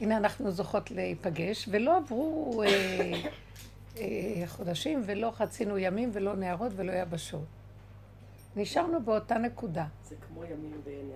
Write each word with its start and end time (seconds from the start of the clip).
הנה 0.00 0.16
אנחנו 0.16 0.50
זוכות 0.50 0.90
להיפגש, 0.90 1.68
ולא 1.72 1.96
עברו 1.96 2.62
אה, 2.62 2.68
אה, 3.96 4.42
חודשים, 4.46 5.02
ולא 5.06 5.32
חצינו 5.36 5.78
ימים, 5.78 6.10
ולא 6.12 6.36
נערות, 6.36 6.72
ולא 6.76 6.92
יבשות. 6.92 7.44
נשארנו 8.56 9.02
באותה 9.02 9.38
נקודה. 9.38 9.84
זה 10.04 10.14
כמו 10.28 10.44
ימים 10.44 10.80
בעיני 10.84 11.12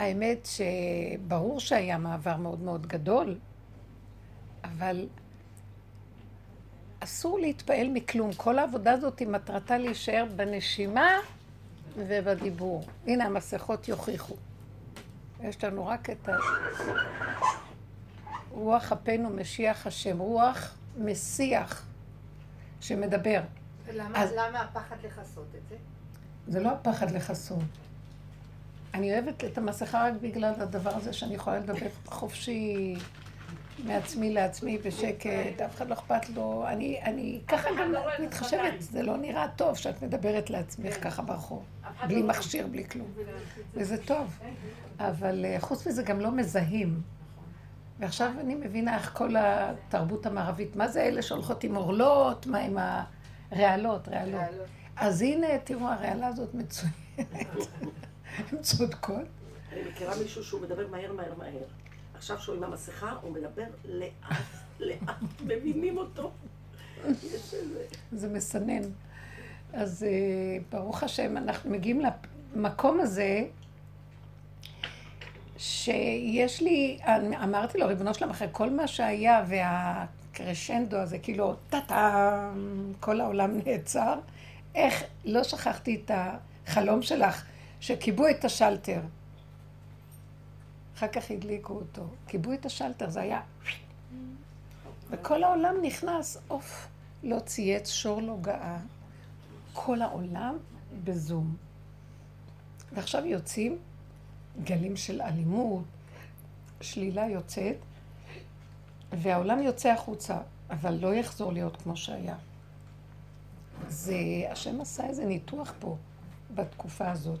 האמת 0.00 0.48
שברור 0.48 1.60
שהיה 1.60 1.98
מעבר 1.98 2.36
מאוד 2.36 2.60
מאוד 2.60 2.86
גדול, 2.86 3.38
אבל 4.64 5.08
אסור 7.00 7.38
להתפעל 7.38 7.88
מכלום. 7.88 8.32
כל 8.32 8.58
העבודה 8.58 8.92
הזאת 8.92 9.18
היא 9.18 9.28
מטרתה 9.28 9.78
להישאר 9.78 10.24
בנשימה 10.36 11.10
ובדיבור. 11.96 12.84
הנה, 13.06 13.24
המסכות 13.24 13.88
יוכיחו. 13.88 14.34
יש 15.42 15.64
לנו 15.64 15.86
רק 15.86 16.10
את 16.10 16.28
ה... 16.28 16.36
רוח 18.50 18.92
אפינו 18.92 19.30
משיח 19.30 19.86
השם, 19.86 20.18
רוח 20.18 20.76
משיח 20.98 21.86
שמדבר. 22.80 23.40
ולמה 23.86 24.22
אז... 24.22 24.32
למה 24.32 24.60
הפחד 24.60 24.96
לכסות 25.04 25.46
את 25.54 25.68
זה? 25.68 25.76
זה 26.48 26.60
לא 26.60 26.70
הפחד 26.70 27.10
לכסות. 27.10 27.58
אני 28.94 29.12
אוהבת 29.12 29.44
את 29.44 29.58
המסכה 29.58 30.06
רק 30.06 30.12
בגלל 30.20 30.52
הדבר 30.58 30.90
הזה 30.96 31.12
שאני 31.12 31.34
יכולה 31.34 31.58
לדבר 31.58 31.86
חופשי 32.06 32.96
מעצמי 33.84 34.32
לעצמי 34.32 34.78
בשקט, 34.78 35.60
אף 35.66 35.76
אחד 35.76 35.88
לא 35.88 35.94
אכפת 35.94 36.28
לו. 36.28 36.64
אני, 36.68 37.02
אני 37.02 37.40
ככה 37.48 37.68
גם 37.78 37.92
לא 37.92 38.00
מתחשבת, 38.22 38.80
זה 38.80 39.02
לא 39.02 39.16
נראה 39.16 39.46
טוב 39.56 39.76
שאת 39.76 40.02
מדברת 40.02 40.50
לעצמך 40.50 40.94
כן. 40.94 41.00
ככה 41.00 41.22
ברחוב, 41.22 41.64
בלי 42.06 42.22
לא 42.22 42.28
מכשיר, 42.28 42.66
בלי 42.66 42.88
כלום. 42.88 43.08
וזה 43.74 44.04
טוב. 44.04 44.38
אבל 44.98 45.44
אה, 45.44 45.56
חוץ 45.60 45.86
מזה 45.86 46.02
גם 46.02 46.20
לא 46.20 46.30
מזהים. 46.30 47.00
ועכשיו 48.00 48.32
אני 48.40 48.54
מבינה 48.54 48.96
איך 48.96 49.10
כל 49.16 49.34
התרבות 49.38 50.26
המערבית, 50.26 50.76
מה 50.76 50.88
זה 50.88 51.02
אלה 51.02 51.22
שהולכות 51.22 51.64
עם 51.64 51.76
אורלות, 51.76 52.46
מה 52.46 52.58
עם 52.58 52.78
הרעלות, 53.52 54.08
רעלות. 54.08 54.40
אז 54.96 55.22
הנה, 55.22 55.46
תראו, 55.64 55.86
הרעלה 55.88 56.26
הזאת 56.26 56.54
מצוינת. 56.54 56.94
הן 58.36 58.58
צודקות. 58.60 59.26
אני 59.72 59.80
מכירה 59.90 60.14
מישהו 60.22 60.44
שהוא 60.44 60.60
מדבר 60.60 60.88
מהר, 60.88 61.12
מהר, 61.12 61.34
מהר. 61.38 61.62
עכשיו 62.14 62.38
שהוא 62.38 62.56
עם 62.56 62.64
המסכה, 62.64 63.16
הוא 63.22 63.32
מדבר 63.32 63.64
לאט, 63.84 64.30
לאט, 64.80 65.22
מבינים 65.46 65.98
אותו. 65.98 66.30
זה 68.12 68.28
מסנן. 68.28 68.82
אז 69.72 70.04
אה, 70.04 70.58
ברוך 70.70 71.02
השם, 71.02 71.36
אנחנו 71.36 71.70
מגיעים 71.70 72.02
למקום 72.54 73.00
הזה, 73.00 73.44
שיש 75.60 76.62
לי, 76.62 76.98
אמרתי 77.42 77.78
לו, 77.78 77.86
ריבונו 77.86 78.14
שלם, 78.14 78.30
אחרי 78.30 78.48
כל 78.52 78.70
מה 78.70 78.86
שהיה 78.86 79.44
והקרשנדו 79.48 80.96
הזה, 80.96 81.18
כאילו, 81.18 81.54
טה-טה, 81.70 82.50
כל 83.00 83.20
העולם 83.20 83.58
נעצר, 83.66 84.18
איך 84.74 85.04
לא 85.24 85.44
שכחתי 85.44 86.02
את 86.04 86.10
החלום 86.14 87.02
שלך, 87.02 87.44
שכיבו 87.80 88.28
את 88.28 88.44
השלטר. 88.44 89.00
אחר 90.96 91.08
כך 91.08 91.30
הדליקו 91.30 91.74
אותו. 91.74 92.02
כיבו 92.26 92.52
את 92.52 92.66
השלטר, 92.66 93.10
זה 93.10 93.20
היה... 93.20 93.40
וכל 95.10 95.44
העולם 95.44 95.74
נכנס, 95.82 96.38
עוף, 96.48 96.88
לא 97.22 97.38
צייץ, 97.38 97.90
שור 97.90 98.22
לא 98.22 98.36
גאה. 98.40 98.78
כל 99.72 100.02
העולם 100.02 100.56
בזום. 101.04 101.56
ועכשיו 102.92 103.26
יוצאים 103.26 103.78
גלים 104.64 104.96
של 104.96 105.22
אלימות, 105.22 105.84
שלילה 106.80 107.26
יוצאת, 107.26 107.76
והעולם 109.12 109.62
יוצא 109.62 109.88
החוצה, 109.88 110.38
אבל 110.70 110.94
לא 110.94 111.14
יחזור 111.14 111.52
להיות 111.52 111.76
כמו 111.76 111.96
שהיה. 111.96 112.36
זה, 113.88 114.14
השם 114.50 114.80
עשה 114.80 115.06
איזה 115.06 115.24
ניתוח 115.24 115.74
פה, 115.78 115.96
בתקופה 116.54 117.10
הזאת, 117.10 117.40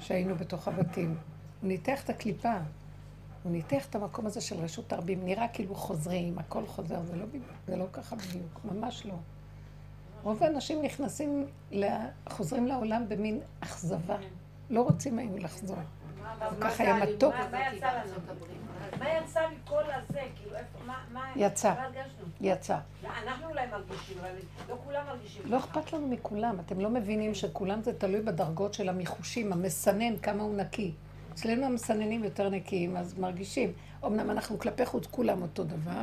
שהיינו 0.00 0.36
בתוך 0.36 0.68
הבתים. 0.68 1.16
הוא 1.60 1.68
ניתח 1.68 2.04
את 2.04 2.10
הקליפה, 2.10 2.54
הוא 3.42 3.52
ניתח 3.52 3.86
את 3.86 3.94
המקום 3.94 4.26
הזה 4.26 4.40
של 4.40 4.56
רשות 4.56 4.92
הרבים, 4.92 5.24
נראה 5.24 5.48
כאילו 5.48 5.74
חוזרים, 5.74 6.38
הכל 6.38 6.66
חוזר, 6.66 7.02
זה 7.04 7.16
לא, 7.16 7.26
זה 7.66 7.76
לא 7.76 7.86
ככה 7.92 8.16
בדיוק, 8.16 8.60
ממש 8.64 9.06
לא. 9.06 9.14
רוב 10.22 10.42
האנשים 10.42 10.82
נכנסים, 10.82 11.46
חוזרים 12.28 12.66
לעולם 12.66 13.08
במין 13.08 13.40
אכזבה. 13.60 14.16
לא 14.70 14.82
רוצים 14.82 15.18
היו 15.18 15.38
לחזור. 15.38 15.76
ככה 16.60 16.82
היה 16.82 16.94
מתוק. 16.94 17.34
מה 17.50 17.58
יצא 17.72 17.86
לנו? 17.86 18.14
מה 18.98 19.08
יצא 19.08 19.40
מכל 19.54 19.82
הזה? 19.82 20.20
כאילו, 20.36 20.56
מה... 21.12 21.32
יצא. 21.36 21.74
יצא. 22.40 22.76
אנחנו 23.22 23.48
אולי 23.48 23.66
מרגישים, 23.66 24.18
אבל 24.20 24.30
לא 24.68 24.76
כולם 24.84 25.06
מרגישים. 25.06 25.42
לא 25.44 25.58
אכפת 25.58 25.92
לנו 25.92 26.08
מכולם. 26.08 26.60
אתם 26.60 26.80
לא 26.80 26.90
מבינים 26.90 27.34
שכולם 27.34 27.82
זה 27.82 27.98
תלוי 27.98 28.20
בדרגות 28.20 28.74
של 28.74 28.88
המחושים, 28.88 29.52
המסנן, 29.52 30.18
כמה 30.18 30.42
הוא 30.42 30.56
נקי. 30.56 30.94
אצלנו 31.32 31.66
המסננים 31.66 32.24
יותר 32.24 32.48
נקיים, 32.48 32.96
אז 32.96 33.18
מרגישים. 33.18 33.72
אמנם 34.06 34.30
אנחנו 34.30 34.58
כלפי 34.58 34.86
חוץ 34.86 35.06
כולם 35.06 35.42
אותו 35.42 35.64
דבר, 35.64 36.02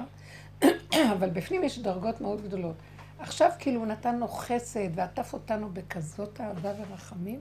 אבל 1.14 1.30
בפנים 1.30 1.64
יש 1.64 1.80
דרגות 1.80 2.22
מאוד 2.22 2.42
גדולות. 2.42 2.76
עכשיו 3.20 3.52
כאילו 3.60 3.80
הוא 3.80 3.88
נתן 3.88 4.20
לו 4.20 4.28
חסד 4.28 4.90
ועטף 4.96 5.34
אותנו 5.34 5.70
בכזאת 5.74 6.42
אהבה 6.42 6.72
ורחמים. 6.78 7.40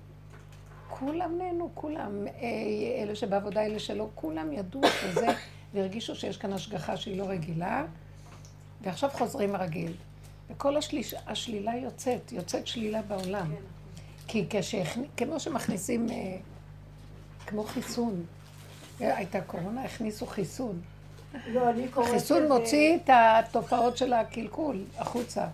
כולם 0.89 1.39
נהנו, 1.39 1.71
כולם, 1.75 2.27
אה, 2.27 3.03
אלה 3.03 3.15
שבעבודה, 3.15 3.63
אלה 3.63 3.79
שלא, 3.79 4.09
כולם 4.15 4.53
ידעו 4.53 4.81
שזה, 5.01 5.27
והרגישו 5.75 6.15
שיש 6.15 6.37
כאן 6.37 6.53
השגחה 6.53 6.97
שהיא 6.97 7.19
לא 7.19 7.25
רגילה, 7.29 7.85
ועכשיו 8.83 9.11
חוזרים 9.11 9.55
הרגיל. 9.55 9.93
וכל 10.51 10.77
השליש, 10.77 11.15
השלילה 11.27 11.77
יוצאת, 11.77 12.33
יוצאת 12.33 12.67
שלילה 12.67 13.03
בעולם. 13.03 13.47
כן. 13.47 13.63
כי 14.29 14.47
כשהכ... 14.51 14.99
כמו 15.17 15.41
שמכניסים, 15.41 16.07
אה, 16.11 16.37
כמו 17.47 17.65
חיסון, 17.65 18.25
הייתה 19.01 19.41
קורונה, 19.41 19.83
הכניסו 19.83 20.27
חיסון. 20.27 20.81
לא, 21.47 21.71
אני 21.71 21.89
קוראת... 21.89 22.11
חיסון 22.11 22.49
מוציא 22.49 22.97
את 22.97 23.11
התופעות 23.13 23.97
של 23.97 24.13
הקלקול 24.13 24.85
החוצה. 24.99 25.47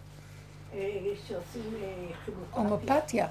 אה, 0.75 0.98
שעושים 1.28 1.75
הומופתיה. 2.50 3.26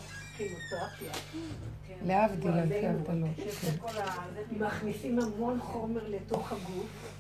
להבדיל 2.05 2.51
אלפי 2.51 2.87
הבדלות. 2.87 3.29
מכניסים 4.51 5.19
המון 5.19 5.59
חומר 5.59 6.07
לתוך 6.07 6.51
הגוף. 6.51 7.19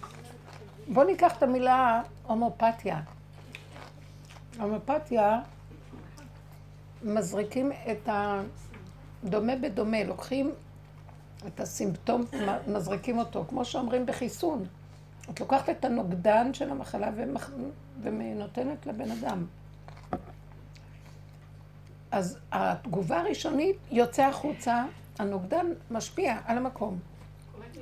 בואו 0.87 1.05
ניקח 1.05 1.37
את 1.37 1.43
המילה 1.43 2.01
הומופתיה. 2.23 3.01
הומופתיה, 4.59 5.39
מזריקים 7.03 7.71
את 7.71 8.09
הדומה 9.23 9.55
בדומה, 9.55 10.03
לוקחים 10.03 10.51
את 11.47 11.59
הסימפטום, 11.59 12.21
מזריקים 12.67 13.17
אותו, 13.19 13.45
כמו 13.49 13.65
שאומרים 13.65 14.05
בחיסון. 14.05 14.65
את 15.29 15.39
לוקחת 15.39 15.69
את 15.69 15.85
הנוגדן 15.85 16.53
של 16.53 16.69
המחלה 16.69 17.09
ונותנת 18.01 18.85
לבן 18.85 19.11
אדם. 19.11 19.45
אז 22.11 22.37
התגובה 22.51 23.19
הראשונית 23.19 23.75
יוצא 23.91 24.23
החוצה, 24.23 24.85
הנוגדן 25.19 25.65
משפיע 25.91 26.37
על 26.45 26.57
המקום, 26.57 26.99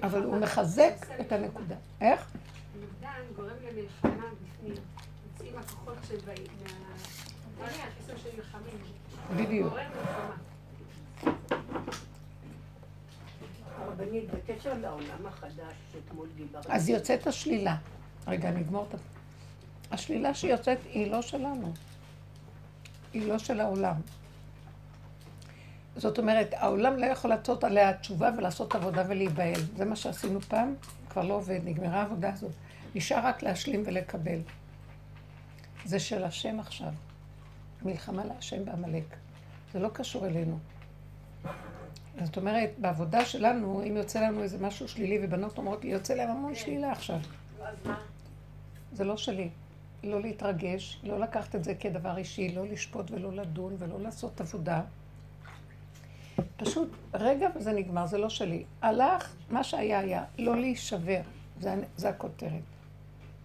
אבל 0.03 0.23
הוא 0.23 0.38
מחזק 0.38 0.94
את 1.22 1.31
הנקודה. 1.31 1.75
איך? 2.01 2.31
הנוגדן 2.75 3.34
גורם 3.35 3.50
למלחמה 3.50 4.25
בפנים, 4.28 4.73
יוצאים 5.31 5.57
הכוחות 5.57 5.97
שבאים 6.07 6.47
מהחיסון 7.59 8.16
של 8.23 8.29
נלחמים. 8.38 8.78
בדיוק. 9.35 9.73
הרבנית, 13.78 14.25
בקשר 14.31 14.73
לעולם 14.73 15.25
החדש 15.25 15.73
שאתמול 15.91 16.28
דיברנו. 16.35 16.66
אז 16.69 16.90
יוצאת 16.90 17.28
השלילה. 17.28 17.75
רגע, 18.28 18.52
נגמור 18.52 18.85
את 18.90 18.93
ה... 18.93 18.97
השלילה 19.91 20.34
שיוצאת 20.34 20.78
היא 20.85 21.11
לא 21.11 21.22
שלנו. 21.22 21.73
היא 23.14 23.28
לא 23.28 23.37
של 23.37 23.59
העולם. 23.59 23.96
זאת 25.99 26.17
אומרת, 26.17 26.53
העולם 26.53 26.97
לא 26.97 27.05
יכול 27.05 27.29
לעשות 27.29 27.63
עליה 27.63 27.93
תשובה 27.93 28.29
ולעשות 28.37 28.75
עבודה 28.75 29.03
ולהיבהל. 29.07 29.61
זה 29.78 29.85
מה 29.85 29.96
שעשינו 29.96 30.41
פעם, 30.41 30.75
כבר 31.09 31.22
לא 31.22 31.34
עובד, 31.34 31.59
נגמרה 31.63 32.01
העבודה 32.01 32.34
הזאת. 32.34 32.51
נשאר 32.96 33.25
רק 33.25 33.43
להשלים 33.43 33.84
ולקבל. 33.85 34.40
זה 35.85 35.99
של 35.99 36.23
השם 36.23 36.59
עכשיו. 36.59 36.91
מלחמה 37.85 38.25
להשם 38.25 38.66
בעמלק. 38.66 39.16
זה 39.73 39.79
לא 39.79 39.90
קשור 39.93 40.28
אלינו. 40.28 40.59
זאת 42.23 42.37
אומרת, 42.37 42.69
בעבודה 42.78 43.25
שלנו, 43.25 43.84
אם 43.87 43.97
יוצא 43.97 44.22
לנו 44.22 44.43
איזה 44.43 44.57
משהו 44.57 44.87
שלילי, 44.87 45.19
ובנות 45.22 45.57
אומרות 45.57 45.84
לי, 45.84 45.91
יוצא 45.91 46.13
להם 46.13 46.29
המון 46.29 46.55
שלילה 46.55 46.91
עכשיו. 46.91 47.19
זה 48.93 49.03
לא 49.03 49.17
שלי. 49.17 49.49
לא 50.03 50.22
להתרגש, 50.22 50.99
לא 51.03 51.19
לקחת 51.19 51.55
את 51.55 51.63
זה 51.63 51.75
כדבר 51.75 52.17
אישי, 52.17 52.55
לא 52.55 52.66
לשפוט 52.67 53.11
ולא 53.11 53.34
לדון 53.34 53.75
ולא 53.79 54.01
לעשות 54.01 54.41
עבודה. 54.41 54.81
פשוט 56.58 56.90
רגע 57.14 57.47
וזה 57.56 57.72
נגמר, 57.72 58.06
זה 58.06 58.18
לא 58.18 58.30
שלי. 58.30 58.64
הלך, 58.82 59.34
מה 59.50 59.64
שהיה 59.64 60.00
היה, 60.00 60.24
לא 60.38 60.56
להישבר. 60.58 61.22
זה, 61.59 61.76
זה 61.97 62.09
הכותרת. 62.09 62.52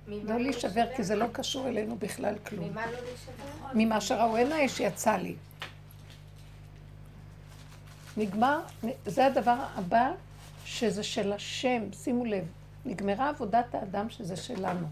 ממה 0.09 0.33
לא 0.33 0.41
להישבר, 0.41 0.85
כי 0.97 1.03
זה 1.03 1.17
לא 1.17 1.27
קשור 1.33 1.69
אלינו 1.69 1.97
בכלל 1.97 2.39
כלום. 2.39 2.71
ממה 2.71 2.87
לא 2.87 2.93
להישבר? 2.93 3.69
ממה 3.75 4.01
שראו 4.01 4.37
עיניי 4.37 4.69
שיצא 4.69 5.17
לי. 5.17 5.35
נגמר, 8.17 8.61
זה 9.07 9.27
הדבר 9.27 9.57
הבא, 9.75 10.13
שזה 10.65 11.03
של 11.03 11.33
השם, 11.33 11.83
שימו 11.93 12.25
לב, 12.25 12.45
נגמרה 12.85 13.29
עבודת 13.29 13.75
האדם 13.75 14.11
שזה 14.11 14.37
שלנו. 14.37 14.87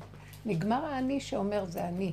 נגמר 0.46 0.84
האני 0.84 1.20
שאומר 1.20 1.64
זה 1.64 1.88
אני. 1.88 2.12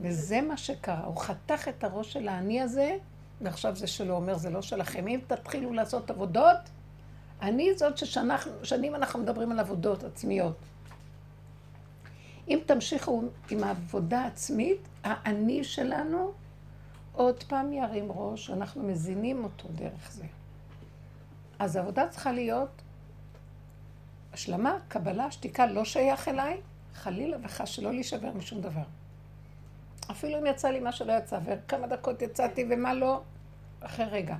וזה 0.00 0.40
מה 0.40 0.56
שקרה, 0.56 1.04
הוא 1.04 1.20
חתך 1.20 1.68
את 1.68 1.84
הראש 1.84 2.12
של 2.12 2.28
האני 2.28 2.60
הזה, 2.60 2.96
ועכשיו 3.40 3.76
זה 3.76 3.86
שלו, 3.86 4.14
אומר 4.14 4.38
זה 4.38 4.50
לא 4.50 4.62
שלכם. 4.62 5.08
אם 5.08 5.20
תתחילו 5.26 5.72
לעשות 5.72 6.10
עבודות, 6.10 6.58
אני 7.42 7.74
זאת 7.74 7.98
ששנים 7.98 8.94
אנחנו 8.94 9.18
מדברים 9.18 9.52
על 9.52 9.58
עבודות 9.58 10.04
עצמיות. 10.04 10.56
אם 12.48 12.58
תמשיכו 12.66 13.22
עם 13.50 13.64
העבודה 13.64 14.20
העצמית, 14.20 14.88
האני 15.04 15.64
שלנו 15.64 16.32
עוד 17.12 17.42
פעם 17.42 17.72
ירים 17.72 18.12
ראש, 18.12 18.50
אנחנו 18.50 18.82
מזינים 18.82 19.44
אותו 19.44 19.68
דרך 19.68 20.12
זה. 20.12 20.24
אז 21.58 21.76
העבודה 21.76 22.08
צריכה 22.08 22.32
להיות 22.32 22.82
השלמה, 24.32 24.76
קבלה, 24.88 25.30
שתיקה, 25.30 25.66
לא 25.66 25.84
שייך 25.84 26.28
אליי, 26.28 26.60
חלילה 26.94 27.36
וחס 27.42 27.68
שלא 27.68 27.92
להישבר 27.92 28.32
משום 28.32 28.60
דבר. 28.60 28.82
אפילו 30.10 30.38
אם 30.38 30.46
יצא 30.46 30.68
לי 30.68 30.80
מה 30.80 30.92
שלא 30.92 31.12
יצא, 31.12 31.38
וכמה 31.44 31.86
דקות 31.86 32.22
יצאתי 32.22 32.64
ומה 32.70 32.94
לא, 32.94 33.20
אחרי 33.80 34.04
רגע. 34.04 34.36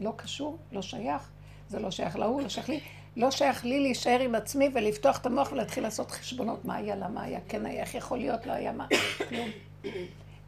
לא 0.00 0.12
קשור, 0.16 0.58
לא 0.72 0.82
שייך, 0.82 1.30
זה 1.68 1.78
לא 1.78 1.90
שייך 1.90 2.16
להוא, 2.16 2.42
לא 2.42 2.48
שייך 2.48 2.68
לי. 2.68 2.80
לא 3.16 3.30
שייך 3.30 3.64
לי 3.64 3.80
להישאר 3.80 4.20
עם 4.20 4.34
עצמי 4.34 4.70
ולפתוח 4.74 5.18
את 5.20 5.26
המוח 5.26 5.52
ולהתחיל 5.52 5.82
לעשות 5.82 6.10
חשבונות 6.10 6.64
מה 6.64 6.76
היה, 6.76 6.96
למה 6.96 7.22
היה, 7.22 7.40
כן 7.48 7.66
היה, 7.66 7.82
איך 7.82 7.94
יכול 7.94 8.18
להיות, 8.18 8.46
לא 8.46 8.52
היה, 8.52 8.72
מה, 8.72 8.86
כלום. 9.28 9.48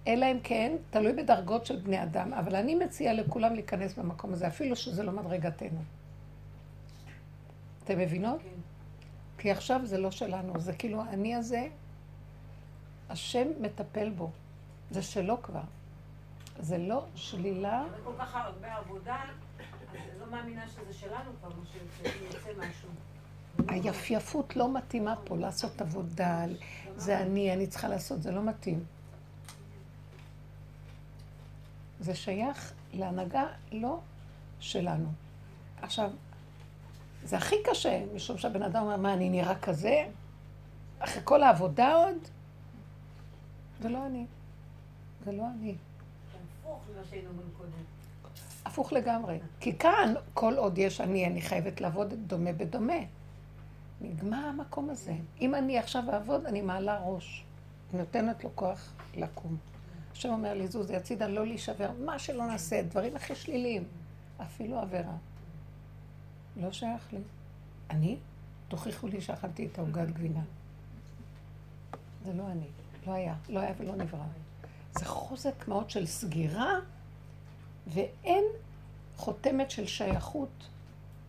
אלא 0.06 0.26
אם 0.32 0.38
כן, 0.42 0.76
תלוי 0.90 1.12
בדרגות 1.12 1.66
של 1.66 1.76
בני 1.76 2.02
אדם, 2.02 2.32
אבל 2.32 2.56
אני 2.56 2.74
מציעה 2.74 3.14
לכולם 3.14 3.54
להיכנס 3.54 3.94
במקום 3.94 4.32
הזה, 4.32 4.46
אפילו 4.46 4.76
שזה 4.76 5.02
לא 5.02 5.12
מדרגתנו. 5.12 5.82
אתם 7.84 7.98
מבינות? 7.98 8.40
כן. 8.42 8.48
כי 9.38 9.50
עכשיו 9.50 9.80
זה 9.84 9.98
לא 9.98 10.10
שלנו, 10.10 10.60
זה 10.60 10.72
כאילו 10.72 11.02
האני 11.02 11.34
הזה, 11.34 11.66
השם 13.10 13.48
מטפל 13.60 14.10
בו. 14.10 14.30
זה 14.92 15.02
שלו 15.02 15.42
כבר. 15.42 15.62
זה 16.58 16.78
לא 16.78 17.04
שלילה. 17.14 17.84
זה 17.90 17.96
כל 18.04 18.12
כך 18.18 18.34
הרבה 18.34 18.74
עבודה, 18.74 19.16
אז 19.58 19.94
אני 19.94 20.20
לא 20.20 20.26
מאמינה 20.30 20.68
שזה 20.68 20.92
שלנו 20.92 21.30
כבר, 21.40 21.48
מה 21.48 21.64
שיוצא 21.72 22.48
משהו. 22.58 22.88
היפייפות 23.68 24.56
לא 24.56 24.74
מתאימה 24.74 25.14
פה 25.24 25.36
לעשות 25.36 25.80
עבודה, 25.80 26.44
זה 26.96 27.18
אני, 27.18 27.52
אני 27.52 27.66
צריכה 27.66 27.88
לעשות, 27.88 28.22
זה 28.22 28.30
לא 28.30 28.42
מתאים. 28.42 28.84
זה 32.00 32.14
שייך 32.14 32.72
להנהגה 32.92 33.44
לא 33.72 34.00
שלנו. 34.60 35.08
עכשיו, 35.82 36.10
זה 37.24 37.36
הכי 37.36 37.56
קשה, 37.70 38.04
משום 38.14 38.38
שהבן 38.38 38.62
אדם 38.62 38.82
אומר, 38.82 38.96
מה, 38.96 39.12
אני 39.12 39.30
נראה 39.30 39.58
כזה? 39.58 40.04
אחרי 40.98 41.22
כל 41.24 41.42
העבודה 41.42 41.94
עוד? 41.94 42.16
זה 43.80 43.88
לא 43.88 44.06
אני. 44.06 44.26
זה 45.24 45.32
לא 45.32 45.44
אני. 45.58 45.74
הפוך 46.62 46.80
ממה 46.94 47.04
שהיינו 47.10 47.28
קודם. 47.58 47.70
הפוך 48.64 48.92
לגמרי. 48.92 49.38
כי 49.60 49.78
כאן, 49.78 50.14
כל 50.34 50.54
עוד 50.56 50.78
יש 50.78 51.00
אני, 51.00 51.26
אני 51.26 51.42
חייבת 51.42 51.80
לעבוד 51.80 52.14
דומה 52.26 52.52
בדומה. 52.52 52.98
נגמר 54.00 54.46
המקום 54.46 54.90
הזה. 54.90 55.14
אם 55.40 55.54
אני 55.54 55.78
עכשיו 55.78 56.10
אעבוד, 56.12 56.46
אני 56.46 56.62
מעלה 56.62 56.98
ראש. 57.04 57.44
נותנת 57.92 58.44
לו 58.44 58.50
כוח 58.54 58.92
לקום. 59.16 59.56
השם 60.12 60.28
אומר 60.28 60.54
לי, 60.54 60.68
זוזי 60.68 60.96
הצידה, 60.96 61.26
לא 61.26 61.46
להישבר, 61.46 61.90
מה 62.04 62.18
שלא 62.18 62.46
נעשה, 62.46 62.82
דברים 62.82 63.16
הכי 63.16 63.34
שליליים, 63.34 63.84
אפילו 64.42 64.78
עבירה. 64.78 65.16
לא 66.56 66.72
שייך 66.72 67.12
לי. 67.12 67.20
אני? 67.90 68.16
תוכיחו 68.68 69.06
לי 69.06 69.20
שאכלתי 69.20 69.66
את 69.66 69.78
העוגת 69.78 70.08
גבינה. 70.08 70.42
זה 72.24 72.32
לא 72.32 72.46
אני, 72.46 72.66
לא 73.06 73.12
היה, 73.12 73.34
לא 73.48 73.60
היה 73.60 73.72
ולא 73.78 73.96
נברא. 73.96 74.24
זה 74.98 75.04
חוזק 75.04 75.68
מאוד 75.68 75.90
של 75.90 76.06
סגירה, 76.06 76.74
ואין 77.86 78.44
חותמת 79.16 79.70
של 79.70 79.86
שייכות. 79.86 80.48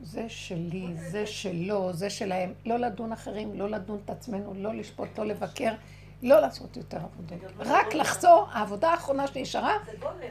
זה 0.01 0.29
שלי, 0.29 0.87
זה 0.95 1.25
שלו, 1.25 1.93
זה 1.93 2.09
שלהם. 2.09 2.53
לא 2.65 2.77
לדון 2.77 3.11
אחרים, 3.11 3.59
לא 3.59 3.69
לדון 3.69 3.99
את 4.05 4.09
עצמנו, 4.09 4.53
לא 4.53 4.73
לשפוט, 4.75 5.19
לא 5.19 5.25
לבקר, 5.25 5.73
לא 6.23 6.39
לעשות 6.39 6.77
יותר 6.77 6.97
עבודות. 6.97 7.39
רק 7.59 7.93
לחזור, 7.95 8.47
העבודה 8.51 8.89
האחרונה 8.89 9.27
שנשארה, 9.27 9.73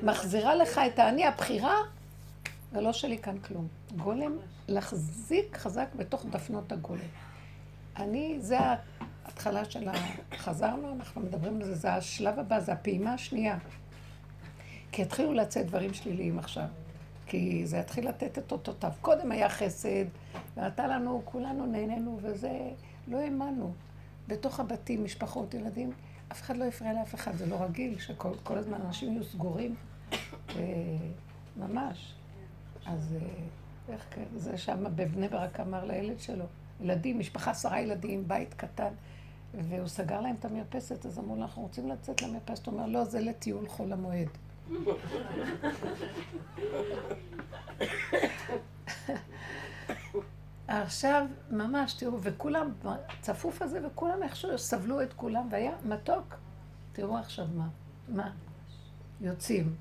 מחזירה 0.02 0.54
לך 0.54 0.80
את 0.86 0.98
האני, 0.98 1.26
הבחירה, 1.26 1.76
ולא 2.72 2.92
שלי 2.92 3.18
כאן 3.18 3.38
כלום. 3.38 3.68
גולם, 3.96 4.36
להחזיק 4.68 5.56
חזק 5.56 5.86
בתוך 5.96 6.24
דפנות 6.30 6.72
הגולם. 6.72 7.08
אני, 7.96 8.36
זה 8.40 8.58
ההתחלה 9.32 9.64
של 9.64 9.88
ה... 9.88 9.92
חזרנו, 10.36 10.94
אנחנו 10.94 11.20
מדברים 11.20 11.56
על 11.56 11.64
זה, 11.64 11.74
זה 11.74 11.94
השלב 11.94 12.38
הבא, 12.38 12.60
זה 12.60 12.72
הפעימה 12.72 13.14
השנייה. 13.14 13.58
כי 14.92 15.02
התחילו 15.02 15.32
לצאת 15.32 15.66
דברים 15.66 15.94
שליליים 15.94 16.38
עכשיו. 16.38 16.66
כי 17.26 17.66
זה 17.66 17.76
יתחיל 17.76 18.08
לתת 18.08 18.38
את 18.38 18.52
אותותיו. 18.52 18.90
קודם 19.00 19.32
היה 19.32 19.48
חסד, 19.48 20.04
ועתה 20.56 20.86
לנו, 20.86 21.22
כולנו 21.24 21.66
נהנינו, 21.66 22.18
וזה, 22.22 22.70
לא 23.08 23.18
האמנו. 23.18 23.72
בתוך 24.28 24.60
הבתים, 24.60 25.04
משפחות, 25.04 25.54
ילדים, 25.54 25.92
אף 26.32 26.42
אחד 26.42 26.56
לא 26.56 26.64
הפריע 26.64 26.92
לאף 26.92 27.14
אחד, 27.14 27.36
זה 27.36 27.46
לא 27.46 27.62
רגיל 27.62 27.98
שכל 27.98 28.58
הזמן 28.58 28.80
אנשים 28.86 29.12
יהיו 29.12 29.24
סגורים, 29.24 29.74
ממש. 31.56 32.14
אז 32.86 33.16
אה, 33.20 33.28
איך 33.94 34.06
כן, 34.10 34.24
זה 34.36 34.58
שם 34.58 34.84
בבני 34.96 35.28
ברק 35.28 35.60
אמר 35.60 35.84
לילד 35.84 36.20
שלו, 36.20 36.44
ילדים, 36.80 37.18
משפחה 37.18 37.50
עשרה 37.50 37.80
ילדים, 37.80 38.28
בית 38.28 38.54
קטן, 38.54 38.92
והוא 39.54 39.88
סגר 39.88 40.20
להם 40.20 40.36
את 40.40 40.44
המרפסת, 40.44 41.06
אז 41.06 41.18
אמרו 41.18 41.36
לו, 41.36 41.42
אנחנו 41.42 41.62
רוצים 41.62 41.88
לצאת 41.88 42.22
למרפסת, 42.22 42.66
הוא 42.66 42.74
אומר, 42.74 42.86
לא, 42.86 43.04
זה 43.04 43.20
לטיול 43.20 43.68
חול 43.68 43.92
המועד. 43.92 44.28
עכשיו, 50.68 51.26
ממש, 51.50 51.94
תראו, 51.94 52.22
וכולם, 52.22 52.72
צפוף 53.20 53.62
הזה, 53.62 53.86
וכולם 53.86 54.22
איכשהו 54.22 54.58
סבלו 54.58 55.02
את 55.02 55.12
כולם, 55.12 55.48
והיה 55.50 55.72
מתוק. 55.84 56.34
תראו 56.92 57.18
עכשיו 57.18 57.46
מה, 57.54 57.68
מה, 58.08 58.30
יוצאים. 59.20 59.74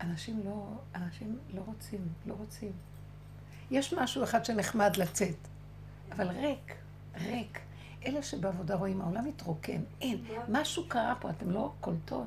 אנשים 0.00 0.40
לא, 0.44 0.66
אנשים 0.94 1.38
לא 1.54 1.62
רוצים, 1.66 2.08
לא 2.26 2.34
רוצים. 2.34 2.72
יש 3.70 3.94
משהו 3.94 4.24
אחד 4.24 4.44
שנחמד 4.44 4.96
לצאת, 4.96 5.36
אבל 6.12 6.28
ריק, 6.28 6.74
ריק. 7.14 7.60
אלה 8.06 8.22
שבעבודה 8.22 8.74
רואים, 8.74 9.00
העולם 9.00 9.24
מתרוקן, 9.24 9.80
אין. 10.00 10.18
משהו 10.48 10.88
קרה 10.88 11.14
פה, 11.20 11.30
אתם 11.30 11.50
לא 11.50 11.72
קולטות. 11.80 12.26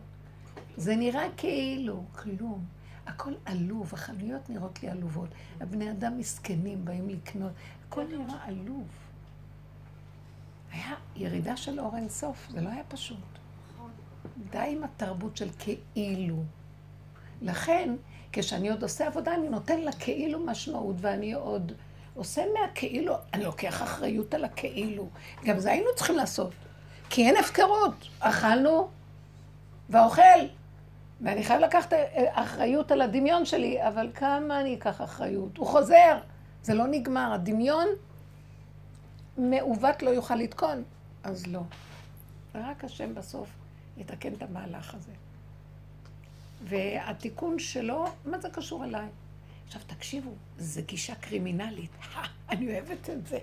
זה 0.77 0.95
נראה 0.95 1.24
כאילו, 1.38 2.03
כלום. 2.15 2.65
הכל 3.05 3.33
עלוב, 3.45 3.93
החנויות 3.93 4.50
נראות 4.50 4.83
לי 4.83 4.89
עלובות. 4.89 5.29
הבני 5.59 5.91
אדם 5.91 6.17
מסכנים, 6.17 6.86
באים 6.86 7.09
לקנות. 7.09 7.51
הכל 7.88 8.03
נראה 8.03 8.43
עלוב. 8.45 8.88
היה 10.71 10.95
ירידה 11.15 11.57
של 11.57 11.79
אור 11.79 11.95
אינסוף, 11.98 12.48
זה 12.50 12.62
לא 12.62 12.69
היה 12.69 12.83
פשוט. 12.88 13.17
די 14.51 14.57
עם 14.57 14.83
התרבות 14.83 15.38
של 15.38 15.50
כאילו. 15.59 16.43
לכן, 17.41 17.95
כשאני 18.31 18.69
עוד 18.69 18.83
עושה 18.83 19.07
עבודה, 19.07 19.36
אני 19.36 19.50
נותן 19.50 19.79
לה 19.79 19.91
כאילו 19.91 20.39
משמעות, 20.39 20.95
ואני 21.00 21.33
עוד 21.33 21.71
עושה 22.19 22.43
מהכאילו, 22.53 23.15
אני 23.33 23.43
לוקח 23.43 23.83
אחריות 23.83 24.33
על 24.33 24.45
הכאילו. 24.45 25.07
גם 25.45 25.59
זה 25.59 25.71
היינו 25.71 25.88
צריכים 25.95 26.15
לעשות. 26.15 26.51
כי 27.09 27.25
אין 27.27 27.38
הפקרות. 27.38 28.07
אכלנו 28.19 28.89
והאוכל. 29.89 30.39
ואני 31.21 31.43
חייב 31.43 31.61
לקחת 31.61 31.93
אחריות 32.29 32.91
על 32.91 33.01
הדמיון 33.01 33.45
שלי, 33.45 33.88
אבל 33.88 34.09
כמה 34.13 34.61
אני 34.61 34.75
אקח 34.75 35.01
אחריות? 35.01 35.57
הוא 35.57 35.67
חוזר. 35.67 36.17
זה 36.63 36.73
לא 36.73 36.88
נגמר. 36.88 37.33
הדמיון 37.33 37.88
מעוות 39.38 40.03
לא 40.03 40.09
יוכל 40.09 40.35
לתקון, 40.35 40.83
אז 41.23 41.47
לא. 41.47 41.61
ורק 42.55 42.83
השם 42.83 43.15
בסוף 43.15 43.49
יתקן 43.97 44.33
את 44.33 44.41
המהלך 44.41 44.95
הזה. 44.95 45.11
והתיקון 46.63 47.59
שלו, 47.59 48.05
מה 48.25 48.39
זה 48.39 48.49
קשור 48.49 48.83
אליי? 48.83 49.07
עכשיו 49.69 49.81
תקשיבו, 49.88 50.31
זו 50.57 50.81
גישה 50.85 51.15
קרימינלית. 51.15 51.91
אני 52.51 52.73
אוהבת 52.73 53.09
את 53.09 53.27
זה. 53.27 53.38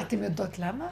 אתם 0.00 0.22
יודעות 0.22 0.58
למה? 0.58 0.88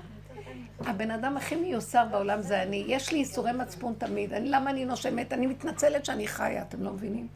הבן 0.81 1.11
אדם 1.11 1.37
הכי 1.37 1.57
מיוסר 1.57 2.05
בעולם 2.11 2.43
זה 2.43 2.63
אני. 2.63 2.85
יש 2.89 3.13
לי 3.13 3.19
ייסורי 3.19 3.53
מצפון 3.53 3.95
תמיד. 3.99 4.33
אני, 4.33 4.49
למה 4.49 4.71
אני 4.71 4.85
נושמת? 4.85 5.33
אני 5.33 5.47
מתנצלת 5.47 6.05
שאני 6.05 6.27
חיה, 6.29 6.63
אתם 6.63 6.83
לא 6.83 6.93
מבינים? 6.93 7.29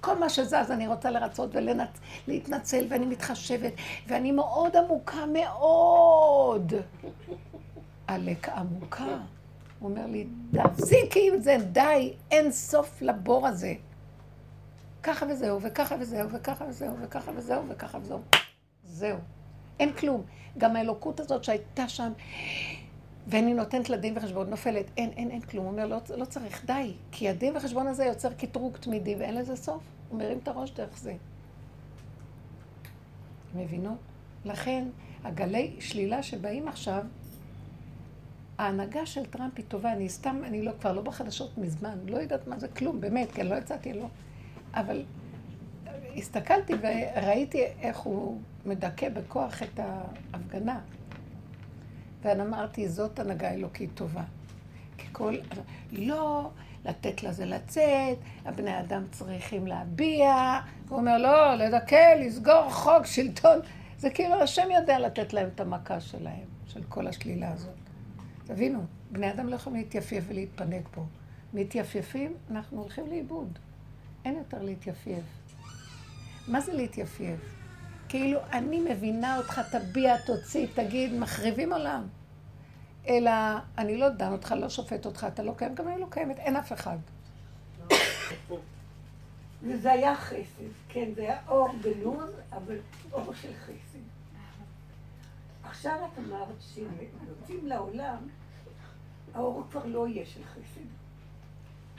כל 0.00 0.18
מה 0.18 0.28
שזז 0.28 0.70
אני 0.70 0.86
רוצה 0.86 1.10
לרצות 1.10 1.50
ולהתנצל, 1.54 2.86
ואני 2.88 3.06
מתחשבת, 3.06 3.72
ואני 4.06 4.32
מאוד 4.32 4.76
עמוקה 4.76 5.24
מאוד. 5.32 6.72
עלק 8.06 8.48
עמוקה. 8.48 9.18
הוא 9.78 9.90
אומר 9.90 10.06
לי, 10.06 10.26
תפסיקי 10.52 11.30
עם 11.32 11.40
זה, 11.40 11.56
די, 11.72 12.12
אין 12.30 12.52
סוף 12.52 13.02
לבור 13.02 13.46
הזה. 13.46 13.74
ככה 15.08 15.26
וזהו, 15.30 15.62
וככה 15.62 15.96
וזהו, 16.00 16.30
וככה 16.30 16.64
וזהו, 16.68 16.96
וככה 17.00 17.30
וזהו, 17.34 17.68
וככה 17.68 17.98
וזהו. 17.98 18.20
זהו. 18.84 19.18
אין 19.80 19.92
כלום. 19.92 20.22
גם 20.58 20.76
האלוקות 20.76 21.20
הזאת 21.20 21.44
שהייתה 21.44 21.88
שם, 21.88 22.12
ואני 23.26 23.54
נותנת 23.54 23.90
לה 23.90 23.96
דין 23.96 24.18
וחשבון, 24.18 24.50
נופלת, 24.50 24.86
אין, 24.96 25.10
אין, 25.10 25.30
אין 25.30 25.40
כלום. 25.40 25.64
הוא 25.64 25.72
אומר, 25.72 25.86
לא, 25.86 25.98
לא 26.16 26.24
צריך, 26.24 26.64
די. 26.64 26.92
כי 27.12 27.28
הדין 27.28 27.56
וחשבון 27.56 27.86
הזה 27.86 28.04
יוצר 28.04 28.32
קטרוג 28.32 28.76
תמידי, 28.76 29.14
ואין 29.14 29.34
לזה 29.34 29.56
סוף. 29.56 29.82
הוא 30.08 30.18
מרים 30.18 30.38
את 30.38 30.48
הראש 30.48 30.70
דרך 30.70 30.98
זה. 30.98 31.14
מבינות? 33.54 33.98
לכן, 34.44 34.84
הגלי 35.24 35.76
שלילה 35.80 36.22
שבאים 36.22 36.68
עכשיו, 36.68 37.02
ההנהגה 38.58 39.06
של 39.06 39.26
טראמפ 39.26 39.52
היא 39.56 39.64
טובה, 39.68 39.92
אני 39.92 40.08
סתם, 40.08 40.40
אני 40.44 40.62
לא, 40.62 40.72
כבר 40.80 40.92
לא 40.92 41.02
בחדשות 41.02 41.58
מזמן, 41.58 41.98
לא 42.06 42.16
יודעת 42.16 42.46
מה 42.46 42.58
זה 42.58 42.68
כלום, 42.68 43.00
באמת, 43.00 43.30
כי 43.32 43.40
אני 43.40 43.50
לא 43.50 43.54
יצאתי, 43.54 43.92
לא. 43.92 44.06
אבל 44.80 45.04
הסתכלתי 46.16 46.72
וראיתי 46.82 47.64
איך 47.80 47.98
הוא 47.98 48.40
מדכא 48.66 49.08
בכוח 49.08 49.62
את 49.62 49.80
ההפגנה. 49.80 50.80
ואני 52.22 52.42
אמרתי, 52.42 52.88
זאת 52.88 53.18
הנהגה 53.18 53.50
אלוקית 53.50 53.90
טובה. 53.94 54.22
כי 54.98 55.06
כל... 55.12 55.36
לא 55.92 56.50
לתת 56.84 57.22
לזה 57.22 57.44
לצאת, 57.44 58.18
הבני 58.44 58.80
אדם 58.80 59.04
צריכים 59.10 59.66
להביע. 59.66 60.34
הוא 60.88 60.98
אומר, 60.98 61.18
לא, 61.18 61.54
לדכא, 61.54 62.14
לסגור 62.20 62.70
חוק, 62.70 63.06
שלטון. 63.06 63.58
זה 63.98 64.10
כאילו 64.10 64.34
השם 64.34 64.68
יודע 64.74 64.98
לתת 64.98 65.32
להם 65.32 65.48
את 65.54 65.60
המכה 65.60 66.00
שלהם, 66.00 66.44
של 66.66 66.82
כל 66.88 67.06
השלילה 67.06 67.52
הזאת. 67.52 67.74
תבינו, 68.44 68.80
בני 69.10 69.30
אדם 69.30 69.48
לא 69.48 69.54
יכולים 69.54 69.78
להתייפייף 69.78 70.24
ולהתפנק 70.28 70.88
פה. 70.90 71.04
מתייפייפים, 71.54 72.34
אנחנו 72.50 72.80
הולכים 72.80 73.06
לאיבוד. 73.06 73.58
אין 74.28 74.36
יותר 74.36 74.62
להתייפייף. 74.62 75.24
מה 76.48 76.60
זה 76.60 76.72
להתייפייף? 76.72 77.40
כאילו, 78.08 78.40
אני 78.52 78.80
מבינה 78.80 79.38
אותך, 79.38 79.60
תביע, 79.70 80.16
תוציא, 80.26 80.66
תגיד, 80.74 81.12
מחריבים 81.14 81.72
עולם. 81.72 82.06
אלא, 83.08 83.30
אני 83.78 83.96
לא 83.96 84.08
דן 84.08 84.32
אותך, 84.32 84.54
לא 84.58 84.68
שופט 84.68 85.06
אותך, 85.06 85.26
אתה 85.32 85.42
לא 85.42 85.54
קיים, 85.56 85.74
גם 85.74 85.88
אני 85.88 86.00
לא 86.00 86.06
קיימת, 86.10 86.38
אין 86.38 86.56
אף 86.56 86.72
אחד. 86.72 86.98
וזה 89.62 89.92
היה 89.92 90.16
חסד, 90.16 90.70
כן, 90.88 91.10
זה 91.14 91.22
היה 91.22 91.38
אור 91.48 91.68
בלוז, 91.82 92.30
אבל 92.52 92.78
אור 93.12 93.34
של 93.34 93.52
חסד. 93.64 93.98
עכשיו 95.64 95.98
את 96.12 96.18
אמרת 96.18 96.60
שיוצאים 96.60 97.66
לעולם, 97.66 98.18
האור 99.34 99.64
כבר 99.70 99.86
לא 99.86 100.08
יהיה 100.08 100.26
של 100.26 100.44
חסד. 100.44 100.97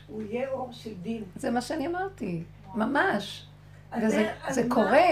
הוא 0.10 0.22
יהיה 0.22 0.50
אור 0.50 0.70
של 0.72 0.94
דין. 1.01 1.24
זה 1.36 1.51
מה 1.51 1.62
שאני 1.62 1.88
אמרתי, 1.88 2.44
ממש. 2.75 3.46
וזה 4.01 4.32
זה 4.50 4.63
קורה. 4.70 5.10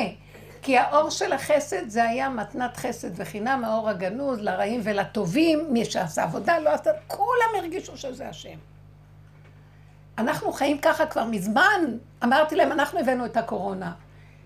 כי 0.62 0.78
האור 0.78 1.10
של 1.10 1.34
החסד 1.34 1.90
זה 1.90 2.04
היה 2.04 2.30
מתנת 2.30 2.78
חסד 2.78 3.10
וחינם, 3.16 3.64
האור 3.66 3.90
הגנוז 3.90 4.40
לרעים 4.40 4.82
ולטובים, 4.84 5.68
מי 5.70 5.86
שעשה 5.86 6.24
עבודה, 6.24 6.60
לא 6.60 6.70
עשה, 6.70 6.92
כולם 7.08 7.50
הרגישו 7.58 7.98
שזה 7.98 8.30
השם. 8.30 8.58
אנחנו 10.18 10.52
חיים 10.52 10.78
ככה 10.78 11.06
כבר 11.06 11.26
מזמן. 11.26 11.98
אמרתי 12.24 12.56
להם, 12.56 12.72
אנחנו 12.72 13.00
הבאנו 13.00 13.26
את 13.26 13.38
הקורונה. 13.38 13.92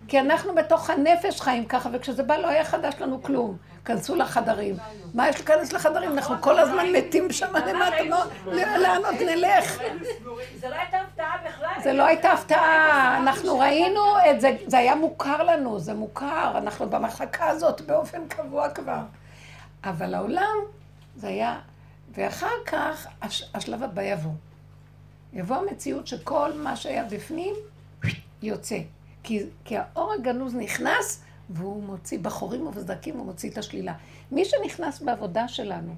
כי 0.08 0.20
אנחנו 0.20 0.55
בתוך 0.55 0.89
הנפש 0.89 1.41
חיים 1.41 1.65
ככה, 1.65 1.89
וכשזה 1.93 2.24
בא 2.24 2.38
לא 2.38 2.48
היה 2.48 2.65
חדש 2.65 2.93
לנו 3.00 3.24
כלום. 3.24 3.58
כנסו 3.86 4.15
לחדרים. 4.15 4.75
מה 5.13 5.29
יש 5.29 5.36
להיכנס 5.36 5.74
לחדרים? 5.74 6.12
אנחנו 6.12 6.36
כל 6.41 6.60
הזמן 6.60 6.86
מתים 6.96 7.31
שם 7.31 7.55
למטה, 7.55 8.03
לאן 8.77 9.01
עוד 9.05 9.15
נלך? 9.15 9.77
זה 10.60 10.70
לא 10.70 10.75
הייתה 10.75 10.98
הפתעה 11.01 11.38
בכלל. 11.48 11.84
זה 11.84 11.93
לא 11.93 12.05
הייתה 12.05 12.31
הפתעה, 12.31 13.17
אנחנו 13.17 13.60
ראינו 13.60 14.01
את 14.31 14.41
זה, 14.41 14.58
זה 14.67 14.77
היה 14.77 14.96
מוכר 14.96 15.43
לנו, 15.43 15.79
זה 15.79 15.93
מוכר, 15.93 16.58
אנחנו 16.58 16.89
במחלקה 16.89 17.48
הזאת 17.48 17.81
באופן 17.81 18.27
קבוע 18.27 18.70
כבר. 18.70 19.00
אבל 19.84 20.13
העולם, 20.13 20.58
זה 21.15 21.27
היה, 21.27 21.60
ואחר 22.12 22.55
כך 22.65 23.08
השלב 23.53 23.84
הבא 23.84 24.01
יבוא. 24.01 24.31
יבוא 25.34 25.55
המציאות 25.55 26.08
שכל 26.08 26.51
מה 26.55 26.75
שהיה 26.75 27.03
בפנים 27.03 27.55
יוצא. 28.41 28.77
כי, 29.23 29.43
כי 29.65 29.77
האור 29.77 30.13
הגנוז 30.13 30.55
נכנס 30.55 31.23
והוא 31.49 31.83
מוציא 31.83 32.19
בחורים 32.19 32.67
ובסדקים, 32.67 33.17
הוא 33.17 33.25
מוציא 33.25 33.49
את 33.49 33.57
השלילה. 33.57 33.93
מי 34.31 34.45
שנכנס 34.45 35.01
בעבודה 35.01 35.47
שלנו, 35.47 35.95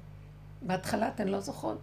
בהתחלה 0.62 1.08
אתן 1.08 1.28
לא 1.28 1.40
זוכרות, 1.40 1.78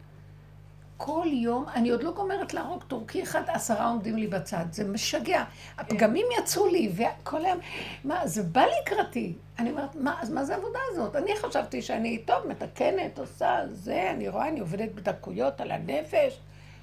כל 1.03 1.27
יום, 1.31 1.65
אני 1.75 1.89
עוד 1.89 2.03
לא 2.03 2.11
גומרת 2.11 2.53
להרוג 2.53 2.83
טורקי 2.83 3.23
אחד, 3.23 3.41
עשרה 3.47 3.89
עומדים 3.89 4.17
לי 4.17 4.27
בצד. 4.27 4.65
זה 4.71 4.87
משגע. 4.87 5.43
הפגמים 5.77 6.25
יצאו 6.39 6.67
לי, 6.67 6.91
וכל 6.95 7.45
היום, 7.45 7.59
מה, 8.03 8.27
זה 8.27 8.43
בא 8.43 8.63
לקראתי. 8.81 9.33
אני 9.59 9.71
אומרת, 9.71 9.95
מה, 9.95 10.17
אז 10.21 10.29
מה 10.29 10.45
זה 10.45 10.55
העבודה 10.55 10.79
הזאת? 10.91 11.15
אני 11.15 11.31
חשבתי 11.35 11.81
שאני, 11.81 12.17
טוב, 12.17 12.47
מתקנת, 12.47 13.19
עושה 13.19 13.59
זה, 13.71 14.11
אני 14.11 14.29
רואה, 14.29 14.47
אני 14.47 14.59
עובדת 14.59 14.91
בדקויות 14.91 15.61
על 15.61 15.71
הנפש. 15.71 16.39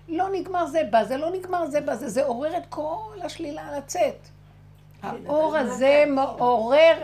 לא 0.09 0.29
נגמר 0.33 0.67
זה 0.67 0.83
בא, 0.91 1.05
זה 1.05 1.17
לא 1.17 1.31
נגמר 1.31 1.67
זה 1.67 1.81
בא, 1.81 1.95
זה, 1.95 2.09
זה 2.09 2.25
עורר 2.25 2.57
את 2.57 2.67
כל 2.69 3.19
השלילה 3.23 3.79
לצאת. 3.79 4.29
האור 5.03 5.57
הזה 5.57 6.05
מעורר 6.15 7.03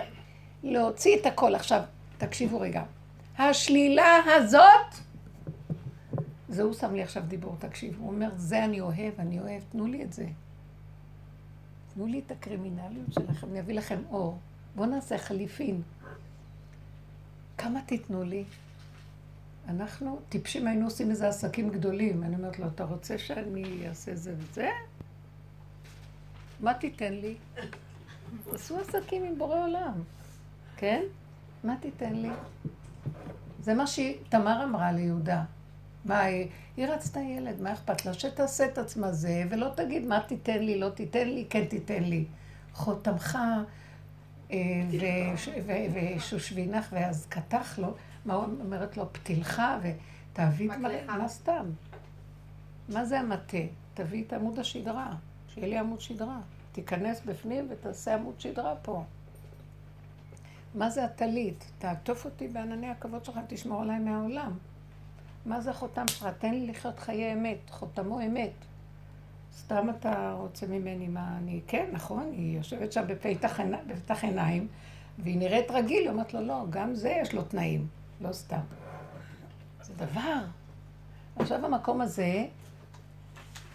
להוציא 0.62 1.16
את 1.20 1.26
הכל. 1.26 1.54
עכשיו, 1.54 1.82
תקשיבו 2.18 2.60
רגע. 2.60 2.82
השלילה 3.38 4.16
הזאת, 4.26 4.94
זה 6.48 6.62
הוא 6.62 6.72
שם 6.72 6.94
לי 6.94 7.02
עכשיו 7.02 7.22
דיבור, 7.28 7.56
תקשיבו. 7.58 8.02
הוא 8.02 8.12
אומר, 8.12 8.30
זה 8.36 8.64
אני 8.64 8.80
אוהב, 8.80 9.12
אני 9.18 9.40
אוהב, 9.40 9.62
תנו 9.72 9.86
לי 9.86 10.02
את 10.02 10.12
זה. 10.12 10.26
תנו 11.94 12.06
לי 12.06 12.22
את 12.26 12.30
הקרימינליות 12.30 13.12
שלכם, 13.12 13.46
אני 13.50 13.60
אביא 13.60 13.74
לכם 13.74 14.02
אור. 14.10 14.38
בואו 14.76 14.86
נעשה 14.88 15.18
חליפין. 15.18 15.82
כמה 17.58 17.80
תיתנו 17.86 18.22
לי? 18.22 18.44
אנחנו 19.68 20.18
טיפשים 20.28 20.66
היינו 20.66 20.84
עושים 20.84 21.10
איזה 21.10 21.28
עסקים 21.28 21.70
גדולים. 21.70 22.22
אני 22.22 22.36
אומרת 22.36 22.58
לו, 22.58 22.66
אתה 22.66 22.84
רוצה 22.84 23.18
שאני 23.18 23.88
אעשה 23.88 24.16
זה 24.16 24.34
וזה? 24.38 24.70
מה 26.60 26.74
תיתן 26.74 27.12
לי? 27.12 27.34
עשו 28.53 28.79
עסקים 28.81 29.25
עם 29.25 29.38
בורא 29.38 29.64
עולם, 29.67 30.03
כן? 30.76 31.03
מה 31.64 31.76
תיתן 31.81 32.12
לי? 32.14 32.31
זה 33.61 33.75
מה 33.75 33.87
שתמר 33.87 34.64
אמרה 34.64 34.93
ליהודה. 34.93 35.43
מה, 36.05 36.21
היא 36.76 36.87
רצתה 36.88 37.21
ילד, 37.21 37.61
מה 37.61 37.73
אכפת 37.73 38.07
לה? 38.07 38.14
שתעשה 38.14 38.67
את 38.67 38.79
עצמה 38.79 39.12
זה, 39.12 39.45
ולא 39.50 39.69
תגיד 39.76 40.07
מה 40.07 40.21
תיתן 40.21 40.59
לי, 40.59 40.79
לא 40.79 40.88
תיתן 40.88 41.29
לי, 41.29 41.47
כן 41.50 41.64
תיתן 41.64 42.03
לי. 42.03 42.25
חותמך 42.75 43.38
אה, 44.50 44.59
ושושבינך 45.95 46.87
ואז 46.93 47.26
קטח 47.29 47.79
לו, 47.79 47.95
מה 48.25 48.35
אומרת 48.35 48.97
לו? 48.97 49.12
פתילך 49.12 49.62
ותביא 49.83 50.71
דברים, 50.79 51.07
מה 51.07 51.29
סתם? 51.29 51.67
מה 52.88 53.05
זה 53.05 53.21
המטה? 53.21 53.59
תביא 53.95 54.25
את 54.25 54.33
עמוד 54.33 54.59
השדרה, 54.59 55.12
שיהיה 55.49 55.69
לי 55.69 55.79
עמוד 55.79 56.00
שדרה. 56.00 56.41
תיכנס 56.75 57.21
בפנים 57.26 57.66
ותעשה 57.71 58.14
עמוד 58.14 58.40
שדרה 58.40 58.75
פה. 58.83 59.02
מה 60.75 60.90
זה 60.90 61.04
הטלית? 61.04 61.64
תעטוף 61.78 62.25
אותי 62.25 62.49
בענני 62.49 62.90
הכבוד 62.90 63.25
שלך, 63.25 63.38
תשמור 63.49 63.83
עליי 63.83 63.99
מהעולם. 63.99 64.52
מה 65.47 65.61
זה 65.61 65.71
החותם 65.71 66.09
שלך? 66.09 66.28
תן 66.38 66.50
לי 66.54 66.66
לחיות 66.66 66.99
חיי 66.99 67.33
אמת, 67.33 67.71
חותמו 67.71 68.21
אמת. 68.21 68.52
סתם 69.57 69.90
אתה 69.90 70.37
רוצה 70.38 70.66
ממני 70.66 71.09
מה 71.09 71.38
אני... 71.38 71.61
כן, 71.66 71.87
נכון, 71.93 72.31
היא 72.33 72.57
יושבת 72.57 72.93
שם 72.93 73.04
בפתח 73.07 74.25
עיניים, 74.25 74.69
והיא 75.19 75.38
נראית 75.38 75.71
רגיל, 75.71 76.02
היא 76.02 76.11
אומרת 76.11 76.35
לו, 76.35 76.40
לא, 76.40 76.64
גם 76.71 76.95
זה 76.95 77.09
יש 77.23 77.35
לו 77.35 77.43
תנאים, 77.43 77.87
לא 78.21 78.33
סתם. 78.33 78.61
זה 79.83 79.95
דבר. 79.95 80.45
עכשיו 81.37 81.66
המקום 81.66 82.00
הזה, 82.00 82.47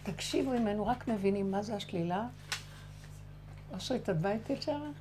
תקשיבו, 0.04 0.54
אם 0.54 0.68
היינו 0.68 0.88
רק 0.88 1.08
מבינים 1.08 1.52
מה 1.52 1.62
זה 1.62 1.76
השלילה, 1.76 2.28
אושרית, 3.74 4.10
את 4.10 4.18
באה 4.20 4.32
איתי 4.32 4.62
שם? 4.62 4.92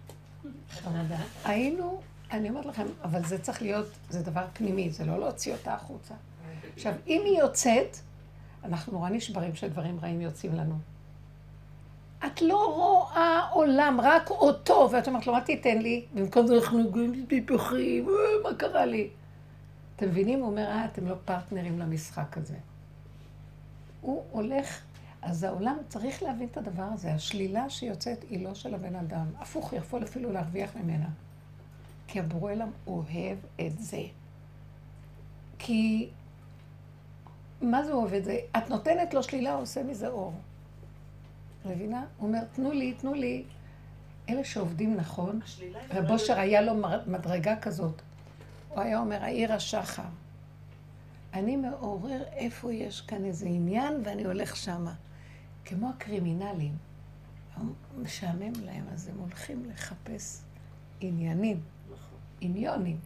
חמודה. 0.71 1.19
היינו, 1.45 2.01
אני 2.31 2.49
אומרת 2.49 2.67
לכם, 2.67 2.87
אבל 3.05 3.25
זה 3.25 3.39
צריך 3.39 3.63
להיות, 3.63 3.87
זה 4.11 4.23
דבר 4.23 4.45
פנימי, 4.53 4.91
זה 4.91 5.05
לא 5.05 5.19
להוציא 5.21 5.53
אותה 5.53 5.75
החוצה. 5.75 6.15
עכשיו, 6.75 6.95
אם 7.07 7.23
היא 7.25 7.39
יוצאת, 7.39 7.97
אנחנו 8.65 8.93
נורא 8.93 9.11
נשברים 9.11 9.55
שדברים 9.55 9.99
רעים 10.03 10.21
יוצאים 10.21 10.55
לנו. 10.55 10.75
את 12.27 12.43
לא 12.43 12.75
רואה 12.75 13.49
עולם, 13.51 14.01
רק 14.03 14.31
אותו, 14.31 14.89
ואת 14.93 15.09
אומרת 15.09 15.27
לו, 15.27 15.33
מה 15.33 15.41
תיתן 15.41 15.79
לי? 15.79 16.05
במקום 16.15 16.47
זה 16.47 16.55
אנחנו 16.55 16.83
טיפוחים, 17.29 18.09
אה, 18.09 18.15
מה 18.51 18.55
קרה 18.55 18.87
לי? 18.87 19.11
אתם 19.97 20.09
מבינים? 20.09 20.39
הוא 20.39 20.49
אומר, 20.49 20.67
אה, 20.67 20.85
אתם 20.85 21.07
לא 21.07 21.15
פרטנרים 21.25 21.79
למשחק 21.79 22.39
הזה. 22.39 22.55
הוא 24.01 24.25
הולך, 24.31 24.81
אז 25.23 25.45
העולם 25.45 25.77
צריך 25.89 26.23
להבין 26.23 26.49
את 26.49 26.57
הדבר 26.57 26.83
הזה. 26.83 27.13
השלילה 27.13 27.71
שיוצאת 27.71 28.25
היא 28.31 28.45
לא 28.45 28.55
של 28.55 28.75
הבן 28.75 28.97
אדם. 28.97 29.27
הפוך, 29.39 29.73
יכול 29.73 30.03
אפילו 30.03 30.33
להרוויח 30.33 30.77
ממנה. 30.77 31.09
כי 32.07 32.21
הבורא 32.21 32.53
עולם 32.53 32.71
אוהב 32.87 33.39
את 33.61 33.79
זה. 33.79 34.03
כי... 35.59 36.09
מה 37.63 37.85
זה 37.85 37.93
אוהב 37.93 38.15
את 38.15 38.25
זה? 38.25 38.39
את 38.57 38.71
נותנת 38.71 39.15
לו 39.15 39.23
שלילה, 39.23 39.53
הוא 39.53 39.63
עושה 39.63 39.83
מזה 39.83 40.09
אור. 40.09 40.33
מבינה? 41.65 42.05
הוא 42.17 42.29
אומר, 42.29 42.41
תנו 42.53 42.73
לי, 42.73 42.95
תנו 42.95 43.15
לי. 43.15 43.45
אלה 44.29 44.45
שעובדים 44.45 44.97
נכון, 44.97 45.41
רב 45.91 46.11
אושר 46.11 46.39
היה 46.39 46.61
לו 46.61 46.73
מדרגה 47.07 47.57
כזאת. 47.57 48.03
הוא 48.69 48.81
היה 48.81 48.99
אומר, 48.99 49.23
העיר 49.23 49.53
השחר. 49.53 50.03
אני 51.35 51.57
מעורר 51.57 52.23
איפה 52.33 52.73
יש 52.73 53.01
כאן 53.01 53.25
איזה 53.25 53.47
עניין 53.47 53.95
ואני 54.05 54.25
הולך 54.25 54.57
שמה. 54.57 54.95
כמו 55.69 55.91
הקרימינלים. 55.91 56.73
משעמם 57.99 58.53
להם, 58.65 58.85
אז 58.93 59.09
הם 59.09 59.19
הולכים 59.19 59.63
לחפש 59.71 60.43
עניינים, 61.01 61.61
עניונים. 62.41 62.99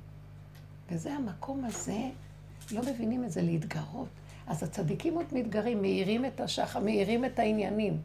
וזה 0.91 1.13
המקום 1.13 1.65
הזה, 1.65 2.11
לא 2.73 2.83
מבינים 2.83 3.25
את 3.25 3.31
זה, 3.31 3.43
להתגרות. 3.43 4.09
אז 4.47 4.63
הצדיקים 4.63 5.15
עוד 5.15 5.27
מתגרים, 5.33 5.83
מאירים 5.83 6.25
את 6.25 6.41
השחר, 6.41 6.81
מאירים 6.81 7.25
את 7.25 7.39
העניינים. 7.39 8.01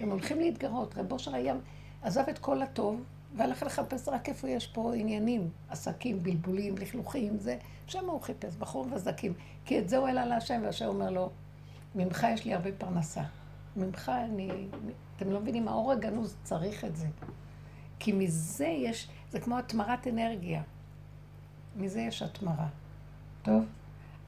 הם 0.00 0.10
הולכים 0.10 0.38
להתגרות. 0.38 0.98
רב 0.98 1.12
אושר 1.12 1.34
היה, 1.34 1.54
עזב 2.02 2.24
את 2.30 2.38
כל 2.38 2.62
הטוב, 2.62 3.02
והלך 3.36 3.62
לחפש 3.62 4.08
רק 4.08 4.28
איפה 4.28 4.48
יש 4.48 4.66
פה 4.66 4.94
עניינים, 4.94 5.50
עסקים, 5.68 6.22
בלבולים, 6.22 6.78
לכלוכים, 6.78 7.38
זה, 7.38 7.58
שם 7.86 8.04
הוא 8.04 8.20
חיפש, 8.20 8.56
בחור 8.56 8.86
וזקים. 8.92 9.32
כי 9.64 9.78
את 9.78 9.88
זה 9.88 9.96
הוא 9.96 10.06
העלה 10.06 10.26
להשם, 10.26 10.60
והשם 10.64 10.86
אומר 10.86 11.10
לו, 11.10 11.30
ממך 11.94 12.26
יש 12.32 12.44
לי 12.44 12.54
הרבה 12.54 12.72
פרנסה. 12.72 13.22
ממך 13.78 14.12
אני... 14.24 14.68
אתם 15.16 15.30
לא 15.30 15.40
מבינים, 15.40 15.68
האור 15.68 15.92
הגנוז 15.92 16.36
צריך 16.42 16.84
את 16.84 16.96
זה. 16.96 17.06
כי 17.98 18.12
מזה 18.12 18.66
יש, 18.66 19.08
זה 19.30 19.40
כמו 19.40 19.58
התמרת 19.58 20.06
אנרגיה. 20.06 20.62
מזה 21.76 22.00
יש 22.00 22.22
התמרה. 22.22 22.68
טוב? 23.42 23.64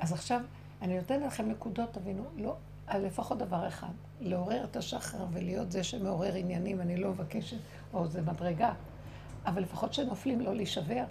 אז 0.01 0.13
עכשיו, 0.13 0.41
אני 0.83 0.97
נותנת 0.97 1.23
לכם 1.27 1.49
נקודות, 1.49 1.93
תבינו, 1.93 2.25
לא, 2.37 2.57
לפחות 2.95 3.39
דבר 3.39 3.69
אחד, 3.69 3.93
לעורר 4.21 4.65
את 4.65 4.77
השחר 4.77 5.27
ולהיות 5.33 5.73
זה 5.73 5.85
שמעורר 5.85 6.35
עניינים, 6.35 6.81
אני 6.81 6.97
לא 6.97 7.11
מבקשת, 7.11 7.57
או 7.93 8.07
זה 8.07 8.23
מדרגה, 8.23 8.73
אבל 9.47 9.63
לפחות 9.63 9.95
שנופלים 9.95 10.41
לא 10.41 10.55
להישבר, 10.55 11.05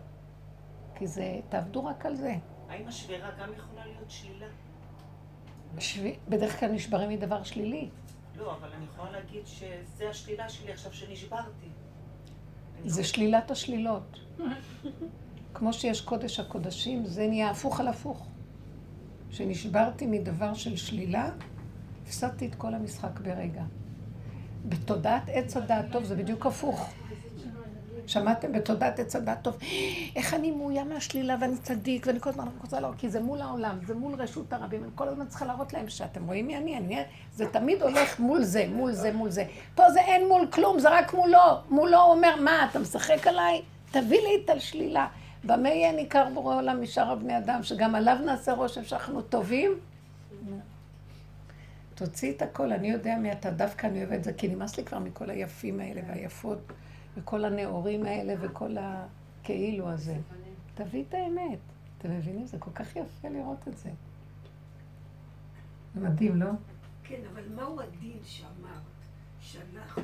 כי 0.96 1.08
זה, 1.08 1.40
תעבדו 1.50 1.86
רק 1.86 2.06
על 2.06 2.16
זה. 2.16 2.36
האם 2.70 2.88
השבירה 2.88 3.32
גם 3.42 3.54
יכולה 3.54 3.86
להיות 3.86 4.12
שלילה? 4.12 4.46
שב... 5.80 6.04
בדרך 6.30 6.60
כלל 6.60 6.72
נשברים 6.72 7.10
מדבר 7.10 7.44
שלילי. 7.44 7.90
לא, 8.40 8.56
אבל 8.56 8.70
אני 8.74 8.86
יכולה 8.86 9.12
להגיד 9.12 9.48
שזה 9.48 10.10
השלילה 10.10 10.50
שלי 10.50 10.72
עכשיו 10.72 10.94
שנשברתי. 10.94 11.68
זה 12.86 13.04
שלילת 13.04 13.52
השלילות. 13.52 14.20
כמו 15.54 15.74
שיש 15.74 16.02
קודש 16.02 16.40
הקודשים, 16.40 17.06
זה 17.06 17.28
נהיה 17.28 17.50
הפוך 17.50 17.80
על 17.80 17.88
הפוך. 17.88 18.28
כשנשברתי 19.30 20.06
מדבר 20.08 20.54
של 20.54 20.76
שלילה, 20.76 21.30
הפסדתי 22.04 22.48
את 22.48 22.56
כל 22.56 22.74
המשחק 22.74 23.20
ברגע. 23.20 23.64
בתודעת 24.66 25.24
עץ 25.28 25.58
הדעת 25.58 25.86
טוב 25.92 26.04
זה 26.04 26.16
בדיוק 26.16 26.46
הפוך. 26.46 26.94
שמעתם 28.10 28.52
בתודעת 28.52 29.00
עץ 29.00 29.16
הדת 29.16 29.38
טוב, 29.42 29.58
איך 30.16 30.34
אני 30.34 30.52
מאוים 30.52 30.90
מהשלילה 30.90 31.36
ואני 31.42 31.58
צדיק 31.58 32.08
ואני 32.08 32.20
כל 32.20 32.30
הזמן 32.30 32.48
רוצה 32.62 32.80
להראות, 32.80 32.98
כי 32.98 33.10
זה 33.10 33.22
מול 33.22 33.42
העולם, 33.42 33.78
זה 33.88 33.96
מול 33.96 34.14
רשות 34.14 34.54
הרבים, 34.54 34.84
אני 34.84 34.92
כל 34.96 35.08
הזמן 35.08 35.28
צריכה 35.28 35.46
להראות 35.46 35.74
להם 35.74 35.90
שאתם 35.90 36.26
רואים 36.26 36.48
מי 36.48 36.58
אני, 36.58 36.78
אני, 36.78 37.04
זה 37.36 37.46
תמיד 37.52 37.82
הולך 37.82 38.20
מול 38.20 38.44
זה, 38.44 38.66
מול 38.70 38.92
זה, 38.92 39.12
מול 39.12 39.30
זה. 39.30 39.44
פה 39.76 39.92
זה 39.92 40.02
אין 40.02 40.28
מול 40.28 40.48
כלום, 40.52 40.80
זה 40.80 40.90
רק 40.90 41.14
מולו. 41.14 41.40
מולו 41.70 42.02
הוא 42.02 42.12
אומר, 42.14 42.36
מה, 42.42 42.68
אתה 42.72 42.80
משחק 42.80 43.28
עליי? 43.28 43.62
תביא 43.92 44.22
לי 44.22 44.42
את 44.46 44.50
השלילה. 44.50 45.08
במה 45.44 45.70
יהיה 45.70 45.92
ניכר 45.92 46.28
בורא 46.34 46.56
עולם 46.56 46.82
משאר 46.82 47.12
הבני 47.12 47.38
אדם, 47.38 47.64
שגם 47.64 47.96
עליו 47.96 48.18
נעשה 48.26 48.54
רושם 48.54 48.84
שאנחנו 48.84 49.22
טובים? 49.22 49.72
תוציא 51.96 52.32
את 52.32 52.42
הכל, 52.42 52.72
אני 52.72 52.92
יודע 52.92 53.16
מי 53.16 53.32
אתה, 53.32 53.52
דווקא 53.52 53.88
אני 53.88 54.00
אוהב 54.00 54.14
את 54.14 54.24
זה, 54.24 54.34
כי 54.34 54.48
נמאס 54.48 54.78
לי 54.78 54.84
כבר 54.84 55.00
מכל 55.00 55.30
היפים 55.30 55.80
האלה 55.80 56.02
והיפות. 56.08 56.60
וכל 57.18 57.46
הנאורים 57.46 58.06
האלה 58.06 58.34
וכל 58.42 58.76
הכאילו 58.80 59.90
הזה. 59.90 60.18
תביא 60.76 61.04
את 61.10 61.14
האמת. 61.14 61.60
אתם 61.98 62.12
מבינים? 62.12 62.48
זה 62.48 62.58
כל 62.60 62.72
כך 62.76 62.96
יפה 62.96 63.30
לראות 63.30 63.68
את 63.68 63.78
זה. 63.78 63.90
זה 65.96 66.00
מדהים, 66.00 66.42
לא? 66.42 66.50
כן, 67.04 67.22
אבל 67.34 67.44
מהו 67.56 67.82
הדין 67.82 68.18
שאמרת 68.24 68.82
שאנחנו 69.42 70.04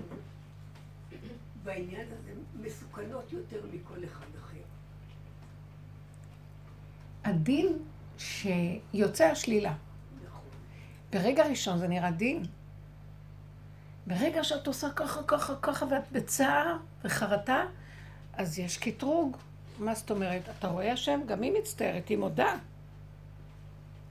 בעניין 1.64 2.08
הזה 2.12 2.32
מסוכנות 2.62 3.34
יותר 3.34 3.62
מכל 3.74 4.04
אחד 4.06 4.26
אחר? 4.40 4.58
הדין 7.24 7.78
שיוצא 8.18 9.26
השלילה. 9.26 9.74
נכון. 10.26 10.42
ברגע 11.14 11.48
ראשון 11.48 11.78
זה 11.78 11.88
נראה 11.88 12.12
דין. 12.12 12.44
ברגע 14.08 14.44
שאת 14.44 14.68
עושה 14.68 14.90
ככה, 14.96 15.22
ככה, 15.28 15.54
ככה, 15.62 15.86
ואת 15.90 16.12
בצער 16.12 16.78
וחרטה, 17.04 17.66
אז 18.34 18.60
יש 18.60 18.78
קטרוג. 18.78 19.38
מה 19.80 19.96
זאת 19.96 20.12
אומרת? 20.12 20.42
אתה 20.60 20.68
רואה 20.68 20.92
השם? 20.92 21.20
גם 21.26 21.42
היא 21.42 21.52
מצטערת, 21.60 22.08
היא 22.08 22.18
מודה. 22.18 22.56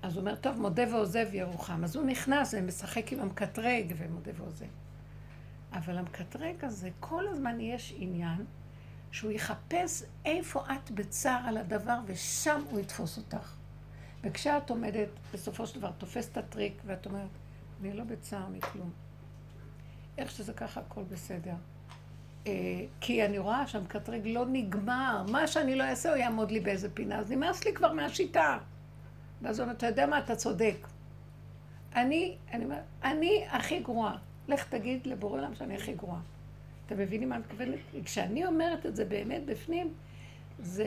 אז 0.03 0.13
הוא 0.13 0.21
אומר, 0.21 0.35
טוב, 0.35 0.61
מודה 0.61 0.83
ועוזב 0.93 1.27
ירוחם. 1.33 1.85
אז 1.85 1.97
הוא 1.97 2.05
נכנס 2.05 2.55
ומשחק 2.59 3.13
עם 3.13 3.21
המקטרג 3.21 3.95
ומודה 3.99 4.31
ועוזב. 4.37 4.67
אבל 5.73 5.99
המקטרג 5.99 6.65
הזה, 6.65 6.91
כל 7.01 7.29
הזמן 7.29 7.61
יש 7.61 7.95
עניין 7.97 8.45
שהוא 9.11 9.31
יחפש 9.31 10.03
איפה 10.25 10.61
את 10.61 10.91
בצער 10.91 11.41
על 11.45 11.57
הדבר, 11.57 11.99
ושם 12.07 12.61
הוא 12.71 12.81
יתפוס 12.81 13.19
אותך. 13.19 13.55
וכשאת 14.25 14.71
עומדת, 14.71 15.09
בסופו 15.35 15.67
של 15.67 15.79
דבר, 15.79 15.91
תופסת 15.99 16.33
את 16.33 16.37
הטריק, 16.37 16.83
ואת 16.87 17.07
אומרת, 17.07 17.29
אני 17.81 17.93
לא 17.93 18.05
בצער 18.05 18.49
מכלום. 18.49 19.04
איך 20.19 20.31
שזה 20.31 20.53
ככה, 20.53 20.81
הכל 20.81 21.03
בסדר. 21.03 21.55
אה, 22.47 22.53
כי 23.01 23.25
אני 23.25 23.39
רואה 23.39 23.67
שהמקטרג 23.67 24.27
לא 24.27 24.47
נגמר. 24.47 25.25
מה 25.29 25.47
שאני 25.47 25.75
לא 25.75 25.85
אעשה, 25.85 26.09
הוא 26.09 26.17
יעמוד 26.17 26.51
לי 26.51 26.61
באיזה 26.61 26.91
פינה. 26.95 27.19
אז 27.19 27.31
נמאס 27.33 27.65
לי 27.65 27.75
כבר 27.75 27.93
מהשיטה. 27.93 28.59
ואז 29.43 29.59
הוא 29.59 29.65
אומר, 29.65 29.77
אתה 29.77 29.87
יודע 29.87 30.07
מה, 30.07 30.19
אתה 30.19 30.37
צודק. 30.37 30.77
אני, 31.97 32.37
אני 32.53 32.65
אני 33.05 33.45
הכי 33.51 33.81
גרועה. 33.81 34.17
לך 34.49 34.69
תגיד 34.69 35.07
לבורא 35.07 35.39
עולם 35.39 35.55
שאני 35.55 35.75
הכי 35.75 35.93
גרועה. 35.93 36.21
אתם 36.87 36.99
מבינים 36.99 37.29
מה 37.29 37.35
אני 37.35 37.45
מתכוונת? 37.45 37.79
כשאני 38.05 38.47
אומרת 38.47 38.87
את 38.87 38.97
זה 38.97 39.05
באמת 39.05 39.45
בפנים, 39.45 39.95
זה 40.59 40.87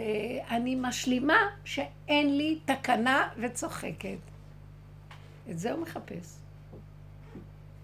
אני 0.49 0.75
משלימה 0.75 1.37
שאין 1.65 2.37
לי 2.37 2.59
תקנה 2.65 3.29
וצוחקת. 3.37 4.17
את 5.49 5.59
זה 5.59 5.71
הוא 5.71 5.81
מחפש. 5.81 6.46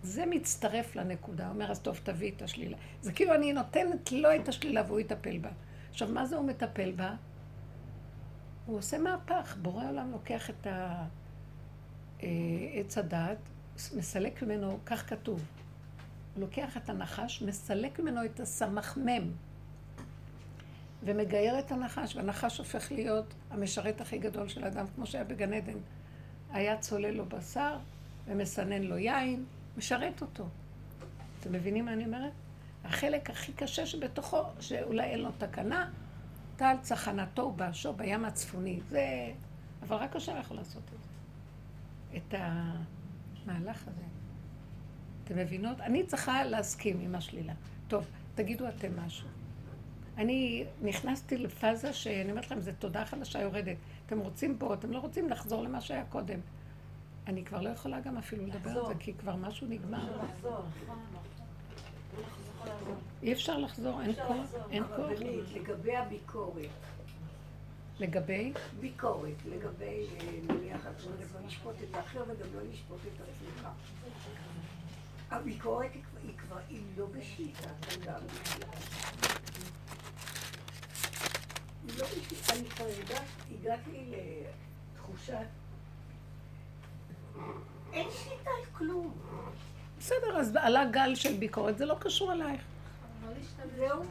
זה 0.04 0.26
מצטרף 0.26 0.96
לנקודה. 0.96 1.50
אומר, 1.50 1.72
אז 1.72 1.80
טוב, 1.80 2.00
תביא 2.04 2.32
את 2.32 2.42
השלילה. 2.42 2.78
זה 3.02 3.14
כאילו 3.14 3.36
אני 3.36 3.54
נותנת 3.54 4.12
לו 4.12 4.36
את 4.36 4.48
השלילה 4.48 4.84
והוא 4.88 5.00
יטפל 5.00 5.38
בה. 5.38 5.50
עכשיו, 5.90 6.10
מה 6.10 6.26
זה 6.26 6.36
הוא 6.36 6.46
מטפל 6.46 6.92
בה? 6.92 7.16
הוא 8.66 8.78
עושה 8.78 8.98
מהפך. 8.98 9.58
בורא 9.62 9.90
עולם 9.90 10.12
לוקח 10.12 10.50
את 10.50 10.68
אה, 10.68 11.04
עץ 12.74 12.98
הדעת, 12.98 13.38
מסלק 13.96 14.44
ממנו, 14.44 14.80
כך 14.86 15.10
כתוב. 15.10 15.46
הוא 16.34 16.42
לוקח 16.42 16.78
את 16.78 16.90
הנחש, 16.90 17.42
מסלק 17.42 18.00
ממנו 18.00 18.26
את 18.26 18.40
הסמ"ם, 18.40 19.32
ומגייר 21.04 21.60
את 21.60 21.72
הנחש, 21.72 22.16
והנחש 22.16 22.58
הופך 22.58 22.92
להיות 22.92 23.34
המשרת 23.52 24.02
הכי 24.02 24.18
גדול 24.18 24.48
של 24.48 24.64
האדם, 24.64 24.86
כמו 24.96 25.06
שהיה 25.06 25.24
בגן 25.24 25.54
עדן. 25.54 25.78
היה 26.52 26.78
צולל 26.78 27.12
לו 27.12 27.26
בשר 27.26 27.78
ומסנן 28.28 28.82
לו 28.82 28.98
יין, 28.98 29.46
משרת 29.78 30.22
אותו. 30.22 30.46
אתם 31.40 31.52
מבינים 31.52 31.86
מה 31.86 31.94
אני 31.94 32.06
אומרת? 32.06 32.32
החלק 32.84 33.30
הכי 33.30 33.54
קשה 33.54 33.86
שבתוכו, 33.86 34.44
שאולי 34.60 35.04
אין 35.04 35.20
לו 35.20 35.30
תקנה, 35.38 35.90
טל 36.56 36.76
צחנתו 36.82 37.42
ובאשו 37.42 37.94
בים 37.94 38.26
הצפוני. 38.26 38.80
זה... 38.90 39.32
אבל 39.84 39.96
רק 39.98 40.16
השם 40.16 40.36
יכול 40.40 40.58
לעשות 40.58 40.84
את 40.96 41.04
זה. 41.04 41.14
את 42.18 42.34
המהלך 42.38 43.88
הזה. 43.88 44.04
אתם 45.24 45.38
מבינות? 45.38 45.82
אני 45.82 46.06
צריכה 46.06 46.44
להסכים 46.44 47.00
עם 47.00 47.16
השלילה. 47.16 47.54
טוב, 47.88 48.06
תגידו 48.36 48.68
אתם 48.68 49.00
משהו. 49.00 49.28
אני 50.18 50.66
נכנסתי 50.82 51.38
לפאזה 51.38 51.94
שאני 51.94 52.32
אומרת 52.32 52.46
לכם, 52.46 52.60
זו 52.60 52.72
תודה 52.80 53.06
חדשה 53.06 53.42
יורדת. 53.42 53.78
אתם 54.06 54.20
רוצים 54.20 54.58
פה, 54.58 54.74
אתם 54.74 54.92
לא 54.92 55.00
רוצים 55.00 55.30
לחזור 55.30 55.64
למה 55.64 55.82
שהיה 55.82 56.06
קודם. 56.06 56.40
אני 57.28 57.46
כבר 57.46 57.62
לא 57.62 57.70
יכולה 57.70 58.00
גם 58.00 58.18
אפילו 58.18 58.46
לדבר 58.48 58.70
על 58.70 58.88
זה, 58.88 58.94
כי 59.00 59.14
כבר 59.14 59.36
משהו 59.36 59.68
נגמר. 59.68 60.18
אי 63.24 63.34
אפשר 63.34 63.58
לחזור, 63.58 64.02
אין 64.02 64.14
כוח, 64.16 64.48
אין 64.72 64.84
כוח. 64.88 65.10
לגבי 65.54 65.96
הביקורת. 65.96 66.70
לגבי? 68.00 68.54
ביקורת, 68.80 69.46
לגבי, 69.46 70.08
נניח, 70.48 70.86
לא 70.86 71.12
לשפוט 71.48 71.76
את 71.90 71.96
האחר 71.96 72.24
וגם 72.24 72.48
לא 72.56 72.62
לשפוט 72.72 73.00
את 73.16 73.22
עצמך. 73.22 73.68
הביקורת 75.32 75.92
היא 75.94 76.02
כבר- 76.38 76.58
היא 76.70 76.82
לא. 76.98 77.08
היא 81.88 81.94
לא 81.98 82.06
בשליטה, 82.06 82.54
אני 82.54 82.70
כבר 82.70 82.86
הגעתי 83.52 84.12
לתחושת... 84.94 85.36
אין 87.94 88.08
שליטה 88.12 88.50
על 88.50 88.66
כלום. 88.78 89.12
בסדר, 90.00 90.38
אז 90.38 90.56
עלה 90.56 90.86
גל 90.86 91.16
של 91.16 91.34
ביקורת, 91.34 91.78
זה 91.78 91.86
לא 91.86 91.96
קשור 92.00 92.34
אלייך. 92.34 92.62
זהו. 93.78 94.04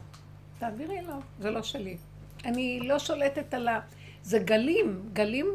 תעבירי 0.59 1.01
לו, 1.01 1.13
זה 1.39 1.51
לא 1.51 1.63
שלי. 1.63 1.97
אני 2.45 2.79
לא 2.79 2.99
שולטת 2.99 3.53
על 3.53 3.67
ה... 3.67 3.79
זה 4.23 4.39
גלים, 4.39 5.09
גלים, 5.13 5.47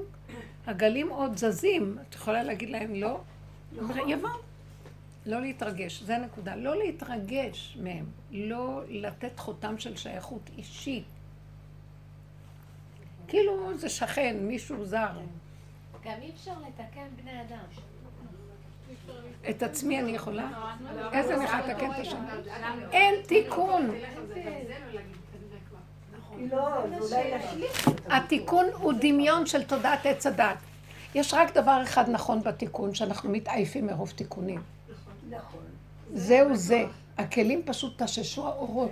הגלים 0.66 1.08
עוד 1.08 1.36
זזים. 1.36 1.98
את 2.08 2.14
יכולה 2.14 2.42
להגיד 2.42 2.70
להם 2.70 2.94
לא? 2.94 3.20
יבוא. 4.06 4.28
לא 5.26 5.40
להתרגש, 5.40 6.02
זה 6.02 6.16
הנקודה. 6.16 6.56
לא 6.56 6.78
להתרגש 6.78 7.78
מהם. 7.82 8.04
לא 8.30 8.80
לתת 8.88 9.38
חותם 9.38 9.78
של 9.78 9.96
שייכות 9.96 10.50
אישית. 10.58 11.04
כאילו 13.28 13.78
זה 13.78 13.88
שכן, 13.88 14.36
מישהו 14.40 14.84
זר. 14.84 15.20
גם 16.04 16.12
אי 16.22 16.30
אפשר 16.30 16.52
לתקן 16.68 17.06
בני 17.22 17.40
אדם. 17.40 17.64
את 19.50 19.62
עצמי 19.62 20.00
אני 20.00 20.10
יכולה? 20.10 20.48
איזה 21.12 21.34
אני 21.34 21.44
יכולה 21.44 21.66
לתקן 21.66 21.90
את 21.90 21.98
השם? 21.98 22.24
אין 22.92 23.14
תיקון. 23.26 23.90
לא, 26.50 26.58
זה 26.90 27.16
אולי 27.16 27.30
להשליך 27.30 27.86
אותה. 27.88 28.16
התיקון 28.16 28.66
הוא 28.74 28.92
דמיון 29.00 29.46
של 29.46 29.64
תודעת 29.64 30.06
עץ 30.06 30.26
הדת. 30.26 30.56
יש 31.14 31.34
רק 31.34 31.54
דבר 31.54 31.82
אחד 31.82 32.08
נכון 32.08 32.42
בתיקון, 32.42 32.94
שאנחנו 32.94 33.30
מתעייפים 33.30 33.86
מרוב 33.86 34.10
תיקונים. 34.10 34.62
נכון. 35.30 35.60
זהו 36.14 36.56
זה. 36.56 36.84
הכלים 37.18 37.62
פשוט 37.66 38.02
תששו 38.02 38.46
האורות. 38.46 38.90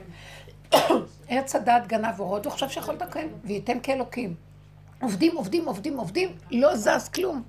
עץ 1.28 1.56
הדת 1.56 1.86
גנב 1.86 2.20
אורות, 2.20 2.44
הוא 2.44 2.52
חושב 2.52 2.68
שיכול 2.68 2.94
לתקן, 2.94 3.26
וייתם 3.44 3.80
כאלוקים. 3.80 4.34
עובדים, 5.06 5.36
עובדים, 5.36 5.66
עובדים, 5.66 5.96
עובדים, 5.98 6.28
לא 6.50 6.76
זז 6.76 7.08
כלום. 7.14 7.42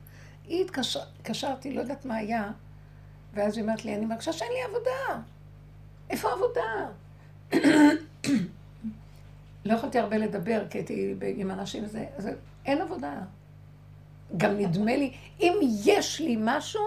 היא 0.48 0.66
התקשר- 0.66 1.06
התקשרתי, 1.20 1.74
לא 1.74 1.82
יודעת 1.82 2.06
מה 2.06 2.16
היה, 2.16 2.52
ואז 3.34 3.58
היא 3.58 3.64
אומרת 3.64 3.86
לי, 3.86 3.96
אני 3.96 4.06
מרגישה 4.06 4.34
שאין 4.34 4.52
לי 4.52 4.64
עבודה. 4.64 5.24
איפה 6.10 6.30
העבודה? 6.30 6.90
לא 9.66 9.74
יכולתי 9.74 10.00
הרבה 10.00 10.18
לדבר, 10.18 10.64
כי 10.70 10.78
הייתי 10.78 11.16
עם 11.36 11.52
אנשים 11.52 11.84
וזה, 11.84 12.06
אז 12.18 12.30
אין 12.66 12.82
עבודה. 12.82 13.14
גם 14.38 14.58
נדמה 14.58 14.96
לי, 14.96 15.14
אם 15.40 15.54
יש 15.86 16.20
לי 16.20 16.38
משהו, 16.40 16.82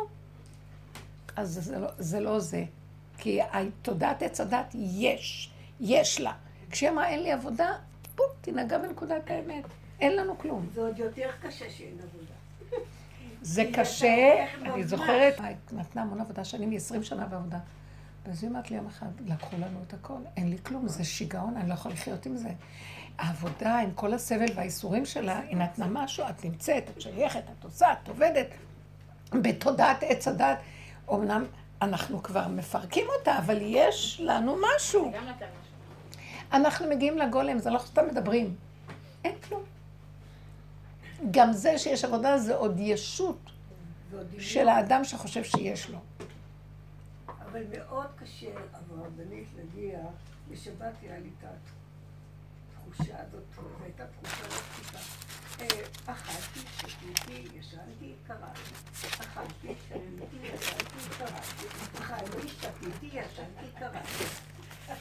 אז 1.37 1.49
זה 1.65 1.79
לא 1.79 1.89
זה. 1.99 2.21
לא 2.21 2.41
זה. 2.41 2.65
כי 3.19 3.39
תודעת 3.83 4.23
עץ 4.23 4.41
הדת 4.41 4.75
יש, 4.75 5.51
יש 5.81 6.21
לה. 6.21 6.33
כשהיא 6.71 6.91
אמרה 6.91 7.09
אין 7.09 7.23
לי 7.23 7.33
עבודה, 7.33 7.69
פום, 8.17 8.27
תנהגה 8.41 8.79
בנקודת 8.79 9.31
האמת. 9.31 9.65
אין 10.01 10.17
לנו 10.17 10.39
כלום. 10.39 10.67
זה 10.75 10.81
עוד 10.81 10.99
יותר 10.99 11.31
קשה 11.43 11.71
שאין 11.71 11.97
עבודה. 12.03 12.35
זה 13.43 13.65
קשה, 13.75 14.47
אני. 14.63 14.85
זוכרת, 14.85 15.41
נתנה 15.73 16.03
המון 16.03 16.21
עבודה, 16.21 16.45
שאני 16.45 16.67
מ-20 16.67 17.03
שנה 17.03 17.27
בעבודה. 17.27 17.59
ואז 18.27 18.43
היא 18.43 18.51
אומרת 18.51 18.71
לי 18.71 18.77
יום 18.77 18.87
אחד, 18.87 19.07
לקחו 19.27 19.57
לנו 19.57 19.79
את 19.87 19.95
הכל, 19.95 20.19
אין 20.37 20.51
לי 20.51 20.57
כלום, 20.63 20.89
זה 20.89 21.05
שיגעון, 21.05 21.57
אני 21.57 21.69
לא 21.69 21.75
יכולה 21.75 21.95
לחיות 21.95 22.27
עם 22.27 22.37
זה. 22.37 22.49
העבודה 23.19 23.79
עם 23.79 23.91
כל 23.95 24.15
הסבל 24.15 24.47
והאיסורים 24.55 25.07
שלה, 25.07 25.41
היא 25.41 25.57
נתנה 25.57 25.87
משהו, 25.87 26.25
את 26.31 26.45
נמצאת, 26.45 26.91
את 26.91 27.01
שייכת, 27.01 27.43
את 27.59 27.65
עושה, 27.65 27.93
את 27.93 28.09
עובדת. 28.09 28.47
בתודעת 29.33 30.03
עץ 30.03 30.29
הדת, 30.29 30.59
אמנם 31.13 31.45
אנחנו 31.83 32.23
כבר 32.23 32.49
מפרקים 32.49 33.07
אותה, 33.19 33.39
אבל 33.39 33.59
יש 33.61 34.21
לנו 34.25 34.57
משהו. 34.77 35.13
אנחנו 36.53 36.91
מגיעים 36.91 37.19
לגולם, 37.19 37.59
זה 37.59 37.71
לא 37.71 37.79
סתם 37.79 38.03
מדברים. 38.11 38.55
אין 39.25 39.35
כלום. 39.49 39.63
גם 41.31 41.53
זה 41.53 41.79
שיש 41.79 42.05
עבודה 42.05 42.39
זה 42.39 42.57
עוד 42.57 42.75
ישות. 42.79 43.51
של 44.39 44.69
האדם 44.69 45.05
שחושב 45.05 45.45
שיש 45.45 45.91
לו. 45.91 45.99
אבל 47.27 47.63
מאוד 47.79 48.07
קשה 48.17 48.51
הרבנית 48.91 49.49
להגיע, 49.57 49.99
בשבת 50.51 50.93
היה 51.03 51.19
לי 51.19 51.31
את 51.39 51.45
התחושה 51.45 53.15
הזאת, 53.19 53.43
זו 53.57 53.63
הייתה 53.85 54.05
תחושה 54.07 54.43
לא 54.43 54.49
פשוטה. 54.49 54.99
אה, 55.61 55.67
אכלתי, 56.07 56.61
שתיתי, 56.77 57.49
ישנתי, 57.59 58.13
קראתי. 58.27 58.61
אכלתי, 59.21 59.75
שתיתי, 59.87 60.37
ישנתי, 60.43 61.19
קראתי. 61.19 61.67
אכלתי, 61.99 62.49
שתיתי, 62.49 63.07
ישנתי, 63.07 63.67
קראתי. 63.79 64.25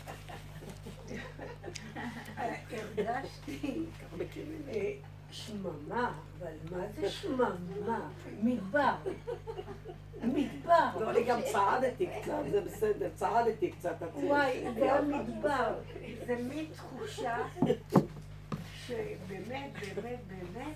אה, 2.38 2.56
הרגשתי 2.72 3.86
שממה, 5.32 6.14
אבל 6.40 6.52
מה 6.72 6.84
זה 7.00 7.10
שממה? 7.10 7.56
מדבר. 8.44 8.94
מדבר. 10.24 11.00
לא, 11.00 11.10
אני 11.10 11.24
גם 11.24 11.40
צעדתי 11.52 12.08
קצת, 12.22 12.34
זה 12.52 12.62
בסדר, 12.62 13.10
צעדתי 13.16 13.72
קצת. 13.72 13.96
וואי, 14.14 14.66
זה 14.76 14.94
המדבר. 14.94 15.74
זה 16.28 16.36
מין 16.36 16.66
תחושה 16.76 17.38
שבאמת, 18.86 19.72
באמת, 19.96 20.20
באמת, 20.28 20.76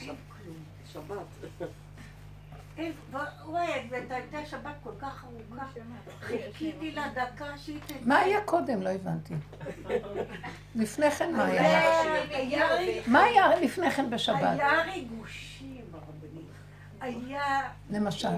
אין 0.00 0.14
כלום. 0.28 0.56
שבת. 0.92 1.68
אין, 2.78 2.92
וואי, 3.46 3.88
זאת 3.90 4.10
הייתה 4.10 4.46
שבת 4.46 4.74
כל 4.82 4.90
כך 4.98 5.24
ארוכה. 5.24 5.66
חיכיתי 6.20 6.90
לדקה 6.90 7.58
שהיא 7.58 7.80
תצא. 7.86 7.94
מה 8.02 8.18
היה 8.18 8.40
קודם? 8.44 8.82
לא 8.82 8.88
הבנתי. 8.88 9.34
לפני 10.74 11.10
כן 11.10 11.36
מה 11.36 11.44
היה? 11.44 11.80
היה 12.30 12.66
מה 13.06 13.22
היה 13.22 13.56
לפני 13.56 13.90
כן 13.90 14.10
בשבת? 14.10 14.40
היה 14.42 14.82
ריגושים, 14.82 15.84
הרבנית. 15.92 16.46
היה... 17.00 17.70
למשל. 17.90 18.28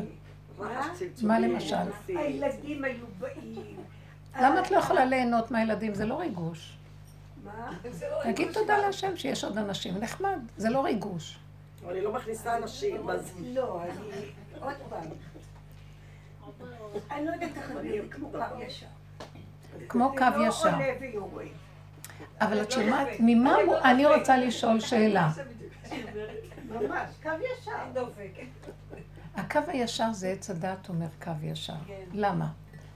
מה? 0.59 0.93
מה 1.23 1.41
למשל? 1.41 1.77
הילדים 2.09 2.85
היו 2.85 3.07
באים. 3.19 3.77
למה 4.41 4.61
את 4.61 4.71
לא 4.71 4.77
יכולה 4.77 5.05
ליהנות 5.05 5.51
מהילדים? 5.51 5.95
זה 5.95 6.07
לא 6.07 6.21
ריגוש. 6.21 6.77
מה? 7.45 7.71
תגיד 8.25 8.53
תודה 8.53 8.79
להשם 8.79 9.17
שיש 9.17 9.45
עוד 9.45 9.59
אנשים. 9.59 9.95
נחמד, 9.99 10.39
זה 10.57 10.71
לא 10.71 10.85
ריגוש. 10.85 11.39
אבל 11.89 11.97
אני 11.97 12.05
לא 12.05 12.13
מכניסה 12.13 12.57
אנשים, 12.57 13.11
אז... 13.11 13.33
לא, 13.41 13.83
אני... 13.83 13.93
עוד 14.61 14.75
פעם. 14.89 15.03
אני 17.11 17.27
לא 17.27 17.31
יודעת 17.33 17.57
איך 17.57 17.71
להגיד, 17.75 18.03
זה 18.03 18.09
כמו 18.11 18.31
קו 18.31 18.63
ישר. 18.63 18.87
כמו 19.89 20.13
קו 20.19 20.43
ישר. 20.49 20.79
לא 20.79 20.85
ויורד. 21.01 21.47
אבל 22.41 22.63
את 22.63 22.71
שומעת, 22.71 23.09
ממה... 23.21 23.57
מו- 23.67 23.79
אני 23.85 24.07
רוצה 24.07 24.37
לשאול 24.37 24.81
שאלה. 24.81 25.31
ממש, 26.69 27.11
קו 27.23 27.29
ישר. 27.61 27.73
דופק. 27.93 28.33
הקו 29.37 29.61
הישר 29.67 30.13
זה 30.13 30.29
עץ 30.29 30.51
הדעת 30.51 30.89
אומר 30.89 31.09
קו 31.23 31.31
ישר. 31.43 31.75
למה? 32.13 32.49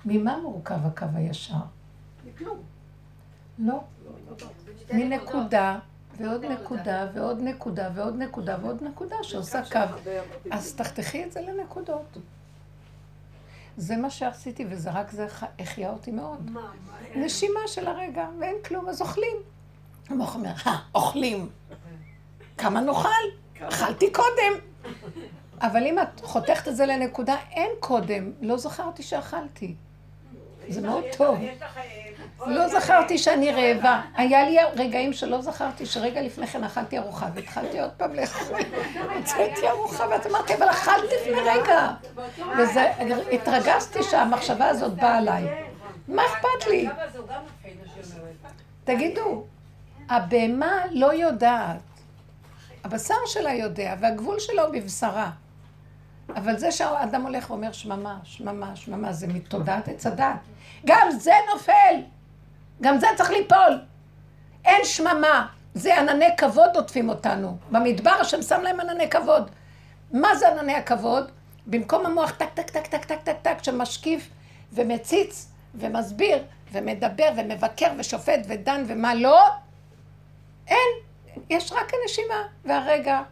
ממה 0.04 0.36
מורכב 0.36 0.86
הקו 0.86 1.06
הישר? 1.14 1.54
מכלום. 2.26 2.62
לא. 3.58 3.80
מנקודה 4.92 5.78
ועוד 6.18 6.44
נקודה 6.44 7.06
ועוד 7.14 7.38
נקודה 7.40 7.90
ועוד 7.94 8.16
נקודה 8.18 8.56
ועוד 8.62 8.82
נקודה 8.82 9.16
שעושה 9.22 9.62
קו. 9.72 10.10
אז 10.50 10.74
תחתכי 10.74 11.24
את 11.24 11.32
זה 11.32 11.40
לנקודות. 11.40 12.18
זה 13.76 13.96
מה 13.96 14.10
שעשיתי, 14.10 14.64
וזה 14.70 14.90
רק 14.90 15.10
זה 15.10 15.26
החיה 15.58 15.90
אותי 15.90 16.10
מאוד. 16.10 16.50
מה, 16.50 16.60
מה? 16.60 17.24
נשימה 17.24 17.60
של 17.66 17.86
הרגע, 17.86 18.26
ואין 18.40 18.56
כלום, 18.64 18.88
אז 18.88 19.00
אוכלים. 19.00 19.36
המוח 20.08 20.34
אומר, 20.34 20.52
אה, 20.66 20.78
אוכלים. 20.94 21.48
כמה 22.58 22.80
נאכל? 22.80 23.08
אכלתי 23.60 24.12
קודם. 24.12 24.52
אבל 25.60 25.86
אם 25.86 25.98
את 25.98 26.20
חותכת 26.20 26.68
את 26.68 26.76
זה 26.76 26.86
לנקודה, 26.86 27.36
אין 27.50 27.70
קודם. 27.80 28.32
לא 28.40 28.56
זכרתי 28.56 29.02
שאכלתי. 29.02 29.74
זה 30.68 30.80
מאוד 30.80 31.04
טוב. 31.16 31.38
יש 31.40 31.62
לך... 31.62 31.80
לא 32.46 32.68
זכרתי 32.68 33.18
שאני 33.18 33.50
רעבה. 33.52 34.00
היה 34.16 34.44
לי 34.44 34.56
רגעים 34.76 35.12
שלא 35.12 35.40
זכרתי 35.42 35.86
שרגע 35.86 36.22
לפני 36.22 36.46
כן 36.46 36.64
אכלתי 36.64 36.98
ארוחה, 36.98 37.26
והתחלתי 37.34 37.80
עוד 37.80 37.90
פעם 37.90 38.14
לאכול. 38.14 38.58
הוצאתי 39.16 39.68
ארוחה, 39.68 40.08
ואז 40.10 40.26
אמרתי, 40.26 40.54
אבל 40.54 40.70
אכלתי 40.70 41.14
לפני 41.20 41.40
רגע. 41.40 41.88
והתרגשתי 42.56 44.02
שהמחשבה 44.02 44.68
הזאת 44.68 44.94
באה 44.94 45.18
עליי. 45.18 45.44
מה 46.08 46.22
אכפת 46.26 46.66
לי? 46.70 46.88
תגידו, 48.84 49.44
הבהמה 50.08 50.82
לא 50.90 51.14
יודעת. 51.14 51.80
הבשר 52.84 53.14
שלה 53.26 53.52
יודע, 53.52 53.94
והגבול 54.00 54.38
שלה 54.38 54.62
הוא 54.62 54.74
בבשרה. 54.74 55.30
אבל 56.36 56.56
זה 56.56 56.72
שהאדם 56.72 57.22
הולך 57.22 57.50
ואומר 57.50 57.72
שממה, 57.72 58.18
שממה, 58.24 58.76
שממה, 58.76 59.12
זה 59.12 59.26
מתודעת 59.26 59.88
עץ 59.88 60.06
הדת. 60.06 60.36
גם 60.86 61.10
זה 61.10 61.32
נופל! 61.54 62.02
גם 62.82 62.98
זה 62.98 63.06
צריך 63.16 63.30
ליפול! 63.30 63.80
אין 64.64 64.84
שממה! 64.84 65.46
זה 65.74 65.98
ענני 65.98 66.36
כבוד 66.36 66.76
עוטפים 66.76 67.08
אותנו. 67.08 67.56
במדבר 67.70 68.10
השם 68.10 68.42
שם 68.42 68.60
להם 68.62 68.80
ענני 68.80 69.10
כבוד. 69.10 69.50
מה 70.12 70.34
זה 70.34 70.48
ענני 70.48 70.74
הכבוד? 70.74 71.30
במקום 71.66 72.06
המוח 72.06 72.30
טק 72.30 72.48
טק 72.54 72.70
טק 72.70 72.86
טק 72.86 73.04
טק 73.04 73.22
טק 73.22 73.36
טק 73.42 73.56
שמשקיף 73.62 74.28
ומציץ 74.72 75.48
ומסביר 75.74 76.44
ומדבר 76.72 77.28
ומבקר 77.36 77.92
ושופט 77.98 78.40
ודן 78.48 78.84
ומה 78.86 79.14
לא, 79.14 79.40
אין, 80.66 80.88
יש 81.50 81.72
רק 81.72 81.92
הנשימה 81.94 82.42
והרגע. 82.64 83.22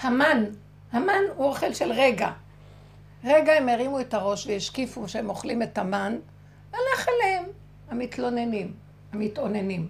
המן, 0.00 0.44
המן 0.92 1.22
הוא 1.36 1.46
אוכל 1.46 1.74
של 1.74 1.92
רגע. 1.92 2.30
רגע 3.24 3.52
הם 3.52 3.68
הרימו 3.68 4.00
את 4.00 4.14
הראש 4.14 4.46
והשקיפו 4.46 5.08
שהם 5.08 5.28
אוכלים 5.28 5.62
את 5.62 5.78
המן, 5.78 6.16
הלך 6.72 7.08
עליהם 7.08 7.44
המתלוננים, 7.94 8.72
המתאוננים. 9.12 9.88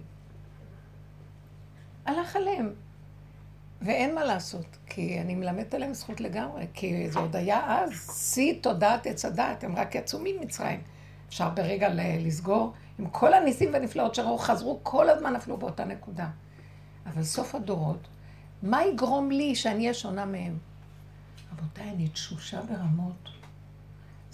הלך 2.05 2.35
עליהם. 2.35 2.73
ואין 3.81 4.15
מה 4.15 4.23
לעשות, 4.23 4.77
כי 4.87 5.21
אני 5.21 5.35
מלמדת 5.35 5.73
עליהם 5.73 5.93
זכות 5.93 6.21
לגמרי, 6.21 6.67
כי 6.73 7.09
זה 7.09 7.19
עוד 7.19 7.35
היה 7.35 7.79
אז 7.79 7.91
שיא 8.33 8.53
תודעת 8.61 9.07
עץ 9.07 9.25
הדעת, 9.25 9.63
הם 9.63 9.75
רק 9.75 9.95
יצאו 9.95 10.19
ממצרים. 10.23 10.81
אפשר 11.27 11.49
ברגע 11.49 11.89
לסגור, 11.93 12.73
עם 12.99 13.09
כל 13.09 13.33
הניסים 13.33 13.73
והנפלאות 13.73 14.15
שראו, 14.15 14.37
חזרו, 14.37 14.79
כל 14.83 15.09
הזמן 15.09 15.33
נפלו 15.33 15.57
באותה 15.57 15.85
נקודה. 15.85 16.27
אבל 17.05 17.23
סוף 17.23 17.55
הדורות, 17.55 18.07
מה 18.63 18.85
יגרום 18.85 19.31
לי 19.31 19.55
שאני 19.55 19.79
אהיה 19.79 19.93
שונה 19.93 20.25
מהם? 20.25 20.57
רבותיי, 21.53 21.89
אני 21.89 22.07
תשושה 22.07 22.61
ברמות. 22.61 23.29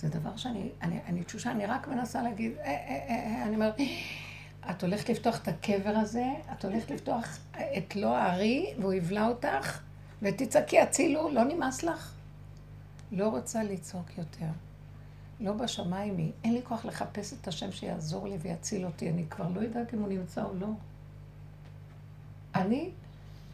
זה 0.02 0.10
דבר 0.10 0.38
שאני, 0.38 0.70
אני, 0.82 1.00
אני 1.06 1.24
תשושה, 1.24 1.52
אני 1.52 1.66
רק 1.66 1.88
מנסה 1.88 2.22
להגיד, 2.22 2.52
אה, 2.58 2.66
אה, 2.66 2.72
אה, 3.10 3.16
אה, 3.16 3.44
אני 3.44 3.56
אומרת, 3.56 3.76
את 4.70 4.84
הולכת 4.84 5.10
לפתוח 5.10 5.42
את 5.42 5.48
הקבר 5.48 5.94
הזה, 5.96 6.26
את 6.52 6.66
הולכת 6.66 6.92
לפתוח 6.92 7.38
את 7.78 7.96
לא 7.96 8.18
הארי, 8.18 8.74
והוא 8.80 8.94
יבלע 8.94 9.28
אותך, 9.28 9.80
ותצעקי, 10.22 10.80
הצילו, 10.80 11.30
לא 11.34 11.44
נמאס 11.44 11.84
לך? 11.84 12.14
לא 13.12 13.28
רוצה 13.28 13.64
לצעוק 13.64 14.18
יותר. 14.18 14.46
לא 15.40 15.54
בשמיים 15.54 16.18
היא. 16.18 16.32
אין 16.44 16.54
לי 16.54 16.62
כוח 16.64 16.86
לחפש 16.86 17.34
את 17.34 17.48
השם 17.48 17.72
שיעזור 17.72 18.28
לי 18.28 18.38
ויציל 18.42 18.86
אותי. 18.86 19.10
אני 19.10 19.26
כבר 19.30 19.48
לא 19.56 19.62
יודעת 19.62 19.94
אם 19.94 20.00
הוא 20.00 20.08
נמצא 20.08 20.44
או 20.44 20.54
לא. 20.54 20.68
אני 22.56 22.90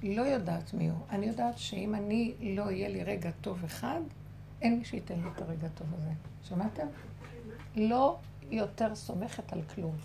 לא 0.03 0.21
יודעת 0.21 0.73
מי 0.73 0.89
הוא. 0.89 0.97
אני 1.10 1.25
יודעת 1.25 1.57
שאם 1.57 1.95
אני 1.95 2.33
לא 2.41 2.71
יהיה 2.71 2.89
לי 2.89 3.03
רגע 3.03 3.29
טוב 3.41 3.63
אחד, 3.63 3.99
אין 4.61 4.79
מי 4.79 4.85
שייתן 4.85 5.19
לי 5.19 5.29
את 5.35 5.41
הרגע 5.41 5.67
הטוב 5.67 5.87
הזה. 5.97 6.09
שמעתם? 6.43 6.87
לא 7.75 8.17
יותר 8.51 8.95
סומכת 8.95 9.53
על 9.53 9.61
כלום. 9.61 9.95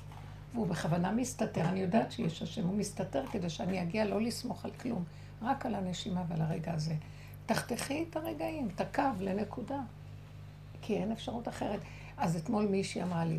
והוא 0.54 0.66
בכוונה 0.66 1.12
מסתתר, 1.12 1.64
אני 1.68 1.80
יודעת 1.80 2.12
שיש 2.12 2.42
השם, 2.42 2.66
הוא 2.66 2.76
מסתתר 2.76 3.26
כדי 3.26 3.50
שאני 3.50 3.82
אגיע 3.82 4.04
לא 4.04 4.20
לסמוך 4.20 4.64
על 4.64 4.70
כלום, 4.70 5.04
רק 5.42 5.66
על 5.66 5.74
הנשימה 5.74 6.22
ועל 6.28 6.40
הרגע 6.42 6.72
הזה. 6.74 6.94
תחתכי 7.46 8.04
את 8.10 8.16
הרגעים, 8.16 8.68
את 8.74 8.80
הקו 8.80 9.02
לנקודה, 9.20 9.80
כי 10.82 10.96
אין 10.96 11.12
אפשרות 11.12 11.48
אחרת. 11.48 11.80
אז 12.16 12.36
אתמול 12.36 12.66
מישהי 12.66 13.02
אמרה 13.02 13.24
לי, 13.24 13.38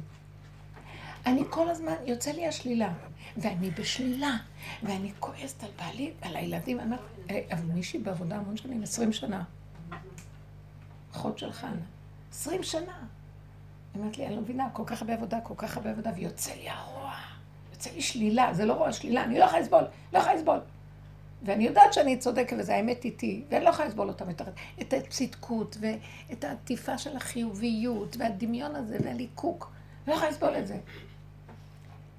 אני 1.25 1.43
כל 1.49 1.69
הזמן, 1.69 1.93
יוצא 2.05 2.31
לי 2.31 2.47
השלילה, 2.47 2.93
ואני 3.37 3.71
בשלילה, 3.71 4.37
ואני 4.83 5.11
כועסת 5.19 5.63
על 5.63 5.69
בעלי, 5.77 6.13
על 6.21 6.35
הילדים, 6.35 6.79
אני 6.79 6.95
"אה, 7.29 7.39
אבל 7.51 7.65
מישהי 7.65 7.99
בעבודה 7.99 8.35
המון 8.37 8.57
שנים, 8.57 8.83
עשרים 8.83 9.13
שנה. 9.13 9.43
אחות 11.23 11.37
של 11.37 11.51
חנה, 11.51 11.81
עשרים 12.31 12.63
שנה. 12.63 12.97
היא 13.93 14.01
אומרת 14.01 14.17
לי, 14.17 14.27
אני 14.27 14.35
לא 14.35 14.41
מבינה, 14.41 14.69
כל 14.73 14.83
כך 14.85 15.01
הרבה 15.01 15.13
עבודה, 15.13 15.41
כל 15.41 15.53
כך 15.57 15.77
הרבה 15.77 15.91
עבודה, 15.91 16.11
ויוצא 16.15 16.53
לי 16.53 16.69
הרוע, 16.69 17.13
יוצא 17.71 17.89
לי 17.91 18.01
שלילה, 18.01 18.53
זה 18.53 18.65
לא 18.65 18.73
רוע, 18.73 18.91
שלילה, 18.93 19.23
אני 19.23 19.39
לא 19.39 19.45
יכולה 19.45 19.61
לסבול, 19.61 19.83
לא 20.13 20.19
יכולה 20.19 20.35
לסבול. 20.35 20.59
ואני 21.43 21.63
יודעת 21.63 21.93
שאני 21.93 22.17
צודקת, 22.17 22.55
וזה 22.59 22.75
האמת 22.75 23.05
איתי, 23.05 23.43
ואני 23.49 23.65
לא 23.65 23.69
יכולה 23.69 23.87
לסבול 23.87 24.07
אותם 24.07 24.29
יותר. 24.29 24.45
את 24.81 24.93
הצדקות, 24.93 25.77
ואת 25.79 26.43
העטיפה 26.43 26.97
של 26.97 27.17
החיוביות, 27.17 28.15
והדמיון 28.19 28.75
הזה, 28.75 28.97
והליקוק. 29.03 29.71
לא 30.07 30.13
יכולה 30.13 30.29
לסבול 30.31 30.57
את 30.57 30.67
זה. 30.67 30.77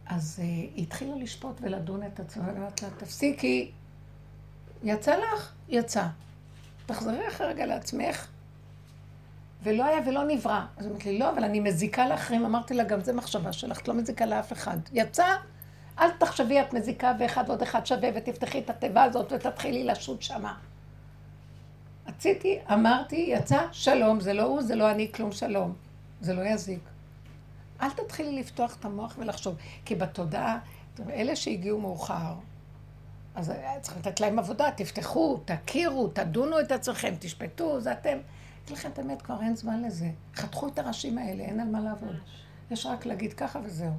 אז 0.07 0.39
uh, 0.39 0.43
היא 0.43 0.83
התחילה 0.83 1.17
לשפוט 1.17 1.57
ולדון 1.61 2.03
את 2.07 2.21
עצמה, 2.21 2.45
ואמרת 2.47 2.83
לה, 2.83 2.89
תפסיקי. 2.91 3.71
יצא 4.83 5.17
לך? 5.17 5.53
יצא. 5.69 6.07
תחזרי 6.87 7.29
אחרי 7.29 7.47
רגע 7.47 7.67
לעצמך, 7.67 8.29
ולא 9.65 9.85
היה 9.85 10.01
ולא 10.07 10.25
נברא. 10.25 10.65
אז 10.77 10.87
אומרת 10.87 11.05
לי, 11.05 11.19
לא, 11.19 11.31
אבל 11.31 11.45
אני 11.45 11.61
מזיקה 11.61 12.09
לאחרים. 12.09 12.45
אמרתי 12.45 12.75
לה, 12.75 12.85
גם 12.85 13.01
זה 13.01 13.13
מחשבה 13.13 13.53
שלך, 13.53 13.81
את 13.81 13.89
לא 13.89 13.95
מזיקה 13.95 14.27
לאף 14.27 14.53
אחד. 14.53 14.77
יצא, 14.93 15.27
אל 15.99 16.11
תחשבי, 16.11 16.61
את 16.61 16.73
מזיקה 16.73 17.13
ואחד 17.19 17.45
ועוד 17.47 17.63
אחד 17.63 17.87
שווה, 17.87 18.09
ותפתחי 18.15 18.59
את 18.59 18.71
התיבה 18.71 19.03
הזאת 19.03 19.33
ותתחילי 19.33 19.85
לשוט 19.85 20.23
שמה. 20.23 20.55
רציתי, 22.09 22.59
אמרתי, 22.73 23.27
יצא, 23.29 23.67
שלום, 23.73 24.21
זה 24.21 24.33
לא 24.33 24.43
הוא, 24.43 24.63
זה 24.63 24.75
לא 24.77 24.91
אני, 24.91 25.13
כלום 25.13 25.33
שלום. 25.33 25.75
זה 26.21 26.35
לא 26.35 26.43
יזיק. 26.43 26.81
אל 27.83 27.91
תתחילי 27.91 28.41
לפתוח 28.41 28.77
את 28.81 28.85
המוח 28.85 29.15
ולחשוב, 29.19 29.57
כי 29.85 29.95
בתודעה, 29.95 30.59
אלה 31.11 31.37
שהגיעו 31.37 31.81
מאוחר, 31.81 32.35
אז 33.35 33.53
צריך 33.81 33.97
לתת 33.97 34.21
להם 34.21 34.39
עבודה, 34.39 34.71
תפתחו, 34.71 35.41
תכירו, 35.45 36.09
תדונו 36.09 36.61
את 36.61 36.73
עצמכם, 36.73 37.15
תשפטו, 37.19 37.81
זה 37.81 37.93
אתם. 37.93 38.19
אגיד 38.65 38.77
לכם 38.77 38.91
את 38.91 38.99
האמת, 38.99 39.23
כבר 39.23 39.43
אין 39.43 39.57
זמן 39.57 39.83
לזה. 39.83 40.11
חתכו 40.35 40.69
את 40.69 40.79
הראשים 40.79 41.19
האלה, 41.19 41.45
אין 41.45 41.61
על 41.61 41.69
מה 41.69 41.81
לעבוד. 41.81 42.17
יש 42.71 42.87
רק 42.87 43.07
להגיד 43.07 43.33
ככה 43.33 43.61
וזהו. 43.65 43.97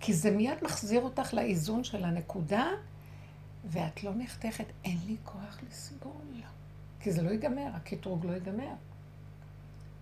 כי 0.00 0.14
זה 0.14 0.30
מיד 0.30 0.58
מחזיר 0.62 1.00
אותך 1.00 1.34
לאיזון 1.34 1.84
של 1.84 2.04
הנקודה, 2.04 2.66
ואת 3.64 4.04
לא 4.04 4.12
נחתכת, 4.16 4.64
אין 4.84 4.98
לי 5.06 5.16
כוח 5.24 5.58
לסבול. 5.70 6.42
כי 7.00 7.12
זה 7.12 7.22
לא 7.22 7.30
ייגמר, 7.30 7.70
הקטרוג 7.74 8.26
לא 8.26 8.32
ייגמר. 8.32 8.72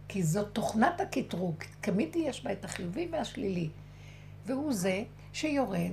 כי 0.09 0.23
זאת 0.23 0.55
תוכנת 0.55 1.01
הקטרוג, 1.01 1.57
תמיד 1.81 2.17
יש 2.17 2.45
בה 2.45 2.53
את 2.53 2.65
החיובי 2.65 3.09
והשלילי. 3.13 3.71
והוא 4.47 4.73
זה 4.73 5.05
שיורד 5.33 5.93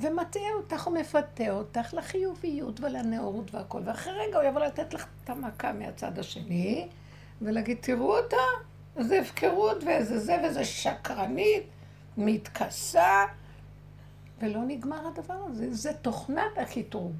ומטעה 0.00 0.52
אותך 0.56 0.86
ומפתה 0.86 1.50
אותך 1.50 1.94
לחיוביות 1.94 2.80
ולנאורות 2.80 3.54
והכל. 3.54 3.82
ואחרי 3.84 4.12
רגע 4.12 4.38
הוא 4.38 4.44
יבוא 4.44 4.60
לתת 4.60 4.94
לך 4.94 5.06
את 5.24 5.30
המכה 5.30 5.72
מהצד 5.72 6.18
השני, 6.18 6.88
ולהגיד, 7.42 7.78
תראו 7.80 8.18
אותה, 8.18 8.36
איזה 8.96 9.20
הפקרות 9.20 9.84
ואיזה 9.84 10.18
זה, 10.18 10.36
ואיזה 10.42 10.64
שקרנית, 10.64 11.62
מתכסה, 12.16 13.24
ולא 14.38 14.60
נגמר 14.66 15.06
הדבר 15.06 15.44
הזה. 15.46 15.74
זה 15.74 15.92
תוכנת 15.92 16.58
הקטרוג. 16.58 17.14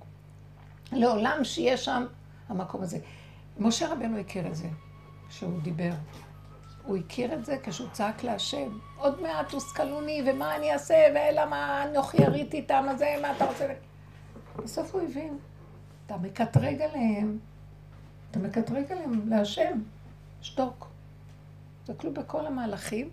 לעולם 0.92 1.44
שיהיה 1.44 1.76
שם 1.76 2.06
המקום 2.48 2.82
הזה. 2.82 2.98
משה 3.58 3.92
רבנו 3.92 4.18
הכיר 4.18 4.46
את 4.46 4.54
זה, 4.56 4.68
כשהוא 5.28 5.62
דיבר. 5.62 5.92
הוא 6.84 6.96
הכיר 6.96 7.34
את 7.34 7.44
זה 7.44 7.56
כשהוא 7.62 7.88
צעק 7.92 8.22
להשם. 8.24 8.78
עוד 8.96 9.20
מעט 9.22 9.52
הושכלוני, 9.52 10.22
ומה 10.26 10.56
אני 10.56 10.72
אעשה, 10.72 11.06
ולמה 11.14 11.84
אנוכי 11.84 12.22
יריתי 12.22 12.56
איתם, 12.56 12.86
אז 12.90 12.98
זה, 12.98 13.16
מה 13.22 13.36
אתה 13.36 13.44
רוצה? 13.44 13.74
בסוף 14.56 14.94
הוא 14.94 15.02
הבין. 15.02 15.38
אתה 16.06 16.16
מקטרג 16.16 16.82
עליהם, 16.82 17.38
אתה 18.30 18.38
מקטרג 18.38 18.92
עליהם 18.92 19.28
להשם. 19.28 19.80
שתוק. 20.42 20.90
תסתכלו 21.84 22.14
בכל 22.14 22.46
המהלכים, 22.46 23.10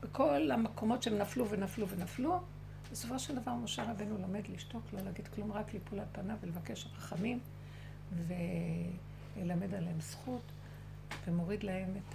בכל 0.00 0.50
המקומות 0.50 1.02
שהם 1.02 1.18
נפלו 1.18 1.48
ונפלו 1.48 1.88
ונפלו. 1.88 2.40
בסופו 2.92 3.18
של 3.18 3.36
דבר 3.36 3.52
משה 3.52 3.82
רבנו 3.90 4.18
לומד 4.18 4.42
לשתוק, 4.48 4.82
לא 4.92 5.00
להגיד 5.00 5.28
כלום, 5.28 5.52
רק 5.52 5.74
ליפול 5.74 5.98
על 5.98 6.04
פניו 6.12 6.36
ולבקש 6.40 6.88
רחמים, 6.96 7.38
וללמד 8.12 9.74
עליהם 9.74 10.00
זכות, 10.00 10.42
ומוריד 11.26 11.62
להם 11.62 11.88
את 11.96 12.14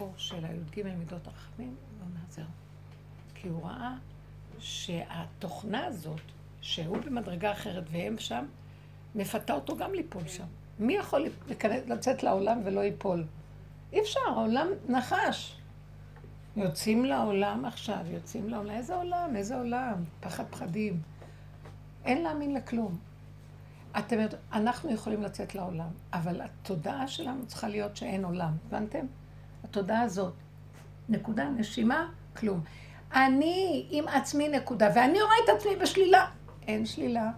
האור 0.00 0.12
של 0.16 0.44
הי"ג 0.44 0.82
מידות 0.98 1.26
הרחמים, 1.26 1.76
ואומר 1.98 2.20
זהו. 2.30 2.44
כי 3.34 3.48
הוא 3.48 3.66
ראה 3.66 3.94
שהתוכנה 4.58 5.86
הזאת, 5.86 6.20
שהוא 6.60 6.98
במדרגה 6.98 7.52
אחרת 7.52 7.84
והם 7.90 8.18
שם, 8.18 8.44
מפתה 9.14 9.52
אותו 9.52 9.76
גם 9.76 9.94
ליפול 9.94 10.28
שם. 10.28 10.44
מי 10.78 10.92
יכול 10.92 11.28
להיכנס, 11.46 11.86
לצאת 11.86 12.22
לעולם 12.22 12.60
ולא 12.64 12.80
ייפול? 12.80 13.24
אי 13.92 14.00
אפשר, 14.00 14.20
העולם 14.26 14.66
נחש. 14.88 15.56
יוצאים 16.56 17.04
לעולם 17.04 17.64
עכשיו, 17.64 18.04
יוצאים 18.10 18.48
לעולם. 18.48 18.70
איזה 18.70 18.94
עולם? 18.94 19.36
איזה 19.36 19.56
עולם? 19.56 20.04
פחד 20.20 20.44
פחדים. 20.50 21.00
אין 22.04 22.22
להאמין 22.22 22.54
לכלום. 22.54 22.98
אתם 23.98 24.20
יודעים, 24.20 24.42
אנחנו 24.52 24.90
יכולים 24.90 25.22
לצאת 25.22 25.54
לעולם, 25.54 25.90
אבל 26.12 26.40
התודעה 26.40 27.08
שלנו 27.08 27.46
צריכה 27.46 27.68
להיות 27.68 27.96
שאין 27.96 28.24
עולם. 28.24 28.52
הבנתם? 28.66 29.06
התודעה 29.70 30.02
הזאת. 30.02 30.32
נקודה, 31.08 31.48
נשימה, 31.48 32.08
כלום. 32.36 32.60
אני 33.14 33.86
עם 33.90 34.08
עצמי 34.08 34.48
נקודה, 34.48 34.88
ואני 34.94 35.22
רואה 35.22 35.34
את 35.44 35.48
עצמי 35.56 35.76
בשלילה. 35.76 36.30
אין 36.66 36.86
שלילה. 36.86 37.30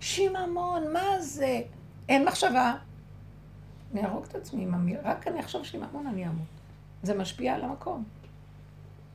שיממון, 0.00 0.92
מה 0.92 1.20
זה? 1.20 1.60
אין 2.08 2.24
מחשבה. 2.24 2.76
אני 3.92 4.04
אהרוג 4.04 4.24
את 4.24 4.34
עצמי. 4.34 4.66
רק 5.04 5.28
אני 5.28 5.40
אחשוב 5.40 5.64
שיממון 5.64 6.06
אני 6.06 6.26
אמות. 6.26 6.46
זה 7.02 7.18
משפיע 7.18 7.54
על 7.54 7.64
המקום. 7.64 8.04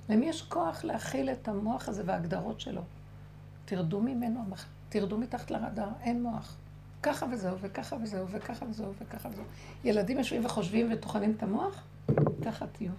למי 0.09 0.25
יש 0.25 0.41
כוח 0.41 0.83
להכיל 0.83 1.29
את 1.29 1.47
המוח 1.47 1.89
הזה 1.89 2.03
וההגדרות 2.05 2.59
שלו? 2.59 2.81
תרדו 3.65 4.01
ממנו, 4.01 4.45
תרדו 4.89 5.17
מתחת 5.17 5.51
לרדאר, 5.51 5.89
אין 6.01 6.23
מוח. 6.23 6.57
ככה 7.03 7.25
וזהו, 7.31 7.59
וככה 7.61 7.95
וזהו, 8.03 8.27
וככה 8.29 8.65
וזהו, 8.65 8.93
וככה 8.99 9.29
וזהו. 9.29 9.43
ילדים 9.83 10.17
יושבים 10.17 10.45
וחושבים 10.45 10.93
וטוחנים 10.93 11.33
את 11.37 11.43
המוח? 11.43 11.83
ככה 12.45 12.67
תהיו. 12.67 12.91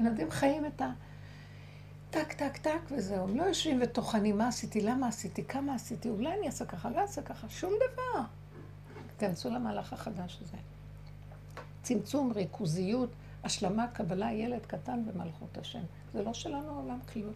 ילדים 0.00 0.30
חיים 0.30 0.66
את 0.66 0.82
ה... 0.82 0.92
טק, 2.10 2.32
טק, 2.32 2.56
טק, 2.56 2.80
וזהו. 2.90 3.36
לא 3.36 3.42
יושבים 3.42 3.78
וטוחנים 3.82 4.38
מה 4.38 4.48
עשיתי, 4.48 4.80
למה 4.80 5.08
עשיתי, 5.08 5.44
כמה 5.44 5.74
עשיתי, 5.74 6.08
אולי 6.08 6.38
אני 6.38 6.46
אעשה 6.46 6.64
ככה, 6.64 6.90
לא 6.90 7.00
אעשה 7.00 7.22
ככה, 7.22 7.48
שום 7.48 7.72
דבר. 7.72 8.22
תיכנסו 9.16 9.50
למהלך 9.50 9.92
החדש 9.92 10.38
הזה. 10.42 10.56
צמצום, 11.82 12.32
ריכוזיות, 12.32 13.10
השלמה, 13.44 13.86
קבלה, 13.88 14.32
ילד 14.32 14.66
קטן 14.66 15.04
במלכות 15.06 15.58
השם. 15.58 15.82
זה 16.12 16.22
לא 16.22 16.34
שלנו 16.34 16.68
העולם 16.68 16.98
כלום. 17.12 17.32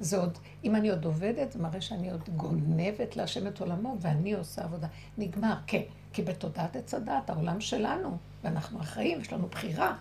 זה 0.00 0.18
עוד, 0.18 0.38
אם 0.64 0.76
אני 0.76 0.90
עוד 0.90 1.04
עובדת, 1.04 1.52
זה 1.52 1.58
מראה 1.58 1.80
שאני 1.80 2.10
עוד 2.10 2.28
גונבת 2.36 3.16
להשם 3.16 3.46
את 3.46 3.60
עולמו, 3.60 3.96
ואני 4.00 4.34
עושה 4.34 4.64
עבודה. 4.64 4.86
נגמר, 5.18 5.54
כן, 5.66 5.82
כי 6.12 6.22
בתודעת 6.22 6.76
עץ 6.76 6.94
הדת, 6.94 7.30
העולם 7.30 7.60
שלנו, 7.60 8.16
ואנחנו 8.44 8.80
אחראים, 8.80 9.20
יש 9.20 9.32
לנו 9.32 9.46
בחירה, 9.46 9.94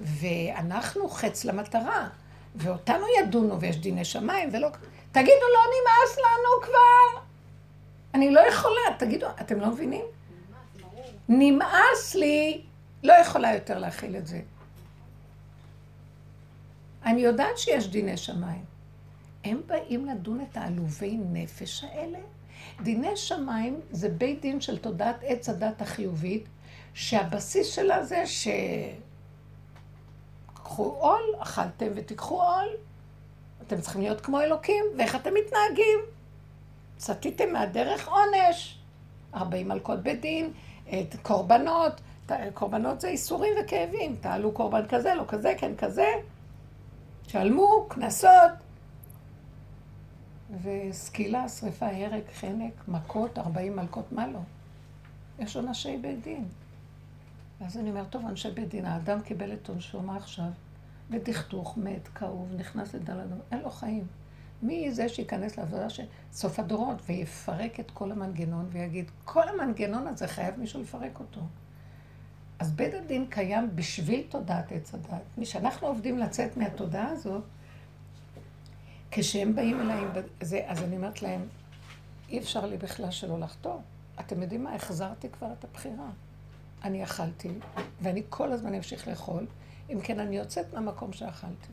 ואנחנו 0.00 1.08
חץ 1.08 1.44
למטרה, 1.44 2.08
ואותנו 2.56 3.04
ידונו, 3.20 3.60
ויש 3.60 3.76
דיני 3.76 4.04
שמיים, 4.04 4.48
ולא... 4.52 4.68
תגידו, 5.12 5.30
לא 5.54 5.60
נמאס 5.74 6.18
לנו 6.18 6.62
כבר? 6.62 7.22
אני 8.14 8.30
לא 8.30 8.40
יכולה, 8.40 8.98
תגידו, 8.98 9.26
אתם 9.40 9.60
לא 9.60 9.70
מבינים? 9.70 10.04
נמאס 11.28 12.14
לי, 12.14 12.62
לא 13.02 13.12
יכולה 13.12 13.54
יותר 13.54 13.78
להכיל 13.78 14.16
את 14.16 14.26
זה. 14.26 14.40
אני 17.04 17.20
יודעת 17.20 17.58
שיש 17.58 17.88
דיני 17.88 18.16
שמיים. 18.16 18.73
הם 19.44 19.60
באים 19.66 20.06
לדון 20.06 20.40
את 20.40 20.56
העלובי 20.56 21.18
נפש 21.32 21.84
האלה? 21.84 22.18
דיני 22.82 23.16
שמיים 23.16 23.80
זה 23.90 24.08
בית 24.08 24.40
דין 24.40 24.60
של 24.60 24.78
תודעת 24.78 25.16
עץ 25.22 25.48
הדת 25.48 25.82
החיובית, 25.82 26.48
שהבסיס 26.94 27.66
שלה 27.74 28.04
זה 28.04 28.26
ש... 28.26 28.48
קחו 30.54 30.96
עול, 30.98 31.22
אכלתם 31.38 31.86
ותיקחו 31.94 32.42
עול. 32.42 32.68
אתם 33.66 33.80
צריכים 33.80 34.00
להיות 34.02 34.20
כמו 34.20 34.40
אלוקים, 34.40 34.84
ואיך 34.98 35.16
אתם 35.16 35.30
מתנהגים? 35.34 35.98
סטיתם 37.00 37.52
מהדרך 37.52 38.08
עונש. 38.08 38.78
40 39.34 39.68
מלכות 39.68 40.02
בית 40.02 40.20
דין, 40.20 40.52
את 40.88 41.16
קורבנות, 41.22 42.00
קורבנות 42.54 43.00
זה 43.00 43.08
איסורים 43.08 43.52
וכאבים, 43.64 44.16
תעלו 44.20 44.52
קורבן 44.52 44.86
כזה, 44.88 45.14
לא 45.14 45.24
כזה, 45.28 45.54
כן 45.58 45.76
כזה. 45.76 46.06
שלמו, 47.28 47.86
קנסות. 47.88 48.63
וסקילה, 50.62 51.48
שריפה, 51.48 51.86
הרג, 51.86 52.22
חנק, 52.34 52.88
מכות, 52.88 53.38
40 53.38 53.76
מלכות, 53.76 54.12
מה 54.12 54.26
לא? 54.26 54.38
יש 55.38 55.56
עונשי 55.56 55.96
בית 55.96 56.22
דין. 56.22 56.44
ואז 57.60 57.78
אני 57.78 57.90
אומרת, 57.90 58.10
טוב, 58.10 58.26
אנשי 58.26 58.50
בית 58.50 58.68
דין, 58.68 58.84
האדם 58.84 59.20
קיבל 59.20 59.52
את 59.52 59.68
עונשו, 59.68 60.02
מה 60.02 60.16
עכשיו? 60.16 60.48
ודכדוך, 61.10 61.78
מת, 61.78 62.08
כאוב, 62.08 62.48
נכנס 62.56 62.94
לדל 62.94 63.20
אדום, 63.20 63.38
אין 63.52 63.60
לו 63.60 63.70
חיים. 63.70 64.06
מי 64.62 64.92
זה 64.92 65.08
שייכנס 65.08 65.56
לעבודה 65.58 65.90
של 65.90 66.04
סוף 66.32 66.58
הדורות 66.58 67.02
ויפרק 67.06 67.80
את 67.80 67.90
כל 67.90 68.12
המנגנון 68.12 68.68
ויגיד, 68.72 69.10
כל 69.24 69.48
המנגנון 69.48 70.06
הזה 70.06 70.28
חייב 70.28 70.54
מישהו 70.60 70.82
לפרק 70.82 71.20
אותו. 71.20 71.40
אז 72.58 72.72
בית 72.72 72.94
הדין 72.94 73.26
קיים 73.30 73.70
בשביל 73.74 74.22
תודעת 74.28 74.72
עץ 74.72 74.94
הדת. 74.94 75.22
מי 75.38 75.44
שאנחנו 75.44 75.86
עובדים 75.86 76.18
לצאת 76.18 76.56
מהתודעה 76.56 77.08
הזאת, 77.08 77.42
כשהם 79.16 79.54
באים 79.54 79.80
אליי, 79.80 80.04
זה, 80.40 80.62
אז 80.66 80.82
אני 80.82 80.96
אומרת 80.96 81.22
להם, 81.22 81.40
אי 82.28 82.38
אפשר 82.38 82.66
לי 82.66 82.76
בכלל 82.76 83.10
שלא 83.10 83.38
לחתור. 83.38 83.82
אתם 84.20 84.42
יודעים 84.42 84.64
מה? 84.64 84.74
החזרתי 84.74 85.28
כבר 85.28 85.52
את 85.58 85.64
הבחירה. 85.64 86.10
אני 86.84 87.04
אכלתי, 87.04 87.48
ואני 88.02 88.22
כל 88.28 88.52
הזמן 88.52 88.74
אמשיך 88.74 89.08
לאכול, 89.08 89.46
אם 89.90 90.00
כן 90.00 90.20
אני 90.20 90.36
יוצאת 90.36 90.74
מהמקום 90.74 91.12
שאכלתי. 91.12 91.68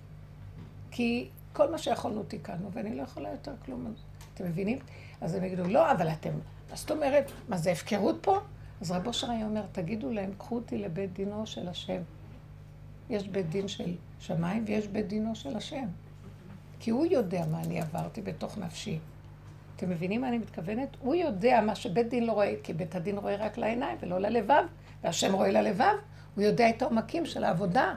כי 0.92 1.30
כל 1.54 1.72
מה 1.72 1.78
שיכולנו 1.78 2.24
תיקנו, 2.24 2.72
ואני 2.72 2.96
לא 2.96 3.02
יכולה 3.02 3.30
יותר 3.32 3.54
כלום. 3.66 3.94
אתם 4.34 4.46
מבינים? 4.46 4.80
אז 5.22 5.36
הם 5.36 5.44
יגידו, 5.44 5.64
לא, 5.64 5.92
אבל 5.92 6.10
אתם, 6.10 6.34
מה 6.70 6.76
זאת 6.76 6.92
אומרת? 6.92 7.32
מה 7.50 7.58
זה 7.58 7.72
הפקרות 7.72 8.16
פה? 8.22 8.40
אז 8.82 8.92
רבו 8.92 9.14
שרי 9.14 9.44
אומר, 9.44 9.64
תגידו 9.72 10.12
להם, 10.12 10.32
קחו 10.38 10.56
אותי 10.56 10.78
לבית 10.78 11.14
דינו 11.14 11.48
של 11.48 11.68
השם. 11.68 12.02
יש 13.10 13.28
בית 13.28 13.50
דין 13.50 13.68
של 13.68 13.96
שמיים 14.20 14.64
ויש 14.68 14.88
בית 14.88 15.08
דינו 15.08 15.36
של 15.36 15.58
השם. 15.58 15.88
כי 16.82 16.92
הוא 16.92 17.06
יודע 17.06 17.46
מה 17.52 17.62
אני 17.62 17.82
עברתי 17.82 18.22
בתוך 18.22 18.58
נפשי. 18.58 19.00
אתם 19.76 19.90
מבינים 19.90 20.22
מה 20.22 20.28
אני 20.28 20.38
מתכוונת? 20.38 20.98
הוא 21.00 21.16
יודע 21.16 21.62
מה 21.66 21.76
שבית 21.76 22.10
דין 22.10 22.26
לא 22.26 22.32
רואה, 22.32 22.54
כי 22.64 22.74
בית 22.74 22.96
הדין 22.96 23.18
רואה 23.18 23.36
רק 23.36 23.58
לעיניים 23.58 23.98
ולא 24.02 24.20
ללבב, 24.20 24.64
והשם 25.04 25.34
רואה 25.34 25.52
ללבב, 25.52 25.94
הוא 26.36 26.44
יודע 26.44 26.70
את 26.70 26.82
העומקים 26.82 27.26
של 27.26 27.44
העבודה. 27.44 27.96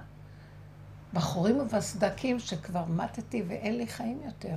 בחורים 1.12 1.61
ובסדקים 1.61 2.38
שכבר 2.38 2.85
מתתי 2.85 3.42
ואין 3.47 3.77
לי 3.77 3.87
חיים 3.87 4.20
יותר. 4.25 4.57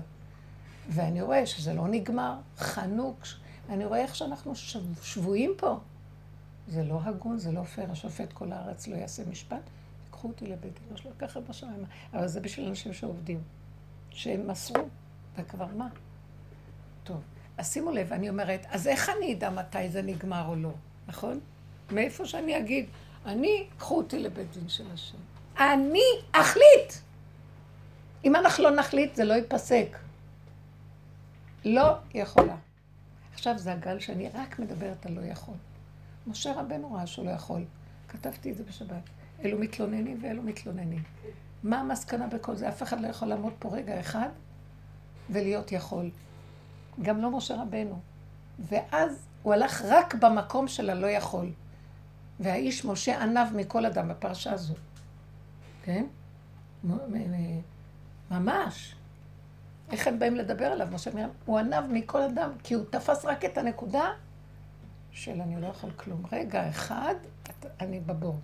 ואני 0.90 1.22
רואה 1.22 1.46
שזה 1.46 1.74
לא 1.74 1.88
נגמר, 1.88 2.36
חנוק, 2.58 3.24
אני 3.70 3.86
רואה 3.86 4.00
איך 4.00 4.16
שאנחנו 4.16 4.54
שבויים 5.02 5.54
פה. 5.58 5.80
זה 6.68 6.84
לא 6.84 7.00
הגון, 7.04 7.38
זה 7.38 7.52
לא 7.52 7.63
פייר, 7.63 7.92
השופט 7.92 8.34
כל 8.34 8.52
הארץ 8.52 8.88
לא 8.88 8.96
יעשה 8.96 9.24
משפט, 9.30 9.62
קחו 10.12 10.28
אותי 10.28 10.46
לבית 10.46 10.80
דין, 10.80 10.96
יש 10.96 11.06
לו 11.06 11.12
ככה 11.20 11.40
בשמיים. 11.40 11.84
אבל 12.13 12.28
זה 12.28 12.40
בשביל 12.40 12.68
אנשים 12.68 12.94
שעובדים. 12.94 13.57
שהם 14.17 14.47
מסרו, 14.47 14.88
וכבר 15.36 15.65
מה? 15.75 15.88
טוב, 17.03 17.21
אז 17.58 17.73
שימו 17.73 17.91
לב, 17.91 18.13
אני 18.13 18.30
אומרת, 18.30 18.65
אז 18.69 18.88
איך 18.88 19.10
אני 19.17 19.34
אדע 19.34 19.49
מתי 19.49 19.89
זה 19.89 20.01
נגמר 20.01 20.45
או 20.47 20.56
לא, 20.56 20.71
נכון? 21.08 21.39
מאיפה 21.91 22.25
שאני 22.25 22.58
אגיד, 22.58 22.86
אני, 23.25 23.67
קחו 23.77 23.97
אותי 23.97 24.19
לבית 24.19 24.51
דין 24.53 24.69
של 24.69 24.84
השם. 24.93 25.17
אני 25.60 26.03
אחליט. 26.32 26.93
אם 28.25 28.36
אנחנו 28.36 28.63
לא 28.63 28.75
נחליט, 28.75 29.15
זה 29.15 29.23
לא 29.23 29.34
ייפסק. 29.34 29.97
לא 31.65 31.93
יכולה. 32.13 32.56
עכשיו 33.34 33.58
זה 33.58 33.73
הגל 33.73 33.99
שאני 33.99 34.30
רק 34.34 34.60
מדברת 34.60 35.06
על 35.06 35.13
לא 35.13 35.21
יכול. 35.21 35.56
משה 36.27 36.53
רבנו 36.53 36.93
ראה 36.93 37.08
שהוא 37.08 37.25
לא 37.25 37.32
יכול. 37.32 37.63
כתבתי 38.08 38.51
את 38.51 38.58
זה 38.58 38.63
בשבת. 38.63 39.03
אלו 39.43 39.60
מתלוננים 39.60 40.19
ואלו 40.21 40.43
מתלוננים. 40.43 41.03
מה 41.67 41.80
המסקנה 41.80 42.27
בכל 42.27 42.56
זה? 42.56 42.69
אף 42.69 42.84
אחד 42.84 42.99
לא 42.99 43.08
יכול 43.08 43.27
לעמוד 43.27 43.53
פה 43.60 43.69
רגע 43.69 43.99
אחד 43.99 44.30
ולהיות 45.30 45.71
יכול. 45.71 46.10
גם 47.01 47.21
לא 47.21 47.32
משה 47.32 47.62
רבנו. 47.62 47.99
ואז 48.60 49.27
הוא 49.43 49.53
הלך 49.53 49.82
רק 49.88 50.15
במקום 50.15 50.67
של 50.67 50.89
הלא 50.89 51.08
יכול. 51.08 51.51
והאיש 52.39 52.86
משה 52.86 53.23
ענב 53.23 53.47
מכל 53.56 53.86
אדם 53.86 54.08
בפרשה 54.08 54.53
הזו. 54.53 54.73
כן? 55.84 56.06
ממש. 58.32 58.95
איך 59.91 60.08
הם 60.08 60.19
באים 60.19 60.36
לדבר 60.36 60.65
עליו? 60.65 60.88
משה 60.91 61.13
מרים, 61.13 61.30
הוא 61.45 61.60
ענב 61.60 61.84
מכל 61.91 62.21
אדם, 62.21 62.51
כי 62.63 62.73
הוא 62.73 62.86
תפס 62.89 63.25
רק 63.25 63.45
את 63.45 63.58
הנקודה 63.58 64.06
של 65.12 65.41
אני 65.41 65.62
לא 65.62 65.67
יכול 65.67 65.91
כלום. 65.91 66.23
רגע 66.32 66.69
אחד, 66.69 67.15
אני 67.80 67.99
בבור. 67.99 68.39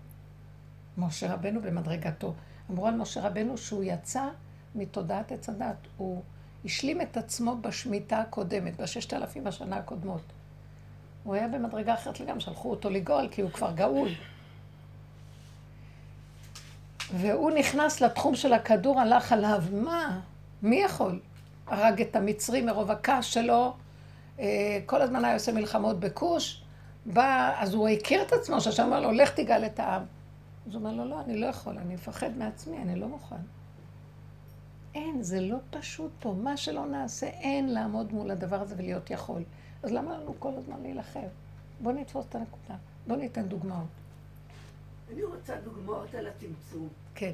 משה 0.97 1.33
רבנו 1.33 1.61
במדרגתו. 1.61 2.33
אמרו 2.71 2.87
על 2.87 2.95
משה 2.95 3.27
רבנו 3.27 3.57
שהוא 3.57 3.83
יצא 3.83 4.27
מתודעת 4.75 5.31
עץ 5.31 5.49
הדת. 5.49 5.75
הוא 5.97 6.21
השלים 6.65 7.01
את 7.01 7.17
עצמו 7.17 7.57
בשמיטה 7.61 8.17
הקודמת, 8.19 8.77
בששת 8.77 9.13
אלפים 9.13 9.47
השנה 9.47 9.77
הקודמות. 9.77 10.21
הוא 11.23 11.35
היה 11.35 11.47
במדרגה 11.47 11.93
אחרת 11.93 12.19
לגמרי, 12.19 12.41
שלחו 12.41 12.69
אותו 12.69 12.89
לגאול, 12.89 13.27
כי 13.31 13.41
הוא 13.41 13.51
כבר 13.51 13.71
גאול. 13.71 14.09
והוא 17.13 17.51
נכנס 17.51 18.01
לתחום 18.01 18.35
של 18.35 18.53
הכדור, 18.53 18.99
הלך 18.99 19.31
עליו. 19.31 19.63
מה? 19.71 20.19
מי 20.61 20.75
יכול? 20.75 21.19
הרג 21.67 22.01
את 22.01 22.15
המצרי 22.15 22.61
מרוב 22.61 22.91
הכעס 22.91 23.25
שלו, 23.25 23.73
אה, 24.39 24.79
כל 24.85 25.01
הזמן 25.01 25.25
היה 25.25 25.33
עושה 25.33 25.51
מלחמות 25.51 25.99
בכוש. 25.99 26.63
בא, 27.05 27.53
אז 27.57 27.73
הוא 27.73 27.87
הכיר 27.89 28.21
את 28.21 28.33
עצמו, 28.33 28.61
שהשם 28.61 28.83
אמר 28.83 28.99
לו, 28.99 29.11
לך 29.11 29.29
תגאל 29.29 29.65
את 29.65 29.79
העם. 29.79 30.03
אז 30.67 30.75
הוא 30.75 30.79
אומר 30.79 30.93
לו, 30.93 31.05
לא, 31.05 31.21
אני 31.21 31.37
לא 31.37 31.45
יכול, 31.45 31.77
אני 31.77 31.93
מפחד 31.93 32.37
מעצמי, 32.37 32.77
אני 32.77 32.99
לא 32.99 33.07
מוכן. 33.07 33.35
אין, 34.95 35.23
זה 35.23 35.41
לא 35.41 35.57
פשוט 35.69 36.11
פה. 36.19 36.35
מה 36.43 36.57
שלא 36.57 36.85
נעשה, 36.85 37.27
אין 37.27 37.73
לעמוד 37.73 38.13
מול 38.13 38.31
הדבר 38.31 38.61
הזה 38.61 38.75
ולהיות 38.77 39.09
יכול. 39.09 39.43
אז 39.83 39.91
למה 39.91 40.17
לנו 40.17 40.33
כל 40.39 40.53
הזמן 40.57 40.81
להילחם? 40.81 41.27
בואו 41.81 41.95
נתפוס 41.95 42.25
את 42.29 42.35
הנקודה. 42.35 42.75
בואו 43.07 43.19
ניתן 43.19 43.47
דוגמאות. 43.47 43.87
אני 45.13 45.23
רוצה 45.23 45.55
דוגמאות 45.63 46.15
על 46.15 46.27
הצמצום. 46.27 46.87
כן. 47.15 47.33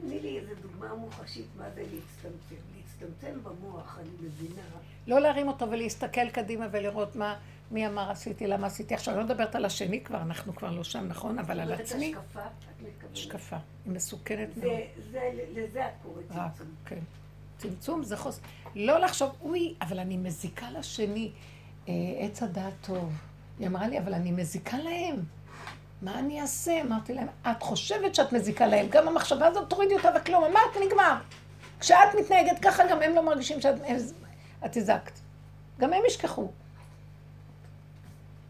תני 0.00 0.20
לי 0.20 0.38
איזה 0.38 0.54
דוגמה 0.62 0.94
מוחשית 0.94 1.46
מה 1.58 1.64
זה 1.74 1.80
להצטמצם. 1.82 2.62
להצטמצם 2.76 3.38
במוח, 3.42 3.98
אני 4.00 4.10
מבינה. 4.20 4.62
לא 5.06 5.20
להרים 5.20 5.48
אותו 5.48 5.70
ולהסתכל 5.70 6.30
קדימה 6.30 6.66
ולראות 6.70 7.16
מה, 7.16 7.38
מי 7.72 7.86
אמר 7.86 8.10
עשיתי, 8.10 8.46
למה 8.46 8.66
עשיתי. 8.66 8.94
עכשיו, 8.94 9.16
לא 9.16 9.24
מדברת 9.24 9.54
על 9.54 9.64
השני 9.64 10.00
כבר, 10.04 10.22
אנחנו 10.22 10.56
כבר 10.56 10.70
לא 10.70 10.84
שם, 10.84 11.08
נכון? 11.08 11.38
אבל 11.38 11.60
על 11.60 11.72
עצמי... 11.72 12.14
השקפה, 12.14 12.40
את 12.40 12.82
מתכוונת. 12.82 13.12
השקפה. 13.12 13.56
היא 13.84 13.92
מסוכנת 13.92 14.56
מאוד. 14.56 14.72
זה, 15.10 15.30
לזה 15.54 15.86
את 15.86 15.92
קוראת 16.02 16.24
צמצום. 16.28 16.74
כן. 16.86 16.98
צמצום 17.58 18.02
זה 18.02 18.16
חוס... 18.16 18.40
לא 18.74 18.98
לחשוב, 18.98 19.30
אוי, 19.42 19.74
אבל 19.80 19.98
אני 19.98 20.16
מזיקה 20.16 20.70
לשני. 20.70 21.30
אה, 21.88 21.94
עץ 22.18 22.42
הדעת 22.42 22.72
טוב. 22.80 23.12
היא 23.58 23.66
אמרה 23.66 23.88
לי, 23.88 23.98
אבל 23.98 24.14
אני 24.14 24.32
מזיקה 24.32 24.78
להם. 24.78 25.16
מה 26.02 26.18
אני 26.18 26.40
אעשה? 26.40 26.80
אמרתי 26.80 27.14
להם, 27.14 27.26
את 27.50 27.62
חושבת 27.62 28.14
שאת 28.14 28.32
מזיקה 28.32 28.66
להם, 28.66 28.86
גם 28.90 29.08
המחשבה 29.08 29.46
הזאת 29.46 29.70
תורידי 29.70 29.94
אותה 29.94 30.08
וכלום. 30.16 30.44
אמרת, 30.44 30.76
נגמר. 30.86 31.14
כשאת 31.80 32.14
מתנהגת 32.20 32.58
ככה, 32.62 32.82
גם 32.90 33.02
הם 33.02 33.14
לא 33.14 33.26
מרגישים 33.26 33.60
שאת 33.60 33.74
את 34.64 34.76
הזקת. 34.76 35.18
גם 35.78 35.92
הם 35.92 36.02
ישכחו. 36.06 36.50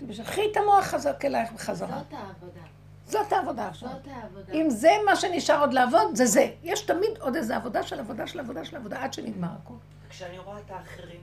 תמשכי 0.07 0.41
את 0.53 0.57
המוח 0.57 0.85
חזק 0.85 1.25
אלייך 1.25 1.53
בחזרה. 1.53 1.99
זאת 1.99 2.13
העבודה. 2.13 2.61
זאת 3.07 3.33
העבודה 3.33 3.69
עכשיו. 3.69 3.89
זאת 3.89 4.09
העבודה. 4.15 4.53
אם 4.53 4.71
זה 4.71 4.91
מה 5.07 5.17
שנשאר 5.17 5.61
עוד 5.61 5.73
לעבוד, 5.73 6.15
זה 6.15 6.27
זה. 6.27 6.51
יש 6.63 6.83
תמיד 6.83 7.11
עוד 7.21 7.37
איזה 7.37 7.57
עבודה 7.57 7.83
של 7.83 8.01
עבודה 8.01 8.27
של 8.27 8.41
עבודה 8.41 8.65
של 8.65 8.77
עבודה, 8.77 9.05
עד 9.05 9.13
שנגמר 9.13 9.49
הכול. 9.63 9.77
כשאני 10.11 10.39
רואה 10.39 10.59
את 10.59 10.71
האחרים, 10.71 11.21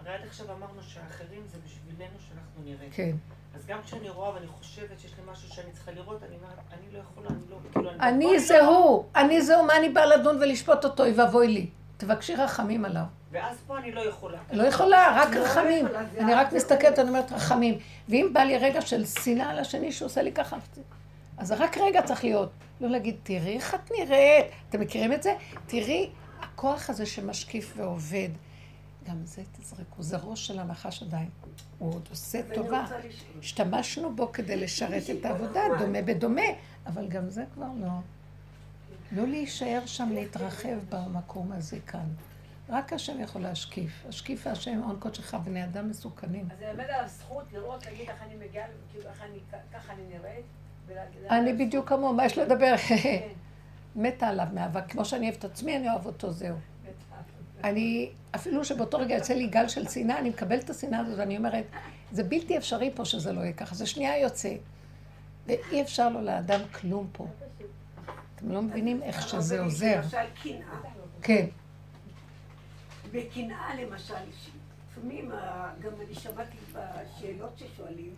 הרי 0.00 0.14
עד 0.14 0.20
עכשיו 0.26 0.46
אמרנו 0.46 0.82
שהאחרים 0.82 1.42
זה 1.46 1.58
בשבילנו 1.66 2.14
שאנחנו 2.28 2.62
נראה. 2.64 2.86
כן. 2.92 3.16
אז 3.54 3.66
גם 3.66 3.78
כשאני 3.84 4.10
רואה 4.10 4.34
ואני 4.34 4.46
חושבת 4.46 5.00
שיש 5.00 5.10
לי 5.10 5.32
משהו 5.32 5.48
שאני 5.48 5.72
צריכה 5.72 5.90
לראות, 5.90 6.22
אני 6.22 6.36
אומרת, 6.36 6.58
אני 6.72 6.92
לא 6.92 6.98
יכולה, 6.98 7.28
אני 7.28 7.50
לא, 7.50 7.56
כאילו, 7.72 7.90
אני... 7.90 8.28
אני 8.28 8.40
זה 8.40 8.58
לא. 8.58 8.78
הוא, 8.78 9.04
אני 9.16 9.42
זה 9.42 9.56
הוא, 9.56 9.66
מה 9.66 9.76
אני 9.76 9.88
באה 9.88 10.06
לדון 10.06 10.36
ולשפוט 10.36 10.84
אותו, 10.84 11.02
אוי 11.02 11.12
ואבוי 11.12 11.48
לי. 11.48 11.70
תבקשי 11.98 12.34
רחמים 12.34 12.84
עליו. 12.84 13.02
ואז 13.30 13.56
פה 13.66 13.78
אני 13.78 13.92
לא 13.92 14.00
יכולה. 14.00 14.38
לא 14.52 14.62
יכולה, 14.62 15.16
רק 15.16 15.34
לא 15.34 15.40
רחמים. 15.40 15.86
יכולה, 15.86 16.00
אני 16.18 16.34
רק 16.34 16.52
מסתכלת, 16.52 16.98
אני 16.98 17.08
אומרת 17.08 17.32
רחמים. 17.32 17.78
ואם 18.08 18.30
בא 18.32 18.40
לי 18.40 18.58
רגע 18.58 18.80
של 18.80 19.06
שנאה 19.06 19.50
על 19.50 19.58
השני 19.58 19.92
שעושה 19.92 20.22
לי 20.22 20.32
ככה, 20.32 20.56
אז 21.38 21.52
רק 21.52 21.78
רגע 21.78 22.02
צריך 22.02 22.24
להיות. 22.24 22.50
לא 22.80 22.88
להגיד, 22.88 23.16
תראי 23.22 23.56
איך 23.56 23.74
את 23.74 23.90
נראית. 23.98 24.46
אתם 24.68 24.80
מכירים 24.80 25.12
את 25.12 25.22
זה? 25.22 25.34
תראי, 25.66 26.10
הכוח 26.40 26.90
הזה 26.90 27.06
שמשקיף 27.06 27.72
ועובד, 27.76 28.28
גם 29.08 29.16
זה 29.24 29.42
תזרקו, 29.60 30.02
זה 30.02 30.16
ראש 30.16 30.46
של 30.46 30.58
הנחש 30.58 31.02
עדיין. 31.02 31.28
הוא 31.78 31.94
עוד 31.94 32.08
עושה 32.10 32.40
טובה. 32.54 32.84
השתמשנו 33.40 34.16
בו 34.16 34.32
כדי 34.32 34.56
לשרת 34.56 35.02
את 35.10 35.24
העבודה, 35.24 35.60
דומה 35.78 36.02
בדומה, 36.02 36.42
אבל 36.86 37.08
גם 37.08 37.30
זה 37.30 37.44
כבר 37.54 37.66
לא. 37.80 37.88
לא 39.12 39.26
להישאר 39.26 39.80
שם, 39.86 40.08
להתרחב 40.12 40.78
במקום 40.88 41.52
הזה 41.52 41.78
כאן. 41.86 42.06
רק 42.68 42.92
השם 42.92 43.20
יכול 43.20 43.42
להשקיף. 43.42 44.04
השקיף 44.08 44.46
השם, 44.46 44.80
הון 44.82 44.96
קודשך, 44.98 45.34
בני 45.34 45.64
אדם 45.64 45.90
מסוכנים. 45.90 46.48
אז 46.52 46.58
זה 46.58 46.66
ללמד 46.66 46.84
עליו 46.84 47.08
זכות 47.08 47.44
לראות, 47.52 47.86
להגיד 47.86 48.08
איך 48.10 48.22
אני 48.22 48.46
מגיעה, 48.46 48.66
כאילו 48.92 49.08
איך 49.08 49.22
אני, 49.22 49.38
ככה 49.72 49.92
אני 49.92 50.02
נראית. 50.10 50.44
אני 51.30 51.52
בדיוק 51.52 51.88
כמוהו, 51.88 52.14
מה 52.14 52.26
יש 52.26 52.38
לדבר? 52.38 52.76
כן. 52.76 53.28
מתה 53.96 54.28
עליו 54.28 54.46
מאהבה. 54.54 54.80
כמו 54.82 55.04
שאני 55.04 55.26
אוהב 55.26 55.36
את 55.38 55.44
עצמי, 55.44 55.76
אני 55.76 55.90
אוהב 55.90 56.06
אותו, 56.06 56.32
זהו. 56.32 56.56
אני, 57.64 58.10
אפילו 58.34 58.64
שבאותו 58.64 58.98
רגע 58.98 59.14
יוצא 59.14 59.34
לי 59.34 59.46
גל 59.46 59.68
של 59.68 59.88
שנאה, 59.88 60.18
אני 60.18 60.28
מקבלת 60.28 60.64
את 60.64 60.70
השנאה 60.70 61.00
הזאת 61.00 61.18
ואני 61.18 61.36
אומרת, 61.36 61.64
זה 62.12 62.24
בלתי 62.24 62.58
אפשרי 62.58 62.90
פה 62.94 63.04
שזה 63.04 63.32
לא 63.32 63.40
יהיה 63.40 63.52
ככה, 63.52 63.74
זה 63.74 63.86
שנייה 63.86 64.18
יוצא. 64.18 64.54
ואי 65.46 65.82
אפשר 65.82 66.08
לו 66.08 66.20
לאדם 66.20 66.60
כלום 66.72 67.08
פה. 67.12 67.26
אתם 68.38 68.52
לא 68.52 68.62
מבינים 68.62 69.02
איך 69.02 69.28
שזה 69.28 69.60
עוזר. 69.60 70.00
למשל 70.02 70.16
קנאה. 70.42 70.78
כן. 71.22 71.46
בקנאה 73.12 73.74
למשל, 73.74 74.14
לפעמים, 74.92 75.32
ה- 75.32 75.70
גם 75.80 75.90
אני 76.06 76.14
שמעתי 76.14 76.56
בשאלות 76.72 77.58
ששואלים, 77.58 78.10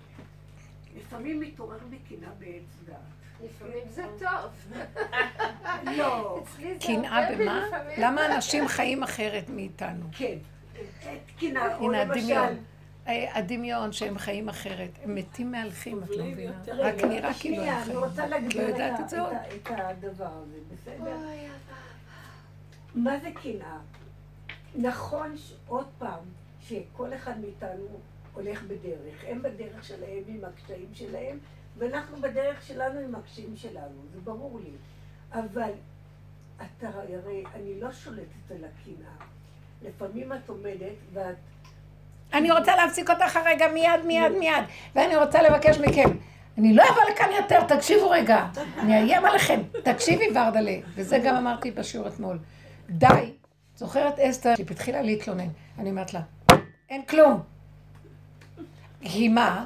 לפעמים 0.97 1.41
מתעורר 1.41 1.79
בקנאה 1.91 2.31
בעץ 2.39 2.63
דעת. 2.87 2.97
לפעמים 3.45 3.83
זה 3.91 4.05
טוב. 4.19 4.73
לא, 5.99 6.43
קנאה 6.87 7.33
במה? 7.37 7.65
למה 7.99 8.35
אנשים 8.37 8.69
חיים 8.69 9.03
אחרת 9.03 9.49
מאיתנו? 9.49 10.07
כן. 10.13 10.37
את 11.03 11.09
קנאה, 11.41 11.77
או 11.77 11.89
למשל, 11.91 12.55
הדמיון. 13.33 13.93
שהם 13.93 14.19
חיים 14.19 14.49
אחרת. 14.49 14.91
הם 15.03 15.15
מתים 15.15 15.51
מהלכים, 15.53 16.03
את 16.03 16.11
לא 16.11 16.25
מבינה? 16.25 16.53
רק 16.79 17.05
נראה 17.05 17.35
כאילו 17.41 17.63
הם 17.63 17.69
אני 17.77 17.85
חיים. 17.85 17.99
רוצה 17.99 18.25
את 18.25 18.31
לא 18.31 18.37
להגדיר 18.37 18.65
את 18.65 18.69
יודעת 18.69 19.01
ה- 19.01 19.03
את 19.05 19.09
זה 19.09 19.21
עוד? 19.23 19.33
את 19.33 19.71
ה- 19.71 19.91
את 19.91 20.05
הדבר 20.05 20.31
הזה, 20.43 20.59
בסדר? 20.73 21.17
מה 22.95 23.19
זה 23.19 23.29
קנאה? 23.43 23.79
נכון, 24.75 25.35
עוד 25.67 25.87
פעם, 25.99 26.21
שכל 26.61 27.15
אחד 27.15 27.41
מאיתנו 27.41 27.87
הולך 28.35 28.63
בדרך. 28.63 29.25
הם 29.27 29.43
בדרך 29.43 29.85
שלהם 29.85 30.23
עם 30.29 30.41
הקשיים 30.45 30.89
שלהם, 30.95 31.39
ואנחנו 31.79 32.17
בדרך 32.21 32.63
שלנו 32.63 33.01
עם 33.01 33.15
הקשיים 33.15 33.57
שלנו, 33.57 34.01
זה 34.15 34.21
ברור 34.21 34.61
לי. 34.65 34.71
אבל 35.33 35.71
אתה 36.57 36.89
הרי, 36.89 37.45
אני 37.55 37.81
לא 37.81 37.93
שולטת 37.93 38.51
על 38.51 38.57
הקנאה. 38.65 39.27
לפעמים 39.85 40.33
את 40.33 40.49
עומדת 40.49 40.97
ואת... 41.13 41.37
אני 42.33 42.51
רוצה 42.51 42.77
להפסיק 42.77 43.11
אותך 43.11 43.37
הרגע 43.37 43.69
מיד, 43.69 44.07
מיד, 44.07 44.33
מיד. 44.39 44.65
ואני 44.95 45.17
רוצה 45.17 45.43
לבקש 45.43 45.79
מכם. 45.79 46.11
אני 46.59 46.75
לא 46.75 46.85
אבוא 46.91 47.03
לכאן 47.13 47.29
יותר, 47.43 47.65
תקשיבו 47.65 48.11
רגע. 48.11 48.47
אני 48.79 48.95
אאיים 48.95 49.25
עליכם. 49.25 49.61
תקשיבי 49.85 50.25
ורדלה. 50.35 50.77
וזה 50.95 51.19
גם 51.19 51.37
אמרתי 51.37 51.71
בשיעור 51.71 52.09
אתמול. 52.09 52.39
די. 52.91 53.33
זוכרת 53.77 54.19
אסתר, 54.19 54.55
היא 54.59 54.67
התחילה 54.71 55.03
להתלונן. 55.03 55.49
אני 55.79 55.91
אומרת 55.91 56.15
לה, 56.15 56.21
אין 56.89 57.03
כלום. 57.03 57.41
היא 59.01 59.31
מה? 59.31 59.65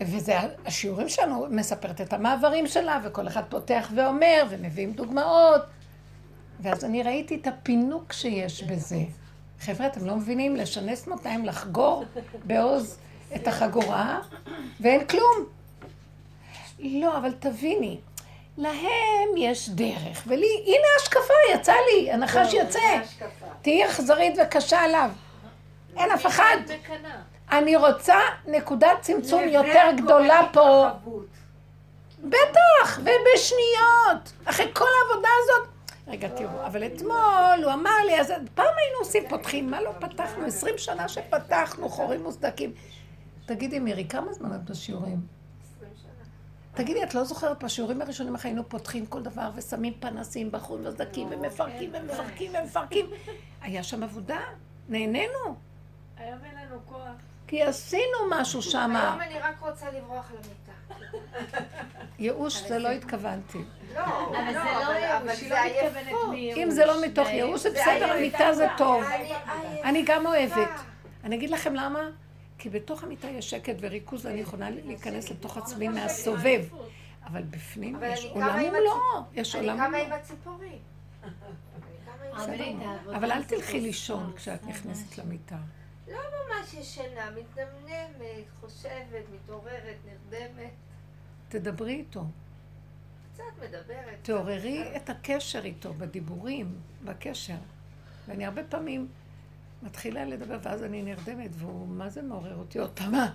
וזה 0.00 0.38
השיעורים 0.66 1.08
שלנו, 1.08 1.46
מספרת 1.50 2.00
את 2.00 2.12
המעברים 2.12 2.66
שלה, 2.66 3.00
וכל 3.04 3.28
אחד 3.28 3.42
פותח 3.48 3.90
ואומר, 3.94 4.44
ומביאים 4.48 4.92
דוגמאות. 4.92 5.62
ואז 6.60 6.84
אני 6.84 7.02
ראיתי 7.02 7.34
את 7.34 7.46
הפינוק 7.46 8.12
שיש 8.12 8.62
בזה. 8.62 9.00
חבר'ה, 9.60 9.86
אתם 9.86 10.06
לא 10.06 10.16
מבינים? 10.16 10.56
לשנס 10.56 11.06
מותיים, 11.06 11.44
לחגור 11.44 12.04
בעוז 12.44 12.98
את 13.36 13.48
החגורה, 13.48 14.20
ואין 14.80 15.06
כלום. 15.06 15.44
לא, 16.78 17.18
אבל 17.18 17.32
תביני, 17.38 17.98
להם 18.56 19.36
יש 19.36 19.68
דרך, 19.68 20.22
ולי, 20.26 20.64
הנה 20.66 20.86
השקפה, 21.00 21.34
יצא 21.54 21.72
לי, 21.72 22.12
הנחש 22.12 22.54
יוצא. 22.54 22.78
השקפה. 22.78 23.46
תהיי 23.62 23.86
אכזרית 23.86 24.34
וקשה 24.42 24.80
עליו. 24.80 25.10
אין 25.96 26.10
אף 26.10 26.26
אחד. 26.26 26.56
אני 27.52 27.76
רוצה 27.76 28.16
נקודת 28.46 29.00
צמצום 29.00 29.48
יותר 29.48 29.84
גדולה 29.96 30.40
פה. 30.52 30.86
בטח, 32.24 32.98
ובשניות. 32.98 34.32
אחרי 34.44 34.66
כל 34.74 34.84
העבודה 35.02 35.28
הזאת. 35.42 35.77
רגע, 36.08 36.28
תראו, 36.28 36.66
אבל 36.66 36.86
אתמול 36.86 37.64
הוא 37.64 37.72
אמר 37.72 37.90
לי, 38.06 38.20
אז 38.20 38.32
פעם 38.54 38.74
היינו 38.76 38.98
עושים 38.98 39.22
פותחים, 39.28 39.70
מה 39.70 39.80
לא 39.80 39.92
פתחנו? 40.00 40.44
עשרים 40.44 40.78
שנה 40.78 41.08
שפתחנו, 41.08 41.88
חורים 41.88 42.22
מוסדקים. 42.22 42.72
תגידי, 43.46 43.78
מירי, 43.78 44.08
כמה 44.08 44.32
זמן 44.32 44.54
את 44.54 44.70
בשיעורים? 44.70 45.20
20 45.76 45.92
שנה. 46.02 46.10
תגידי, 46.74 47.02
את 47.02 47.14
לא 47.14 47.24
זוכרת 47.24 47.64
בשיעורים 47.64 48.02
הראשונים 48.02 48.34
איך 48.34 48.44
היינו 48.44 48.68
פותחים 48.68 49.06
כל 49.06 49.22
דבר 49.22 49.50
ושמים 49.54 49.94
פנסים 50.00 50.50
בחורים 50.52 50.84
מוסדקים 50.84 51.28
ומפרקים 51.30 51.90
ומפרקים 51.94 52.52
ומפרקים? 52.60 53.06
היה 53.60 53.82
שם 53.82 54.02
עבודה, 54.02 54.40
נהנינו, 54.88 55.56
היום 56.16 56.38
אין 56.44 56.66
לנו 56.66 56.78
כוח. 56.86 57.02
כי 57.46 57.62
עשינו 57.62 58.18
משהו 58.30 58.62
שם. 58.62 58.96
היום 58.96 59.20
אני 59.20 59.38
רק 59.38 59.60
רוצה 59.60 59.90
לברוח 59.90 60.30
למיטה. 60.30 60.67
ייאוש 62.18 62.62
זה 62.62 62.78
לא 62.78 62.88
התכוונתי. 62.88 63.58
לא, 63.94 64.00
אבל 64.30 64.52
זה 64.52 64.58
לא 64.58 64.92
ייאוש, 64.92 65.40
היא 65.40 65.48
זה 65.48 65.54
לא 65.54 65.58
עייפות. 65.60 65.96
מתכוונת 65.96 66.30
מייאוש. 66.30 66.58
אם 66.58 66.70
זה 66.70 66.86
לא 66.86 67.04
מתוך 67.04 67.28
ייאוש, 67.28 67.62
זה 67.62 67.70
בסדר. 67.70 68.12
המיטה 68.12 68.54
זה 68.54 68.66
טוב. 68.76 69.04
אני. 69.04 69.82
אני 69.84 70.04
גם 70.06 70.26
אוהבת. 70.26 70.80
אני 71.24 71.36
אגיד 71.36 71.50
לכם 71.50 71.74
למה? 71.74 72.10
כי 72.58 72.70
בתוך 72.70 73.04
המיטה 73.04 73.28
יש 73.28 73.50
שקט 73.50 73.74
וריכוז, 73.80 74.26
ואני 74.26 74.40
יכולה 74.40 74.70
להיכנס 74.70 75.30
לתוך 75.30 75.56
עצמי 75.56 75.88
מהסובב. 75.88 76.64
אבל 77.26 77.42
בפנים 77.42 77.98
יש 78.06 78.24
אני 78.24 78.30
עולם 78.32 78.54
ומלואו. 78.54 78.98
יש 79.34 79.56
אני 79.56 79.66
עולם 79.66 79.76
קמה 79.76 79.86
ומלואו. 79.86 80.04
אני 80.04 80.06
קמה 80.06 80.06
עם 80.06 80.12
אבל 82.34 82.52
הציפורים. 82.52 82.80
אבל 83.16 83.32
אל 83.32 83.44
תלכי 83.44 83.80
לישון 83.80 84.32
כשאת. 84.36 84.66
נכנסת 84.66 85.18
למיטה. 85.18 85.56
לא 86.08 86.18
ממש 86.18 86.74
ישנה, 86.74 87.30
מתנמנמת, 87.30 88.44
חושבת, 88.60 89.24
מתעוררת, 89.34 89.96
נרדמת. 90.04 90.70
תדברי 91.48 91.94
איתו. 91.94 92.24
קצת 93.34 93.44
מדברת. 93.62 94.18
תעוררי 94.22 94.96
את 94.96 95.10
הקשר 95.10 95.64
איתו 95.64 95.94
בדיבורים, 95.94 96.74
בקשר. 97.04 97.56
ואני 98.26 98.46
הרבה 98.46 98.64
פעמים 98.64 99.08
מתחילה 99.82 100.24
לדבר, 100.24 100.58
ואז 100.62 100.84
אני 100.84 101.02
נרדמת, 101.02 101.50
והוא, 101.52 101.88
מה 101.88 102.08
זה 102.08 102.22
מעורר 102.22 102.56
אותי 102.56 102.78
עוד 102.78 102.90
פעם? 102.90 103.12
מה? 103.12 103.34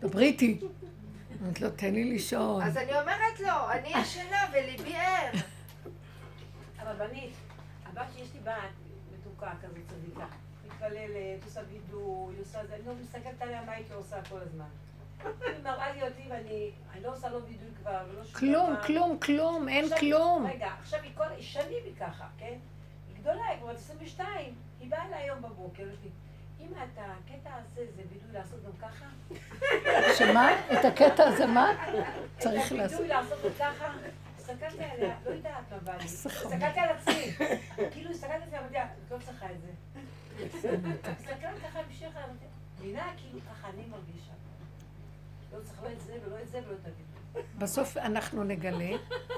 דברי 0.00 0.24
איתי. 0.24 0.60
אומרת 1.40 1.60
לו, 1.60 1.70
תן 1.70 1.94
לי 1.94 2.04
לישון. 2.04 2.62
אז 2.62 2.76
אני 2.76 3.00
אומרת 3.00 3.40
לו, 3.40 3.70
אני 3.72 3.88
ישנה 3.88 4.46
וליבי 4.52 4.94
ער. 4.94 5.32
הרבנית, 6.78 7.32
הבת 7.86 8.06
שלי, 8.14 8.22
יש 8.22 8.28
לי 8.34 8.40
בת 8.40 8.52
מתוקה 9.12 9.52
כזאת 9.62 9.78
צדיקה. 9.88 10.26
מתפללת, 10.66 11.44
עושה 11.44 11.60
וידוי, 11.70 12.38
עושה 12.38 12.66
זה, 12.66 12.74
אני 12.74 12.86
לא 12.86 12.92
מסתכלת 13.02 13.42
עליה 13.42 13.64
מה 13.64 13.72
הייתי 13.72 13.92
עושה 13.92 14.16
כל 14.28 14.38
הזמן. 14.40 14.68
מראה 15.64 15.92
לי 15.92 16.02
אותי 16.02 16.22
ואני 16.30 16.70
אני 16.92 17.02
לא 17.02 17.12
עושה 17.12 17.28
לו 17.28 17.44
וידוי 17.44 17.68
כבר, 17.80 18.04
ולא 18.10 18.24
שום 18.24 18.40
כלום. 18.40 18.76
כלום, 18.86 19.18
כלום, 19.18 19.68
אין 19.68 19.84
כלום. 20.00 20.46
רגע, 20.46 20.70
עכשיו 20.80 21.00
היא 21.02 21.12
כל, 21.14 21.24
שנים 21.40 21.84
היא 21.84 21.94
ככה, 22.00 22.26
כן? 22.38 22.58
היא 23.08 23.16
גדולה, 23.20 23.46
היא 23.46 23.58
כבר 23.58 23.72
בת 23.72 23.78
22, 23.78 24.54
היא 24.80 24.90
באה 24.90 25.06
אליי 25.06 25.22
היום 25.22 25.42
בבוקר, 25.42 25.84
אם 26.60 26.68
את 26.72 26.98
הקטע 26.98 27.50
הזה 27.54 27.86
זה 27.96 28.02
וידוי 28.10 28.32
לעשות 28.32 28.58
גם 28.64 28.88
ככה, 28.88 29.06
שמה? 30.18 30.50
את 30.72 30.84
הקטע 30.84 31.28
הזה 31.28 31.46
מה? 31.46 31.68
צריך 32.38 32.72
את 32.72 32.78
לעשות. 32.78 33.00
הווידוי 33.00 33.08
לעשות 33.08 33.38
גם 33.44 33.50
ככה, 33.58 33.92
הסתכלתי 34.36 34.84
עליה, 34.84 35.16
לא 35.26 35.30
יודעת 35.30 35.72
מה 35.72 35.78
בא 35.78 35.96
לי. 35.96 36.04
הסתכלתי 36.04 36.80
על 36.80 36.88
עצמי, 36.88 37.32
כאילו 37.92 38.10
הסתכלתי 38.10 38.56
על 38.56 38.64
עצמי, 38.64 38.78
את 38.78 39.10
לא 39.10 39.18
צריכה 39.24 39.46
את 39.50 39.60
זה. 39.60 40.00
הסתכלתי 41.10 41.60
ככה 41.68 41.80
המשיכה, 41.80 42.18
אמרתי, 42.18 42.44
מבינה? 42.78 43.12
כאילו 43.16 43.40
ככה 43.50 43.68
אני 43.68 43.86
מרגישה. 43.86 44.32
לא 45.58 45.64
צריך 45.64 45.82
לא 45.82 45.92
את 45.92 46.00
זה 46.00 46.18
ולא 46.26 46.36
את 46.42 46.48
זה 46.48 46.58
ולא 46.58 46.74
את 46.74 46.86
הווידוי. 46.86 47.42
בסוף 47.58 47.96
אנחנו 47.96 48.44
נגלה 48.44 48.90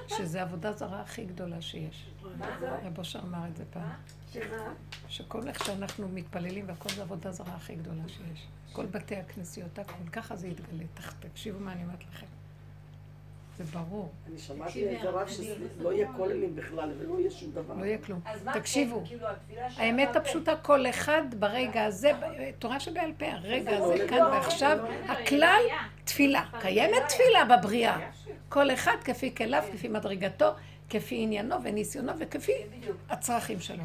שזו 0.07 0.39
עבודה 0.39 0.73
זרה 0.73 1.01
הכי 1.01 1.25
גדולה 1.25 1.61
שיש. 1.61 2.11
מה 2.39 2.59
זה? 2.61 2.71
רב 2.71 2.99
אושר 2.99 3.21
אמר 3.21 3.49
את 3.49 3.57
זה 3.57 3.65
פעם. 3.71 3.91
שמה? 4.33 4.75
שכל 5.09 5.49
איך 5.49 5.65
שאנחנו 5.65 6.09
מתפללים 6.09 6.69
והכל 6.69 6.89
זה 6.89 7.03
עבודה 7.03 7.33
זרה 7.33 7.55
הכי 7.55 7.75
גדולה 7.75 8.03
שיש. 8.09 8.47
כל 8.73 8.87
בתי 8.87 9.17
הכנסיות, 9.17 9.79
הכל, 9.79 10.09
ככה 10.13 10.37
זה 10.37 10.49
יתגלה. 10.49 10.85
תקשיבו 11.21 11.61
מה 11.61 11.73
אני 11.73 11.83
אומרת 11.83 12.05
לכם. 12.05 12.27
זה 13.61 13.79
ברור, 13.79 14.09
אני 14.29 14.39
שמעתי 14.39 14.97
את 14.97 15.05
הרב 15.05 15.29
שלא 15.29 15.93
יהיה 15.93 16.09
כוללים 16.17 16.57
בכלל 16.57 16.91
ולא 16.99 17.21
יהיה 17.21 17.31
שום 17.31 17.51
דבר. 17.51 17.75
לא 17.75 17.85
יהיה 17.85 17.99
כלום. 17.99 18.21
תקשיבו, 18.53 19.01
כן, 19.01 19.07
כאילו 19.07 19.27
האמת 19.77 20.17
הפשוטה, 20.17 20.57
כל 20.57 20.87
אחד 20.87 21.23
ברגע 21.39 21.85
הזה, 21.85 22.13
תורה 22.59 22.81
שבעל 22.81 23.13
פה, 23.19 23.27
הרגע 23.27 23.71
זה 23.71 23.85
הזה, 23.85 24.05
לא 24.05 24.09
כאן 24.09 24.23
ועכשיו, 24.23 24.79
לא, 24.83 25.13
הכלל, 25.13 25.61
תפילה. 26.05 26.45
קיימת 26.61 27.03
תפילה 27.09 27.45
בבריאה. 27.45 27.99
כל 28.49 28.71
אחד 28.71 28.97
כפי 29.05 29.35
כליו, 29.35 29.63
כפי 29.73 29.89
מדרגתו, 29.89 30.51
כפי 30.91 31.23
עניינו 31.23 31.57
וניסיונו 31.63 32.13
וכפי. 32.19 32.53
הצרכים 33.09 33.61
שלו. 33.61 33.85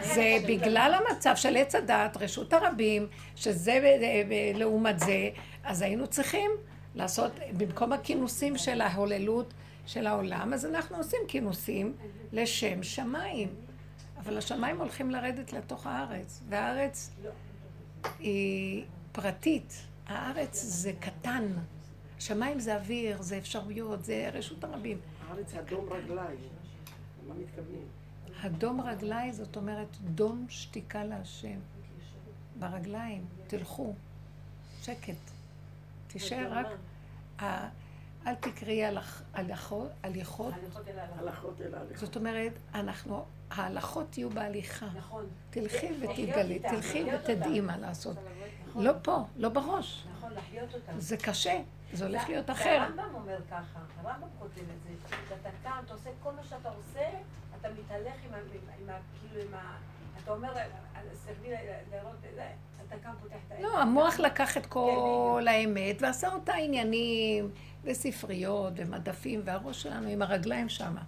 זה 0.00 0.36
בגלל 0.48 0.94
המצב 0.94 1.32
של 1.36 1.56
עץ 1.56 1.74
הדעת, 1.74 2.16
רשות 2.16 2.52
הרבים, 2.52 3.06
שזה 3.36 3.98
לעומת 4.54 4.98
זה, 4.98 5.30
אז 5.64 5.82
היינו 5.82 6.06
צריכים 6.06 6.50
לעשות, 6.94 7.32
במקום 7.56 7.92
הכינוסים 7.92 8.58
של 8.58 8.80
ההוללות 8.80 9.54
של 9.86 10.06
העולם, 10.06 10.52
אז 10.52 10.66
אנחנו 10.66 10.96
עושים 10.96 11.20
כינוסים 11.28 11.96
לשם 12.32 12.82
שמיים. 12.82 13.48
אבל 14.18 14.38
השמיים 14.38 14.78
הולכים 14.78 15.10
לרדת 15.10 15.52
לתוך 15.52 15.86
הארץ, 15.86 16.40
והארץ 16.48 17.10
היא 18.18 18.84
פרטית. 19.12 19.82
הארץ 20.06 20.62
זה 20.62 20.92
קטן. 21.00 21.46
שמיים 22.18 22.60
זה 22.60 22.74
אוויר, 22.74 23.22
זה 23.22 23.38
אפשרויות, 23.38 24.04
זה 24.04 24.30
רשות 24.32 24.64
הרבים. 24.64 24.98
הארץ 25.28 25.54
אדום 25.54 25.92
רגליים. 25.92 26.38
מה 27.28 27.34
מתכוונים? 27.34 27.86
הדום 28.42 28.80
רגלי 28.80 29.32
זאת 29.32 29.56
אומרת 29.56 29.96
דום 30.00 30.46
שתיקה 30.48 31.04
להשם. 31.04 31.58
ברגליים, 32.58 33.24
תלכו, 33.46 33.94
שקט. 34.82 35.31
תישאר 36.12 36.52
רק, 36.52 36.66
אל 38.26 38.34
תקראי 38.34 38.84
הלכ- 38.86 39.22
הלכות, 39.34 39.88
הליכות. 40.02 40.54
הלכות 40.54 40.88
אל 41.60 41.74
ההלכות. 41.74 41.96
זאת 41.98 42.16
אומרת, 42.16 42.52
אנחנו, 42.74 43.24
ההלכות 43.50 44.18
יהיו 44.18 44.30
בהליכה. 44.30 44.86
נכון. 44.94 45.26
תלכי 45.50 45.88
איתה, 46.12 46.68
תלכי 46.68 47.04
ותדעי. 47.14 47.60
מה 47.60 47.76
לעשות. 47.78 48.16
נכון, 48.68 48.84
לא 48.84 48.92
פה, 49.02 49.24
לא 49.36 49.48
בראש. 49.48 50.04
נכון, 50.18 50.32
לחיות 50.32 50.74
אותה. 50.74 50.92
זה 50.98 51.16
קשה, 51.16 51.60
זה 51.92 52.06
הולך 52.06 52.28
להיות 52.28 52.50
אחר. 52.50 52.68
הרמב"ם 52.70 53.14
אומר 53.14 53.38
ככה, 53.50 53.80
הרמב"ם 53.98 54.28
כותב 54.38 54.60
את 54.60 54.82
זה, 54.82 55.16
שאתה 55.28 55.48
קם, 55.62 55.82
אתה 55.84 55.92
עושה 55.94 56.10
כל 56.22 56.32
מה 56.32 56.44
שאתה 56.44 56.68
עושה, 56.68 57.08
אתה 57.60 57.68
מתהלך 57.80 58.14
עם 58.24 58.34
ה... 58.90 58.98
כאילו 59.20 59.42
עם 59.48 59.54
ה... 59.54 59.76
אתה 60.24 60.32
אומר, 60.32 60.52
סרבי 61.14 61.48
לראות, 61.92 62.16
זה, 62.34 62.48
אתה 62.94 63.02
קם, 63.02 63.10
פותח 63.22 63.34
את 63.46 63.52
העיניים. 63.52 63.74
לא, 63.74 63.82
המוח 63.82 64.20
לקח 64.20 64.56
את 64.56 64.66
כל 64.66 65.44
האמת 65.46 66.02
ועשה 66.02 66.28
אותה 66.28 66.54
עניינים 66.54 67.50
וספריות 67.84 68.72
ומדפים, 68.76 69.40
והראש 69.44 69.82
שלנו 69.82 70.08
עם 70.08 70.22
הרגליים 70.22 70.68
שמה. 70.68 71.02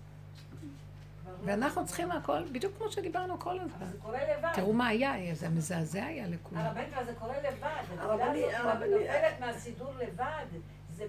ואנחנו 1.45 1.87
צריכים 1.87 2.11
הכל, 2.11 2.43
בדיוק 2.53 2.73
כמו 2.79 2.93
שדיברנו 2.93 3.39
כל 3.39 3.61
הזמן. 3.61 3.87
זה 3.93 3.99
קורה 4.03 4.19
לבד. 4.39 4.53
תראו 4.55 4.73
מה 4.73 4.87
היה, 4.87 5.35
זה 5.35 5.49
מזעזע 5.49 6.05
היה 6.05 6.29
לכולם. 6.29 6.61
הרבנית, 6.61 6.95
אבל 6.95 7.05
זה 7.05 7.13
קורה 7.19 7.35
לבד. 7.39 7.99
הרבנית. 7.99 8.45
נופלת 8.61 9.41
מהסידור 9.41 9.93
לבד. 9.93 10.47
זה 10.97 11.07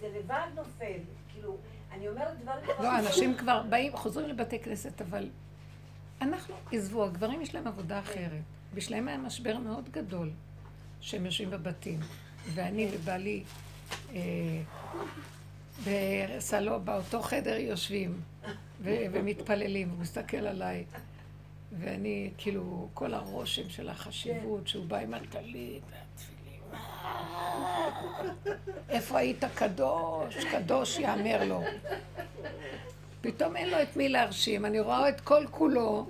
זה 0.00 0.08
לבד 0.18 0.46
נופל. 0.54 1.00
כאילו, 1.32 1.56
אני 1.92 2.08
אומרת 2.08 2.40
דברים... 2.40 2.64
לא, 2.80 2.98
אנשים 2.98 3.36
כבר 3.36 3.62
באים, 3.62 3.96
חוזרים 3.96 4.28
לבתי 4.28 4.58
כנסת, 4.58 5.02
אבל 5.02 5.28
אנחנו, 6.22 6.54
עזבו, 6.72 7.04
הגברים 7.04 7.40
יש 7.40 7.54
להם 7.54 7.66
עבודה 7.66 7.98
אחרת. 7.98 8.42
בשבילם 8.74 9.08
היה 9.08 9.18
משבר 9.18 9.58
מאוד 9.58 9.88
גדול, 9.90 10.30
שהם 11.00 11.26
יושבים 11.26 11.50
בבתים. 11.50 12.00
ואני 12.54 12.88
ובעלי 12.92 13.42
אה, 14.14 14.20
בסלו, 15.86 16.80
באותו 16.80 17.22
חדר 17.22 17.56
יושבים 17.56 18.20
ו- 18.80 19.04
ומתפללים, 19.12 19.88
הוא 19.90 19.98
מסתכל 19.98 20.36
עליי. 20.36 20.84
ואני, 21.78 22.30
כאילו, 22.38 22.88
כל 22.94 23.14
הרושם 23.14 23.70
של 23.70 23.88
החשיבות, 23.88 24.68
שהוא 24.68 24.86
בא 24.86 24.96
עם 24.96 25.14
הטלית 25.14 25.82
והתפילין. 25.90 26.60
איפה 28.88 29.18
היית 29.18 29.44
קדוש? 29.54 30.44
קדוש 30.52 30.98
יאמר 30.98 31.44
לו. 31.44 31.62
פתאום 33.20 33.56
אין 33.56 33.70
לו 33.70 33.82
את 33.82 33.96
מי 33.96 34.08
להרשים, 34.08 34.64
אני 34.66 34.80
רואה 34.80 35.08
את 35.08 35.20
כל 35.20 35.44
כולו 35.50 36.08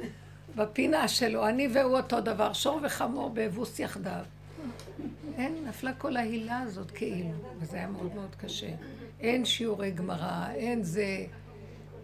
בפינה 0.56 1.08
שלו, 1.08 1.48
אני 1.48 1.68
והוא 1.68 1.96
אותו 1.96 2.20
דבר, 2.20 2.52
שור 2.52 2.80
וחמור 2.82 3.30
באבוס 3.30 3.78
יחדיו. 3.78 4.24
אין, 5.36 5.54
נפלה 5.68 5.92
כל 5.92 6.16
ההילה 6.16 6.58
הזאת 6.58 6.90
כאילו, 6.90 7.30
וזה 7.58 7.76
היה 7.76 7.86
מאוד 7.86 8.14
מאוד 8.14 8.34
קשה. 8.34 8.70
אין 9.20 9.44
שיעורי 9.44 9.90
גמרא, 9.90 10.50
אין 10.54 10.82
זה. 10.82 11.26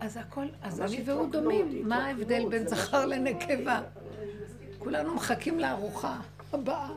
אז 0.00 0.16
הכל, 0.16 0.46
אז 0.62 0.80
אני 0.80 1.02
והוא 1.04 1.30
דומים, 1.30 1.88
מה 1.88 2.06
ההבדל 2.06 2.48
בין 2.48 2.68
זכר 2.68 3.06
לנקבה? 3.06 3.82
כולנו 4.78 5.14
מחכים 5.14 5.58
לארוחה 5.58 6.20
הבאה. 6.52 6.88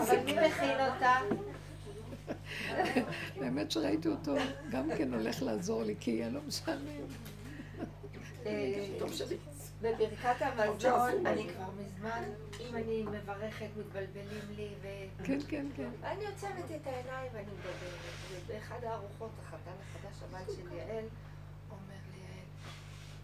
אבל 0.00 0.18
מי 0.24 0.32
מכין 0.46 0.76
אותה? 0.80 1.14
באמת 3.40 3.70
שראיתי 3.70 4.08
אותו, 4.08 4.34
גם 4.70 4.88
כן 4.98 5.14
הולך 5.14 5.42
לעזור 5.42 5.82
לי, 5.82 5.94
כי 6.00 6.10
יהיה 6.10 6.28
לו 6.28 6.40
משעמם. 6.46 7.06
אה. 8.48 9.58
בברכת 9.82 10.42
המזון, 10.42 11.26
אני. 11.26 11.48
כבר 11.48 11.70
מזמן, 11.78 12.22
אם 12.60 12.76
אני 12.76 13.02
מברכת, 13.02 13.66
מתבלבלים 13.76 14.44
לי, 14.56 14.68
ו... 14.82 14.88
כן, 15.24 15.38
כן, 15.48 15.66
כן. 15.76 15.88
ואני 16.00 16.26
עוצמת 16.26 16.64
את 16.64 16.86
העיניים 16.86 17.32
ואני 17.32 17.46
מדברת. 17.58 17.98
ובאחד 18.32 18.84
הארוחות, 18.84 19.30
החתן 19.42 19.70
החדש, 19.82 20.22
הבן 20.28 20.44
של 20.46 20.72
יעל, 20.72 21.04
אומר 21.70 22.00
לי, 22.12 22.20
יעל, 22.20 22.48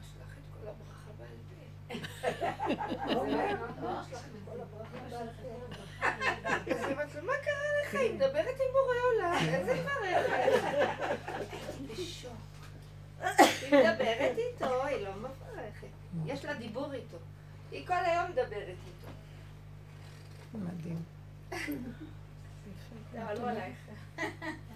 יש 0.02 0.12
לך 0.20 0.38
את 0.38 0.44
כל 0.52 0.68
הברכה 0.68 1.10
בעל 1.18 1.38
פה. 1.48 1.54
לו, 7.14 7.22
מה 7.22 7.32
קרה 7.42 7.68
לך? 7.82 7.94
היא 7.94 8.14
מדברת 8.14 8.46
עם 8.46 8.72
בורא 8.72 8.96
עולם, 9.12 9.38
איזה 9.54 9.74
מברכת? 9.74 11.23
היא 13.38 13.72
מדברת 13.72 14.36
איתו, 14.38 14.84
היא 14.84 15.04
לא 15.06 15.14
מברכת. 15.16 15.86
יש 16.26 16.44
לה 16.44 16.54
דיבור 16.54 16.92
איתו. 16.92 17.16
היא 17.72 17.86
כל 17.86 17.92
היום 18.04 18.30
מדברת 18.30 18.52
איתו. 18.86 19.08
מדהים. 20.58 21.02
לא 23.14 23.50
עלייך. 23.50 23.76
אני 24.18 24.28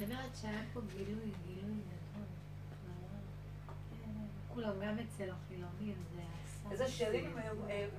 אומרת 0.05 0.37
שהיה 0.41 0.61
פה 0.73 0.81
גילוי, 0.97 1.15
גילוי. 1.47 1.73
אה, 2.17 2.23
כולם, 4.55 4.73
גם 4.83 4.97
אצל 4.99 5.31
החילונים, 5.31 5.95
זה. 6.15 6.23
איזה 6.71 6.89
שירים 6.89 7.37
הם 7.39 7.57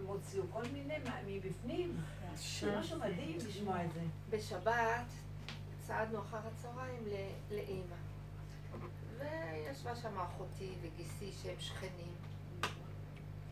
הוציאו, 0.08 0.44
כל 0.54 0.64
מיני 0.74 0.94
מה- 1.06 1.20
מבפנים. 1.28 1.98
זה 2.36 2.80
משהו 2.80 3.00
מדהים 3.00 3.38
לשמוע 3.48 3.86
את 3.86 3.94
זה. 3.94 4.02
בשבת 4.30 5.06
צעדנו 5.88 6.20
אחר 6.20 6.38
הצהריים 6.48 7.04
ל- 7.08 7.56
לאימא. 7.56 7.96
וישבה 9.20 9.96
שם 9.96 10.20
אחותי 10.20 10.76
וגיסי 10.82 11.32
שהם 11.32 11.60
שכנים. 11.60 12.16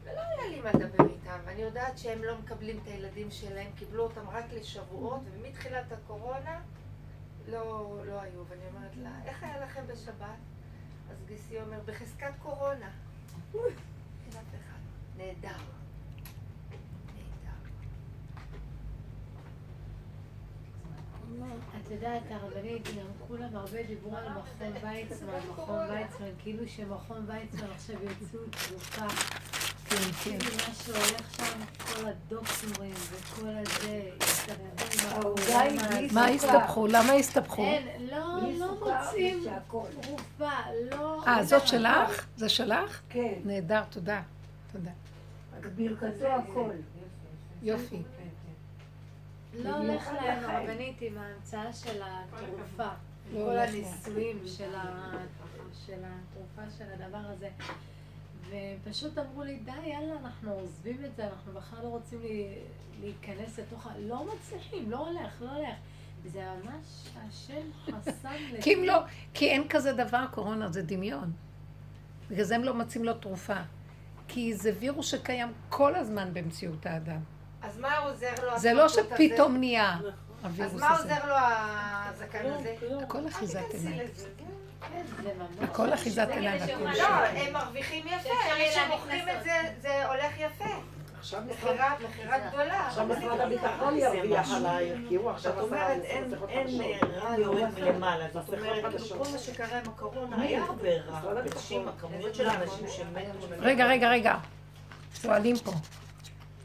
ולא 0.03 0.21
היה 0.21 0.47
לי 0.47 0.61
מה 0.61 0.71
לדבר 0.71 1.05
איתם, 1.09 1.39
ואני 1.45 1.61
יודעת 1.61 1.97
שהם 1.97 2.23
לא 2.23 2.37
מקבלים 2.37 2.79
את 2.83 2.87
הילדים 2.87 3.31
שלהם, 3.31 3.71
קיבלו 3.75 4.03
אותם 4.03 4.29
רק 4.29 4.45
לשבועות, 4.53 5.21
ומתחילת 5.31 5.91
הקורונה 5.91 6.61
לא, 7.47 7.97
לא 8.05 8.21
היו. 8.21 8.45
ואני 8.47 8.61
אומרת 8.75 8.95
לה, 8.95 9.09
איך 9.25 9.43
היה 9.43 9.59
לכם 9.65 9.87
בשבת? 9.87 10.37
אז 11.11 11.17
גיסי 11.27 11.61
אומר, 11.61 11.79
בחזקת 11.85 12.33
קורונה. 12.41 12.91
נהדר. 15.17 15.57
את 21.85 21.91
יודעת, 21.91 22.21
הרבנית, 22.29 22.87
כולם 23.27 23.55
הרבה 23.55 23.83
דיברו 23.83 24.17
על 24.17 24.29
מכון 24.29 24.71
ויצמן, 24.83 25.33
מכון 25.49 25.89
ויצמן, 25.89 26.27
כאילו 26.39 26.67
שמכון 26.67 27.25
ויצמן 27.27 27.71
עכשיו 27.75 27.95
יצאו 28.03 28.39
תרופה 28.49 29.07
כן, 29.89 29.95
כן. 29.95 30.39
כאילו 30.39 30.55
מה 30.67 30.73
שהולך 30.73 31.35
שם, 31.37 31.59
כל 31.77 32.07
הדוקטורים 32.07 32.93
וכל 33.11 33.47
הזה, 33.47 34.09
מה. 36.11 36.27
הסתבכו? 36.27 36.87
למה 36.87 37.13
הסתבכו? 37.13 37.63
אין, 37.63 37.87
לא, 38.11 38.39
לא 38.59 38.71
מוצאים. 38.79 39.43
תרופה, 39.67 40.51
לא... 40.91 41.23
אה, 41.27 41.43
זאת 41.43 41.67
שלך? 41.67 42.27
זה 42.35 42.49
שלך? 42.49 43.01
כן, 43.09 43.33
נהדר, 43.45 43.83
תודה. 43.89 44.21
תודה. 44.71 44.91
ברכתו 45.75 46.27
הכל. 46.27 46.69
יופי. 47.63 48.01
לא 49.57 49.75
הולך 49.77 50.07
להם 50.21 50.43
הרבנית 50.49 50.97
עם 51.01 51.17
ההמצאה 51.17 51.73
של 51.73 52.01
התרופה. 52.03 52.83
לא 53.33 53.45
כל 53.45 53.53
להם. 53.53 53.69
הניסויים 53.69 54.39
של 54.45 54.75
ה- 54.75 55.11
של 55.85 55.99
התרופה 56.03 56.61
של 56.77 56.85
הדבר 56.93 57.17
הזה. 57.23 57.49
ופשוט 58.49 59.17
אמרו 59.17 59.43
לי, 59.43 59.59
די, 59.59 59.71
יאללה, 59.85 60.13
אנחנו 60.25 60.51
עוזבים 60.53 61.05
את 61.05 61.15
זה, 61.15 61.27
אנחנו 61.27 61.51
בכלל 61.53 61.79
לא 61.83 61.87
רוצים 61.89 62.19
להיכנס 63.01 63.59
לתוך 63.59 63.87
ה... 63.87 63.97
לא 63.99 64.25
מצליחים, 64.35 64.91
לא 64.91 65.07
הולך, 65.07 65.41
לא 65.41 65.51
הולך. 65.51 65.75
זה 66.25 66.43
ממש, 66.63 66.85
השם 67.17 67.61
חסם 67.85 68.29
לכולם. 68.43 68.61
כי 68.63 68.73
אם 68.75 68.83
לא, 68.83 68.97
כי 69.33 69.49
אין 69.49 69.67
כזה 69.69 69.93
דבר, 69.93 70.25
קורונה 70.31 70.71
זה 70.71 70.81
דמיון. 70.83 71.31
בגלל 72.31 72.43
זה 72.45 72.55
הם 72.55 72.63
לא 72.63 72.73
מוצאים 72.73 73.03
לו 73.05 73.13
תרופה. 73.13 73.57
כי 74.27 74.53
זה 74.53 74.71
וירוס 74.79 75.07
שקיים 75.11 75.53
כל 75.69 75.95
הזמן 75.95 76.29
במציאות 76.33 76.85
האדם. 76.85 77.19
אז 77.67 77.77
מה 77.79 77.97
עוזר 77.97 78.33
לו 78.43 78.59
זה 78.59 78.73
לא? 78.73 78.87
שפתאום 78.89 79.57
נהיה 79.57 79.95
אז 80.43 80.73
מה. 80.75 80.89
עוזר 80.97 81.25
לו 81.27 81.35
הזקן 81.37 82.45
הזה? 82.45 82.75
הכל 83.03 83.27
אחיזת 83.27 83.59
עיניים. 83.73 84.07
זה. 84.15 84.27
הכל 85.61 85.93
אחיזת 85.93 86.27
עיניים 86.31 86.61
לא. 86.97 87.03
הם 87.07 87.53
מרוויחים 87.53 88.07
יפה, 88.07 88.29
יהיה 88.57 88.71
שמוכרים 88.71 89.29
את 89.29 89.43
זה, 89.43 89.51
זה 89.81 90.05
הולך 90.07 90.39
יפה. 90.39 90.65
עכשיו 91.19 91.41
משרד- 91.41 91.75
מכירה 92.09 92.37
גדולה. 92.49 92.87
עכשיו 92.87 93.05
משרד 93.05 93.39
הביטחון 93.39 93.97
ירוויח 93.97 94.51
עלייך, 94.51 94.99
כי 95.09 95.15
הוא 95.15 95.29
עכשיו 95.31 95.53
זאת 95.55 95.63
עשה 95.71 95.75
אומרת, 95.75 95.97
לנו 95.97 96.03
אין 96.03 96.27
מסכות 96.31 96.49
אין. 96.49 96.67
רע 97.21 97.35
יורד 97.37 97.79
מלמעלה. 97.79 98.25
זאת 98.33 98.53
אומרת. 98.53 98.83
כל 99.17 99.31
מה 99.31 99.37
שקרה 99.37 99.77
עם 99.79 99.89
הקורונה 99.95 100.41
היה 100.41 100.63
הרבה 100.63 100.89
רע. 101.07 101.17
הכמויות 101.97 102.35
של 102.35 102.49
האנשים 102.49 102.87
שמתו. 102.87 103.47
רגע, 103.59 103.85
רגע, 103.85 104.09
רגע. 104.09 104.35
שואלים 105.21 105.55
פה. 105.63 105.71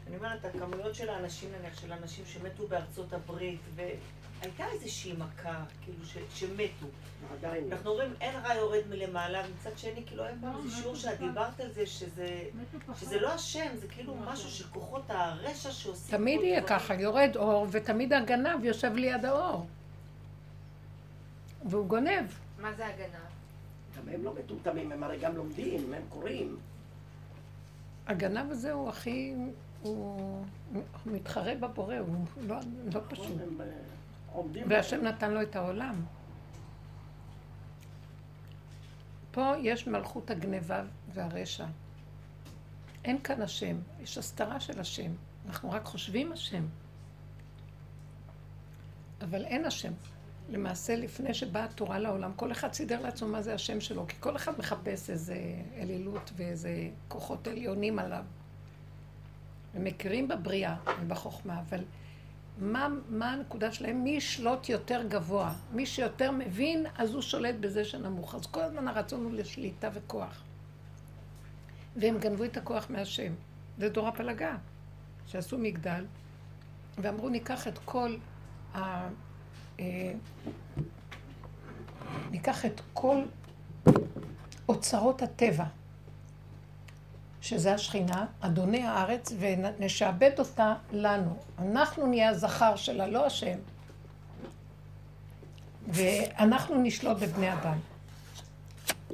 אני 0.07 0.17
אומרת, 0.17 0.45
הכמויות 0.45 0.95
של 0.95 1.09
האנשים, 1.09 1.49
נניח, 1.59 1.79
של 1.79 1.91
האנשים 1.91 2.25
שמתו 2.25 2.67
בארצות 2.67 3.13
הברית, 3.13 3.59
והייתה 3.75 4.65
איזושהי 4.71 5.13
מכה, 5.13 5.63
כאילו, 5.81 6.05
ש- 6.05 6.39
שמתו. 6.39 6.85
עדיין. 7.33 7.73
אנחנו 7.73 7.89
אומרים, 7.91 8.13
אין 8.21 8.35
רע 8.35 8.53
יורד 8.53 8.81
מלמעלה, 8.89 9.43
ומצד 9.47 9.77
שני, 9.77 10.03
כאילו, 10.05 10.25
אין 10.25 10.37
פעם 10.41 10.55
איזה 10.57 10.75
שיעור 10.75 10.95
שאת 10.95 11.19
דיברת 11.19 11.59
על 11.59 11.71
זה, 11.71 11.85
שזה... 11.85 12.43
שזה 12.99 13.19
לא 13.19 13.33
השם, 13.33 13.67
זה 13.81 13.87
כאילו 13.87 14.15
משהו 14.15 14.49
שכוחות 14.49 15.03
הרשע 15.09 15.71
שעושים... 15.71 16.17
תמיד 16.17 16.41
יהיה. 16.41 16.61
ככה, 16.61 16.93
יורד 16.95 17.31
אור, 17.35 17.67
ותמיד 17.71 18.13
הגנב 18.13 18.63
יושב 18.63 18.93
ליד 18.95 19.25
האור. 19.25 19.67
והוא 21.65 21.87
גונב. 21.87 22.25
מה 22.61 22.73
זה 22.73 22.87
הגנה? 22.87 23.19
גם 23.97 24.09
הם 24.13 24.23
לא 24.23 24.33
מטומטמים, 24.39 24.91
הם 24.91 25.03
הרי 25.03 25.17
גם 25.17 25.35
לומדים, 25.35 25.93
הם 25.93 26.01
קוראים. 26.09 26.57
הגנב 28.07 28.51
הזה 28.51 28.71
הוא 28.71 28.89
הכי... 28.89 29.33
הוא 29.83 30.45
מתחרה 31.05 31.55
בבורא, 31.55 31.97
הוא 31.97 32.25
לא, 32.41 32.55
לא 32.93 33.01
פשוט. 33.07 33.25
הם 33.25 33.61
אה. 33.61 34.63
והשם 34.69 35.03
נתן 35.03 35.31
לו 35.31 35.41
את 35.41 35.55
העולם. 35.55 35.95
פה 39.31 39.53
יש 39.61 39.87
מלכות 39.87 40.31
הגניבה 40.31 40.83
והרשע. 41.13 41.65
אין 43.05 43.21
כאן 43.21 43.41
השם, 43.41 43.77
יש 43.99 44.17
הסתרה 44.17 44.59
של 44.59 44.79
השם. 44.79 45.11
אנחנו 45.47 45.71
רק 45.71 45.85
חושבים 45.85 46.31
השם. 46.31 46.65
אבל 49.21 49.45
אין 49.45 49.65
השם. 49.65 49.93
למעשה, 50.49 50.95
לפני 50.95 51.33
שבאה 51.33 51.63
התורה 51.63 51.99
לעולם, 51.99 52.33
כל 52.35 52.51
אחד 52.51 52.73
סידר 52.73 53.01
לעצמו 53.01 53.27
מה 53.27 53.41
זה 53.41 53.53
השם 53.53 53.81
שלו, 53.81 54.07
כי 54.07 54.15
כל 54.19 54.35
אחד 54.35 54.51
מחפש 54.59 55.09
איזה 55.09 55.37
אלילות 55.77 56.31
ואיזה 56.35 56.89
כוחות 57.07 57.47
עליונים 57.47 57.99
עליו. 57.99 58.25
הם 59.73 59.83
מכירים 59.83 60.27
בבריאה 60.27 60.75
ובחוכמה, 61.01 61.59
אבל 61.59 61.83
מה, 62.57 62.87
מה 63.09 63.31
הנקודה 63.31 63.71
שלהם? 63.71 64.03
מי 64.03 64.09
ישלוט 64.09 64.69
יותר 64.69 65.03
גבוה? 65.07 65.53
מי 65.71 65.85
שיותר 65.85 66.31
מבין, 66.31 66.85
אז 66.97 67.13
הוא 67.13 67.21
שולט 67.21 67.55
בזה 67.59 67.85
שנמוך. 67.85 68.35
אז 68.35 68.45
כל 68.45 68.61
הזמן 68.61 68.87
הרצון 68.87 69.23
הוא 69.23 69.31
לשליטה 69.31 69.89
וכוח. 69.93 70.43
והם 71.95 72.19
גנבו 72.19 72.43
את 72.43 72.57
הכוח 72.57 72.89
מהשם. 72.89 73.33
זה 73.77 73.89
דור 73.89 74.07
הפלגה, 74.07 74.55
שעשו 75.27 75.57
מגדל, 75.57 76.05
ואמרו 76.97 77.29
ניקח 77.29 77.67
את 77.67 77.77
כל 77.85 78.17
ה... 78.75 79.07
אה, 79.79 80.13
ניקח 82.31 82.65
את 82.65 82.81
כל 82.93 83.21
אוצרות 84.69 85.21
הטבע, 85.21 85.65
שזה 87.43 87.73
השכינה, 87.73 88.25
אדוני 88.41 88.83
הארץ, 88.83 89.33
ונשעבד 89.39 90.31
אותה 90.39 90.73
לנו. 90.91 91.37
אנחנו 91.59 92.07
נהיה 92.07 92.29
הזכר 92.29 92.75
שלה, 92.75 93.07
לא 93.07 93.25
השם. 93.25 93.57
ואנחנו 95.87 96.81
נשלוט 96.83 97.17
בבני 97.17 97.53
אדם. 97.53 97.77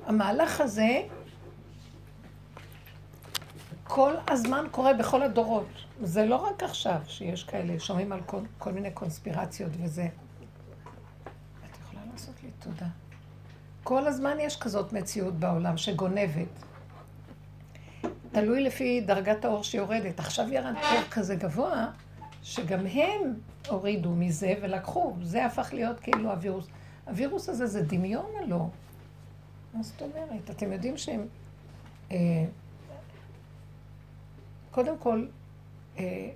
המהלך 0.06 0.62
הזה 0.62 1.02
כל 3.84 4.14
הזמן 4.28 4.66
קורה 4.72 4.94
בכל 4.94 5.22
הדורות. 5.22 5.70
זה 6.02 6.26
לא 6.26 6.36
רק 6.36 6.64
עכשיו 6.64 7.02
שיש 7.08 7.44
כאלה, 7.44 7.80
שומעים 7.80 8.12
על 8.12 8.22
כל, 8.26 8.42
כל 8.58 8.72
מיני 8.72 8.92
קונספירציות 8.92 9.72
וזה. 9.84 10.06
את 10.06 11.78
יכולה 11.82 12.02
לעשות 12.12 12.36
לי 12.44 12.50
תודה. 12.60 12.88
כל 13.84 14.08
הזמן 14.08 14.38
יש 14.40 14.58
כזאת 14.60 14.94
מציאות 14.94 15.34
בעולם 15.34 15.78
שגונבת. 15.78 16.69
תלוי 18.32 18.64
לפי 18.64 19.02
דרגת 19.02 19.46
האור 19.46 19.64
שיורדת. 19.64 20.20
עכשיו 20.20 20.54
ירד 20.54 20.76
אור 20.76 21.04
כזה 21.12 21.36
גבוה, 21.36 21.92
שגם 22.44 22.86
הם 22.86 23.34
הורידו 23.68 24.16
מזה 24.16 24.54
ולקחו. 24.62 25.16
זה 25.22 25.46
הפך 25.46 25.70
להיות 25.74 26.00
כאילו 26.00 26.32
הווירוס. 26.32 26.68
הווירוס 27.08 27.50
הזה 27.50 27.68
זה 27.68 27.82
דמיון 27.82 28.32
הלא. 28.44 28.68
מה 29.74 29.84
זאת 29.84 30.02
אומרת? 30.02 30.50
אתם 30.50 30.72
יודעים 30.72 30.98
שהם... 30.98 31.28
אה, 32.12 32.46
קודם 34.72 34.98
כל, 34.98 35.26
אה, 35.98 36.30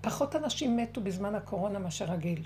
פחות 0.00 0.36
אנשים 0.36 0.76
מתו 0.76 1.00
בזמן 1.00 1.34
הקורונה 1.34 1.78
מאשר 1.78 2.04
רגיל. 2.04 2.44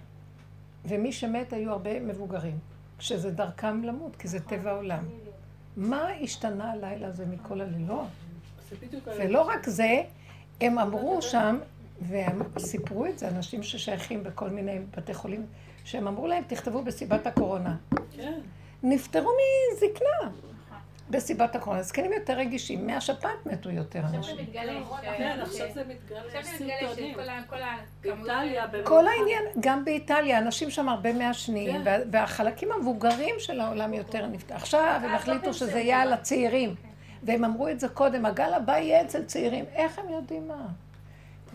ומי 0.85 1.13
שמת 1.13 1.53
היו 1.53 1.71
הרבה 1.71 2.01
מבוגרים, 2.01 2.59
שזה 2.99 3.31
דרכם 3.31 3.83
למות, 3.83 4.17
כי 4.17 4.29
זה 4.29 4.41
טבע 4.41 4.71
העולם. 4.71 5.05
מה 5.79 6.09
השתנה 6.23 6.73
הלילה 6.73 7.07
הזה 7.07 7.27
מכל 7.27 7.61
הלילות? 7.61 8.07
ולא 9.19 9.43
רק 9.43 9.69
זה, 9.69 10.03
הם 10.61 10.79
אמרו 10.79 11.23
שם, 11.23 11.59
והם 12.01 12.43
סיפרו 12.59 13.07
את 13.07 13.19
זה, 13.19 13.29
אנשים 13.29 13.63
ששייכים 13.63 14.23
בכל 14.25 14.51
מיני 14.51 14.79
בתי 14.97 15.15
חולים, 15.15 15.47
שהם 15.85 16.09
אמרו 16.09 16.27
להם, 16.27 16.43
תכתבו 16.47 16.83
בסיבת 16.83 17.27
הקורונה. 17.27 17.77
נפטרו 18.83 19.31
מזקנה 19.73 20.31
בסיבת 21.11 21.57
הקורונה. 21.57 21.83
זקנים 21.83 22.13
יותר 22.13 22.33
רגישים, 22.33 22.87
מהשפעת 22.87 23.47
מתו 23.47 23.71
יותר 23.71 23.99
עכשיו 23.99 24.19
אנשים. 24.19 24.37
זה 24.37 24.43
מתגלה. 24.43 24.73
כן, 25.19 25.39
עכשיו 25.43 25.67
זה 25.75 25.85
מתגלה, 25.85 26.21
סרטונים. 26.91 27.15
כל. 28.83 28.95
באיטליה, 28.95 29.11
העניין, 29.11 29.43
גם 29.61 29.85
באיטליה, 29.85 30.39
אנשים 30.39 30.71
שם 30.71 30.89
הרבה 30.89 31.13
מעשנים, 31.13 31.73
כן. 31.73 31.81
וה- 31.85 31.99
והחלקים 32.13 32.73
המבוגרים 32.73 33.35
של 33.39 33.61
העולם 33.61 33.95
יותר 33.95 34.27
נפתח. 34.27 34.55
עכשיו 34.55 35.01
הם 35.05 35.15
החליטו 35.15 35.55
שזה 35.55 35.81
יהיה 35.81 36.03
על 36.03 36.13
הצעירים. 36.13 36.75
והם 37.23 37.45
אמרו 37.45 37.69
את 37.69 37.81
זה 37.81 37.89
קודם, 37.89 38.27
הגל 38.27 38.55
הבא 38.55 38.73
יהיה 38.79 39.03
אצל 39.03 39.25
צעירים. 39.25 39.65
איך 39.75 39.99
הם 39.99 40.09
יודעים 40.11 40.49
מה? 40.49 40.67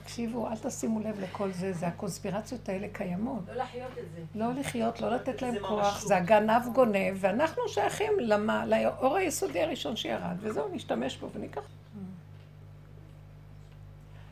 תקשיבו, 0.04 0.47
אל 0.47 0.58
תשימו 0.58 0.99
לב 0.99 1.20
לכל 1.20 1.51
זה, 1.51 1.74
זה 1.74 1.88
הקונספירציות 1.88 2.70
האלה 2.70 2.88
קיימות. 2.93 3.43
לא 3.47 3.64
לחיות 3.64 3.91
את 3.91 4.12
זה. 4.16 4.39
לא 4.39 4.54
לחיות, 4.54 5.01
לא 5.01 5.16
לתת 5.16 5.41
להם 5.41 5.60
כוח, 5.60 5.93
ממשות. 5.93 6.08
זה 6.08 6.18
הגנב 6.18 6.62
גונב, 6.74 7.18
ואנחנו 7.20 7.68
שייכים 7.68 8.14
למה, 8.20 8.66
לאור 8.66 9.16
היסודי 9.16 9.64
הראשון 9.64 9.95
שירד, 9.95 10.38
וזהו, 10.39 10.70
נשתמש 10.74 11.18
בו 11.18 11.30
וניקח. 11.34 11.62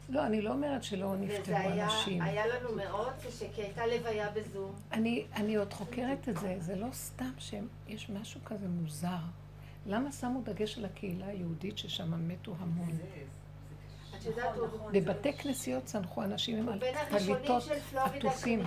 לא, 0.09 0.25
אני 0.25 0.41
לא 0.41 0.51
אומרת 0.51 0.83
שלא 0.83 1.05
וזה 1.05 1.25
נפטרו 1.25 1.55
אנשים. 1.57 2.21
היה 2.21 2.47
לנו 2.47 2.75
מרוץ, 2.75 3.43
כי 3.55 3.61
הייתה 3.61 3.85
לוויה 3.85 4.29
בזום. 4.31 4.71
אני, 4.91 5.25
אני 5.35 5.55
עוד 5.55 5.73
חוקרת 5.73 6.29
את 6.29 6.37
זה, 6.37 6.55
זה 6.59 6.75
לא 6.75 6.87
סתם 6.93 7.31
שיש 7.39 8.09
משהו 8.09 8.39
כזה 8.45 8.67
מוזר. 8.67 9.21
למה 9.85 10.11
שמו 10.11 10.41
דגש 10.43 10.77
על 10.77 10.85
הקהילה 10.85 11.25
היהודית 11.25 11.77
ששם 11.77 12.27
מתו 12.27 12.55
המון? 12.59 12.89
את 12.89 12.95
את 12.95 12.99
יודעת, 13.01 13.27
הוא 14.10 14.10
בבתי 14.91 15.33
כנסיות 15.33 15.85
צנחו 15.85 16.23
אנשים 16.23 16.69
עם 16.69 16.79
טליתות 17.09 17.61
של 17.61 17.79
פלורידה 17.79 18.17
עטופים. 18.17 18.63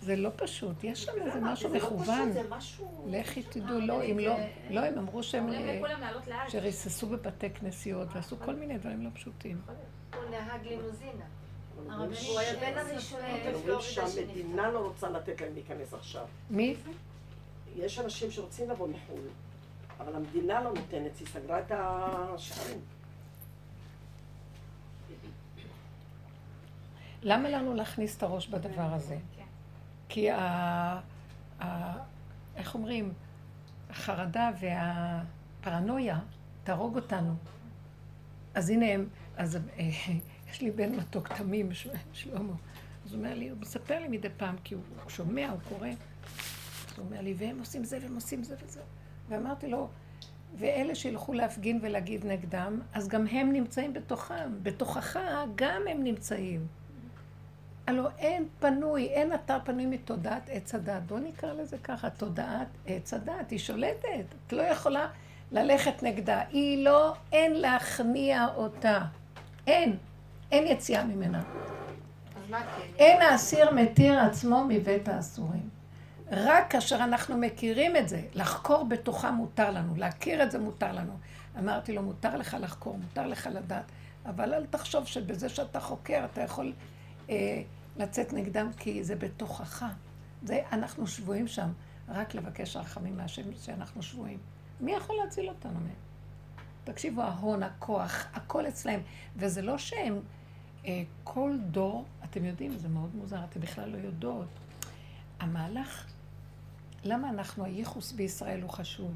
זה 0.00 0.16
לא 0.16 0.30
פשוט, 0.36 0.84
יש 0.84 1.04
שם 1.04 1.12
איזה 1.26 1.40
משהו 1.40 1.68
לא 1.68 1.76
מכוון. 1.76 2.32
לכי 3.06 3.42
תדעו, 3.42 3.80
לא, 3.80 4.02
אם 4.02 4.18
לא, 4.18 4.36
לא, 4.70 4.80
הם 4.80 4.98
אמרו 4.98 5.22
שהם 5.22 5.52
אה. 5.52 6.48
שריססו 6.48 7.06
בבתי 7.06 7.50
כנסיות 7.50 8.08
ועשו 8.14 8.36
כל 8.44 8.54
מיני 8.54 8.78
דברים 8.78 9.04
לא 9.04 9.10
פשוטים. 9.14 9.60
הוא 10.14 10.30
נהג 10.30 10.66
לימוזינה. 10.66 11.24
הרבנית, 11.88 12.18
הוא 12.28 12.38
היה 12.38 12.60
בין 12.60 12.78
הראשונים 12.78 13.36
אומרים 13.36 13.54
בפלורידה 13.56 13.82
שנפטר. 13.82 14.10
שהמדינה 14.10 14.70
לא 14.70 14.78
רוצה 14.78 15.10
לתת 15.10 15.40
להם 15.40 15.54
להיכנס 15.54 15.94
עכשיו. 15.94 16.26
מי? 16.50 16.76
יש 17.76 17.98
אנשים 17.98 18.30
שרוצים 18.30 18.70
לבוא 18.70 18.88
מחו"ל, 18.88 19.20
אבל 20.00 20.14
המדינה 20.16 20.62
לא 20.62 20.72
נותנת, 20.72 21.18
היא 21.18 21.26
סגרה 21.26 21.58
את 21.58 21.72
השערים. 21.74 22.80
למה 27.22 27.48
לנו 27.48 27.74
להכניס 27.74 28.16
את 28.16 28.22
הראש 28.22 28.48
בדבר 28.48 28.94
הזה? 28.94 29.18
כן. 29.36 29.44
כי 30.08 30.30
ה... 30.30 30.40
ה... 31.62 31.92
איך 32.56 32.74
אומרים? 32.74 33.12
החרדה 33.90 34.50
והפרנויה 34.60 36.18
תהרוג 36.64 36.96
אותנו. 36.96 37.34
אז 38.54 38.70
הנה 38.70 38.86
הם, 38.86 39.08
אז 39.36 39.56
אה, 39.56 39.88
יש 40.50 40.60
לי 40.60 40.70
בן 40.70 40.94
מתוק 40.94 41.28
תמים, 41.28 41.68
שלמה. 42.12 42.52
אז 43.04 43.12
הוא 43.12 43.18
אומר 43.18 43.34
לי, 43.34 43.48
הוא 43.48 43.58
מספר 43.58 43.98
לי 43.98 44.08
מדי 44.08 44.28
פעם, 44.36 44.56
כי 44.64 44.74
הוא 44.74 44.82
שומע, 45.08 45.50
הוא 45.50 45.58
קורא. 45.68 45.88
אז 45.88 46.98
הוא 46.98 47.06
אומר 47.06 47.20
לי, 47.20 47.34
והם 47.38 47.58
עושים 47.58 47.84
זה 47.84 47.98
והם 48.02 48.14
עושים 48.14 48.42
זה 48.42 48.54
וזה. 48.64 48.80
ואמרתי 49.28 49.68
לו, 49.68 49.88
ואלה 50.58 50.94
שילכו 50.94 51.32
להפגין 51.32 51.78
ולהגיד 51.82 52.26
נגדם, 52.26 52.80
אז 52.92 53.08
גם 53.08 53.26
הם 53.26 53.52
נמצאים 53.52 53.92
בתוכם. 53.92 54.62
בתוכך 54.62 55.18
גם 55.54 55.82
הם 55.90 56.04
נמצאים. 56.04 56.66
הלוא 57.86 58.08
אין 58.18 58.44
פנוי, 58.60 59.06
אין 59.06 59.34
אתר 59.34 59.58
פנוי 59.64 59.86
מתודעת 59.86 60.42
עץ 60.52 60.74
הדת. 60.74 61.02
בואו 61.06 61.20
נקרא 61.20 61.52
לזה 61.52 61.78
ככה, 61.78 62.10
תודעת 62.10 62.68
עץ 62.86 63.14
הדת. 63.14 63.50
היא 63.50 63.58
שולטת. 63.58 64.24
את 64.46 64.52
לא 64.52 64.62
יכולה 64.62 65.06
ללכת 65.52 66.02
נגדה. 66.02 66.42
היא 66.50 66.84
לא, 66.84 67.14
אין 67.32 67.52
להכניע 67.52 68.46
אותה. 68.56 69.00
אין. 69.66 69.96
אין 70.52 70.66
יציאה 70.66 71.04
ממנה. 71.04 71.42
כן? 72.50 72.56
אין 72.98 73.22
האסיר 73.22 73.70
מתיר 73.70 74.20
עצמו 74.20 74.64
מבית 74.68 75.08
האסורים. 75.08 75.68
רק 76.30 76.70
כאשר 76.70 76.96
אנחנו 76.96 77.38
מכירים 77.38 77.96
את 77.96 78.08
זה, 78.08 78.20
לחקור 78.34 78.84
בתוכה 78.84 79.30
מותר 79.30 79.70
לנו, 79.70 79.94
להכיר 79.96 80.42
את 80.42 80.50
זה 80.50 80.58
מותר 80.58 80.92
לנו. 80.92 81.12
אמרתי 81.58 81.92
לו, 81.92 82.02
מותר 82.02 82.36
לך 82.36 82.56
לחקור, 82.60 82.98
מותר 82.98 83.26
לך 83.26 83.48
לדעת, 83.54 83.84
אבל 84.26 84.54
אל 84.54 84.66
תחשוב 84.70 85.06
שבזה 85.06 85.48
שאתה 85.48 85.80
חוקר 85.80 86.24
אתה 86.32 86.40
יכול 86.40 86.72
אה, 87.30 87.62
לצאת 87.96 88.32
נגדם, 88.32 88.70
כי 88.76 89.04
זה 89.04 89.16
בתוכך. 89.16 89.84
זה, 90.42 90.60
אנחנו 90.72 91.06
שבויים 91.06 91.48
שם, 91.48 91.72
רק 92.08 92.34
לבקש 92.34 92.76
רחמים 92.76 93.16
מהשם 93.16 93.42
שאנחנו 93.62 94.02
שבויים. 94.02 94.38
מי 94.80 94.92
יכול 94.92 95.16
להציל 95.24 95.48
אותנו 95.48 95.80
מהם? 95.80 95.94
תקשיבו, 96.84 97.22
ההון, 97.22 97.62
הכוח, 97.62 98.26
הכל 98.34 98.68
אצלהם. 98.68 99.00
וזה 99.36 99.62
לא 99.62 99.78
שהם, 99.78 100.20
אה, 100.86 101.02
כל 101.24 101.56
דור, 101.70 102.04
אתם 102.24 102.44
יודעים, 102.44 102.78
זה 102.78 102.88
מאוד 102.88 103.14
מוזר, 103.14 103.44
אתם 103.44 103.60
בכלל 103.60 103.90
לא 103.90 103.96
יודעות. 103.96 104.48
המהלך, 105.40 106.06
למה 107.04 107.30
אנחנו, 107.30 107.64
הייחוס 107.64 108.12
בישראל 108.12 108.62
הוא 108.62 108.70
חשוב, 108.70 109.14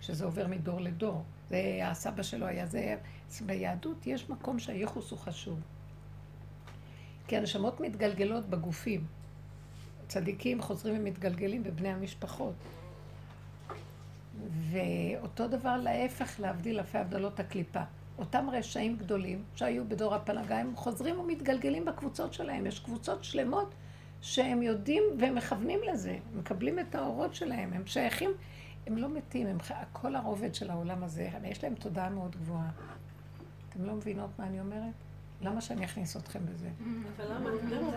שזה 0.00 0.24
עובר 0.24 0.46
מדור 0.46 0.80
לדור. 0.80 1.22
זה, 1.50 1.80
הסבא 1.82 2.22
שלו 2.22 2.46
היה 2.46 2.66
זה, 2.66 2.96
ביהדות 3.46 4.06
יש 4.06 4.30
מקום 4.30 4.58
שהייחוס 4.58 5.10
הוא 5.10 5.18
חשוב. 5.18 5.60
כי 7.26 7.36
הנשמות 7.36 7.80
מתגלגלות 7.80 8.46
בגופים. 8.46 9.04
צדיקים 10.08 10.62
חוזרים 10.62 10.96
ומתגלגלים 11.00 11.62
בבני 11.62 11.88
המשפחות. 11.88 12.54
ואותו 14.70 15.48
דבר 15.48 15.76
להפך, 15.76 16.40
להבדיל 16.40 16.78
אלפי 16.78 16.98
הבדלות 16.98 17.40
הקליפה. 17.40 17.82
אותם 18.18 18.46
רשעים 18.52 18.96
גדולים 18.96 19.42
שהיו 19.54 19.88
בדור 19.88 20.14
הפלגה, 20.14 20.58
הם 20.58 20.76
חוזרים 20.76 21.20
ומתגלגלים 21.20 21.84
בקבוצות 21.84 22.32
שלהם. 22.32 22.66
יש 22.66 22.78
קבוצות 22.78 23.24
שלמות 23.24 23.74
שהם 24.22 24.62
יודעים 24.62 25.02
והם 25.18 25.34
מכוונים 25.34 25.80
לזה, 25.92 26.18
מקבלים 26.34 26.78
את 26.78 26.94
האורות 26.94 27.34
שלהם, 27.34 27.72
הם 27.72 27.86
שייכים, 27.86 28.30
הם 28.86 28.98
לא 28.98 29.08
מתים, 29.08 29.46
הם, 29.46 29.58
כל 29.92 30.16
הרובד 30.16 30.54
של 30.54 30.70
העולם 30.70 31.04
הזה, 31.04 31.28
יש 31.44 31.64
להם 31.64 31.74
תודעה 31.74 32.10
מאוד 32.10 32.36
גבוהה. 32.36 32.70
אתם 33.68 33.84
לא 33.84 33.94
מבינות 33.94 34.30
מה 34.38 34.46
אני 34.46 34.60
אומרת? 34.60 35.05
למה 35.40 35.60
שאני 35.60 35.84
אכניס 35.84 36.16
אתכם 36.16 36.40
בזה? 36.46 36.68
אבל 37.16 37.34
למה 37.34 37.50
למה 37.50 37.90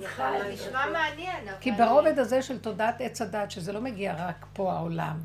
וחלה 0.00 0.38
זה 0.38 0.48
את 0.48 0.52
נשמע? 0.52 0.86
מעניין. 0.92 1.44
כי 1.60 1.72
ברובד 1.72 2.18
הזה 2.18 2.42
של 2.42 2.58
תודעת 2.58 3.00
עץ 3.00 3.22
הדת, 3.22 3.50
שזה 3.50 3.72
לא 3.72 3.80
מגיע 3.80 4.14
רק 4.28 4.46
פה 4.52 4.72
העולם, 4.72 5.18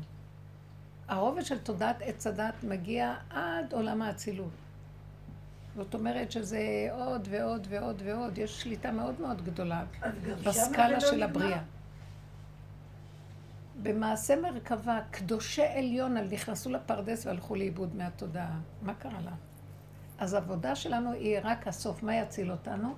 הרובד 1.08 1.42
של 1.44 1.58
תודעת 1.58 1.96
עץ 2.00 2.26
הדת 2.26 2.54
מגיע 2.62 3.14
עד 3.30 3.72
עולם 3.72 4.02
האצילות. 4.02 4.50
זאת 5.76 5.94
אומרת 5.94 6.32
שזה 6.32 6.88
עוד 6.92 7.28
ועוד 7.30 7.66
ועוד 7.70 8.02
ועוד, 8.04 8.38
יש 8.38 8.62
שליטה 8.62 8.92
מאוד 8.92 9.20
מאוד 9.20 9.44
גדולה 9.44 9.84
בסקאלה 10.44 10.88
לא 10.88 11.00
של. 11.00 11.22
הבריאה. 11.22 11.60
במעשה 13.82 14.36
מרכבה, 14.36 15.00
קדושי 15.10 15.62
עליון 15.62 16.16
נכנסו 16.16 16.70
לפרדס 16.70 17.26
והלכו 17.26 17.54
לאיבוד 17.54 17.96
מהתודעה. 17.96 18.58
מה 18.82 18.94
קרה 18.94 19.20
לה? 19.24 19.32
אז 20.24 20.34
העבודה 20.34 20.74
שלנו 20.74 21.12
היא 21.12 21.38
רק 21.42 21.68
הסוף. 21.68 22.02
מה 22.02 22.16
יציל 22.16 22.50
אותנו? 22.50 22.94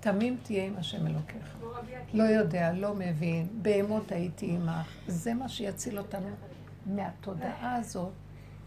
תמים 0.00 0.36
תהיה 0.42 0.64
עם 0.64 0.76
השם 0.76 1.06
אלוקיך. 1.06 1.56
לא 2.14 2.22
יודע, 2.22 2.72
לא 2.72 2.94
מבין, 2.94 3.48
בהמות 3.62 4.12
הייתי 4.12 4.50
עמך. 4.50 4.96
זה 5.06 5.34
מה 5.34 5.48
שיציל 5.48 5.98
אותנו 5.98 6.28
מהתודעה 6.86 7.76
הזאת 7.76 8.12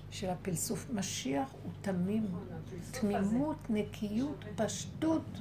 של 0.09 0.29
הפלסוף. 0.29 0.89
משיח 0.93 1.53
הוא 1.63 1.71
תמים, 1.81 2.27
תמימות, 2.91 3.57
נקיות, 3.69 4.45
פשטות, 4.55 5.39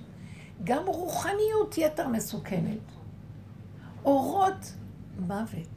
גם 0.64 0.86
רוחניות 0.86 1.78
יתר 1.78 2.08
מסוכנת. 2.08 2.78
אורות, 4.04 4.74
מוות. 5.18 5.68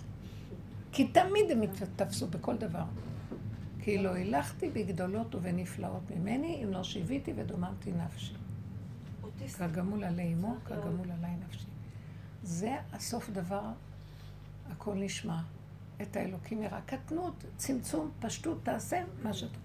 כי 0.92 1.08
תמיד 1.08 1.52
הם 1.52 1.62
תפסו 1.96 2.28
בכל 2.28 2.58
דבר. 2.58 2.84
כי 3.84 3.98
לא 3.98 4.14
הילכתי 4.14 4.70
בגדולות 4.70 5.36
ובנפלאות 5.36 6.12
ממני, 6.12 6.64
אם 6.64 6.74
לא 6.74 6.84
שיוויתי 6.84 7.34
ודוממתי 7.36 7.92
נפשי. 7.92 8.34
כגמול 9.58 10.04
עלי 10.04 10.34
אמו, 10.34 10.56
כגמול 10.66 11.12
עלי 11.12 11.36
נפשי. 11.48 11.66
זה 12.44 12.76
הסוף 12.94 13.30
דבר, 13.30 13.64
הכל 14.70 14.94
נשמע. 14.96 15.40
את 16.02 16.16
האלוקים 16.16 16.64
יראה. 16.64 16.82
קטנות, 16.86 17.44
צמצום, 17.58 18.12
פשטות, 18.20 18.58
תעשה 18.64 19.04
מה 19.24 19.34
שאתה... 19.34 19.58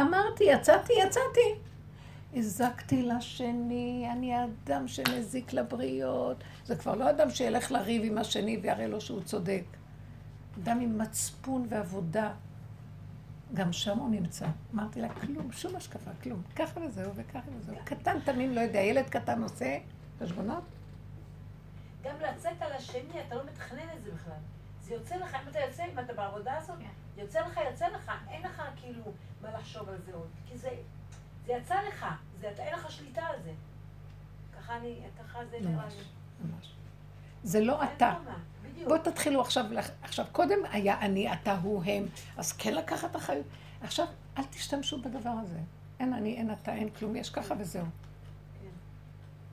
אמרתי, 0.00 0.44
יצאתי, 0.44 0.92
יצאתי. 1.06 1.60
הזקתי 2.34 3.02
לשני, 3.02 4.08
אני 4.12 4.34
האדם 4.34 4.88
שמזיק 4.88 5.52
לבריות. 5.52 6.44
זה 6.64 6.76
כבר 6.76 6.94
לא 6.94 7.10
אדם 7.10 7.30
שילך 7.30 7.72
לריב 7.72 8.02
עם 8.04 8.18
השני 8.18 8.58
ויראה 8.62 8.86
לו 8.86 9.00
שהוא 9.00 9.22
צודק. 9.22 9.64
אדם 10.62 10.80
עם 10.80 10.98
מצפון 10.98 11.66
ועבודה. 11.68 12.32
גם 13.54 13.72
שם 13.72 13.98
הוא 13.98 14.10
נמצא. 14.10 14.46
אמרתי 14.74 15.00
לה, 15.00 15.08
כלום, 15.08 15.52
שום 15.52 15.76
השקפה, 15.76 16.10
כלום. 16.22 16.42
ככה 16.56 16.80
וזהו 16.80 17.14
וככה 17.14 17.50
וזהו. 17.58 17.76
קטן 17.84 18.20
תמים, 18.20 18.54
לא 18.54 18.60
יודע, 18.60 18.78
ילד 18.78 19.08
קטן 19.08 19.42
עושה 19.42 19.78
חשבונות? 20.20 20.64
גם 22.02 22.14
לצאת 22.20 22.62
על 22.62 22.72
השני, 22.72 23.22
אתה 23.26 23.34
לא 23.34 23.44
מתכנן 23.44 23.88
את 23.96 24.04
זה 24.04 24.10
בכלל. 24.12 24.40
זה 24.80 24.94
יוצא 24.94 25.16
לך, 25.16 25.34
אם 25.34 25.48
אתה 25.48 25.58
יוצא, 25.58 25.84
אם 25.92 25.98
אתה 25.98 26.12
בעבודה 26.12 26.56
הזאת, 26.56 26.78
יוצא 27.16 27.40
לך, 27.40 27.60
יוצא 27.70 27.88
לך, 27.88 28.12
אין 28.28 28.42
לך 28.42 28.62
כאילו 28.76 29.02
מה 29.42 29.50
לחשוב 29.50 29.88
על 29.88 29.98
זה 30.06 30.14
עוד. 30.14 30.28
כי 30.48 30.58
זה, 30.58 30.70
זה 31.46 31.52
יצא 31.52 31.74
לך, 31.88 32.06
זה, 32.40 32.50
אתה, 32.50 32.62
אין 32.62 32.74
לך 32.74 32.90
שליטה 32.90 33.22
על 33.22 33.42
זה. 33.42 33.52
ככה 34.56 34.76
אני, 34.76 35.00
ככה 35.18 35.38
זה 35.50 35.56
נראה 35.60 35.86
לי. 35.86 36.04
ממש. 36.44 36.74
זה 37.42 37.60
לא 37.60 37.84
אתה. 37.84 38.14
בואו 38.86 38.98
תתחילו 38.98 39.40
עכשיו, 39.40 39.64
עכשיו 40.02 40.24
קודם 40.32 40.58
היה 40.70 41.00
אני, 41.00 41.32
אתה, 41.32 41.56
הוא, 41.62 41.82
הם, 41.84 42.04
אז 42.36 42.52
כן 42.52 42.74
לקחת 42.74 43.16
אחריות. 43.16 43.46
עכשיו, 43.82 44.06
אל 44.38 44.44
תשתמשו 44.44 45.02
בדבר 45.02 45.30
הזה. 45.42 45.58
אין 46.00 46.12
אני, 46.12 46.36
אין 46.36 46.52
אתה, 46.52 46.72
אין 46.74 46.90
כלום, 46.90 47.16
יש 47.16 47.30
ככה 47.30 47.54
וזהו. 47.58 47.84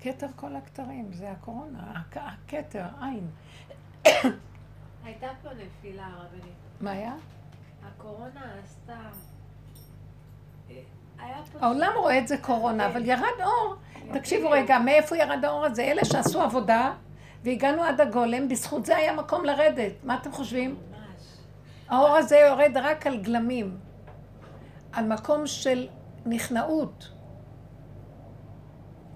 כתר 0.01 0.28
כל 0.36 0.55
הכתרים, 0.55 1.09
זה 1.13 1.32
הקורונה, 1.32 1.80
הכ- 2.13 2.20
הכתר, 2.20 2.86
עין. 3.01 3.28
הייתה 5.03 5.28
פה 5.43 5.49
נפילה 5.53 6.05
הרבנית. 6.07 6.53
מה 6.82 6.91
היה? 6.91 7.13
הקורונה 7.88 8.41
עשתה... 8.63 8.99
אה. 10.70 10.76
העולם 11.59 11.91
רואה 11.97 12.17
את 12.17 12.28
זה 12.28 12.38
קורונה, 12.38 12.88
אבל 12.88 13.05
ירד 13.05 13.41
אור. 13.43 13.76
תקשיבו 14.13 14.49
רגע, 14.49 14.80
מאיפה 14.80 15.17
ירד 15.17 15.45
האור 15.45 15.65
הזה? 15.65 15.82
אלה 15.84 16.05
שעשו 16.05 16.41
עבודה, 16.41 16.93
והגענו 17.43 17.83
עד 17.83 18.01
הגולם, 18.01 18.47
בזכות 18.49 18.85
זה 18.85 18.97
היה 18.97 19.13
מקום 19.13 19.45
לרדת. 19.45 19.91
מה 20.03 20.17
אתם 20.21 20.31
חושבים? 20.31 20.69
ממש. 20.91 21.23
האור 21.89 22.15
הזה 22.15 22.37
יורד 22.37 22.77
רק 22.77 23.07
על 23.07 23.21
גלמים. 23.21 23.77
על 24.91 25.05
מקום 25.07 25.47
של 25.47 25.87
נכנעות. 26.25 27.11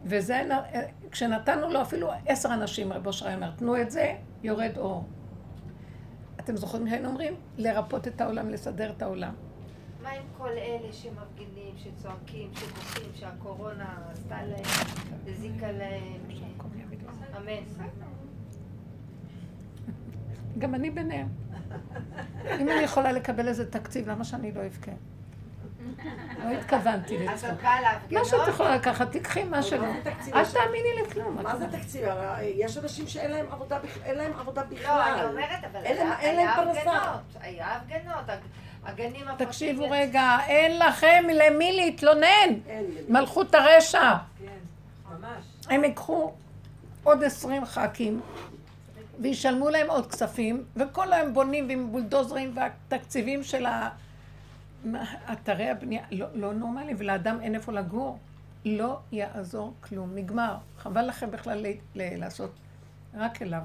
וזה, 0.06 0.42
נ- 0.50 1.10
כשנתנו 1.12 1.70
לו 1.70 1.82
אפילו 1.82 2.10
עשר 2.26 2.54
אנשים, 2.54 2.94
רב 2.94 3.08
אושר 3.08 3.28
היה 3.28 3.36
אומר, 3.36 3.52
תנו 3.52 3.82
את 3.82 3.92
זה, 3.92 4.16
יורד 4.44 4.78
אור. 4.78 5.06
אתם 6.40 6.56
זוכרים 6.58 6.88
שהיינו 6.90 7.10
אומרים? 7.10 7.34
לרפות 7.58 8.08
את 8.08 8.22
העולם, 8.22 8.50
לסדר 8.50 8.92
את 8.92 9.02
העולם. 9.02 9.34
מה 10.04 10.10
עם 10.10 10.22
כל 10.38 10.50
אלה 10.50 10.94
שמפגינים, 10.94 11.76
שצועקים, 11.78 12.50
שבוכים, 12.56 13.12
שהקורונה 13.16 13.96
עשתה 14.12 14.38
להם, 14.44 14.64
הזיקה 15.28 15.72
להם? 15.72 16.04
אמן. 17.38 17.64
גם 20.60 20.76
אני 20.76 20.90
ביניהם. 20.90 21.28
אם 22.60 22.70
אני 22.70 22.80
יכולה 22.84 23.12
לקבל 23.12 23.48
איזה 23.48 23.72
תקציב, 23.72 24.10
למה 24.10 24.24
שאני 24.24 24.52
לא 24.52 24.62
אבכה? 24.66 24.92
לא 26.44 26.50
התכוונתי 26.50 27.18
אז 27.30 27.44
לצחוק. 27.44 27.64
מה 27.64 27.78
שאת 28.26 28.34
להפגנות? 28.34 28.48
יכולה 28.48 28.76
לקחת, 28.76 29.12
תיקחי 29.12 29.44
מה 29.44 29.64
שלא. 29.64 29.86
אל 30.34 30.46
תאמיני 30.46 30.90
לכלום. 31.08 31.38
מה 31.44 31.56
זה 31.58 31.66
תקציב? 31.72 32.06
יש 32.42 32.78
אנשים 32.78 33.08
שאין 33.08 33.32
להם 33.32 33.46
עבודה 33.52 33.80
בכ- 33.80 34.04
אין 34.04 34.16
להם 34.18 34.32
עבודה 34.40 34.64
בכלל. 34.64 34.86
לא, 34.88 35.22
אני 35.22 35.30
אומרת, 35.32 35.64
אבל 35.72 35.80
אין 35.86 35.98
להם- 35.98 36.08
היה 36.08 36.20
אין 36.20 36.36
להם 36.36 36.48
היה 36.48 36.56
פרנסה. 36.56 36.80
הפגנות, 36.80 37.22
היה 37.42 37.76
הפגנות, 37.76 38.30
הג- 38.30 38.40
הגנים 38.86 39.22
הפרטיים... 39.28 39.50
תקשיבו 39.50 39.86
רגע, 39.90 40.38
אין 40.48 40.80
לכם 40.80 41.24
למי 41.34 41.72
להתלונן. 41.72 42.50
מלכות 43.10 43.56
הרשע. 43.56 44.14
כן, 44.40 44.46
ממש. 45.12 45.44
הם 45.70 45.84
ייקחו 45.84 46.34
עוד 47.04 47.24
עשרים 47.24 47.66
ח"כים 47.66 48.22
וישלמו 49.24 49.70
להם 49.70 49.90
עוד 49.90 50.08
כספים, 50.12 50.64
וכל 50.76 51.14
היום 51.14 51.34
בונים 51.34 51.70
עם 51.70 51.92
בולדוזרים 51.92 52.52
והתקציבים 52.56 53.44
של 53.44 53.66
ה- 53.66 53.90
אתרי 55.34 55.70
הבנייה, 55.70 56.04
לא, 56.12 56.28
לא 56.36 56.54
נורמלי, 56.54 56.94
ולאדם 56.98 57.38
אין 57.42 57.56
איפה 57.56 57.72
לגור. 57.72 58.20
לא 58.66 59.00
יעזור 59.12 59.74
כלום, 59.82 60.16
נגמר. 60.16 60.56
חבל 60.78 61.02
לכם 61.08 61.32
בכלל 61.32 61.58
ל- 61.68 61.74
ל- 61.96 62.20
לעשות 62.20 62.52
רק 63.14 63.42
אליו. 63.42 63.62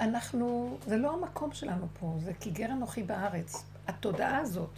אנחנו, 0.00 0.76
זה 0.86 0.96
לא 0.96 1.12
המקום 1.14 1.52
שלנו 1.52 1.86
פה, 2.00 2.14
זה 2.24 2.32
כי 2.40 2.50
גר 2.50 2.66
אנוכי 2.72 3.02
בארץ. 3.02 3.64
התודעה 3.88 4.38
הזאת. 4.38 4.70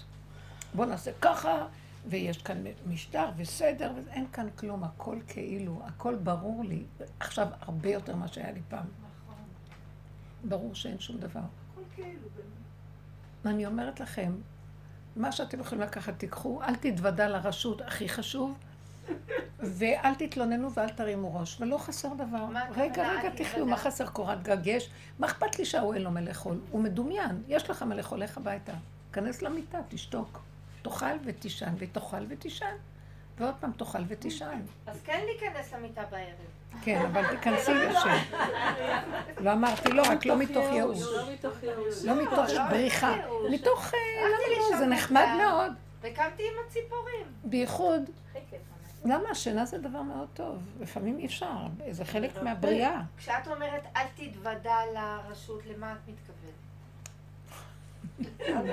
בואו 0.74 0.88
נעשה 0.88 1.10
ככה, 1.20 1.66
ויש 2.06 2.42
כאן 2.42 2.64
משטר 2.86 3.28
וסדר, 3.36 3.92
ואין 4.06 4.26
כאן 4.32 4.46
כלום, 4.58 4.84
הכל 4.84 5.18
כאילו, 5.28 5.80
הכל 5.84 6.14
ברור 6.14 6.64
לי. 6.64 6.84
עכשיו 7.20 7.48
הרבה 7.60 7.88
יותר 7.88 8.16
ממה 8.16 8.28
שהיה 8.28 8.52
לי 8.52 8.60
פעם. 8.68 8.86
ברור 10.44 10.74
שאין 10.74 10.98
שום 10.98 11.18
דבר. 11.18 11.40
אני 13.44 13.66
אומרת 13.66 14.00
לכם, 14.00 14.32
מה 15.16 15.32
שאתם 15.32 15.60
יכולים 15.60 15.84
לקחת, 15.84 16.18
תיקחו, 16.18 16.62
אל 16.62 16.74
תתוודע 16.74 17.28
לרשות, 17.28 17.80
הכי 17.80 18.08
חשוב, 18.08 18.58
ואל 19.60 20.14
תתלוננו 20.14 20.72
ואל 20.72 20.88
תרימו 20.88 21.34
ראש, 21.34 21.60
ולא 21.60 21.78
חסר 21.78 22.14
דבר. 22.14 22.46
רגע, 22.76 23.12
רגע? 23.12 23.30
תחיו, 23.36 23.66
מה 23.66 23.76
חסר 23.76 24.06
קורת 24.06 24.42
גג 24.42 24.66
יש? 24.66 24.90
מה 25.18 25.26
אכפת 25.26 25.58
לי 25.58 25.64
שההוא 25.64 25.94
אין 25.94 26.02
לו 26.02 26.10
מה 26.10 26.20
לאכול? 26.20 26.60
הוא 26.70 26.82
מדומיין, 26.82 27.42
יש 27.48 27.70
לך 27.70 27.82
מה 27.82 27.94
לאכול, 27.94 28.22
לך 28.22 28.36
הביתה. 28.36 28.72
כנס 29.12 29.42
למיטה, 29.42 29.78
תשתוק. 29.88 30.40
תאכל 30.86 31.16
ותישן, 31.24 31.74
ותאכל 31.78 32.24
ותישן. 32.28 32.74
ועוד 33.38 33.54
פעם 33.60 33.72
תאכל 33.72 33.98
ותישן. 34.08 34.60
אז 34.86 35.00
כן 35.04 35.20
להיכנס 35.24 35.74
למיטה 35.74 36.02
בערב. 36.10 36.34
כן, 36.82 37.02
אבל 37.12 37.28
תיכנסי 37.28 37.74
לשם. 37.74 38.18
לא 39.40 39.52
אמרתי 39.52 39.92
לא, 39.92 40.02
רק 40.02 40.26
לא 40.26 40.36
מתוך 40.36 40.64
ייאוש. 40.72 41.02
לא 41.02 41.32
מתוך 41.32 41.62
ייאוש. 41.62 42.04
לא 42.04 42.22
מתוך 42.22 42.50
בריחה. 42.70 43.16
מתוך, 43.50 43.94
אה, 43.94 43.98
לא, 44.72 44.78
זה 44.78 44.86
נחמד 44.86 45.26
מאוד. 45.38 45.72
וקמתי 46.00 46.42
עם 46.42 46.54
הציפורים. 46.66 47.26
בייחוד, 47.44 48.10
למה 49.04 49.30
השינה 49.30 49.64
זה 49.64 49.78
דבר 49.78 50.02
מאוד 50.02 50.28
טוב? 50.34 50.62
לפעמים 50.80 51.18
אי 51.18 51.26
אפשר, 51.26 51.66
זה 51.90 52.04
חלק 52.04 52.42
מהבריאה. 52.42 53.00
כשאת 53.18 53.48
אומרת 53.48 53.82
אל 53.96 54.06
תתוודע 54.16 54.76
לרשות, 54.94 55.60
למה 55.66 55.92
את 55.92 55.98
מתכוונת? 56.08 56.66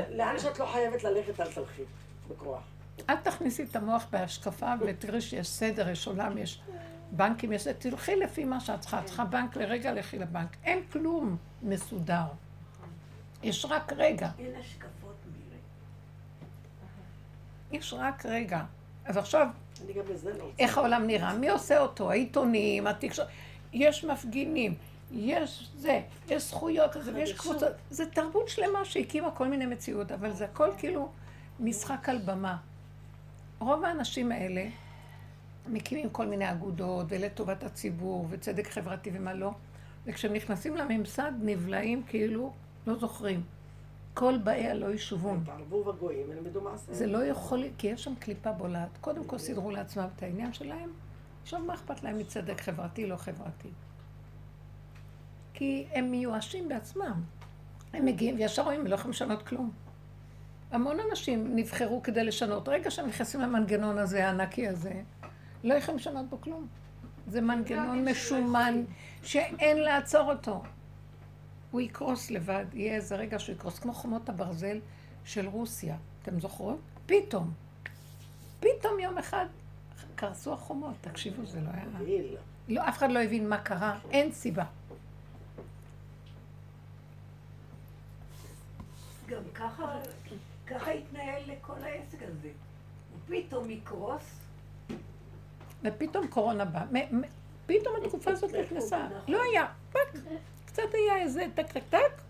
לאן 0.10 0.40
שאת 0.40 0.60
לא 0.60 0.66
חייבת 0.66 1.04
ללכת, 1.04 1.40
אל 1.40 1.52
תלכי. 1.52 1.84
בכוח. 2.28 2.64
אל 3.10 3.16
תכניסי 3.16 3.64
את 3.64 3.76
המוח 3.76 4.06
בהשקפה 4.12 4.74
ותראי 4.80 5.22
שיש 5.22 5.48
סדר, 5.48 5.90
יש 5.90 6.08
עולם, 6.08 6.38
יש 6.38 6.62
בנקים, 7.12 7.54
יש... 7.54 7.68
תלכי 7.68 8.16
לפי 8.16 8.44
מה 8.44 8.60
שאת 8.60 8.80
צריכה. 8.80 9.00
את 9.00 9.06
צריכה 9.06 9.26
בנק 9.26 9.58
לרגע, 9.58 9.94
לכי 9.94 10.20
לבנק. 10.20 10.58
אין 10.64 10.84
כלום 10.92 11.38
מסודר. 11.62 12.26
יש 13.44 13.66
רק 13.66 13.94
רגע. 13.94 14.30
אין 14.40 14.56
השקפות 14.60 15.16
מירי. 15.32 15.58
יש 17.72 17.94
רק 17.94 18.26
רגע. 18.26 18.64
אז 19.06 19.18
עכשיו, 19.18 19.48
לא. 20.38 20.50
איך 20.60 20.78
העולם 20.78 21.08
נראה? 21.08 21.34
מי 21.34 21.50
עושה 21.50 21.80
אותו? 21.80 22.12
העיתונים, 22.12 22.88
התקשורת. 22.88 23.28
יש 23.74 24.04
מפגינים, 24.06 24.76
יש 25.12 25.72
זה, 25.76 26.02
יש 26.28 26.50
זכויות, 26.50 26.96
ויש 27.14 27.34
קבוצות. 27.34 27.72
זה 27.90 28.06
תרבות 28.06 28.50
שלמה 28.50 28.86
שהקימה 28.86 29.32
כל 29.32 29.48
מיני 29.48 29.66
מציאות, 29.66 30.12
אבל 30.12 30.34
זה 30.34 30.46
הכל 30.46 30.70
כאילו 30.78 31.10
משחק 31.60 32.10
על 32.10 32.18
במה. 32.18 32.58
רוב 33.60 33.86
האנשים 33.86 34.32
האלה 34.32 34.66
מקימים 35.68 36.10
כל 36.10 36.26
מיני 36.26 36.52
אגודות, 36.52 37.06
ולטובת 37.10 37.64
הציבור, 37.64 38.28
וצדק 38.30 38.68
חברתי 38.68 39.10
ומה 39.14 39.34
לא, 39.34 39.52
וכשהם 40.06 40.34
נכנסים 40.34 40.78
לממסד 40.78 41.32
נבלעים 41.42 42.04
כאילו 42.04 42.54
לא 42.88 42.96
זוכרים. 42.96 43.44
כל 44.14 44.38
באי 44.44 44.68
הלא 44.68 44.94
ישובון. 44.94 45.44
תערבו 45.46 45.84
בגויים, 45.84 46.32
ילמדו 46.32 46.62
מעשה. 46.62 46.94
זה 46.94 47.08
לא 47.08 47.26
יכול, 47.26 47.64
כי 47.78 47.88
יש 47.88 48.04
שם 48.04 48.16
קליפה 48.16 48.52
בולעת. 48.52 48.90
קודם 49.02 49.24
כל 49.24 49.38
סידרו 49.38 49.72
לעצמם 49.72 50.08
את 50.16 50.24
העניין 50.24 50.54
שלהם, 50.54 50.90
עכשיו 51.44 51.60
מה 51.60 51.74
אכפת 51.74 52.04
להם 52.04 52.18
מצדק 52.18 52.62
חברתי, 52.62 53.08
לא 53.08 53.16
חברתי? 53.16 53.70
כי 55.54 55.86
הם 55.92 56.12
מיואשים 56.12 56.70
בעצמם. 56.70 57.22
הם 57.94 58.06
מגיעים 58.06 58.36
וישר 58.36 58.62
רואים, 58.62 58.82
הם 58.82 58.88
לא 58.88 58.96
יכולים 58.96 59.12
לשנות 59.12 59.48
כלום. 59.48 59.72
המון 60.74 60.98
אנשים 61.10 61.56
נבחרו 61.56 62.04
כדי 62.04 62.24
לשנות. 62.24 62.68
רגע 62.68 62.92
שהם 62.92 63.08
נכנסים 63.08 63.42
למנגנון 63.42 63.98
הזה, 63.98 64.28
הענקי 64.28 64.68
הזה, 64.68 65.02
לא 65.64 65.74
יכולים 65.74 66.00
לשנות 66.00 66.30
בו 66.30 66.42
כלום. 66.42 66.68
זה 67.28 67.42
מנגנון 67.42 68.10
משומן 68.10 68.84
שאין 69.24 69.78
לעצור 69.78 70.32
אותו. 70.32 70.64
הוא 71.72 71.82
יקרוס 71.82 72.32
לבד, 72.32 72.66
יהיה 72.74 72.96
איזה 72.96 73.16
רגע 73.16 73.40
שהוא 73.40 73.56
יקרוס, 73.56 73.80
כמו 73.80 73.94
חומות 73.94 74.30
הברזל 74.30 74.80
של 75.26 75.48
רוסיה. 75.48 75.96
אתם 76.22 76.40
זוכרות? 76.40 76.80
פתאום. 77.06 77.52
פתאום 78.60 79.00
יום 79.00 79.18
אחד 79.18 79.46
קרסו 80.16 80.54
החומות. 80.54 80.94
תקשיבו, 81.02 81.46
זה 81.46 81.62
לא 81.62 81.70
היה... 81.74 82.20
לא, 82.70 82.90
אף 82.90 82.98
אחד 82.98 83.12
לא 83.12 83.20
הבין 83.20 83.50
מה 83.50 83.58
קרה, 83.58 84.00
אין 84.12 84.32
סיבה. 84.32 84.66
גם 89.28 89.44
ככה, 89.54 89.96
ככה 90.74 90.92
התנהל 90.92 91.42
לכל 91.48 91.74
העסק 91.84 92.18
הזה. 92.24 92.50
הוא 93.12 93.38
פתאום 93.38 93.70
יקרוס, 93.70 94.40
ופתאום 95.84 96.28
קורונה 96.28 96.66
באה. 96.66 96.84
פתאום 97.66 97.96
התקופה 98.04 98.32
הזאת 98.32 98.52
נכנסה. 98.56 99.08
לא 99.28 99.42
היה. 99.44 99.66
פק. 99.92 100.00
קצת 100.66 100.84
היה 100.94 101.18
איזה 101.22 101.46
טק 101.56 101.72
טק 101.72 101.84
טק. 101.90 102.22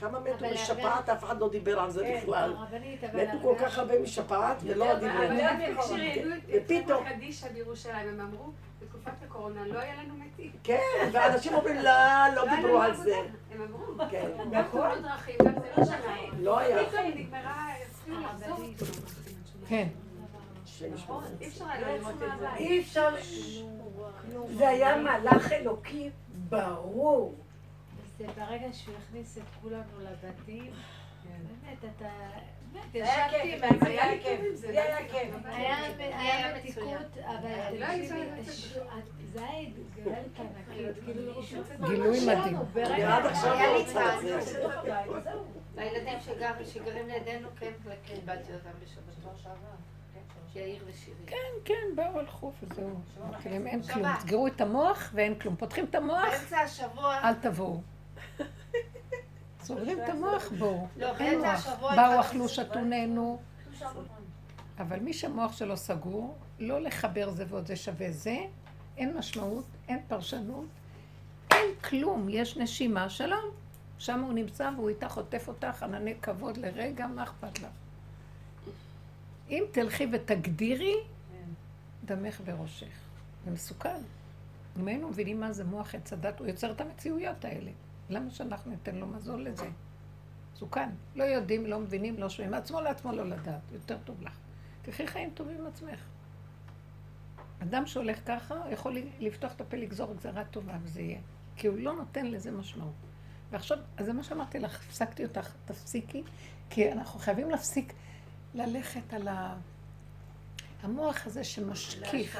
כמה 0.00 0.20
מתו 0.20 0.46
משפעת, 0.54 1.08
אף 1.08 1.24
אחד 1.24 1.40
לא 1.40 1.48
דיבר 1.50 1.80
על 1.80 1.90
זה 1.90 2.14
בכלל. 2.22 2.52
הרבנית, 2.56 3.04
אבל... 3.04 3.26
מתו 3.26 3.38
כל 3.42 3.54
כך 3.60 3.78
הרבה 3.78 4.02
משפעת 4.02 4.56
ולא 4.62 4.94
דיברו. 4.94 5.16
אבל 5.18 5.40
גם 5.40 5.60
כשראינו 5.80 6.34
את 6.36 6.40
ופתאום- 6.64 7.04
חברה 7.04 7.12
קדישא 7.16 7.52
בירושלים, 7.52 8.08
הם 8.08 8.20
אמרו, 8.20 8.52
בתקופת 8.82 9.12
הקורונה 9.26 9.66
לא 9.66 9.78
היה 9.78 9.94
לנו 10.02 10.14
מתים. 10.16 10.50
כן, 10.64 10.78
ואנשים 11.12 11.54
אומרים, 11.54 11.76
לא, 11.76 11.82
לא 11.82 11.88
היה 12.42 12.56
דיברו 12.56 12.78
על 12.80 12.90
עבודה." 12.90 13.04
זה. 13.04 13.16
הם 13.54 13.62
אמרו. 13.62 14.08
כן, 14.10 14.30
גם 14.52 14.62
תאונות 14.70 14.98
דרכים, 15.02 15.36
גם 15.44 15.52
זה 15.84 15.92
לא. 15.92 16.38
לא 16.38 16.58
היה. 16.58 16.86
פתאום 16.86 17.02
נגמרה. 17.14 17.66
כן. 19.68 19.88
אי 22.56 22.80
אפשר 22.80 23.14
זה. 24.48 24.68
היה 24.68 24.96
מהלך 24.96 25.52
אלוקי 25.52 26.10
ברור. 26.48 27.34
זה 28.18 28.26
ברגע 28.36 28.66
שהוא 28.72 28.94
הכניס 28.96 29.38
את 29.38 29.42
כולנו 29.62 30.00
לבתים, 30.00 30.72
באמת, 31.24 31.84
אתה... 31.96 32.08
באמת, 32.72 32.92
זה 32.92 33.04
היה 33.04 33.28
כיף, 33.30 33.62
עם 33.62 33.76
זה 33.76 33.76
עצמי. 33.76 33.88
היה 33.88 34.22
כיף, 34.22 34.40
זה 34.54 34.68
היה 34.68 35.08
כיף. 35.08 35.34
היה. 35.44 36.56
מתיקות, 36.58 37.18
אבל 37.24 37.78
זה 39.32 39.44
היה 39.44 39.70
גדלת 39.96 40.38
ענקית, 40.38 41.04
כאילו, 41.04 41.32
גילוי 41.88 42.18
מדהים. 42.26 42.56
והילדים 45.78 46.20
שגר- 46.20 46.64
שגרים 46.64 47.08
לידינו, 47.08 47.48
כן, 47.60 47.70
קיבלתי 48.06 48.54
אותם 48.54 48.70
בשבוע 48.84 49.32
שעבר. 49.42 49.54
יאיר 50.54 50.84
ושירי. 50.88 51.16
כן, 51.26 51.36
כן, 51.64 51.74
באו 51.94 52.18
הלכו 52.18 52.52
וזהו. 52.62 52.90
אמרתי 53.22 53.48
להם, 53.48 53.66
אין 53.66 53.82
כלום. 53.82 54.04
שבת. 54.08 54.20
סגרו 54.20 54.46
את 54.46 54.60
המוח 54.60 55.10
ואין 55.14 55.38
כלום. 55.38 55.56
פותחים 55.56 55.84
את 55.84 55.94
המוח, 55.94 56.24
באמצע 56.30 56.58
השבוע, 56.58 57.20
אל 57.24 57.34
תבואו. 57.34 57.80
סוגרים 59.62 60.02
את 60.04 60.08
המוח, 60.08 60.52
בואו. 60.58 60.86
לא, 60.96 61.06
אין 61.16 61.40
באמצע 61.40 61.52
מוח. 61.52 61.66
השבוע... 61.66 61.96
באו, 61.96 62.20
אכלו, 62.20 62.48
שתו, 62.48 62.80
נהנו. 62.80 63.40
אבל 64.78 64.98
מי 65.00 65.12
שהמוח 65.12 65.52
שלו 65.52 65.76
סגור, 65.76 66.36
לא 66.58 66.80
לחבר 66.80 67.30
זה 67.30 67.44
ועוד 67.48 67.66
זה 67.66 67.76
שווה 67.76 68.10
זה, 68.10 68.36
אין 68.96 69.16
משמעות, 69.16 69.64
אין 69.88 69.98
פרשנות, 70.08 70.66
אין 71.50 71.74
כלום, 71.88 72.26
יש 72.30 72.56
נשימה, 72.56 73.10
שלום. 73.10 73.44
שם 73.98 74.20
הוא 74.20 74.32
נמצא 74.32 74.70
והוא 74.76 74.88
איתך 74.88 75.06
חוטף 75.06 75.48
אותך, 75.48 75.82
ענני 75.82 76.14
כבוד 76.22 76.56
לרגע, 76.56 77.06
מה 77.06 77.22
אכפת 77.22 77.58
לך? 77.58 77.70
אם 79.50 79.64
תלכי 79.72 80.06
ותגדירי. 80.12 80.94
דמך 82.04 82.40
בראשך. 82.44 83.08
זה 83.44 83.50
מסוכן. 83.50 84.00
אם 84.80 84.88
היינו 84.88 85.08
מבינים 85.08 85.40
מה 85.40 85.52
זה 85.52 85.64
מוח 85.64 85.94
עץ 85.94 86.12
הדת, 86.12 86.38
הוא 86.38 86.46
יוצר 86.46 86.72
את 86.72 86.80
המציאויות 86.80 87.44
האלה. 87.44 87.70
למה 88.10 88.30
שאנחנו 88.30 88.70
ניתן 88.70 88.96
לו 88.96 89.06
מזון 89.06 89.44
לזה? 89.44 89.68
מסוכן. 90.54 90.90
לא 91.16 91.24
יודעים, 91.24 91.66
לא 91.66 91.80
מבינים, 91.80 92.18
לא 92.18 92.28
שומעים. 92.28 92.54
עצמו 92.54 92.80
לעצמו 92.80 93.12
לא 93.12 93.28
לדעת, 93.28 93.60
יותר 93.72 93.98
טוב 94.04 94.22
לך. 94.22 94.38
תחי 94.82 95.06
חיים 95.06 95.30
טובים 95.34 95.60
עם 95.60 95.66
עצמך. 95.66 96.00
אדם 97.62 97.86
שהולך 97.86 98.20
ככה, 98.26 98.54
יכול 98.70 98.98
לפתוח 99.20 99.52
את 99.52 99.60
הפה, 99.60 99.76
לגזור 99.76 100.14
גזרה 100.14 100.44
טובה, 100.44 100.76
וזה 100.82 101.02
יהיה. 101.02 101.20
כי 101.56 101.66
הוא 101.66 101.78
לא 101.78 101.96
נותן 101.96 102.26
לזה 102.26 102.50
משמעות. 102.50 103.07
ועכשיו, 103.50 103.78
אז 103.96 104.06
זה 104.06 104.12
מה 104.12 104.22
שאמרתי 104.24 104.58
לך, 104.58 104.80
הפסקתי 104.88 105.24
אותך, 105.24 105.52
תפסיקי, 105.64 106.22
כי 106.70 106.92
אנחנו 106.92 107.20
חייבים 107.20 107.50
להפסיק 107.50 107.92
ללכת 108.54 109.12
על 109.12 109.28
ה... 109.28 109.56
המוח 110.82 111.26
הזה 111.26 111.44
שמשקיף. 111.44 112.36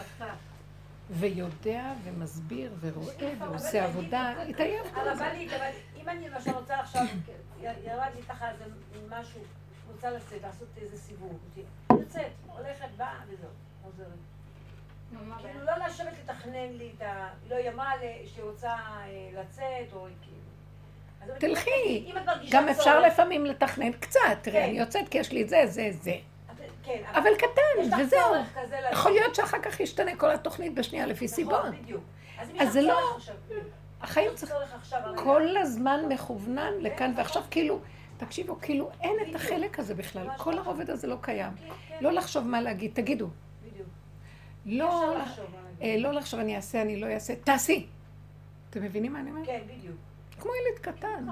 ויודע 1.11 1.92
ומסביר 2.04 2.74
ורואה 2.80 3.32
ועושה 3.38 3.84
עבודה, 3.84 4.42
התעייף 4.48 4.94
כל 4.94 5.09
הזמן. 5.09 5.24
הרבנית, 5.26 5.52
אבל 5.52 5.70
אם 5.96 6.09
אני 6.09 6.28
למשל 6.28 6.50
רוצה 6.50 6.80
עכשיו, 6.80 7.02
ירד 7.61 8.11
לי 8.16 8.22
ככה 8.22 8.50
איזה 8.50 8.64
משהו, 9.09 9.40
רוצה 9.92 10.11
לצאת, 10.11 10.42
לעשות 10.42 10.68
איזה 10.76 10.98
סיבוב, 10.98 11.38
יוצאת, 11.90 12.32
הולכת, 12.46 12.88
באה 12.96 13.20
וזהו, 13.28 13.50
חוזרת. 13.82 14.09
כאילו 15.38 15.64
לא 15.64 15.86
לשבת 15.86 16.12
לתכנן 16.24 16.72
לי 16.72 16.92
את 16.96 17.02
ה... 17.02 17.28
לא, 17.48 17.56
היא 17.56 17.70
אמרה 17.70 17.92
שהיא 18.26 18.44
רוצה 18.44 18.70
אה, 18.70 19.30
לצאת, 19.32 19.92
או 19.92 20.06
כאילו... 20.22 20.47
תלכי. 21.39 22.12
גם 22.51 22.69
אפשר 22.69 23.01
לפעמים 23.01 23.45
לתכנן 23.47 23.93
קצת, 23.93 24.21
תראי, 24.43 24.57
כן. 24.62 24.69
אני 24.69 24.79
יוצאת 24.79 25.09
כי 25.09 25.19
יש 25.19 25.33
לי 25.33 25.45
זה, 25.49 25.62
זה, 25.66 25.89
זה. 25.93 26.14
כן, 26.85 27.03
אבל 27.14 27.31
יש 27.33 27.39
קטן, 27.39 28.01
וזהו. 28.03 28.21
יכול 28.93 29.11
להיות 29.12 29.35
שאחר 29.35 29.59
כך 29.62 29.81
ישתנה 29.81 30.16
כל 30.16 30.31
התוכנית 30.31 30.75
בשנייה 30.75 31.07
לפי 31.07 31.29
סיבות. 31.29 31.59
נכון, 31.59 31.77
בדיוק. 31.83 32.03
אז 32.61 32.73
זה 32.73 32.81
לא- 32.83 33.19
החיים 34.01 34.31
צריך 34.35 34.53
הרגע. 34.53 35.23
כל 35.23 35.57
הזמן 35.57 36.01
מכוונן 36.09 36.73
לכאן, 36.81 37.12
ועכשיו 37.16 37.43
כאילו, 37.51 37.81
תקשיבו, 38.16 38.59
כאילו 38.61 38.91
אין 39.01 39.16
את. 39.31 39.35
החלק 39.35 39.79
הזה 39.79 39.95
בכלל, 39.95 40.29
כל 40.37 40.53
ככה. 40.53 40.61
הרובד 40.61 40.91
הזה 40.91 41.07
לא 41.07 41.16
קיים. 41.21 41.53
כן, 41.57 41.64
כן, 41.89 41.97
לא 42.01 42.12
לחשוב 42.12 42.47
מה 42.47 42.61
להגיד, 42.61 42.91
תגידו. 42.95 43.29
לא. 44.66 45.14
אה, 45.83 45.97
לא 45.99 46.12
לחשוב 46.12 46.41
אני 46.41 46.57
אעשה, 46.57 46.83
אני 46.83 47.01
לא 47.01 47.07
אעשה, 47.07 47.35
תעשי. 47.37 47.87
אתם 48.71 48.83
מבינים 48.83 49.12
מה 49.12 49.21
אני 49.21 49.31
אומרת? 49.31 49.47
כן, 49.47 49.61
בדיוק. 49.66 49.97
כמו 50.41 50.53
ילד 50.55 50.78
קטן. 50.78 51.26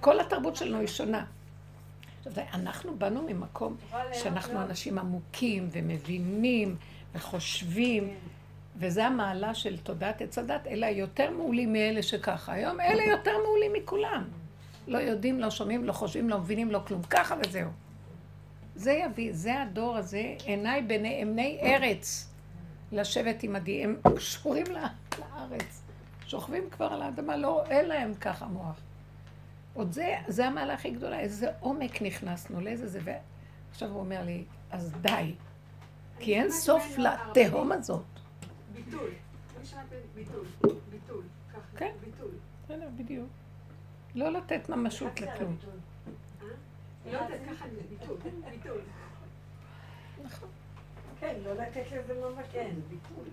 כל 0.00 0.20
התרבות 0.20 0.56
שלנו 0.56 0.78
היא 0.78 0.88
שונה. 0.88 1.24
אנחנו 2.36 2.96
באנו 2.98 3.22
ממקום 3.22 3.76
שאנחנו. 4.12 4.62
אנשים 4.62 4.98
עמוקים 4.98 5.68
ומבינים 5.72 6.76
וחושבים, 7.14 8.14
וזה 8.76 9.06
המעלה 9.06 9.54
של 9.54 9.78
תודעת 9.78 10.22
עץ 10.22 10.38
הדת, 10.38 10.66
אלה 10.66 10.90
יותר 10.90 11.30
מעולים 11.30 11.72
מאלה 11.72 12.02
שככה. 12.02 12.52
היום 12.52 12.80
אלה 12.80 13.04
יותר 13.04 13.38
מעולים 13.44 13.72
מכולם. 13.72 14.24
לא 14.86 14.98
יודעים, 14.98 15.40
לא 15.40 15.50
שומעים, 15.50 15.84
לא 15.84 15.92
חושבים, 15.92 16.28
לא 16.28 16.38
מבינים, 16.38 16.70
לא 16.70 16.80
כלום. 16.86 17.02
ככה 17.02 17.34
וזהו. 17.44 17.70
זה 18.74 18.92
יביא, 18.92 19.30
זה 19.32 19.62
הדור 19.62 19.96
הזה, 19.96 20.34
עיניי 20.44 20.82
בעיני 20.82 21.22
אמני 21.22 21.58
ארץ, 21.62 22.28
לשבת 22.92 23.42
עם 23.42 23.56
עדי, 23.56 23.84
הם 23.84 23.96
קשורים 24.16 24.66
לארץ. 24.70 25.85
שוכבים 26.26 26.70
כבר 26.70 26.84
על 26.86 27.02
האדמה, 27.02 27.36
לא, 27.36 27.64
אין 27.66 27.88
להם 27.88 28.14
ככה 28.14 28.46
מוח. 28.46 28.80
עוד 29.74 29.92
זה, 29.92 30.14
זה 30.28 30.46
המעלה 30.46 30.74
הכי 30.74 30.90
גדולה, 30.90 31.20
איזה 31.20 31.46
עומק 31.60 32.02
נכנסנו, 32.02 32.60
לאיזה 32.60 32.86
זה, 32.88 33.00
ועכשיו 33.04 33.88
הוא 33.90 33.98
אומר 34.00 34.22
לי, 34.24 34.44
אז 34.70 34.92
די, 35.00 35.34
כי 36.18 36.34
אין 36.34 36.50
סוף 36.50 36.84
לתהום 36.98 37.72
הזאת. 37.72 38.02
ביטול. 38.72 39.10
ביטול. 40.14 40.44
ביטול. 40.90 41.22
ככה. 41.52 41.60
כן. 41.76 41.92
ביטול. 42.04 42.30
בסדר, 42.64 42.88
בדיוק. 42.96 43.28
לא 44.14 44.28
לתת 44.32 44.68
ממשות 44.68 45.20
לכלום. 45.20 45.56
אני 47.04 47.12
לא 47.12 47.18
ככה, 47.18 47.64
אני- 47.64 47.74
ביטול. 47.98 48.16
ביטול. 48.50 48.80
נכון. 50.24 50.48
כן, 51.20 51.36
לא 51.44 51.54
לתת 51.54 51.84
לזה 51.92 52.14
ממש. 52.14 52.46
כן, 52.52 52.70
ביטול. 52.90 53.24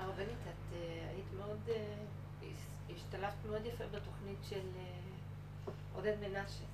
הרבנית, 0.00 0.28
את 0.28 0.72
אה, 0.72 1.08
היית 1.10 1.26
מאוד, 1.38 1.58
אה, 1.68 1.74
השתלבת 2.96 3.34
מאוד 3.50 3.66
יפה 3.66 3.84
בתוכנית 3.84 4.38
של 4.48 4.60
אה, 4.78 5.72
עודד 5.94 6.14
מנשה. 6.20 6.64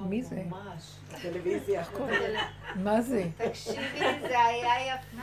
מי 0.00 0.22
זה? 0.22 0.36
ממש. 0.36 0.96
טלוויזיה. 1.22 1.82
מה 2.84 3.02
זה? 3.02 3.24
תקשיבי, 3.36 3.98
זה 4.20 4.40
היה 4.40 4.94
יפה. 4.94 5.16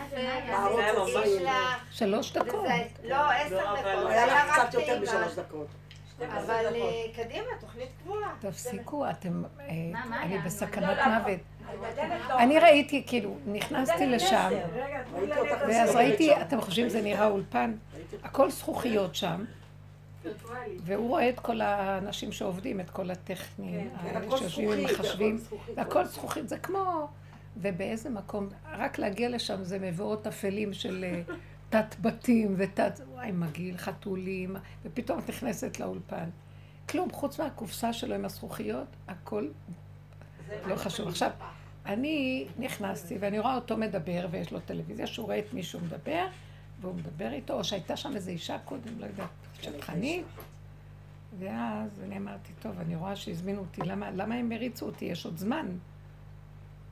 שלוש 1.92 2.32
דקות. 2.38 2.66
לא, 3.04 3.32
עשר 3.32 3.74
לא, 3.74 3.80
דקות, 3.80 4.08
זה 4.08 4.24
היה 4.24 4.46
לך 4.46 4.54
קצת 4.54 4.74
יותר. 4.74 5.02
משלוש 5.02 5.36
דקות. 5.36 5.68
אבל 6.28 6.66
אה, 6.76 7.06
קדימה, 7.16 7.48
תוכנית 7.60 7.90
קבועה. 8.04 8.36
תפסיקו, 8.40 9.10
אתם, 9.10 9.44
אה, 9.60 9.66
אני? 10.22 10.38
בסכנת 10.38 10.98
לא, 10.98 11.06
לא, 11.06 11.20
מוות. 11.20 11.40
אני 12.40 12.60
ראיתי, 12.60 13.04
כאילו, 13.08 13.38
נכנסתי 13.46 14.08
לשם. 14.08 14.50
ואז 15.68 15.96
ראיתי. 15.96 16.42
אתם 16.42 16.62
חושבים 16.62 16.90
זה 16.90 17.02
נראה 17.02 17.28
אולפן? 17.28 17.74
הכל 18.24 18.52
זכוכיות 18.52 19.16
שם. 19.16 19.46
והוא 20.84 21.10
רואה 21.10 21.30
את 21.30 21.40
כל 21.40 21.62
האנשים 21.62 22.32
שעובדים, 22.32 22.80
את 22.80 22.90
כל 22.90 23.12
הטכניים, 23.12 23.90
כן, 23.90 24.10
כן, 24.10 24.16
האלה 24.16 24.38
שיושבים 24.38 24.72
עם 24.72 24.78
זכוכית, 24.78 25.00
מחשבים, 25.00 25.36
הכל 25.36 25.44
זכוכית. 25.44 25.78
והכל 25.78 26.06
זכוכית, 26.06 26.50
זה 26.50 26.58
כמו... 26.58 27.08
ובאיזה 27.58 28.10
מקום, 28.10 28.50
רק 28.72 28.98
להגיע 28.98 29.30
לשם 29.30 29.64
זה 29.64 29.80
מבואות 29.80 30.28
אפלים 30.28 30.74
של 30.74 31.06
אה, 31.08 31.36
תת 31.70 31.96
בתים 32.02 32.56
ותת... 32.58 33.02
וואי, 33.14 33.32
מגעיל, 33.32 33.78
חתולים, 33.78 34.56
ופתאום 34.86 35.20
את 35.20 35.30
נכנסת 35.30 35.80
לאולפן. 35.80 36.30
כלום, 36.90 37.12
חוץ 37.12 37.40
מהקופסה 37.40 37.94
שלו 37.94 38.16
עם 38.16 38.26
הזכוכיות, 38.26 38.88
הכל 39.08 39.48
לא 40.66 40.76
חשוב. 40.76 41.08
עכשיו, 41.08 41.30
אני 41.86 42.46
נכנסתי 42.60 43.18
ואני 43.20 43.40
רואה 43.40 43.56
אותו 43.56 43.78
מדבר, 43.78 44.28
ויש 44.32 44.52
לו 44.52 44.60
טלוויזיה, 44.60 45.08
שהוא 45.08 45.26
רואה 45.26 45.40
את 45.40 45.54
מישהו 45.54 45.80
מדבר, 45.80 46.26
והוא 46.82 46.96
מדבר 46.96 47.32
איתו, 47.32 47.54
או 47.54 47.64
שהייתה 47.64 47.98
שם 47.98 48.16
איזו 48.16 48.32
אישה 48.32 48.58
קודם, 48.60 49.00
לא 49.00 49.06
יודעת, 49.06 49.30
שטחנית. 49.62 50.26
ואז 51.40 52.02
אני 52.04 52.18
אמרתי, 52.18 52.52
טוב, 52.62 52.80
אני 52.80 52.96
רואה 52.96 53.16
שהזמינו 53.16 53.60
אותי, 53.60 53.82
למה, 53.82 54.12
למה 54.12 54.36
הם 54.36 54.52
הריצו 54.52 54.86
אותי? 54.86 55.06
יש 55.06 55.26
עוד 55.26 55.38
זמן. 55.38 55.68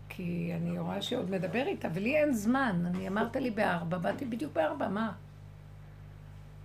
כי 0.10 0.52
אני 0.56 0.80
רואה 0.80 1.02
שהיא 1.02 1.20
עוד 1.20 1.32
מדבר 1.32 1.68
איתה, 1.68 1.88
ולי 1.94 2.18
אין 2.18 2.34
זמן. 2.34 2.84
אני 2.86 3.08
אמרת 3.08 3.36
לי 3.36 3.52
בארבע, 3.52 3.98
באתי 3.98 4.26
בדיוק 4.26 4.54
בארבע, 4.54 4.88
מה? 4.88 5.12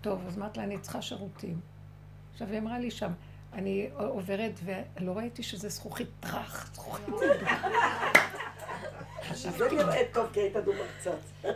טוב, 0.01 0.27
אז 0.27 0.39
אמרתי 0.39 0.59
לה, 0.59 0.65
אני 0.65 0.79
צריכה 0.79 1.03
שירותים. 1.03 1.61
עכשיו, 2.33 2.49
היא 2.49 2.59
אמרה 2.59 2.79
לי 2.79 2.91
שם, 2.91 3.13
אני 3.55 3.89
עוברת 3.97 4.61
ולא 4.65 5.13
ראיתי 5.17 5.43
שזה 5.43 5.69
זכוכית 5.69 6.09
טראח, 6.21 6.71
זכוכית 6.75 7.15
זה 9.57 9.69
נראה 9.73 10.03
טוב, 10.13 10.27
כי 10.33 10.41
היית 10.41 10.57
דומה 10.57 10.79
קצת. 10.99 11.51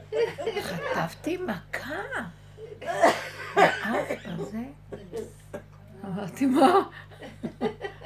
חטפתי 0.62 1.36
מכה. 1.36 1.94
אמרתי, 6.04 6.46
מה? 6.46 6.82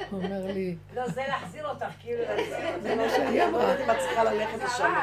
הוא 0.09 0.23
אומר 0.23 0.45
לי, 0.53 0.75
לא, 0.95 1.09
זה 1.09 1.23
להחזיר 1.27 1.67
אותך, 1.67 1.85
כאילו, 1.99 2.21
להחזיר 2.23 2.67
אותך. 2.67 2.83
זה 2.83 2.95
מה 2.95 3.09
שהיא 3.09 3.39
לא 3.39 3.47
אמרה. 3.47 3.83
אם 3.83 3.91
את 3.91 3.97
צריכה 3.99 4.23
ללכת 4.23 4.63
לשם. 4.63 4.93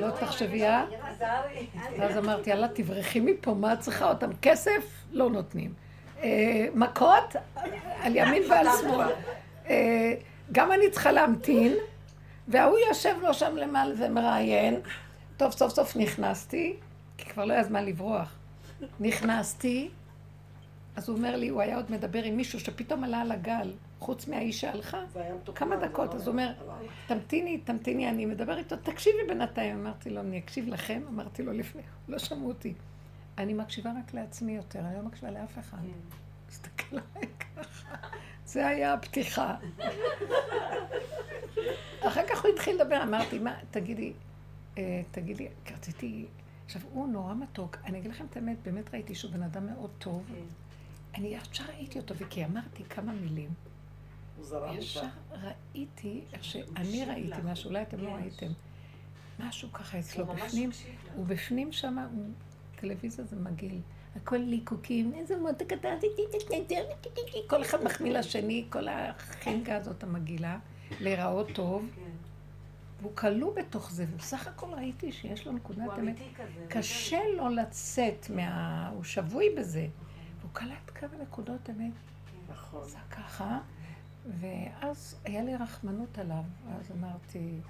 לא 0.00 0.10
תחשבי, 0.10 0.66
אה? 0.66 0.84
ואז 1.98 2.18
אמרתי, 2.18 2.50
יאללה, 2.50 2.68
תברחי 2.68 3.20
מפה, 3.20 3.54
מה 3.54 3.72
את 3.72 3.80
צריכה 3.80 4.08
אותם? 4.08 4.30
כסף? 4.42 5.04
לא 5.12 5.30
נותנים. 5.30 5.85
אה, 6.22 6.66
מכות? 6.74 7.36
על 8.00 8.16
ימין 8.16 8.42
ועל 8.50 8.66
שמאל. 8.80 9.08
אה, 9.68 10.14
גם 10.52 10.72
אני 10.72 10.90
צריכה 10.90 11.12
להמתין, 11.12 11.74
וההוא 12.48 12.78
יושב 12.88 13.14
לו 13.22 13.34
שם 13.34 13.56
למעלה 13.56 13.94
ומראיין. 13.98 14.80
טוב, 15.36 15.52
סוף 15.52 15.72
סוף 15.72 15.96
נכנסתי, 15.96 16.76
כי 17.18 17.30
כבר 17.30 17.44
לא 17.44 17.52
היה 17.52 17.64
זמן 17.64 17.84
לברוח. 17.84 18.34
נכנסתי, 19.00 19.90
אז 20.96 21.08
הוא 21.08 21.16
אומר 21.16 21.36
לי, 21.36 21.48
הוא 21.48 21.60
היה 21.60 21.76
עוד 21.76 21.90
מדבר 21.90 22.22
עם 22.22 22.36
מישהו 22.36 22.60
שפתאום 22.60 23.04
עלה 23.04 23.20
על 23.20 23.32
הגל, 23.32 23.72
חוץ 24.00 24.28
מהאיש 24.28 24.60
שהלכה. 24.60 25.00
כמה 25.54 25.76
זה 25.76 25.86
דקות, 25.86 26.10
לא 26.10 26.14
אז 26.14 26.26
הוא 26.26 26.32
אומר. 26.32 26.52
תמתיני, 27.06 27.58
תמתיני, 27.58 28.08
אני 28.08 28.26
מדבר 28.26 28.58
איתו, 28.58 28.76
תקשיבי 28.76 29.18
בינתיים. 29.28 29.86
אמרתי 29.86 30.10
לו, 30.10 30.20
אני 30.20 30.38
אקשיב 30.38 30.68
לכם? 30.68 31.02
אמרתי 31.08 31.42
לו 31.42 31.52
לפני, 31.52 31.82
לא 32.08 32.18
שמעו 32.18 32.48
אותי. 32.48 32.74
אני 33.38 33.54
מקשיבה 33.54 33.92
רק 33.98 34.14
לעצמי 34.14 34.56
יותר, 34.56 34.80
אני 34.80 34.96
לא 34.96 35.02
מקשיבה 35.02 35.30
לאף 35.30 35.58
אחד. 35.58 35.78
הסתכל 36.48 36.96
עליי 36.96 37.28
ככה. 37.56 37.96
זה 38.46 38.66
היה 38.66 38.92
הפתיחה. 38.92 39.56
אחר 42.00 42.22
כך 42.28 42.44
הוא 42.44 42.52
התחיל 42.54 42.82
לדבר, 42.82 43.02
אמרתי, 43.02 43.38
מה, 43.38 43.54
תגידי, 43.70 44.12
אה, 44.78 45.02
תגידי, 45.10 45.48
כי 45.64 45.74
רציתי... 45.74 46.26
עכשיו, 46.64 46.82
הוא 46.92 47.08
נורא 47.08 47.34
מתוק. 47.34 47.76
אני 47.84 47.98
אגיד 47.98 48.10
לכם 48.10 48.26
את 48.30 48.36
האמת, 48.36 48.56
באמת 48.62 48.94
ראיתי 48.94 49.14
שהוא 49.14 49.32
בן 49.32 49.42
אדם 49.42 49.66
מאוד 49.66 49.90
טוב. 49.98 50.26
אני 51.14 51.28
ישר 51.28 51.64
ראיתי 51.64 51.98
אותו, 51.98 52.14
וכי 52.16 52.44
אמרתי 52.44 52.84
כמה 52.84 53.12
מילים. 53.12 53.50
ישר. 54.78 55.06
ראיתי 55.32 56.24
איך 56.32 56.44
שאני 56.44 57.04
ראיתי 57.04 57.38
משהו, 57.44 57.68
אולי 57.68 57.82
אתם 57.82 57.98
לא 57.98 58.08
ראיתם. 58.08 58.52
משהו 59.38 59.72
ככה 59.72 59.98
אצלו 59.98 60.26
בפנים. 60.26 60.70
הוא 61.14 61.26
בפנים 61.26 61.72
שם, 61.72 61.98
הוא... 61.98 62.30
טלוויזיה 62.76 63.24
זה 63.24 63.36
מגעיל. 63.36 63.80
הכל 64.16 64.36
ליקוקים, 64.36 65.12
איזה 65.14 65.36
מותק 65.36 65.72
קטן, 65.72 65.96
כל 67.46 67.62
אחד 67.62 67.84
מחמיא 67.84 68.12
לשני, 68.12 68.66
כל 68.70 68.88
החנגה 68.88 69.76
הזאת 69.76 70.02
המגעילה, 70.02 70.58
להיראות 71.00 71.46
טוב, 71.54 71.90
כן. 71.94 72.00
והוא 73.00 73.16
כלוא 73.16 73.54
בתוך 73.54 73.90
זה, 73.90 74.04
ובסך 74.12 74.46
הכל 74.46 74.66
ראיתי 74.76 75.12
שיש 75.12 75.46
לו 75.46 75.52
נקודת 75.52 75.98
אמת. 75.98 76.16
קשה 76.68 77.18
לו 77.36 77.48
לצאת 77.48 78.30
מה... 78.30 78.88
הוא 78.88 79.04
שבוי 79.04 79.46
בזה. 79.58 79.86
והוא 80.40 80.50
קלט 80.52 80.90
כמה 80.94 81.22
נקודות 81.22 81.70
אמת. 81.70 81.92
נכון. 82.50 82.82
עשה 82.82 82.98
ככה, 83.10 83.58
ואז 84.40 85.16
היה 85.24 85.42
לי 85.42 85.56
רחמנות 85.56 86.18
עליו, 86.18 86.42
ואז 86.68 86.92
אמרתי, 86.98 87.60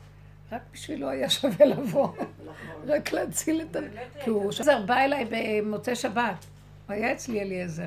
רק 0.53 0.63
בשבילו 0.73 1.09
היה 1.09 1.31
שווה 1.31 1.67
לבוא, 1.67 2.09
נכון. 2.09 2.89
רק 2.89 3.13
להציל 3.13 3.63
את 3.71 3.77
ה... 3.77 3.81
כי 4.25 4.31
הוא 4.31 4.53
אליעזר 4.53 4.87
בא 4.87 4.95
אליי 4.95 5.25
במוצאי 5.31 5.97
שבת, 5.97 6.47
הוא 6.87 6.95
היה 6.95 7.13
אצלי 7.13 7.41
אליעזר. 7.41 7.87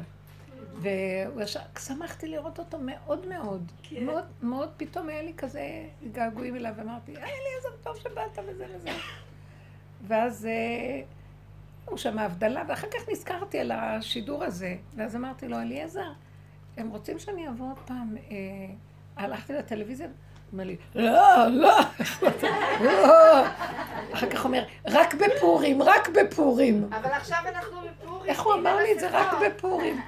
והוא 0.81 1.41
ישר, 1.41 1.59
שמחתי 1.79 2.27
לראות 2.27 2.59
אותו 2.59 2.77
מאוד 2.81 3.27
מאוד. 3.27 3.71
מאוד, 4.01 4.23
מאוד, 4.43 4.69
פתאום 4.77 5.09
היה 5.09 5.21
לי 5.21 5.33
כזה 5.37 5.61
געגועים 6.11 6.55
אליו, 6.55 6.73
ואמרתי, 6.77 7.11
היי 7.11 7.21
אליעזר, 7.21 7.77
טוב 7.83 7.97
שבאת 7.97 8.39
וזה 8.47 8.65
וזה. 8.75 8.89
ואז 10.07 10.45
אה, 10.45 11.01
הוא 11.85 11.97
שמע 11.97 12.21
הבדלה, 12.21 12.63
ואחר 12.67 12.87
כך 12.87 13.09
נזכרתי 13.11 13.59
על 13.59 13.71
השידור 13.71 14.43
הזה, 14.43 14.75
ואז 14.95 15.15
אמרתי 15.15 15.47
לו, 15.47 15.59
אליעזר, 15.59 16.11
הם 16.77 16.89
רוצים 16.89 17.19
שאני 17.19 17.49
אבוא 17.49 17.69
עוד 17.69 17.79
פעם, 17.85 18.17
אה, 18.31 18.35
הלכתי 19.15 19.53
לטלוויזיה, 19.53 20.07
אומר 20.53 20.63
לי, 20.63 20.75
לא, 20.95 21.47
לא. 21.47 21.79
אחר 24.13 24.29
כך 24.29 24.45
אומר, 24.45 24.63
רק 24.87 25.13
בפורים, 25.13 25.81
רק 25.81 26.09
בפורים. 26.09 26.89
אבל 26.93 27.11
עכשיו 27.11 27.37
אנחנו 27.45 27.77
בפורים. 27.81 28.29
איך 28.29 28.41
הוא 28.41 28.53
אמר 28.53 28.77
לי 28.77 28.91
את 28.91 28.99
זה? 28.99 29.09
רק. 29.11 29.33
בפורים. 29.45 30.01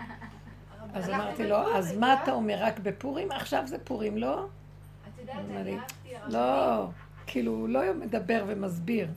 אז 0.93 1.09
אמרתי 1.09 1.47
לו, 1.47 1.75
אז 1.75 1.97
מה 1.97 2.07
לא? 2.07 2.23
אתה 2.23 2.31
אומר, 2.31 2.55
רק 2.59 2.79
בפורים? 2.79 3.31
עכשיו 3.31 3.63
זה 3.65 3.77
פורים, 3.83 4.17
לא? 4.17 4.43
את 4.43 5.19
יודעת, 5.19 5.35
אני 5.55 5.77
אהבתי. 5.77 6.13
לא, 6.27 6.87
כאילו, 7.27 7.51
הוא 7.51 7.69
לא 7.69 7.81
מדבר 7.99 8.43
ומסביר. 8.47 9.07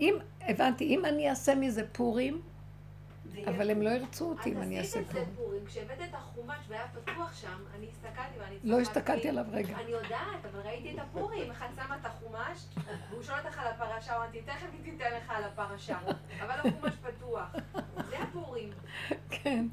אם, 0.00 0.14
הבנתי, 0.40 0.84
אם 0.84 1.04
אני 1.04 1.30
אעשה 1.30 1.54
מזה 1.54 1.82
פורים, 1.92 2.40
אבל 3.46 3.70
הם 3.70 3.82
לא 3.82 3.90
ירצו 3.90 4.30
אותי 4.30 4.52
אם 4.52 4.62
אני 4.62 4.78
אעשה 4.78 5.00
את 5.00 5.06
זה 5.06 5.12
פורים. 5.12 5.34
פורים, 5.36 5.66
כשהבאת 5.66 5.98
את 6.08 6.14
החומש 6.14 6.58
והיה 6.68 6.86
פתוח 6.88 7.34
שם, 7.40 7.58
אני 7.76 7.86
הסתכלתי 7.88 8.38
ואני 8.38 8.56
לא. 8.64 8.80
הסתכלתי 8.80 9.28
עליו 9.28 9.44
רגע. 9.52 9.76
אני 9.80 9.90
יודעת, 9.90 10.44
אבל 10.52 10.60
ראיתי 10.60 10.94
את 10.94 10.98
הפורים, 10.98 11.50
אחד 11.50 11.66
שמה 11.76 11.96
את 12.00 12.06
החומש, 12.06 12.66
והוא 13.10 13.22
שואל 13.22 13.38
אותך 13.38 13.58
על 13.58 13.66
הפרשה, 13.66 14.16
אמרתי, 14.16 14.42
תכף 14.42 14.66
היא 14.72 14.92
תיתן 14.92 15.12
לך 15.16 15.30
על 15.30 15.44
הפרשה, 15.44 15.98
אבל 16.42 16.54
החומש 16.54 16.94
פתוח. 16.94 17.54
זה 18.10 18.18
הפורים. 18.18 18.70
כן. 19.30 19.66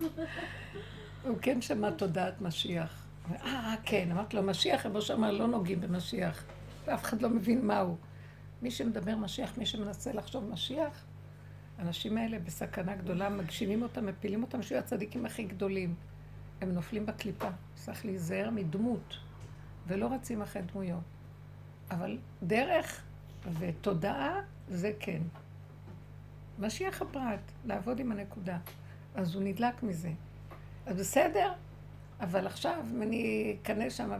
הוא 1.24 1.38
כן 1.42 1.62
שמע 1.62 1.92
תודעת 1.92 2.42
משיח. 2.42 3.06
אה, 3.32 3.46
אה, 3.46 3.76
כן, 3.84 4.12
אמרתי 4.12 4.36
לו, 4.36 4.44
משיח, 4.44 4.86
רבו 4.86 5.02
שאמר, 5.02 5.32
לא 5.32 5.48
נוגעים 5.48 5.82
במשיח. 5.82 6.44
ואף 6.86 7.04
אחד 7.04 7.22
לא 7.22 7.30
מבין 7.30 7.68
מהו. 7.68 7.98
מי 8.62 8.72
שמדבר 8.72 9.16
משיח, 9.16 9.58
מי 9.58 9.66
שמנסה 9.66 10.14
לחשוב 10.14 10.50
משיח, 10.50 11.05
האנשים 11.78 12.18
האלה 12.18 12.40
בסכנה 12.40 12.96
גדולה, 12.96 13.30
מגשימים 13.30 13.82
אותם, 13.82 14.06
מפילים 14.06 14.44
אותם, 14.44 14.62
שיהיו 14.62 14.80
הצדיקים 14.80 15.26
הכי 15.26 15.44
גדולים. 15.44 15.96
הם 16.62 16.72
נופלים 16.72 17.06
בקליפה. 17.06 17.50
צריך 17.76 18.06
להיזהר 18.06 18.50
מדמות, 18.50 19.18
ולא 19.88 20.14
רצים 20.14 20.42
אחרי 20.42 20.62
דמויות. 20.62 21.04
אבל 21.92 22.18
דרך 22.44 23.04
ותודעה, 23.60 24.42
זה 24.70 24.92
כן. 25.00 25.22
משיח 26.60 27.02
הפרט, 27.02 27.52
לעבוד 27.66 28.00
עם 28.00 28.12
הנקודה. 28.12 28.58
אז 29.16 29.36
הוא 29.36 29.44
נדלק 29.44 29.84
מזה. 29.84 30.12
אז 30.86 30.98
בסדר, 30.98 31.54
אבל 32.20 32.48
עכשיו, 32.48 32.86
אני 33.02 33.56
אכנס 33.62 33.94
שם... 33.94 34.12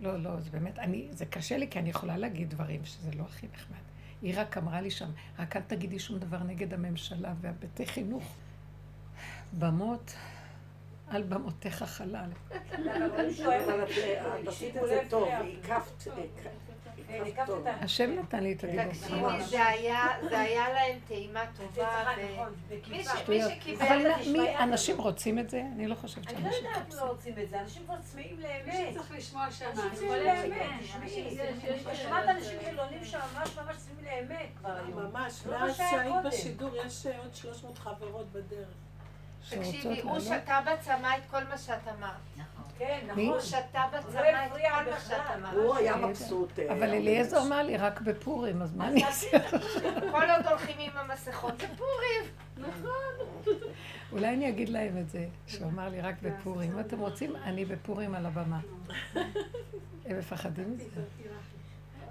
לא, 0.00 0.22
לא, 0.22 0.40
זה 0.40 0.50
באמת, 0.50 0.78
אני, 0.78 1.08
זה 1.10 1.26
קשה 1.26 1.56
לי, 1.56 1.70
כי 1.70 1.78
אני 1.78 1.90
יכולה 1.90 2.16
להגיד 2.16 2.50
דברים 2.50 2.84
שזה 2.84 3.10
לא 3.16 3.22
הכי 3.22 3.46
נחמד. 3.54 3.83
היא 4.24 4.34
רק 4.36 4.56
אמרה 4.56 4.80
לי 4.80 4.90
שם, 4.90 5.10
רק 5.38 5.56
אל 5.56 5.62
תגידי 5.62 5.98
שום 5.98 6.18
דבר 6.18 6.42
נגד 6.42 6.74
הממשלה 6.74 7.34
והבתי 7.40 7.86
חינוך. 7.86 8.34
במות, 9.58 10.14
על 11.08 11.22
במותיך 11.22 11.82
חלל. 11.82 12.30
אבל 12.50 13.28
עשית 14.46 14.76
את 14.76 14.82
זה 14.88 15.00
טוב, 15.08 15.28
הקפת, 15.28 16.00
הקפת 16.00 16.04
טוב. 16.04 16.63
השם 17.80 18.10
נתן 18.18 18.42
לי 18.42 18.52
את 18.52 18.64
הדיבור. 18.64 18.84
תקשיבי, 18.92 19.42
זה 19.44 19.66
היה- 19.66 20.08
זה 20.30 20.40
היה 20.40 20.68
להם 20.72 20.98
טעימה 21.08 21.40
טובה. 21.56 22.04
נכון, 22.34 22.52
מי 22.88 22.98
מי. 23.28 23.40
שקיבל... 23.50 23.84
את 24.10 24.26
מי, 24.26 24.40
השפעה 24.48 24.62
אנשים 24.64 24.98
רוצים 25.00 25.38
את 25.38 25.50
זה? 25.50 25.62
אני 25.74 25.86
לא 25.86 25.94
חושבת 25.94 26.26
אני 26.28 26.44
לא 26.44 26.50
שאנשים 26.50 26.64
יודעת 26.66 26.76
אם 26.76 26.84
רוצים. 26.84 26.98
לא 27.00 27.10
רוצים 27.10 27.34
את 27.42 27.50
זה, 27.50 27.60
אנשים 27.60 27.82
כבר 27.84 27.94
צמאים 28.02 28.36
מי 28.36 28.42
לאמת. 28.42 28.92
שצריך 28.92 29.12
לשמוע 29.12 29.50
שמע. 29.50 29.68
אנשים 29.70 29.90
צמאים 29.94 30.12
לאמת. 30.24 30.62
תשמעי. 30.82 31.36
שומעת 32.02 32.28
אנשים 32.28 32.58
חילונים 32.64 33.04
שממש 33.04 33.24
ממש 33.58 33.76
צמאים 33.76 34.04
לאמת 34.04 34.48
כבר 34.58 34.70
היום. 34.86 35.02
ממש, 35.12 35.42
לא 35.46 35.58
מאז 35.58 35.76
שהיית. 35.76 36.14
בשידור 36.24 36.70
יש 36.86 37.06
אה, 37.06 37.18
עוד 37.18 37.34
300 37.34 37.78
חברות 37.78 38.26
בדרך. 38.32 38.68
תקשיבי, 39.50 40.00
הוא. 40.00 40.20
שתה 40.20 40.60
בצמא 40.66 41.08
את 41.18 41.30
כל 41.30 41.44
מה 41.44 41.58
שאת 41.58 41.88
אמרת. 41.98 42.46
כן? 42.78 42.98
נכון. 43.06 43.40
שתה 43.40 43.84
לא 43.92 43.98
בצמא 43.98 44.20
את 44.20 44.52
כל 44.52 44.58
מה 44.70 44.82
בכלל. 44.82 45.00
שאת 45.00 45.36
אמרת. 45.36 45.54
הוא 45.54 45.74
היה 45.74 45.96
מבסוט. 45.96 46.58
אה, 46.58 46.72
אבל 46.72 46.82
אליעזר 46.82 47.42
אמר 47.42 47.62
לי, 47.62 47.76
רק 47.76 48.00
בפורים, 48.00 48.62
אז 48.62 48.74
מה 48.74 48.88
אני 48.88 49.04
אעשה? 49.04 49.38
כל 50.12 50.30
עוד 50.30 50.46
הולכים 50.46 50.76
עם 50.78 50.90
המסכות 50.96 51.60
זה 51.60 51.66
פורים. 51.76 52.74
אולי 54.12 54.28
אני 54.28 54.48
אגיד 54.48 54.68
להם 54.68 54.98
את 54.98 55.08
זה, 55.08 55.26
שהוא 55.46 55.66
אמר 55.66 55.88
לי 55.88 56.00
רק 56.00 56.14
בפורים. 56.22 56.72
אם 56.72 56.80
אתם 56.80 56.98
רוצים, 56.98 57.36
אני 57.36 57.64
בפורים 57.64 58.14
על 58.14 58.26
הבמה. 58.26 58.60
הם 60.06 60.18
מפחדים 60.18 60.72
מזה. 60.74 61.00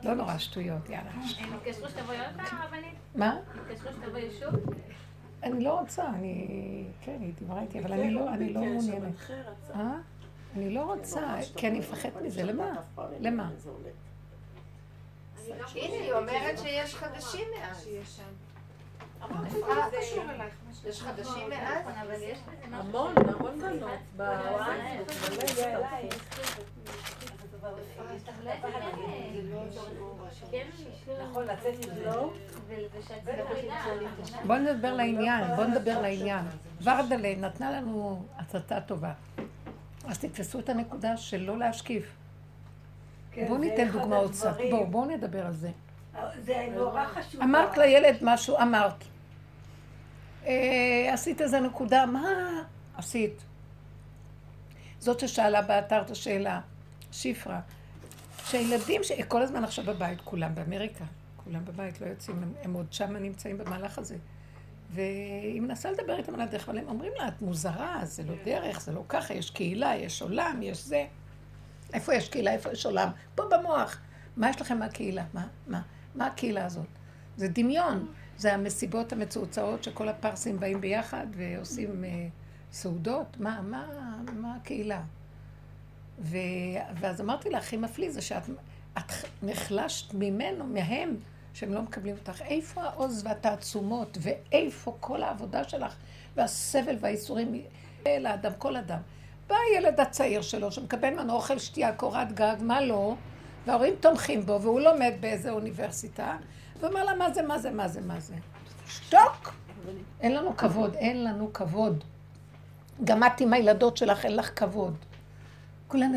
לא 0.03 0.13
נורא, 0.13 0.37
שטויות, 0.37 0.89
יאללה. 0.89 1.11
הם 1.39 1.53
התקשרו 1.53 1.89
שתבואי 1.89 2.19
עוד 2.19 2.27
פעם, 2.35 2.61
הרבנית? 2.61 2.95
מה? 3.15 3.37
התקשרו 3.55 3.91
שתבואי 3.93 4.29
שוב? 4.39 4.55
אני 5.43 5.63
לא 5.63 5.79
רוצה, 5.79 6.09
אני... 6.09 6.85
כן, 7.01 7.17
היא 7.19 7.33
דיברה 7.39 7.61
איתי, 7.61 7.79
אבל 7.79 7.91
אני 7.93 8.11
לא 8.11 8.33
אני 8.33 8.53
לא 8.53 8.61
מעוניינת. 8.61 9.31
אה? 10.55 10.61
אני 10.61 10.73
לא 10.73 10.81
רוצה, 10.93 11.35
כי 11.57 11.67
אני 11.67 11.79
מפחדת 11.79 12.21
מזה. 12.21 12.43
למה? 12.43 12.71
למה? 13.19 13.49
הנה, 15.75 15.93
היא 15.93 16.13
אומרת 16.13 16.59
שיש 16.59 16.95
חדשים 16.95 17.47
מאז. 17.59 17.87
אה, 19.21 19.29
לא. 19.67 20.89
יש 20.89 21.01
חדשים 21.01 21.49
מאז? 21.49 21.85
אבל 21.87 22.13
יש 22.21 22.39
בזה 22.39 22.67
משהו. 22.67 22.89
המון, 22.89 23.13
המון 23.27 23.61
בנות. 23.61 23.89
כן, 30.51 30.67
נכון. 31.23 31.45
לא? 32.05 32.33
בואו 34.45 34.59
נדבר 34.59 34.93
לעניין, 34.93 35.55
בואו 35.55 35.67
נדבר 35.67 36.01
לעניין. 36.01 36.45
ורדלה 36.83 37.35
נתנה 37.35 37.71
לנו 37.71 38.25
הצתה 38.37 38.81
טובה. 38.81 39.13
אז 40.07 40.19
תתפסו 40.19 40.59
את 40.59 40.69
הנקודה 40.69 41.17
של 41.17 41.41
לא 41.41 41.57
להשקיף. 41.57 42.15
כן, 43.31 43.47
בואו 43.47 43.57
ניתן 43.57 43.91
דוגמאות 43.91 44.31
קצת. 44.31 44.57
בואו, 44.69 44.87
בואו 44.87 45.05
נדבר 45.05 45.45
על 45.45 45.53
זה. 45.53 45.71
זה 46.39 46.67
נורא 46.75 47.05
חשוב. 47.05 47.41
אמרת 47.41 47.77
לילד 47.77 48.17
משהו, 48.21 48.57
אמרת. 48.57 49.03
אה, 50.45 51.09
עשית 51.13 51.41
איזה 51.41 51.59
נקודה, 51.59 52.05
מה 52.05 52.23
עשית? 52.97 53.41
זאת 54.99 55.19
ששאלה 55.19 55.61
באתר 55.61 56.01
את 56.01 56.11
השאלה, 56.11 56.61
שפרה, 57.11 57.59
שהילדים, 58.45 59.03
ש... 59.03 59.11
כל 59.27 59.41
הזמן 59.41 59.63
עכשיו 59.63 59.85
בבית, 59.85 60.21
כולם 60.21 60.55
באמריקה, 60.55 61.05
כולם 61.43 61.65
בבית, 61.65 62.01
לא 62.01 62.05
יוצאים, 62.05 62.43
הם, 62.43 62.53
הם 62.63 62.73
עוד 62.73 62.93
שם 62.93 63.15
נמצאים 63.15 63.57
במהלך 63.57 63.97
הזה. 63.97 64.15
והיא 64.93 65.61
מנסה 65.61 65.91
לדבר 65.91 66.17
איתם 66.17 66.33
על 66.33 66.41
הדרך, 66.41 66.69
אבל 66.69 66.77
הם 66.77 66.87
אומרים 66.87 67.11
לה, 67.17 67.27
את 67.27 67.41
מוזרה, 67.41 67.99
זה 68.03 68.23
לא 68.23 68.33
דרך, 68.45 68.81
זה 68.81 68.91
לא 68.91 69.03
ככה, 69.09 69.33
יש 69.33 69.49
קהילה, 69.49 69.95
יש 69.95 70.21
עולם, 70.21 70.59
יש 70.63 70.85
זה. 70.85 71.05
איפה 71.93 72.13
יש 72.13 72.29
קהילה, 72.29 72.51
איפה 72.53 72.71
יש 72.71 72.85
עולם? 72.85 73.09
פה 73.35 73.43
במוח. 73.51 73.99
מה 74.37 74.49
יש 74.49 74.61
לכם 74.61 74.79
מהקהילה? 74.79 75.23
מה? 75.33 75.47
מה? 75.67 75.81
מה 76.15 76.27
הקהילה 76.27 76.65
הזאת? 76.65 76.85
זה 77.37 77.47
דמיון. 77.47 78.07
זה 78.37 78.53
המסיבות 78.53 79.13
המצועצעות 79.13 79.83
שכל 79.83 80.09
הפרסים 80.09 80.59
באים 80.59 80.81
ביחד 80.81 81.27
ועושים 81.31 82.03
אה, 82.03 82.27
סעודות, 82.71 83.39
מה, 83.39 83.61
מה, 83.61 83.87
מה 84.33 84.55
הקהילה? 84.55 85.01
ו... 86.19 86.37
ואז 86.99 87.21
אמרתי 87.21 87.49
לה, 87.49 87.57
הכי 87.57 87.77
מפליא 87.77 88.11
זה 88.11 88.21
שאת 88.21 88.49
את 88.97 89.11
נחלשת 89.43 90.13
ממנו, 90.13 90.65
מהם, 90.65 91.15
שהם 91.53 91.73
לא 91.73 91.81
מקבלים 91.81 92.15
אותך. 92.19 92.41
איפה 92.41 92.83
העוז 92.83 93.21
והתעצומות, 93.25 94.17
ואיפה 94.21 94.95
כל 94.99 95.23
העבודה 95.23 95.63
שלך, 95.63 95.95
והסבל 96.35 96.95
והאיסורים 96.99 97.61
אל 98.07 98.25
האדם, 98.25 98.51
כל 98.57 98.75
אדם. 98.75 98.99
בא 99.47 99.55
הילד 99.69 99.99
הצעיר 99.99 100.41
שלו, 100.41 100.71
שמקבל 100.71 101.09
ממנו 101.09 101.33
אוכל, 101.33 101.59
שתייה, 101.59 101.93
קורת 101.93 102.31
גג, 102.31 102.55
מה 102.61 102.81
לא, 102.81 103.15
וההורים 103.65 103.93
תומכים 103.99 104.45
בו, 104.45 104.61
והוא 104.61 104.81
לומד 104.81 105.13
באיזה 105.19 105.51
אוניברסיטה, 105.51 106.37
ואומר 106.79 107.03
לה, 107.03 107.15
מה 107.15 107.33
זה, 107.33 107.41
מה 107.41 107.59
זה, 107.59 107.71
מה 107.71 107.87
זה, 107.87 108.01
מה 108.01 108.19
זה. 108.19 108.33
שתוק! 108.87 109.53
אין 110.21 110.35
לנו 110.35 110.57
כבוד, 110.57 110.95
אין 110.95 111.23
לנו 111.23 111.53
כבוד. 111.53 112.03
גם 113.03 113.23
את 113.23 113.41
עם 113.41 113.53
הילדות 113.53 113.97
שלך, 113.97 114.25
אין 114.25 114.35
לך 114.35 114.59
כבוד. 114.59 114.95
כולם 115.87 116.11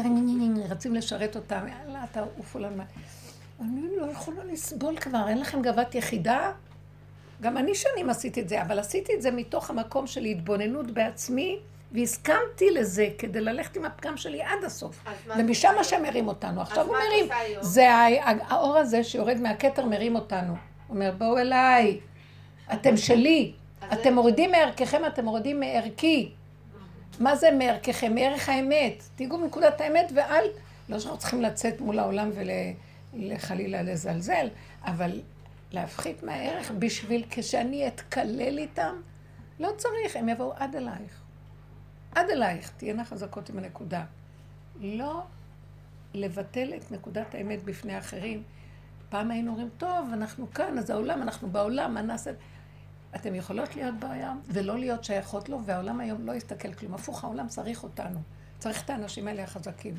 רצים 0.68 0.94
לשרת 0.94 1.36
אותם, 1.36 1.66
יאללה, 1.68 2.04
תעופו 2.12 2.58
לנו. 2.58 2.82
אני 3.60 3.80
לא 3.96 4.06
יכולה 4.12 4.44
לסבול 4.44 4.96
כבר, 4.96 5.28
אין 5.28 5.40
לכם 5.40 5.62
גאוות 5.62 5.94
יחידה? 5.94 6.52
גם 7.40 7.56
אני 7.56 7.74
שנים 7.74 8.10
עשיתי 8.10 8.40
את 8.40 8.48
זה, 8.48 8.62
אבל 8.62 8.78
עשיתי 8.78 9.14
את 9.14 9.22
זה 9.22 9.30
מתוך 9.30 9.70
המקום 9.70 10.06
של 10.06 10.24
התבוננות 10.24 10.90
בעצמי, 10.90 11.58
והסכמתי 11.92 12.70
לזה 12.70 13.08
כדי 13.18 13.40
ללכת 13.40 13.76
עם 13.76 13.84
הפגם 13.84 14.16
שלי 14.16 14.42
עד 14.42 14.64
הסוף. 14.66 15.04
ומשם 15.38 15.72
השם 15.80 16.02
מרים 16.02 16.28
אותנו. 16.28 16.60
עכשיו 16.60 16.86
הוא 16.86 16.96
מרים. 16.96 17.28
זה 17.60 17.90
האור 18.22 18.76
הזה 18.76 19.04
שיורד 19.04 19.36
מהכתר 19.40 19.86
מרים 19.86 20.14
אותנו. 20.14 20.54
אומר, 20.90 21.12
בואו 21.18 21.38
אליי, 21.38 22.00
אתם 22.72 22.96
שלי. 22.96 23.52
אתם 23.92 24.14
מורידים 24.14 24.50
מערככם, 24.50 25.02
אתם 25.06 25.24
מורידים 25.24 25.60
מערכי. 25.60 26.30
מה 27.20 27.36
זה 27.36 27.50
מערככם? 27.50 28.14
מערך 28.14 28.48
האמת. 28.48 29.02
תיגעו 29.16 29.38
בנקודת 29.38 29.80
האמת 29.80 30.12
ואל... 30.14 30.44
לא 30.88 30.98
שאנחנו 30.98 31.18
צריכים 31.18 31.42
לצאת 31.42 31.80
מול 31.80 31.98
העולם 31.98 32.30
ולחלילה 33.16 33.82
לזלזל, 33.82 34.48
אבל 34.84 35.20
להפחית 35.72 36.22
מהערך 36.22 36.70
בשביל 36.78 37.24
כשאני 37.30 37.88
אתקלל 37.88 38.58
איתם, 38.58 38.94
לא 39.60 39.70
צריך, 39.76 40.16
הם 40.16 40.28
יבואו 40.28 40.52
עד 40.56 40.76
אלייך. 40.76 41.22
עד 42.14 42.30
אלייך, 42.30 42.72
תהיינה 42.76 43.04
חזקות 43.04 43.48
עם 43.48 43.58
הנקודה. 43.58 44.04
לא 44.80 45.22
לבטל 46.14 46.72
את 46.76 46.92
נקודת 46.92 47.34
האמת 47.34 47.64
בפני 47.64 47.98
אחרים. 47.98 48.42
פעם 49.08 49.30
היינו 49.30 49.50
אומרים, 49.50 49.68
טוב, 49.78 50.10
אנחנו 50.12 50.50
כאן, 50.50 50.78
אז 50.78 50.90
העולם, 50.90 51.22
אנחנו 51.22 51.50
בעולם, 51.50 51.94
מה 51.94 52.02
נעשה? 52.02 52.30
אתם 53.16 53.34
יכולות 53.34 53.76
להיות 53.76 53.94
בעולם 54.00 54.40
ולא 54.46 54.78
להיות 54.78 55.04
שייכות 55.04 55.48
לו, 55.48 55.64
והעולם 55.64 56.00
היום 56.00 56.26
לא 56.26 56.32
יסתכל 56.32 56.72
כלום. 56.72 56.94
הפוך, 56.94 57.24
העולם 57.24 57.48
צריך 57.48 57.82
אותנו. 57.82 58.20
צריך 58.58 58.84
את 58.84 58.90
האנשים 58.90 59.28
האלה 59.28 59.42
החזקים. 59.42 59.94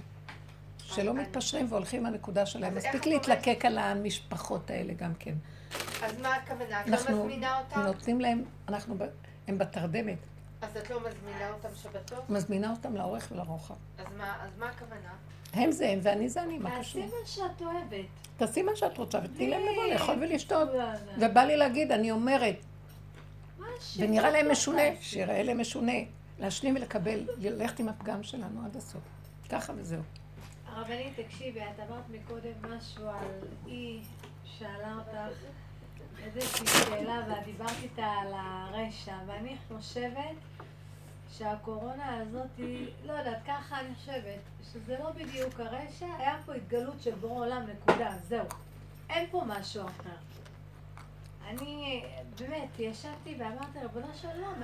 שלא 0.96 1.14
מתפשרים 1.14 1.66
והולכים 1.70 2.06
לנקודה 2.06 2.46
שלהם. 2.46 2.76
מספיק 2.76 3.06
להתלקק 3.06 3.66
על 3.66 3.78
המשפחות 3.78 4.70
האלה 4.70 4.94
גם 4.94 5.14
כן. 5.20 5.34
אז 6.04 6.20
מה 6.22 6.36
הכוונה? 6.36 6.82
את 6.82 6.88
לא 6.88 6.98
מזמינה 6.98 7.60
אותם? 7.60 7.76
אנחנו 7.76 7.94
נותנים 7.94 8.22
להם, 8.22 8.44
אנחנו, 8.68 8.96
הם 9.48 9.58
בתרדמת. 9.58 10.18
אז 10.62 10.78
את 10.78 10.90
לא 10.90 11.00
מזמינה 11.00 11.54
אותם 11.54 11.70
שבתות? 11.76 12.30
מזמינה 12.30 12.72
אותם 12.72 12.96
לאורך 12.96 13.28
ולרוחב. 13.32 13.74
אז 13.98 14.06
מה 14.58 14.70
הכוונה? 14.70 15.10
הם 15.54 15.72
זה 15.72 15.90
הם 15.90 16.00
ואני 16.04 16.30
זה 16.30 16.44
אני, 16.44 16.58
מה 16.58 16.80
קשור? 16.80 17.02
תעשי 17.02 17.16
מה 17.22 17.28
שאת 17.28 17.62
אוהבת. 17.62 18.06
תעשי 18.38 18.62
מה 18.62 18.72
שאת 18.76 18.98
רוצה 18.98 19.20
ותני 19.24 19.50
להם 19.50 19.62
לבוא 19.62 19.94
לאכול 19.94 20.16
ולשתות. 20.22 20.70
ובא 21.20 21.42
לי 21.42 21.58
להגיד, 21.58 21.92
אני 21.92 22.12
אומרת, 22.12 22.56
ונראה 23.98 24.30
להם 24.30 24.52
משונה, 24.52 24.82
שיראה 25.00 25.44
להם 25.44 25.62
משונה. 25.62 25.94
להשלים 26.40 26.76
ולקבל, 26.76 27.20
ללכת 27.38 27.80
עם 27.80 27.90
הפגם 27.90 28.24
שלנו 28.24 28.66
עד 28.66 28.76
הסוף. 28.76 29.02
ככה 29.50 29.74
וזהו. 29.76 30.02
הרבנית, 30.78 31.20
תקשיבי, 31.20 31.62
את 31.62 31.80
אמרת 31.80 32.04
מקודם 32.10 32.78
משהו 32.78 33.10
על 33.10 33.28
אי 33.68 34.00
שאלה 34.46 34.96
אותך 34.96 35.36
איזושהי 36.24 36.68
שאלה 36.68 37.22
ואת 37.30 37.46
דיברת 37.46 37.84
איתה 37.84 38.06
על 38.06 38.34
הרשע, 38.34 39.16
ואני 39.28 39.58
חושבת 39.68 40.36
שהקורונה 41.32 42.18
הזאת 42.18 42.48
היא, 42.58 42.88
לא 43.06 43.14
יודעת, 43.14 43.38
ככה 43.48 43.80
אני 43.80 43.96
חושבת, 43.96 44.40
שזה 44.74 44.98
לא 45.00 45.12
בדיוק 45.12 45.60
הרשע, 45.60 46.06
היה 46.18 46.38
פה 46.46 46.54
התגלות 46.54 47.02
של 47.02 47.16
בורא 47.16 47.46
עולם, 47.46 47.66
נקודה, 47.68 48.12
זהו. 48.28 48.46
אין 49.10 49.28
פה 49.32 49.44
משהו 49.48 49.82
אחר. 49.86 50.18
אני 51.48 52.04
באמת 52.40 52.80
ישבתי 52.80 53.36
ואמרתי, 53.40 53.80
ריבונו 53.82 54.14
של 54.22 54.28
עולם, 54.28 54.62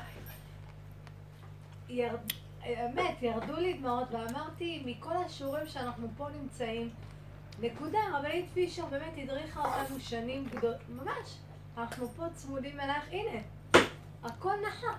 ירד, 1.89 2.19
באמת, 2.67 3.21
ירדו 3.21 3.55
לי 3.55 3.73
דמעות 3.73 4.07
ואמרתי, 4.11 4.83
מכל 4.85 5.17
השיעורים 5.25 5.67
שאנחנו 5.67 6.07
פה 6.17 6.27
נמצאים, 6.41 6.89
נקודה, 7.61 7.99
רבנית 8.13 8.45
פישר 8.53 8.85
באמת 8.85 9.13
הדריכה 9.17 9.81
אותנו 9.81 9.99
שנים 9.99 10.45
גדולות, 10.45 10.77
ממש, 10.89 11.37
אנחנו 11.77 12.07
פה 12.07 12.23
צמודים 12.33 12.79
אלייך, 12.79 13.03
הנה, 13.11 13.39
הכל 14.23 14.53
נחת. 14.67 14.97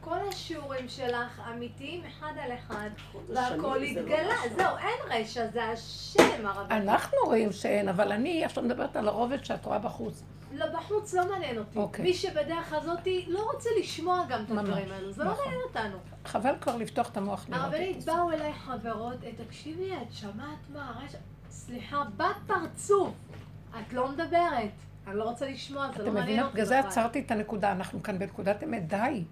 כל 0.00 0.18
השיעורים 0.28 0.88
שלך 0.88 1.42
אמיתיים 1.54 2.02
אחד 2.04 2.32
על 2.40 2.52
אחד, 2.52 2.90
והכל 3.28 3.82
התגלה. 3.82 4.34
זהו, 4.56 4.76
אין 4.76 5.20
רשע, 5.20 5.46
זה 5.46 5.64
השם 5.64 6.46
הרבנית. 6.46 6.70
אנחנו 6.70 7.18
רואים 7.24 7.52
שאין, 7.52 7.88
אבל 7.88 8.12
אני 8.12 8.44
עכשיו 8.44 8.64
מדברת 8.64 8.96
על 8.96 9.08
הרובד 9.08 9.44
שאת 9.44 9.64
רואה 9.64 9.78
בחוץ. 9.78 10.22
לא, 10.56 10.66
בחוץ 10.66 11.14
לא 11.14 11.30
מעניין 11.30 11.58
אותי. 11.58 11.78
Okay. 11.78 12.02
מי 12.02 12.14
שבדרך 12.14 12.72
הזאת 12.72 13.08
לא 13.26 13.50
רוצה 13.52 13.70
לשמוע 13.80 14.24
גם 14.28 14.44
את 14.44 14.50
הדברים 14.50 14.92
האלו, 14.92 15.12
זה 15.12 15.24
לא 15.24 15.30
נכון. 15.30 15.44
לא 15.44 15.50
מעניין 15.50 15.68
אותנו. 15.68 15.98
חבל 16.24 16.54
כבר 16.60 16.76
לפתוח 16.76 17.08
את 17.08 17.16
המוח 17.16 17.46
לראות 17.48 17.62
הרבנית, 17.62 18.04
באו 18.04 18.30
אליי 18.30 18.52
חברות, 18.52 19.16
תקשיבי, 19.46 19.92
את 19.92 20.12
שמעת 20.12 20.70
מה 20.72 20.92
הרשע? 20.94 21.18
סליחה, 21.50 22.02
בת 22.16 22.36
פרצוף, 22.46 23.14
את 23.80 23.92
לא 23.92 24.08
מדברת. 24.08 24.70
אני 25.06 25.16
לא 25.16 25.24
רוצה 25.24 25.48
לשמוע, 25.48 25.88
זה 25.96 26.04
לא 26.04 26.12
מעניין 26.12 26.42
אותי. 26.42 26.52
בגלל 26.52 26.66
זה 26.66 26.78
עצרתי 26.78 27.20
את 27.20 27.30
הנקודה, 27.30 27.72
אנחנו 27.72 28.02
כאן 28.02 28.18
בנקודת 28.18 28.62
אמת, 28.64 28.88
די. 28.88 29.24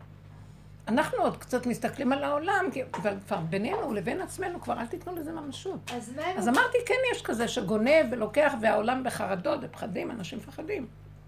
אנחנו 0.88 1.18
עוד 1.18 1.36
קצת 1.36 1.66
מסתכלים 1.66 2.12
על 2.12 2.24
העולם, 2.24 2.64
אבל 2.94 3.16
כבר 3.26 3.40
בינינו 3.40 3.92
לבין 3.92 4.20
עצמנו, 4.20 4.60
כבר 4.60 4.80
אל 4.80 4.86
תיתנו 4.86 5.16
לזה 5.16 5.32
ממשות. 5.32 5.90
אז. 5.96 6.12
אז 6.36 6.48
אמרתי, 6.48 6.78
כן 6.86 6.94
יש 7.12 7.22
כזה 7.22 7.48
שגונב 7.48 8.06
ולוקח, 8.10 8.52
והעולם 8.60 9.04
בחרדות 9.04 9.60
ופחדים, 9.62 10.10
אנשים 10.10 10.38
מפחדים. 10.38 10.86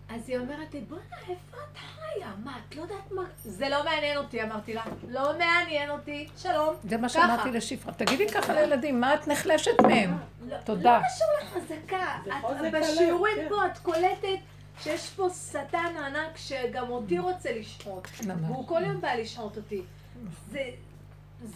אז 0.08 0.28
היא 0.28 0.38
אומרת 0.38 0.74
לי, 0.74 0.80
בוא'נה, 0.80 1.16
איפה 1.28 1.56
את 1.72 1.78
חיה? 1.78 2.28
מה, 2.44 2.58
את 2.68 2.76
לא 2.76 2.82
יודעת 2.82 3.10
מה... 3.10 3.22
זה 3.36 3.68
לא 3.68 3.84
מעניין 3.84 4.16
אותי, 4.16 4.42
אמרתי 4.42 4.74
לה. 4.74 4.84
לא 5.08 5.38
מעניין 5.38 5.90
אותי, 5.90 6.28
שלום. 6.36 6.74
זה 6.88 6.96
מה 6.96 7.08
שאמרתי 7.08 7.50
לשפרה. 7.50 7.92
תגידי 7.92 8.28
ככה 8.28 8.54
לילדים, 8.54 9.00
מה 9.00 9.14
את 9.14 9.28
נחלשת 9.28 9.80
מהם? 9.82 10.18
לא, 10.48 10.56
תודה. 10.64 10.98
לא 10.98 11.04
קשור 11.06 11.28
לחזקה. 11.42 12.18
בשיעורים 12.72 13.48
פה 13.48 13.66
את 13.66 13.78
קולטת 13.78 14.38
שיש 14.80 15.10
פה 15.10 15.28
שטן 15.30 15.94
ענק 15.96 16.36
שגם 16.36 16.90
אותי 16.90 17.18
רוצה 17.18 17.52
לשחוט. 17.52 18.08
והוא 18.46 18.68
כל 18.68 18.80
יום 18.86 19.00
בא 19.00 19.14
לשחוט 19.14 19.56
אותי. 19.56 19.82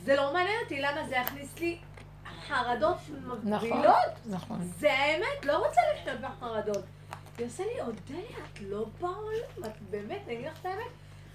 זה 0.04 0.16
לא 0.16 0.32
מעניין 0.32 0.56
אותי, 0.62 0.80
למה 0.80 1.04
זה 1.08 1.16
יכניס 1.16 1.58
לי 1.58 1.78
חרדות 2.48 2.96
מבהילות? 3.24 3.84
נכון, 4.26 4.34
נכון. 4.34 4.58
זה 4.78 4.92
האמת, 4.92 5.44
לא 5.44 5.66
רוצה 5.66 5.80
לחיות 5.94 6.20
בחרדות. 6.20 6.84
היא 7.40 7.46
עושה 7.46 7.62
לי, 7.62 7.80
אודליה, 7.80 8.38
את 8.52 8.60
לא 8.60 8.86
בעולם, 9.00 9.64
את 9.64 9.82
באמת, 9.90 10.20
אני 10.26 10.34
אגיד 10.34 10.46
לך 10.46 10.60
את 10.60 10.66
האמת. 10.66 10.90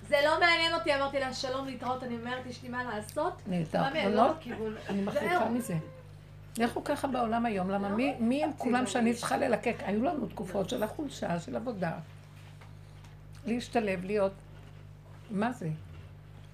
זה 0.07 0.15
לא 0.25 0.39
מעניין 0.39 0.73
אותי, 0.73 0.95
אמרתי 0.95 1.19
לה, 1.19 1.33
שלום 1.33 1.65
להתראות, 1.65 2.03
אני 2.03 2.15
אומרת, 2.15 2.45
יש 2.45 2.63
לי 2.63 2.69
מה 2.69 2.83
לעשות. 2.83 3.33
נהדר, 3.47 4.09
לא, 4.09 4.31
אני 4.89 5.01
מחליטה 5.01 5.49
מזה. 5.49 5.75
לכו 6.57 6.83
ככה 6.83 7.07
בעולם 7.07 7.45
היום, 7.45 7.69
למה 7.69 7.89
מי 8.19 8.43
הם 8.43 8.49
כולם 8.57 8.87
שאני 8.87 9.13
צריכה 9.13 9.37
ללקק? 9.37 9.75
היו 9.79 10.03
לנו 10.03 10.27
תקופות 10.27 10.69
של 10.69 10.83
החולשה, 10.83 11.39
של 11.39 11.55
עבודה. 11.55 11.91
להשתלב, 13.45 14.05
להיות... 14.05 14.33
מה 15.31 15.51
זה? 15.51 15.69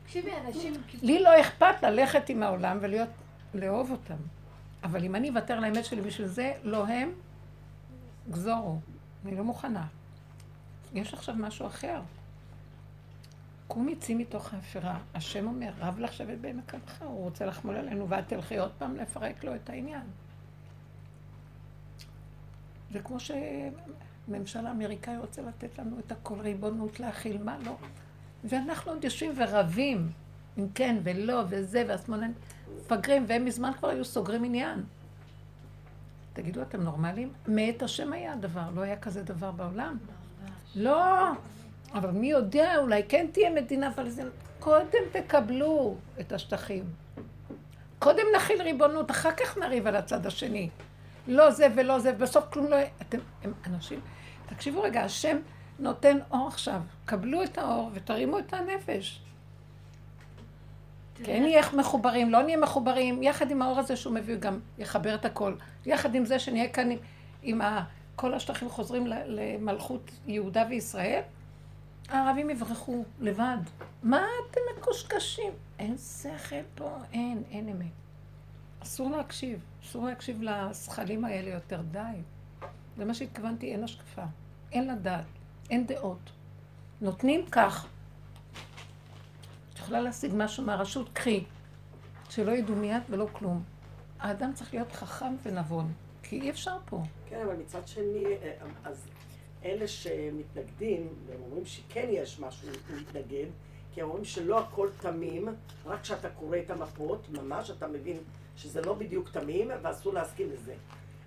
תקשיבי, 0.04 0.32
אנשים... 0.48 0.74
לי 1.02 1.20
לא 1.20 1.42
אכפת 1.42 1.84
ללכת 1.84 2.30
עם 2.30 2.44
העולם 2.44 2.78
ולהיות... 2.82 3.10
לאהוב 3.54 3.92
אותם. 3.92 4.24
אבל 4.84 5.04
אם 5.04 5.16
אני 5.16 5.30
אוותר 5.30 5.60
לאמת 5.60 5.86
שלי 5.86 6.02
בשביל 6.02 6.28
זה, 6.28 6.54
לא 6.64 6.88
הם, 6.88 7.12
גזורו. 8.30 8.80
אני 9.26 9.36
לא 9.36 9.44
מוכנה. 9.44 9.88
יש 10.94 11.14
עכשיו 11.14 11.36
משהו 11.36 11.68
אחר. 11.68 12.02
קומי 13.68 13.96
צאי 13.96 14.16
מתוך 14.16 14.54
האפרה. 14.54 15.00
השם 15.14 15.48
אומר, 15.48 15.72
רב 15.80 16.00
לך 16.00 16.14
שבת 16.14 16.38
בעמק 16.38 16.76
הוא 17.00 17.24
רוצה 17.24 17.46
לחמול 17.46 17.76
עלינו, 17.76 18.10
ואת 18.10 18.28
תלכי 18.28 18.58
עוד 18.58 18.72
פעם 18.78 18.96
לפרק 18.96 19.44
לו 19.44 19.56
את 19.56 19.70
העניין. 19.70 20.02
זה 22.92 23.00
כמו 23.00 23.18
שממשל 23.20 24.66
האמריקאי 24.66 25.18
רוצה 25.18 25.42
לתת 25.42 25.80
לנו 25.80 26.00
את 26.00 26.12
הכל 26.12 26.40
ריבונות 26.40 27.00
להכיל, 27.00 27.44
מה 27.44 27.58
לא? 27.66 27.78
ואנחנו 28.44 28.92
עוד 28.92 29.04
יושבים 29.04 29.32
ורבים, 29.36 30.12
אם 30.58 30.68
כן 30.76 30.98
ולא 31.04 31.44
וזה, 31.50 31.84
והשמאלנים 31.88 32.34
מפגרים, 32.78 33.26
והם 33.28 33.46
מזמן 33.46 33.72
כבר 33.74 33.88
היו 33.90 34.06
סוגרים 34.06 34.44
עניין. 34.44 34.84
תגידו, 36.34 36.62
אתם 36.62 36.82
נורמלים? 36.82 37.34
מאת 37.48 37.84
השם 37.84 38.14
היה 38.14 38.34
הדבר, 38.34 38.70
לא 38.76 38.82
היה 38.82 38.98
כזה 38.98 39.24
דבר 39.24 39.52
בעולם. 39.52 39.98
לא, 40.76 41.32
אבל 41.94 42.12
מי 42.12 42.32
יודע, 42.32 42.78
אולי 42.78 43.04
כן 43.10 43.28
תהיה 43.32 43.50
מדינה 43.50 43.94
פלסטינית. 43.94 44.34
קודם 44.60 45.00
תקבלו 45.12 45.96
את 46.20 46.32
השטחים. 46.32 46.84
קודם 48.00 48.24
נכיל 48.36 48.62
ריבונות, 48.62 49.12
אחר 49.12 49.32
כך 49.32 49.58
נריב 49.58 49.88
על 49.88 49.96
הצד 49.96 50.26
השני. 50.26 50.70
לא 51.28 51.52
זה 51.52 51.68
ולא 51.76 52.00
זה, 52.00 52.12
ובסוף 52.16 52.46
כלום 52.54 52.68
לא... 52.68 52.78
אתם, 53.02 53.18
הם 53.44 53.54
אנשים... 53.68 54.00
תקשיבו 54.46 54.82
רגע, 54.82 55.04
השם 55.04 55.38
נותן 55.80 56.18
אור 56.32 56.48
עכשיו. 56.48 56.82
קבלו 57.06 57.44
את 57.44 57.58
האור 57.58 57.92
ותרימו 57.94 58.40
את 58.40 58.54
הנפש. 58.54 59.22
כן 61.24 61.42
נהיה 61.42 61.62
מחוברים, 61.74 62.32
לא 62.32 62.44
נהיה 62.44 62.58
מחוברים, 62.58 63.24
יחד 63.24 63.52
עם 63.52 63.62
האור 63.62 63.80
הזה 63.80 63.96
שהוא 63.96 64.14
מביא, 64.14 64.36
גם 64.36 64.60
יחבר 64.78 65.16
את 65.16 65.26
הכל. 65.26 65.54
יחד 65.86 66.16
עם 66.16 66.26
זה 66.26 66.40
שנהיה 66.40 66.70
כאן 66.70 66.92
עם, 66.92 66.98
עם 67.44 67.62
ה... 67.62 67.84
כל 68.16 68.34
השטחים 68.34 68.70
חוזרים 68.70 69.08
למלכות 69.08 70.12
יהודה 70.28 70.64
וישראל, 70.70 71.22
הערבים 72.10 72.50
יברחו 72.50 73.04
לבד. 73.20 73.58
מה 74.04 74.26
אתם 74.52 74.60
מקושקשים? 74.78 75.52
אין 75.80 75.98
שכל 75.98 76.56
פה, 76.76 76.98
אין, 77.14 77.44
אין 77.52 77.70
אמת. 77.70 77.92
אסור 78.84 79.10
להקשיב, 79.10 79.60
אסור 79.84 80.06
להקשיב 80.06 80.42
לזכלים 80.42 81.26
האלה 81.26 81.50
יותר, 81.50 81.82
די. 81.92 82.00
זה 82.98 83.06
מה 83.06 83.14
שהתכוונתי, 83.14 83.72
אין 83.72 83.84
השקפה, 83.84 84.24
אין 84.72 84.88
לדעת, 84.88 85.26
אין 85.70 85.86
דעות. 85.86 86.32
נותנים 87.02 87.46
כך. 87.52 87.88
יכולה 89.82 90.02
להשיג 90.02 90.32
משהו 90.36 90.64
מהרשות, 90.64 91.10
קחי. 91.14 91.44
שלא 92.30 92.52
ידעו 92.52 92.76
מיד 92.76 93.02
ולא 93.10 93.28
כלום. 93.34 93.64
האדם 94.20 94.54
צריך 94.54 94.74
להיות 94.74 94.92
חכם 94.92 95.36
ונבון, 95.44 95.94
כי 96.24 96.42
אי 96.42 96.50
אפשר 96.50 96.78
פה. 96.86 97.04
כן, 97.30 97.42
אבל 97.46 97.56
מצד 97.56 97.88
שני, 97.88 98.26
אה, 98.26 98.54
אז 98.84 99.08
אלה 99.66 99.88
שמתנגדים, 99.88 101.08
הם 101.34 101.42
אומרים 101.46 101.66
שכן 101.66 102.08
יש 102.10 102.40
משהו 102.40 102.70
להתנגד, 102.94 103.46
כי 103.94 104.02
הם 104.02 104.08
אומרים 104.08 104.26
שלא 104.26 104.60
הכל 104.60 104.90
תמים, 105.02 105.48
רק 105.86 106.02
כשאתה 106.02 106.30
קורא 106.30 106.58
את 106.58 106.72
המפות, 106.72 107.30
ממש 107.30 107.72
אתה 107.72 107.88
מבין 107.88 108.18
שזה 108.58 108.82
לא 108.82 108.94
בדיוק 108.94 109.30
תמים, 109.30 109.72
ואסור 109.82 110.14
להסכים 110.14 110.50
לזה. 110.52 110.74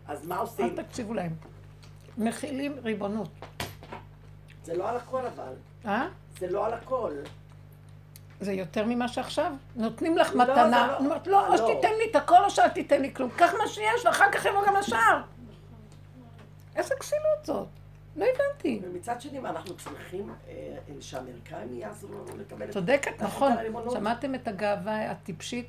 אז 0.06 0.26
מה 0.26 0.36
עושים? 0.36 0.64
אל 0.64 0.82
תקשיבו 0.82 1.14
להם. 1.14 1.32
מכילים 2.18 2.78
ריבונות. 2.82 3.30
זה 4.64 4.76
לא 4.76 4.88
על 4.88 4.96
הכל 4.96 5.26
אבל. 5.26 5.52
אה? 5.86 6.08
זה 6.38 6.50
לא 6.50 6.66
על 6.66 6.72
הכל. 6.72 7.12
זה 8.44 8.52
יותר 8.52 8.84
ממה 8.86 9.08
שעכשיו? 9.08 9.52
נותנים 9.76 10.18
לך 10.18 10.34
לא, 10.34 10.42
מתנה. 10.42 10.86
לא. 10.86 10.96
אומרת, 10.96 11.26
לא, 11.26 11.46
או 11.46 11.52
לא. 11.52 11.56
שתיתן 11.56 11.94
לי 11.98 12.10
את 12.10 12.16
הכל 12.16 12.44
או 12.44 12.50
שאל 12.50 12.68
תיתן 12.68 13.02
לי 13.02 13.14
כלום. 13.14 13.30
קח 13.36 13.54
מה 13.58 13.68
שיש 13.68 14.06
ואחר 14.06 14.32
כך 14.32 14.44
יבוא 14.44 14.66
גם 14.66 14.76
השאר. 14.76 15.20
איזה 16.76 16.94
כסילות 17.00 17.44
זאת? 17.44 17.68
לא 18.16 18.24
הבנתי. 18.34 18.80
ומצד 18.84 19.20
שני, 19.20 19.38
מה 19.38 19.50
אנחנו 19.50 19.76
צריכים 19.76 20.30
אה, 20.48 20.76
שהאמריקאים 21.00 21.72
יעזרו 21.72 22.12
לנו 22.12 22.38
לקבל 22.38 22.68
את 22.68 22.70
צודקת, 22.70 23.22
נכון. 23.22 23.52
שמעתם 23.92 24.34
את 24.34 24.48
הגאווה 24.48 25.10
הטיפשית? 25.10 25.66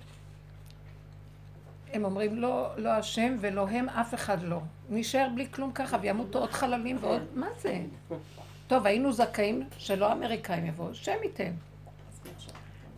הם 1.93 2.05
אומרים 2.05 2.35
לא, 2.35 2.69
לא 2.77 2.89
השם 2.89 3.37
ולא 3.39 3.67
הם, 3.67 3.89
אף 3.89 4.13
אחד 4.13 4.43
לא. 4.43 4.59
נשאר 4.89 5.27
בלי 5.35 5.47
כלום 5.51 5.71
ככה 5.71 5.97
וימותו 6.01 6.39
עוד 6.39 6.51
חללים 6.51 6.97
ועוד... 7.01 7.21
מה 7.35 7.47
זה? 7.61 7.81
טוב, 8.67 8.85
היינו 8.85 9.13
זכאים 9.13 9.67
שלא 9.77 10.09
האמריקאים 10.09 10.65
יבואו, 10.65 10.91
השם 10.91 11.17
ייתן. 11.23 11.51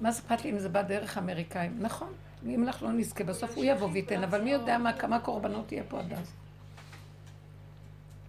מה 0.02 0.10
אכפת 0.10 0.44
לי 0.44 0.52
אם 0.52 0.60
זה 0.60 0.70
בא 0.70 0.82
דרך 0.82 1.18
האמריקאים? 1.18 1.78
נכון. 1.80 2.14
אם 2.46 2.64
אנחנו 2.64 2.88
לא 2.88 2.94
נזכה, 2.94 3.24
בסוף 3.24 3.56
הוא 3.56 3.66
יבוא 3.66 3.90
וייתן, 3.94 4.24
אבל 4.24 4.42
מי 4.42 4.52
יודע 4.52 4.78
מה, 4.78 4.94
כמה 4.94 5.20
קורבנות 5.20 5.72
יהיה 5.72 5.84
פה 5.90 6.00
עד 6.00 6.14
אז. 6.14 6.34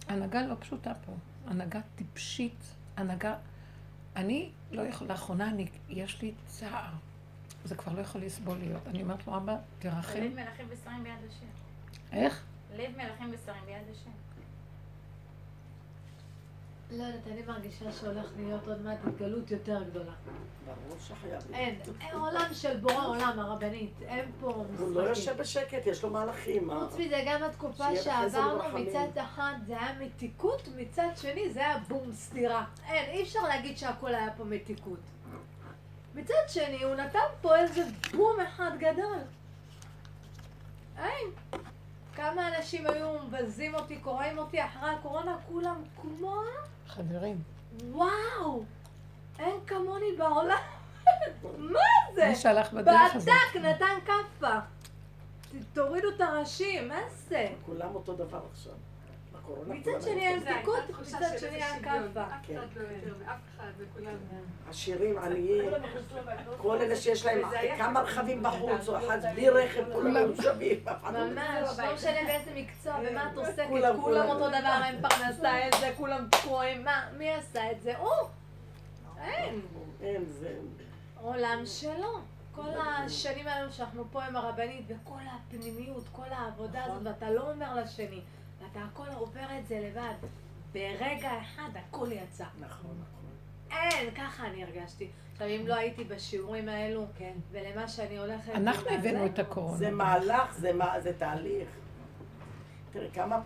הנהגה 0.07 0.41
לא 0.41 0.55
פשוטה 0.59 0.93
פה. 1.05 1.11
הנהגה 1.47 1.79
טיפשית, 1.95 2.63
הנהגה... 2.97 3.35
אני 4.15 4.49
לא 4.71 4.81
יכולה, 4.81 5.09
לאחרונה 5.09 5.49
אני, 5.49 5.67
יש 5.89 6.21
לי 6.21 6.33
צער. 6.45 6.91
זה 7.65 7.75
כבר 7.75 7.93
לא 7.93 8.01
יכול 8.01 8.21
לסבול 8.21 8.57
להיות. 8.57 8.87
אני 8.87 9.01
אומרת 9.01 9.27
לו, 9.27 9.37
אבא, 9.37 9.55
תרחם. 9.79 10.19
לב 10.19 10.33
מלכים 10.33 10.65
ושרים 10.69 11.03
ביד 11.03 11.13
השם. 11.29 11.45
איך? 12.11 12.43
לב 12.75 12.97
מלכים 12.97 13.31
ושרים 13.33 13.65
ביד 13.65 13.83
השם. 13.91 14.09
לא 16.91 17.03
יודעת, 17.03 17.27
אני 17.27 17.41
מרגישה 17.47 17.91
שהולך 17.91 18.25
להיות 18.37 18.67
עוד 18.67 18.81
מעט 18.81 18.97
התגלות 19.07 19.51
יותר 19.51 19.83
גדולה. 19.83 20.11
ברור 20.65 20.97
שחייב. 20.99 21.41
אין, 21.53 21.79
אין 22.01 22.15
עולם 22.19 22.49
של 22.53 22.77
בורא 22.77 23.05
עולם, 23.07 23.39
הרבנית. 23.39 23.93
אין 24.01 24.31
פה 24.39 24.47
הוא 24.47 24.65
לא 24.65 25.01
משחקים. 25.01 25.05
יושב 25.05 25.37
בשקט, 25.37 25.85
יש 25.85 26.03
לו 26.03 26.09
מהלכים. 26.09 26.67
מה? 26.67 26.79
חוץ 26.79 26.99
מזה, 26.99 27.23
גם 27.27 27.43
התקופה 27.43 27.95
שעברנו. 27.95 28.79
מצד 28.79 29.07
אחד 29.21 29.53
זה 29.67 29.73
היה 29.81 29.99
מתיקות, 29.99 30.69
מצד 30.75 31.09
שני 31.15 31.49
זה 31.49 31.59
היה 31.59 31.77
בום 31.87 32.13
סתירה. 32.13 32.65
אין, 32.87 33.09
אי 33.09 33.23
אפשר 33.23 33.39
להגיד 33.47 33.77
שהכל 33.77 34.15
היה 34.15 34.33
פה 34.37 34.43
מתיקות. 34.43 34.99
מצד 36.15 36.33
שני, 36.47 36.83
הוא 36.83 36.95
נתן 36.95 37.19
פה 37.41 37.57
איזה 37.57 37.83
בום 38.11 38.39
אחד 38.39 38.71
גדול. 38.79 39.17
אין. 40.97 41.59
כמה 42.19 42.47
אנשים 42.47 42.87
היו 42.87 43.13
מבזים 43.23 43.75
אותי, 43.75 43.97
קוראים 43.97 44.37
אותי 44.37 44.65
אחרי 44.65 44.89
הקורונה, 44.89 45.37
כולם 45.47 45.83
כמו... 46.01 46.35
חברים. 46.87 47.41
וואו! 47.91 48.63
אין 49.39 49.55
כמוני 49.67 50.05
בעולם. 50.17 50.57
מה 51.73 51.79
זה? 52.15 52.27
מי 52.29 52.35
שהלך 52.35 52.73
בדרך 52.73 53.15
הזאת. 53.15 53.27
בעתק 53.27 53.65
נתן 53.65 53.99
כאפה. 54.05 54.59
תורידו 55.73 56.07
את 56.15 56.21
הראשים, 56.21 56.87
מה 56.87 56.99
זה? 57.09 57.47
כולם 57.65 57.95
אותו 57.95 58.13
דבר 58.13 58.41
עכשיו. 58.51 58.73
בקורונה 59.49 59.75
מצד 59.75 60.01
שני 60.01 60.27
היה. 60.27 60.37
מתיקות, 60.37 60.89
מצד 61.01 61.37
שני 61.39 61.63
היה. 61.63 61.79
כן. 62.43 62.57
אף 63.25 63.39
אחד, 63.55 63.71
כולם. 63.93 64.13
עשירים, 64.69 65.17
עניים, 65.17 65.71
כל 66.57 66.81
אלה 66.81 66.95
שיש 66.95 67.25
להם 67.25 67.41
כמה 67.77 68.01
רכבים 68.01 68.43
בחוץ, 68.43 68.89
או 68.89 68.97
אחד 68.97 69.19
בלי 69.33 69.49
רכב, 69.49 69.93
כולם 69.93 70.35
שווים. 70.41 70.79
ממש, 71.03 71.79
לא 71.79 71.93
משנה 71.93 72.19
באיזה 72.27 72.51
מקצוע, 72.55 72.99
במה 72.99 73.31
את 73.31 73.37
עוסקת, 73.37 73.67
כולם. 74.01 74.29
אותו 74.29 74.49
דבר, 74.49 74.81
אין 74.85 75.01
פרנסה, 75.01 75.57
אין 75.57 75.71
זה, 75.79 75.91
כולם 75.97 76.27
תקועים, 76.31 76.83
מה, 76.83 77.07
מי 77.17 77.31
עשה 77.31 77.71
את 77.71 77.81
זה? 77.81 77.97
הוא! 77.97 78.11
אין. 79.21 79.61
אין, 80.01 80.25
זה... 80.25 80.55
עולם 81.21 81.61
שלו. 81.65 82.19
כל 82.55 82.69
השנים 82.81 83.47
האלו 83.47 83.71
שאנחנו 83.71 84.03
פה 84.11 84.23
עם 84.23 84.35
הרבנית, 84.35 84.85
וכל 84.87 85.19
הפנימיות, 85.31 86.03
כל 86.11 86.31
העבודה 86.31 86.83
הזאת, 86.83 87.01
ואתה 87.03 87.31
לא 87.31 87.51
אומר 87.51 87.75
לשני, 87.75 88.21
ואתה 88.73 88.85
הכל 88.93 89.07
עובר 89.17 89.45
את 89.59 89.67
זה 89.67 89.79
לבד. 89.79 90.27
ברגע 90.73 91.31
אחד 91.41 91.69
הכל 91.75 92.07
יצא. 92.11 92.45
נכון, 92.59 92.91
נכון. 93.01 93.29
אין, 93.71 94.11
ככה 94.15 94.47
אני 94.47 94.63
הרגשתי. 94.63 95.07
עכשיו, 95.31 95.47
אם 95.47 95.67
לא 95.67 95.75
הייתי 95.75 96.03
בשיעורים 96.03 96.69
האלו, 96.69 97.05
ולמה 97.51 97.87
שאני 97.87 98.17
הולכת... 98.17 98.51
אנחנו 98.55 98.89
הבאנו 98.89 99.25
את 99.25 99.39
הקורונה. 99.39 99.77
זה 99.77 99.91
מהלך, 99.91 100.53
זה 100.53 100.73
מה- 100.73 101.01
זה 101.01 101.13
תהליך. 101.17 101.67
תראה, 102.91 103.05
כמה... 103.13 103.39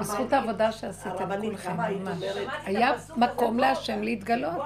בזכות 0.00 0.32
העבודה 0.32 0.72
שעשיתם 0.72 1.40
כולכם, 1.40 1.70
כמה 1.70 1.84
היית 1.84 2.00
ממש. 2.00 2.22
אומרת... 2.22 2.48
היה 2.64 2.92
מקום 3.16 3.58
להשם 3.58 4.02
להתגלות, 4.02 4.62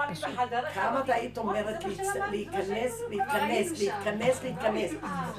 כמה 0.74 1.00
את 1.00 1.08
היית 1.08 1.38
אומרת 1.38 1.84
להיכנס, 2.30 3.00
להיכנס, 3.10 3.80
להיכנס, 3.80 4.42
להיכנס. 4.42 4.90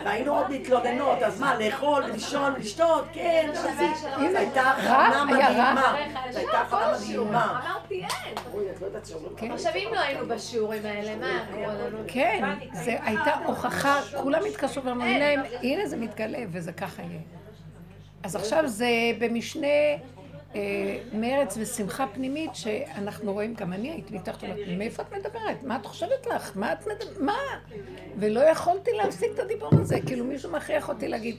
והיינו 0.04 0.38
עוד 0.38 0.52
מתלוננות, 0.52 1.24
אז 1.24 1.40
מה, 1.40 1.60
לאכול, 1.60 2.04
לישון, 2.04 2.54
לשתות, 2.58 3.06
כן. 3.14 3.52
זו 3.54 4.38
הייתה 4.38 4.62
הכנה. 4.62 5.26
מדהימה. 5.26 5.96
זו 6.32 6.38
הייתה 6.40 6.62
הכנה 6.62 6.94
מדהימה. 6.98 7.62
אמרתי, 7.66 7.96
אין. 7.96 8.36
לא 9.24 9.30
כן. 9.38 9.52
עכשיו, 9.52 9.72
אם 9.76 9.90
לא 9.94 10.00
היינו 10.00 10.28
בשיעורים 10.28 10.86
האלה, 10.86 11.16
מה 11.16 11.26
היה 11.26 11.46
קורה 11.54 11.74
לנו? 11.74 11.98
כן, 12.08 12.56
זו 12.74 12.92
הייתה 13.02 13.32
הוכחה, 13.46 14.00
כולם 14.22 14.42
התקשרו 14.46 14.84
ואמרו, 14.84 15.06
הנה, 15.06 15.44
הנה 15.62 15.88
זה 15.88 15.98
מתגלה, 15.98 16.40
וזה 16.52 16.72
ככה 16.72 17.02
יהיה. 17.02 17.45
אז 18.26 18.36
עכשיו 18.36 18.68
זה 18.68 18.88
במשנה 19.20 19.68
אה, 20.56 21.00
מרץ 21.14 21.58
ושמחה 21.60 22.08
פנימית, 22.08 22.56
שאנחנו 22.56 23.34
רואים, 23.34 23.54
גם 23.54 23.74
אני 23.74 23.92
הייתי 23.92 24.16
מתחת 24.16 24.44
לבית, 24.44 24.78
מאיפה 24.78 25.04
את 25.04 25.14
מדברת? 25.14 25.64
מה 25.64 25.76
את 25.76 25.86
חושבת 25.86 26.28
לך? 26.36 26.58
מה 26.58 26.74
את 26.74 26.88
מדברת? 26.88 27.20
מה? 27.20 27.34
ולא 28.20 28.40
יכולתי 28.40 28.92
להפסיק 28.98 29.32
את 29.34 29.40
הדיבור 29.40 29.70
הזה, 29.74 30.00
כאילו 30.06 30.26
מישהו 30.26 30.52
מכריח 30.52 30.90
אותי 30.90 31.08
להגיד. 31.08 31.36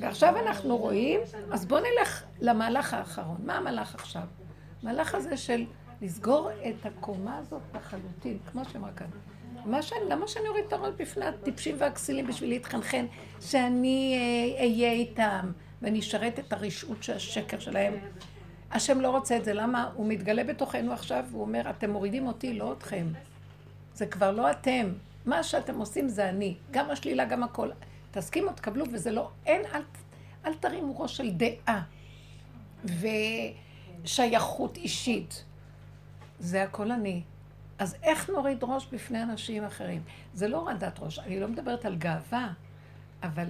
ועכשיו 0.00 0.38
אנחנו 0.38 0.76
רואים, 0.76 1.20
אז 1.50 1.66
בואו 1.66 1.80
נלך 1.80 2.24
למהלך 2.40 2.94
האחרון. 2.94 3.36
מה 3.44 3.56
המהלך 3.56 3.94
עכשיו? 3.94 4.22
המהלך 4.82 5.14
הזה 5.14 5.36
של 5.36 5.64
לסגור 6.02 6.50
את 6.68 6.86
הקומה 6.86 7.38
הזאת 7.38 7.62
לחלוטין, 7.74 8.38
כמו 8.52 8.62
שאמרה 8.72 8.92
כאן. 8.92 9.06
מה 9.64 9.82
שאני, 9.82 10.00
למה 10.08 10.28
שאני 10.28 10.48
אוריד 10.48 10.64
את 10.68 10.72
הראש 10.72 10.94
בפני 10.96 11.24
הטיפשים 11.24 11.74
והכסילים 11.78 12.26
בשביל 12.26 12.50
להתחנחן, 12.50 13.06
שאני 13.40 14.14
אה, 14.16 14.62
אהיה 14.62 14.92
איתם, 14.92 15.52
ואני 15.82 16.00
אשרת 16.00 16.38
את 16.38 16.52
הרשעות 16.52 17.02
של 17.02 17.12
השקר 17.12 17.58
שלהם. 17.58 17.94
השם 18.70 19.00
לא 19.00 19.10
רוצה 19.10 19.36
את 19.36 19.44
זה, 19.44 19.54
למה? 19.54 19.90
הוא 19.94 20.06
מתגלה 20.06 20.44
בתוכנו 20.44 20.92
עכשיו, 20.92 21.24
והוא 21.30 21.42
אומר, 21.42 21.70
אתם 21.70 21.90
מורידים 21.90 22.26
אותי, 22.26 22.58
לא 22.58 22.72
אתכם. 22.72 23.06
זה 23.94 24.06
כבר 24.06 24.30
לא 24.30 24.50
אתם. 24.50 24.92
מה 25.26 25.42
שאתם 25.42 25.78
עושים 25.78 26.08
זה 26.08 26.28
אני. 26.28 26.56
גם 26.70 26.90
השלילה, 26.90 27.24
גם 27.24 27.42
הכל. 27.42 27.70
תסכימו, 28.10 28.52
תקבלו, 28.52 28.84
וזה 28.92 29.10
לא, 29.10 29.30
אין, 29.46 29.62
אל, 29.74 29.82
אל 30.44 30.54
תרימו 30.54 31.00
ראש 31.00 31.16
של 31.16 31.30
דעה 31.30 31.82
ושייכות 34.04 34.76
אישית. 34.76 35.44
זה 36.38 36.62
הכל 36.62 36.92
אני. 36.92 37.22
אז 37.78 37.96
איך 38.02 38.30
נוריד 38.30 38.58
ראש 38.62 38.86
בפני 38.92 39.22
אנשים 39.22 39.64
אחרים? 39.64 40.02
זה 40.34 40.48
לא 40.48 40.56
הורדת 40.56 40.98
ראש, 40.98 41.18
אני 41.18 41.40
לא 41.40 41.48
מדברת 41.48 41.84
על 41.84 41.96
גאווה, 41.96 42.52
אבל 43.22 43.46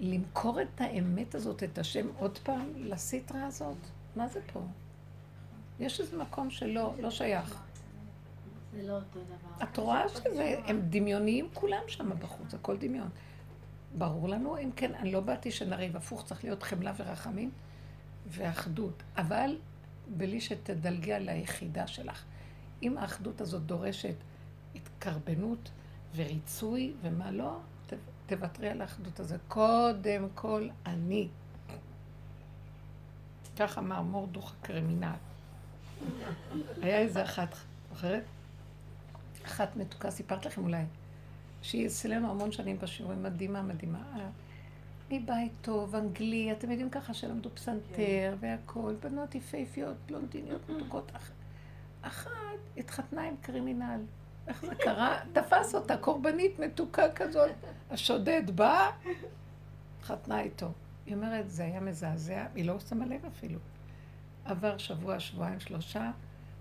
למכור 0.00 0.62
את 0.62 0.80
האמת 0.80 1.34
הזאת, 1.34 1.62
את 1.62 1.78
השם 1.78 2.06
עוד 2.18 2.38
פעם 2.38 2.72
לסטרה 2.76 3.46
הזאת, 3.46 3.76
מה 4.16 4.28
זה 4.28 4.40
פה? 4.52 4.60
יש 5.80 6.00
איזה 6.00 6.16
מקום 6.16 6.50
שלא, 6.50 6.94
לא 7.00 7.10
שייך. 7.10 7.62
זה 8.72 8.82
לא 8.82 8.92
אותו 8.92 9.20
דבר. 9.20 9.64
את 9.64 9.76
רואה 9.76 10.08
שזה, 10.08 10.56
הם 10.66 10.80
דמיוניים 10.90 11.48
כולם 11.54 11.82
שם 11.86 12.10
בחוץ, 12.18 12.54
הכל 12.54 12.76
דמיון. 12.76 13.08
ברור 13.98 14.28
לנו, 14.28 14.58
אם 14.58 14.70
כן, 14.76 14.94
אני 14.94 15.12
לא 15.12 15.20
באתי 15.20 15.50
שנריב, 15.50 15.96
הפוך, 15.96 16.24
צריך 16.24 16.44
להיות 16.44 16.62
חמלה 16.62 16.92
ורחמים 16.96 17.50
ואחדות, 18.26 19.02
אבל 19.16 19.58
בלי 20.16 20.40
שתדלגי 20.40 21.12
על 21.12 21.28
היחידה 21.28 21.86
שלך. 21.86 22.24
אם 22.82 22.98
האחדות 22.98 23.40
הזאת 23.40 23.62
דורשת 23.62 24.14
התקרבנות 24.74 25.70
וריצוי 26.16 26.92
ומה 27.02 27.30
לא, 27.30 27.58
תוותרי 28.28 28.68
על 28.68 28.80
האחדות 28.80 29.20
הזאת. 29.20 29.40
קודם 29.48 30.28
כל 30.34 30.68
אני. 30.86 31.28
כך 33.58 33.78
אמר 33.78 34.02
מורדוך 34.02 34.54
הקרימינל. 34.60 35.12
היה 36.82 36.98
איזה 36.98 37.24
אחת, 37.24 37.54
זוכרת? 37.92 38.22
אחת 39.46 39.76
מתוקה, 39.76 40.10
סיפרת 40.10 40.46
לכם 40.46 40.62
אולי, 40.64 40.82
שהיא 41.62 41.86
אצלנו 41.86 42.30
המון 42.30 42.52
שנים 42.52 42.78
בשיעורים, 42.78 43.22
מדהימה, 43.22 43.62
מדהימה. 43.62 44.02
אה, 44.16 44.28
מבית 45.10 45.52
טוב, 45.62 45.94
אנגלי, 45.94 46.52
אתם 46.52 46.70
יודעים 46.70 46.90
ככה 46.90 47.14
שלמדו 47.14 47.50
פסנתר 47.54 48.34
והכול, 48.40 48.96
בנות 49.02 49.34
יפהפיות, 49.34 49.96
בלונדיניות 50.06 50.60
מתוקות. 50.70 51.12
אח- 51.16 51.30
אחת 52.02 52.30
התחתנה 52.76 53.22
עם 53.28 53.34
קרימינל. 53.40 54.00
איך 54.48 54.64
זה 54.66 54.74
קרה? 54.74 55.18
תפס 55.32 55.74
אותה, 55.74 55.96
קורבנית 55.96 56.58
מתוקה 56.58 57.12
כזאת. 57.14 57.50
השודד 57.90 58.42
בא, 58.54 58.90
התחתנה 59.98 60.40
איתו. 60.40 60.72
היא 61.06 61.14
אומרת, 61.14 61.50
זה 61.50 61.64
היה 61.64 61.80
מזעזע, 61.80 62.46
היא 62.54 62.64
לא 62.64 62.80
שמה 62.80 63.06
לב 63.06 63.24
אפילו. 63.26 63.58
עבר 64.44 64.78
שבוע, 64.78 65.20
שבועיים, 65.20 65.60
שלושה, 65.60 66.10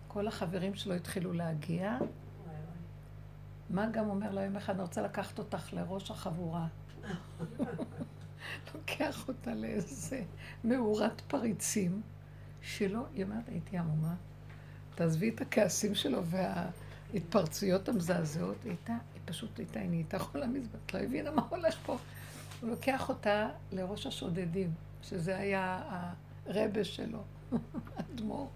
כל 0.07 0.27
החברים 0.27 0.75
שלו 0.75 0.93
התחילו 0.93 1.33
להגיע. 1.33 1.97
מה 3.69 3.87
גם 3.87 4.09
אומר 4.09 4.31
לו 4.31 4.41
יום 4.41 4.55
אחד, 4.55 4.73
אני 4.73 4.81
רוצה 4.81 5.01
לקחת 5.01 5.39
אותך 5.39 5.73
לראש 5.73 6.11
החבורה. 6.11 6.67
לוקח 8.75 9.27
אותה 9.27 9.53
לאיזה 9.53 10.23
מאורת 10.63 11.21
פריצים, 11.21 12.01
שלא, 12.61 13.05
היא 13.13 13.23
אומרת, 13.23 13.47
הייתי 13.47 13.77
עמומה. 13.77 14.15
תעזבי 14.95 15.29
את 15.29 15.41
הכעסים 15.41 15.95
שלו 15.95 16.21
וההתפרצויות 17.11 17.89
המזעזעות, 17.89 18.63
היא 18.63 18.71
הייתה, 18.71 18.93
היא 19.13 19.21
פשוט 19.25 19.59
הייתה, 19.59 19.79
היא 19.79 19.89
נהייתה 19.89 20.19
חולה 20.19 20.45
את 20.85 20.93
לא 20.93 20.99
הבינה 20.99 21.31
מה 21.31 21.41
הולך 21.49 21.77
פה. 21.85 21.97
הוא 22.61 22.69
לוקח 22.69 23.09
אותה 23.09 23.49
לראש 23.71 24.07
השודדים, 24.07 24.73
שזה 25.01 25.37
היה 25.37 25.81
הרבה 26.45 26.83
שלו, 26.83 27.23
אדמו"ר. 27.99 28.49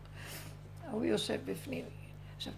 הוא 0.91 1.05
יושב 1.05 1.39
בפנים. 1.45 1.85
עכשיו, 2.35 2.53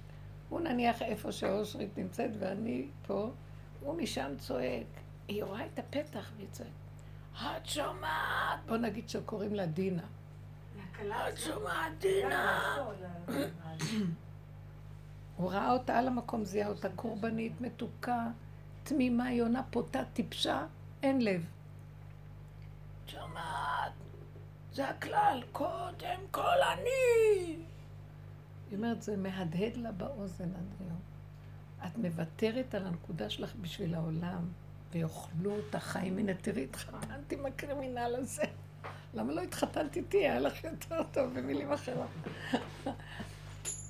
הוא 0.49 0.59
נניח 0.59 1.01
איפה 1.01 1.31
שאושרית 1.31 1.97
נמצאת 1.97 2.31
ואני 2.39 2.87
פה, 3.07 3.31
הוא 3.79 3.97
משם 4.01 4.31
צועק. 4.37 4.87
היא 5.27 5.43
רואה 5.43 5.65
את 5.65 5.79
הפתח 5.79 6.31
והיא 6.37 6.47
צועקת, 6.51 6.73
את 7.57 7.65
שומעת? 7.65 8.59
בוא 8.67 8.77
נגיד 8.77 9.09
שקוראים 9.09 9.55
לה 9.55 9.65
דינה. 9.65 10.03
את 11.29 11.37
שומעת, 11.37 11.99
דינה? 11.99 12.77
הוא 15.43 15.51
ראה 15.51 15.71
אותה 15.71 15.99
על 15.99 16.07
המקום, 16.07 16.45
זיהה 16.45 16.69
אותה 16.69 16.89
קורבנית, 16.95 17.61
מתוקה, 17.61 18.27
תמימה, 18.83 19.33
יונה, 19.33 19.63
פותה, 19.63 20.03
טיפשה, 20.13 20.65
אין 21.03 21.21
לב. 21.21 21.45
שומעת, 23.07 23.91
זה 24.73 24.89
הכלל, 24.89 25.43
קודם 25.51 26.19
כל 26.31 26.61
אני. 26.73 27.55
היא 28.69 28.77
אומרת, 28.77 29.01
זה 29.01 29.17
מהדהד 29.17 29.77
לה 29.77 29.91
באוזן 29.91 30.49
עד 30.55 30.73
היום. 30.79 30.99
את 31.85 31.97
מוותרת 31.97 32.75
על 32.75 32.87
הנקודה 32.87 33.29
שלך 33.29 33.55
בשביל 33.61 33.95
העולם, 33.95 34.47
ויאכלו 34.91 35.51
אותך 35.51 35.83
חיים. 35.83 36.17
הנה, 36.17 36.33
תראי, 36.33 36.63
התחתנתי 36.63 37.35
עם 37.35 37.45
הקרימינל 37.45 38.15
הזה. 38.19 38.43
למה 39.13 39.33
לא 39.33 39.41
התחתנת 39.41 39.95
איתי? 39.95 40.17
היה 40.17 40.39
לך 40.39 40.63
יותר 40.63 41.03
טוב, 41.11 41.33
במילים 41.33 41.71
אחרות. 41.71 42.09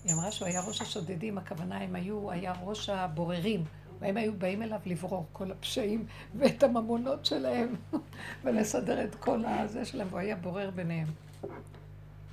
היא 0.04 0.14
אמרה 0.14 0.32
שהוא 0.32 0.48
היה 0.48 0.62
ראש 0.62 0.82
השודדים, 0.82 1.38
הכוונה 1.38 1.78
הם 1.78 1.96
היו, 1.96 2.32
היה 2.32 2.54
ראש 2.62 2.90
הבוררים. 2.90 3.64
והם 4.00 4.18
היו 4.18 4.34
באים 4.34 4.64
אליו 4.64 4.80
לברור 4.86 5.26
כל 5.34 5.52
הפשעים 5.52 6.06
ואת 6.36 6.64
הממונות 6.64 7.26
שלהם 7.26 7.76
ולסדר 8.44 9.04
את 9.04 9.16
כל 9.16 9.46
הזה 9.46 9.86
שלהם, 9.86 10.08
והוא 10.10 10.20
היה 10.20 10.36
בורר 10.36 10.70
ביניהם. 10.70 11.08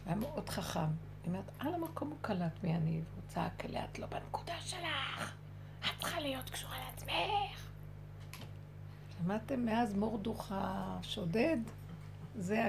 היה 0.06 0.14
מאוד 0.16 0.48
חכם. 0.48 0.80
היא 0.80 1.26
אומרת, 1.26 1.50
על 1.58 1.74
המקום 1.74 2.08
הוא 2.08 2.16
קלט 2.20 2.52
מי 2.62 2.74
אני, 2.74 2.90
והוא 2.90 3.22
צעק 3.28 3.64
אליה, 3.64 3.84
את 3.84 3.98
לא 3.98 4.06
בנקודה 4.06 4.54
שלך, 4.60 5.34
את 5.80 6.00
צריכה 6.00 6.20
להיות 6.20 6.50
קשורה 6.50 6.76
לעצמך. 6.86 7.70
שמעתם 9.18 9.64
מאז 9.64 9.94
מורדוך 9.94 10.52
השודד? 10.54 11.56
זה. 12.36 12.68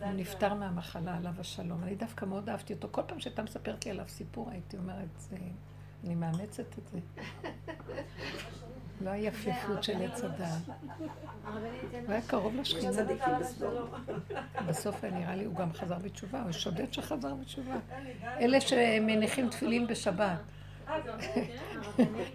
הוא 0.00 0.12
נפטר 0.12 0.54
מהמחלה, 0.54 1.16
עליו 1.16 1.32
השלום. 1.38 1.82
אני 1.82 1.94
דווקא 1.94 2.24
מאוד 2.24 2.48
אהבתי 2.48 2.72
אותו. 2.72 2.88
כל 2.90 3.02
פעם 3.06 3.20
שהייתה 3.20 3.42
מספרת 3.42 3.84
לי 3.84 3.90
עליו 3.90 4.04
סיפור, 4.08 4.50
הייתי 4.50 4.76
אומרת, 4.76 5.08
זה... 5.16 5.36
אני 6.04 6.14
מאמצת 6.14 6.78
את 6.78 6.88
זה. 6.92 6.98
לא 9.00 9.10
היה 9.10 9.28
יפיפות 9.28 9.82
של 9.82 10.02
עץ 10.02 10.24
הדעת. 10.24 10.62
הוא 11.90 12.12
היה 12.12 12.20
קרוב 12.26 12.54
לשכינה. 12.56 13.02
בסדום. 13.40 13.88
בסוף 14.66 15.04
נראה 15.04 15.36
לי 15.36 15.44
הוא 15.44 15.54
גם 15.54 15.72
חזר 15.72 15.98
בתשובה, 15.98 16.42
הוא 16.42 16.52
שודד 16.52 16.92
שחזר 16.92 17.34
בתשובה. 17.34 17.76
אלה 18.40 18.60
שמניחים 18.60 19.48
תפילין 19.48 19.86
בשבת. 19.86 20.38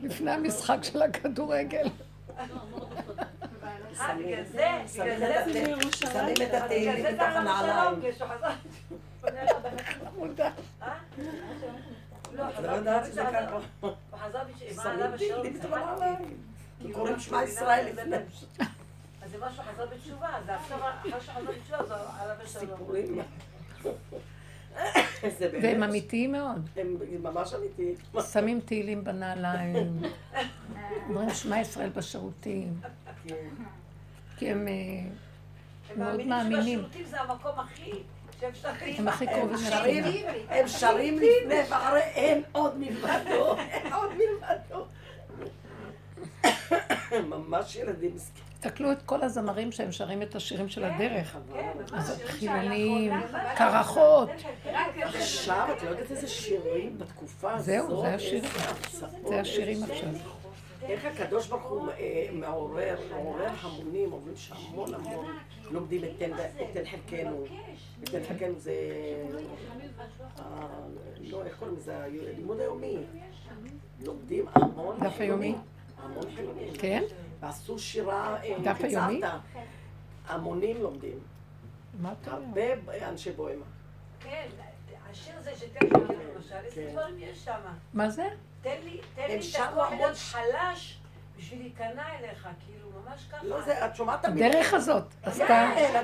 לפני 0.03 0.31
המשחק 0.31 0.84
של 0.84 1.02
הכדורגל. 1.02 1.88
אה, 3.99 4.16
בגלל 4.16 4.44
זה, 4.44 4.68
בגלל 5.03 5.44
זה, 5.53 5.76
שמים 5.94 6.36
את 6.44 6.53
התהילים 6.53 7.02
זה 7.02 7.16
זה 7.16 7.28
הנעליים. 7.28 8.02
כשהוא 8.14 8.28
חזר. 8.28 8.49
מודע. 10.18 10.49
לא, 12.34 12.44
לא 12.64 12.72
יודעת 12.72 13.06
שזה 13.06 13.22
ככה. 13.22 13.60
קוראים 16.91 17.20
שמע 17.20 17.44
ישראל 17.44 17.86
לפני. 17.86 18.16
אז 19.22 19.32
זה 19.32 19.38
משהו 19.38 19.64
חזר 19.64 19.86
בתשובה, 19.86 20.28
אז 20.28 20.44
עכשיו, 20.49 20.78
אחרי 20.99 21.11
שחזר 21.22 21.52
בתשובה, 21.52 21.86
זה 21.86 21.94
עליו 22.20 22.36
השלום. 22.44 23.20
זה. 25.38 25.49
והם 25.61 25.84
אמיתיים 25.84 26.32
מאוד. 26.32 26.70
הם 26.76 26.98
ממש 27.24 27.53
אמיתיים. 27.53 27.95
שמים 28.34 28.60
תהילים 28.60 29.03
בנעליים, 29.03 30.02
אומרים 31.10 31.30
שמע 31.30 31.60
ישראל 31.60 31.90
בשירותים, 31.90 32.82
כן. 33.28 33.36
כי 34.40 34.52
הם 34.52 34.68
אה, 34.68 34.74
הם 35.90 35.99
מאוד 35.99 36.11
מאמינים 36.11 36.30
מאמינים. 36.30 36.80
שבשירותים 36.80 37.06
זה 37.06 37.22
המקום 37.22 37.60
הכי, 37.60 37.91
הם 38.98 39.07
הכי 39.07 39.30
הם 39.30 39.40
קרובים 39.40 39.57
שרים, 39.57 40.03
לשכינה. 40.03 40.32
הם 40.49 40.68
שרים 40.68 41.16
לפני 41.16 41.56
ואחרי 41.70 42.02
אין 42.02 42.44
עוד 42.52 42.78
מלבדו, 42.80 43.56
אין 43.72 43.94
עוד 43.94 44.10
מלבדו. 44.14 44.86
ממש 47.36 47.76
ילדים 47.76 48.16
מסכנים. 48.16 48.44
תסתכלו 48.60 48.91
את 48.91 49.02
כל 49.02 49.22
הזמרים 49.22 49.72
שהם 49.72 49.91
שרים 49.91 50.22
את 50.22 50.36
השירים 50.36 50.70
של 50.70 50.84
הדרך. 50.84 51.38
כן, 51.53 51.72
ממש. 51.80 51.91
אז 51.94 52.22
חילונים, 52.26 53.14
קרחות. 53.56 54.30
עכשיו, 54.95 55.68
את 55.78 55.84
לא 55.84 55.90
יודעת 55.90 56.11
איזה 56.11 56.28
שירים 56.28 56.98
בתקופה 56.98 57.53
הזאת. 57.53 57.66
זהו, 57.66 58.02
זה 58.02 58.16
השיר. 58.16 58.44
איזה 58.44 58.60
הרצאות, 58.70 59.28
זה 59.28 59.40
השירים 59.40 59.84
עכשיו. 59.84 60.39
איך 60.82 61.06
הקדוש 61.06 61.48
ברוך 61.48 61.64
הוא 61.64 61.90
אה, 61.90 62.28
מעורר, 62.34 62.96
מעורר 63.12 63.50
המונים, 63.62 64.14
אומרים 64.14 64.36
שהמון 64.36 64.94
המון 64.94 65.38
לומדים 65.72 66.04
את 66.04 66.10
תן 66.18 66.86
חלקנו. 66.86 67.46
את 68.04 68.10
תן 68.10 68.24
חלקנו 68.28 68.60
זה... 68.60 68.74
אה, 70.40 70.68
לא, 71.20 71.46
איך 71.46 71.58
קוראים 71.60 71.78
לזה? 71.78 72.06
לימוד 72.36 72.60
היומי. 72.60 72.98
לומדים 74.06 74.46
המון 74.56 75.00
דף 75.00 75.16
היומי? 75.20 75.56
המון 75.98 76.36
חילונים. 76.36 76.74
כן? 76.74 77.04
ועשו 77.40 77.80
שירה 77.80 78.44
אה, 78.44 78.56
דף 78.64 78.82
היומי? 78.84 79.22
המונים 80.28 80.82
לומדים. 80.82 81.20
מה 82.02 82.14
אתה 82.22 82.34
אומר? 82.38 82.74
הרבה 82.88 83.10
אנשי 83.10 83.32
בוהמה. 83.32 83.66
כן, 84.20 84.48
השיר 85.11 85.34
הזה 85.38 85.52
שתן 85.60 85.86
לי, 85.88 86.15
למשל, 86.36 86.56
איזה 86.65 86.76
כן. 86.88 86.91
דברים 86.91 87.15
יש 87.19 87.45
שם. 87.45 87.60
מה 87.94 88.10
זה? 88.10 88.27
תן 88.61 88.76
לי, 88.84 88.98
תן 89.15 89.22
לי 89.27 89.40
את 89.56 89.60
הכוח 89.60 89.91
להיות 89.91 90.18
חלש 90.18 90.98
בשביל 91.38 91.60
להיכנע 91.60 92.03
אליך, 92.19 92.48
כאילו, 92.65 92.90
ממש 93.06 93.22
ככה. 93.31 93.45
לא, 93.45 93.61
זה, 93.61 93.86
את 93.86 93.95
שומעת 93.95 94.19
את 94.19 94.26
המילים. 94.26 94.52
הדרך 94.52 94.73
הזאת 94.73 95.03
עשתה... 95.23 95.45
כן, 95.76 96.02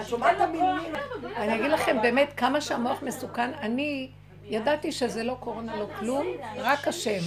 את- 0.00 0.06
שומעת 0.06 0.36
את 0.36 0.40
המילים. 0.40 0.94
אני 1.36 1.54
אגיד 1.54 1.70
לכם 1.70 1.96
באמת 2.02 2.32
כמה 2.36 2.60
שהמוח 2.60 3.02
מסוכן. 3.02 3.50
אני 3.54 4.10
ידעתי 4.44 4.92
שזה 4.92 5.22
לא 5.22 5.36
קורונה, 5.40 5.76
לא 5.76 5.88
כלום, 5.98 6.26
רק 6.56 6.88
השם. 6.88 7.20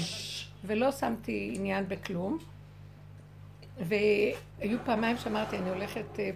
ולא 0.64 0.91
שמתי 0.91 1.52
עניין 1.56 1.88
בכלום. 1.88 2.38
והיו 3.80 4.77
פעמיים 4.85 5.18
שאמרתי, 5.18 5.57
אני 5.57 5.69
הולכת... 5.69 6.19
אה, 6.19 6.30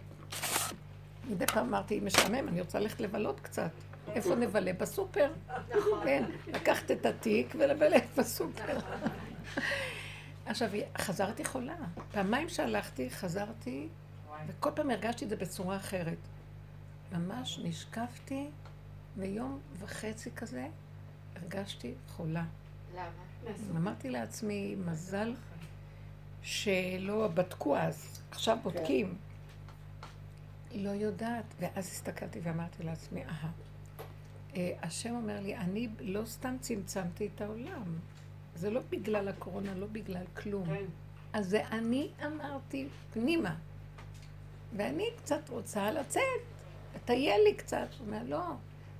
מדי 1.29 1.45
פעם 1.47 1.67
אמרתי, 1.67 1.99
משעמם, 1.99 2.47
אני 2.47 2.61
רוצה 2.61 2.79
ללכת 2.79 2.99
לבלות 3.01 3.39
קצת. 3.39 3.69
איפה 4.15 4.35
נבלה? 4.35 4.73
בסופר. 4.73 5.31
כן, 6.03 6.23
לקחת 6.47 6.91
את 6.91 7.05
התיק 7.05 7.55
ולבלה 7.59 7.97
בסופר. 8.17 8.79
עכשיו, 10.45 10.69
חזרתי 10.97 11.45
חולה. 11.45 11.75
פעמיים 12.11 12.49
שהלכתי, 12.49 13.09
חזרתי, 13.09 13.87
וכל 14.47 14.69
פעם 14.75 14.89
הרגשתי 14.89 15.25
את 15.25 15.29
זה 15.29 15.35
בצורה 15.35 15.75
אחרת. 15.77 16.17
ממש 17.11 17.59
נשקפתי, 17.63 18.47
ויום 19.17 19.59
וחצי 19.79 20.31
כזה 20.31 20.67
הרגשתי 21.35 21.93
חולה. 22.07 22.43
למה? 22.95 23.09
אמרתי 23.77 24.09
לעצמי, 24.09 24.75
מזל 24.85 25.33
שלא 26.41 27.27
בדקו 27.33 27.77
אז, 27.77 28.21
עכשיו 28.31 28.57
בודקים. 28.63 29.15
לא 30.75 30.89
יודעת. 30.89 31.45
ואז 31.59 31.87
הסתכלתי 31.87 32.39
ואמרתי 32.43 32.83
לעצמי, 32.83 33.25
אהה. 33.25 33.49
אה, 34.56 34.72
השם 34.82 35.15
אומר 35.15 35.40
לי, 35.41 35.56
אני 35.56 35.88
לא 35.99 36.26
סתם 36.26 36.56
צמצמתי 36.60 37.30
את 37.36 37.41
העולם. 37.41 37.84
זה 38.56 38.69
לא 38.69 38.82
בגלל 38.90 39.27
הקורונה, 39.27 39.76
לא 39.76 39.88
בגלל 39.91 40.26
כלום. 40.34 40.65
כן. 40.65 40.86
אז 41.34 41.49
זה 41.49 41.68
אני 41.68 42.10
אמרתי 42.26 42.88
פנימה. 43.14 43.56
ואני 44.77 45.06
קצת 45.18 45.49
רוצה 45.49 45.91
לצאת, 45.91 46.22
לטייל 46.95 47.41
לי 47.44 47.53
קצת. 47.53 47.88
הוא 47.99 48.07
אומר, 48.07 48.23
לא, 48.26 48.44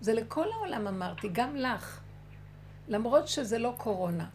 זה 0.02 0.14
לכל 0.14 0.52
העולם 0.52 0.88
אמרתי, 0.88 1.30
גם 1.32 1.56
לך. 1.56 2.02
למרות 2.88 3.27
שזה 3.27 3.57
לא 3.57 3.76
קורונה. 3.77 4.30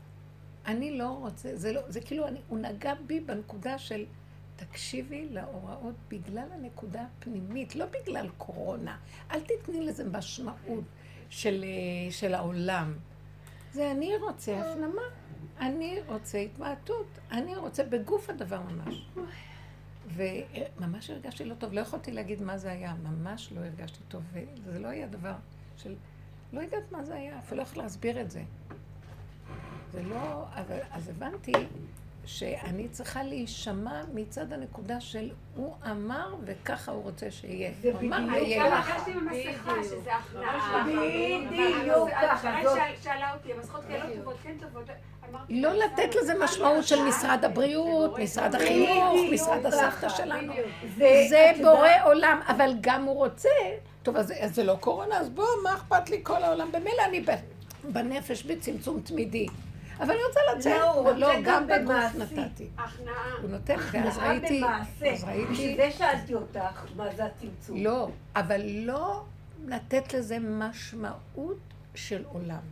אני 0.66 0.98
לא 0.98 1.08
רוצה, 1.08 1.56
זה 1.56 1.72
לא, 1.72 1.80
זה 1.88 2.00
כאילו, 2.00 2.28
אני, 2.28 2.40
הוא 2.48 2.58
נגע 2.58 2.94
בי 3.06 3.20
בנקודה 3.20 3.78
של 3.78 4.04
תקשיבי 4.56 5.28
להוראות 5.30 5.94
בגלל 6.08 6.46
הנקודה 6.52 7.02
הפנימית, 7.02 7.76
לא 7.76 7.86
בגלל 7.86 8.28
קורונה. 8.38 8.96
אל 9.30 9.40
תתני 9.40 9.86
לזה 9.86 10.04
משמעות 10.08 10.84
של, 11.30 11.64
אה, 11.64 12.12
של 12.12 12.34
העולם. 12.34 12.94
זה 13.72 13.90
אני 13.90 14.16
רוצה 14.16 14.58
הפנמה, 14.60 15.02
אני 15.60 15.98
רוצה 16.06 16.38
התמעטות, 16.38 17.06
אני 17.30 17.56
רוצה 17.56 17.84
בגוף 17.84 18.30
הדבר 18.30 18.60
ממש. 18.60 19.08
וממש 20.14 21.10
הרגשתי 21.10 21.44
לא 21.44 21.54
טוב, 21.54 21.72
לא 21.72 21.80
יכולתי 21.80 22.12
להגיד 22.12 22.42
מה 22.42 22.58
זה 22.58 22.70
היה, 22.70 22.94
ממש 22.94 23.52
לא 23.52 23.60
הרגשתי 23.60 23.98
טוב, 24.08 24.22
וזה 24.64 24.78
לא 24.78 24.88
היה 24.88 25.06
דבר 25.06 25.34
של, 25.76 25.94
לא 26.52 26.60
יודעת 26.60 26.92
מה 26.92 27.04
זה 27.04 27.14
היה, 27.14 27.38
אפילו 27.38 27.56
לא 27.56 27.62
יכולה 27.62 27.82
להסביר 27.82 28.20
את 28.20 28.30
זה. 28.30 28.42
זה 29.92 30.02
לא, 30.02 30.44
אבל, 30.54 30.78
אז 30.90 31.08
הבנתי 31.08 31.52
שאני 32.24 32.88
צריכה 32.88 33.22
להישמע 33.22 34.02
מצד 34.14 34.52
הנקודה 34.52 35.00
של 35.00 35.30
הוא 35.56 35.74
אמר 35.90 36.34
וככה 36.44 36.92
הוא 36.92 37.02
רוצה 37.02 37.30
שיהיה. 37.30 37.70
זה 37.82 37.92
בדיוק. 37.92 38.12
ככה. 38.12 38.92
הרגשתי 38.92 39.10
עם 39.10 39.28
המסכה, 39.28 39.72
שזה 39.84 40.14
הכנעה. 40.14 40.84
בדיוק 41.50 42.10
ככה, 42.22 42.60
שאלה 43.02 43.34
אותי, 43.34 43.52
המסכות 43.52 43.84
לא 43.90 44.16
טובות, 44.16 44.36
כן 44.42 44.54
טובות. 44.60 44.84
אמרתי, 45.30 45.60
לא 45.60 45.72
לתת 45.72 46.14
לזה 46.14 46.34
משמעות 46.44 46.86
של 46.86 47.02
משרד 47.02 47.44
הבריאות, 47.44 48.18
משרד 48.18 48.54
החינוך, 48.54 49.16
משרד 49.32 49.66
הסבתא 49.66 50.08
שלנו. 50.08 50.52
זה 51.28 51.52
בורא 51.62 51.88
עולם, 52.04 52.40
אבל 52.48 52.72
גם 52.80 53.04
הוא 53.04 53.16
רוצה. 53.16 53.48
טוב, 54.02 54.16
אז 54.16 54.32
זה 54.54 54.64
לא 54.64 54.76
קורונה, 54.80 55.18
אז 55.18 55.28
בוא, 55.28 55.44
מה 55.64 55.74
אכפת 55.74 56.10
לי 56.10 56.20
כל 56.22 56.42
העולם? 56.42 56.72
במילא 56.72 57.02
אני 57.08 57.24
בנפש 57.84 58.42
בצמצום 58.42 59.00
תמידי. 59.00 59.46
אבל 60.00 60.10
אני 60.10 60.20
רוצה 60.28 60.40
לצאת. 60.56 60.72
לא, 60.80 60.94
הוא 60.94 61.10
לא, 61.10 61.26
רוצה 61.26 61.40
גם 61.44 61.66
גם 61.66 61.66
בגוף 61.66 62.12
במעשי. 62.14 62.34
נתתי. 62.34 62.68
הכנעה. 62.78 63.32
הוא 63.42 63.50
נותן, 63.50 63.76
ואז 63.92 64.18
ראיתי, 64.18 64.60
במעשה. 64.60 65.12
אז 65.12 65.24
ראיתי, 65.24 65.52
בשביל 65.52 65.76
זה 65.76 65.90
שאלתי 65.90 66.34
אותך, 66.34 66.84
מה 66.96 67.14
זה 67.16 67.24
הצמצום? 67.24 67.76
לא, 67.76 68.08
אבל 68.36 68.60
לא 68.66 69.24
לתת 69.66 70.14
לזה 70.14 70.38
משמעות 70.38 71.58
של 71.94 72.24
עולם. 72.32 72.62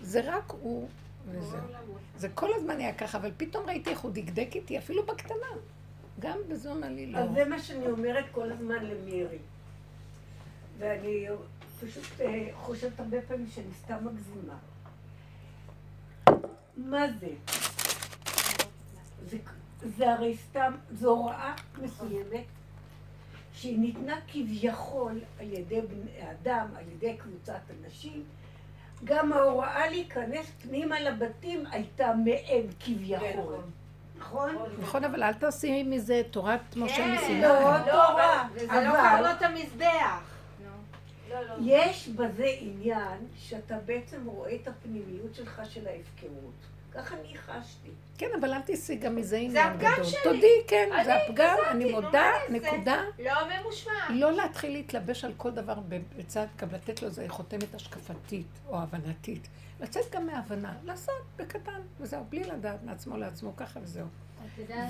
זה 0.00 0.20
רק 0.24 0.52
הוא 0.60 0.88
וזהו. 1.30 1.58
זה 2.16 2.28
כל 2.28 2.50
הזמן 2.54 2.78
היה 2.78 2.94
ככה, 2.94 3.18
אבל 3.18 3.30
פתאום 3.36 3.66
ראיתי 3.66 3.90
איך 3.90 4.00
הוא 4.00 4.10
דקדק 4.14 4.48
איתי, 4.54 4.78
אפילו 4.78 5.06
בקטנה. 5.06 5.46
גם 6.20 6.38
אמר 6.70 6.88
לי 6.88 7.06
לא. 7.06 7.18
אז 7.18 7.30
זה 7.34 7.44
מה 7.44 7.58
שאני 7.58 7.86
אומרת 7.86 8.24
כל 8.32 8.52
הזמן 8.52 8.84
למירי. 8.84 9.38
ואני 10.78 11.26
פשוט 11.80 12.20
אה, 12.20 12.48
חושבת 12.54 13.00
הרבה 13.00 13.16
פעמים 13.28 13.46
שאני 13.54 13.66
סתם 13.84 13.96
מגזימה. 14.04 14.54
מה 16.76 17.06
זה? 17.20 17.28
זה, 19.26 19.38
זה 19.82 20.12
הרי 20.12 20.36
סתם, 20.36 20.72
זו 20.92 21.10
הוראה 21.10 21.54
מסוימת 21.82 22.44
שהיא 23.52 23.78
ניתנה 23.78 24.16
כביכול 24.28 25.20
על 25.40 25.52
ידי 25.52 25.80
בני 25.80 26.30
אדם, 26.30 26.66
על 26.76 26.84
ידי 26.92 27.16
קבוצת 27.16 27.60
אנשים. 27.84 28.24
גם 29.04 29.32
ההוראה 29.32 29.90
להיכנס 29.90 30.46
פנימה 30.62 31.00
לבתים 31.00 31.64
הייתה 31.70 32.12
מהם 32.24 32.66
כביכול. 32.80 33.56
נכון? 34.18 34.56
נכון, 34.78 35.04
אבל 35.04 35.22
אל 35.22 35.32
תעשי 35.32 35.82
מזה 35.82 36.22
תורת 36.30 36.76
משה 36.76 37.14
מסיני. 37.14 37.42
לא, 37.42 37.78
תורה. 37.84 38.48
וזה 38.52 38.66
לא 38.66 38.78
אבל 38.78 38.96
קרנות 38.96 39.42
המזבח. 39.42 40.35
לא, 41.30 41.42
לא. 41.42 41.54
יש 41.60 42.08
בזה 42.08 42.46
עניין 42.60 43.26
שאתה 43.36 43.78
בעצם 43.84 44.26
רואה 44.26 44.54
את 44.54 44.68
הפנימיות 44.68 45.34
שלך 45.34 45.62
של 45.70 45.86
ההפקרות. 45.86 46.54
ככה 46.94 47.14
אני 47.20 47.38
חשתי. 47.38 47.90
כן, 48.18 48.30
אבל 48.40 48.52
אל 48.52 48.60
תעשי 48.60 48.96
גם 48.96 49.16
מזה 49.16 49.28
זה 49.28 49.36
עניין 49.36 49.66
הפגם 49.66 49.92
גדול. 49.92 50.04
שלי. 50.04 50.20
תודי, 50.24 50.62
כן, 50.68 50.88
זה 51.04 51.14
הפגם, 51.16 51.56
אני 51.70 51.92
מודה, 51.92 52.30
זה? 52.48 52.52
נקודה. 52.52 53.02
לא 53.18 53.32
ממושמע. 53.48 53.92
לא 54.10 54.32
להתחיל 54.32 54.72
להתלבש 54.72 55.24
על 55.24 55.32
כל 55.36 55.50
דבר 55.50 55.74
בצד, 56.16 56.46
גם 56.56 56.68
לתת 56.72 57.02
לו 57.02 57.08
איזה 57.08 57.24
חותמת 57.28 57.74
השקפתית 57.74 58.46
או 58.68 58.78
הבנתית. 58.78 59.48
לצאת 59.80 60.04
גם 60.12 60.26
מהבנה, 60.26 60.72
לעשות 60.84 61.14
בקטן, 61.36 61.80
וזהו, 62.00 62.24
בלי 62.28 62.44
לדעת 62.44 62.82
מעצמו 62.82 63.16
לעצמו 63.16 63.56
ככה 63.56 63.80
וזהו. 63.82 64.06
את 64.54 64.58
יודעת, 64.58 64.88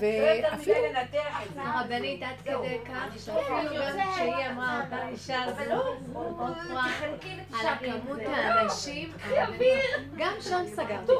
ואפילו, 0.52 0.76
לנתח 0.86 1.42
את 1.46 1.54
זה. 1.54 1.60
הרבנית 1.62 2.22
עד 2.22 2.34
כדי 2.44 2.78
כך, 2.84 3.24
שאפילו 3.24 3.82
גם 3.98 4.12
כשהיא 4.14 4.50
אמרה 4.52 4.80
אותה 4.84 5.08
אישה 5.08 5.42
הזו, 5.44 5.82
עוד 6.12 6.56
פרט, 6.68 7.24
על 7.60 7.76
כמות 7.78 8.20
האנשים, 8.26 9.12
גם 10.16 10.32
שם 10.40 10.64
סגרתי. 10.66 11.12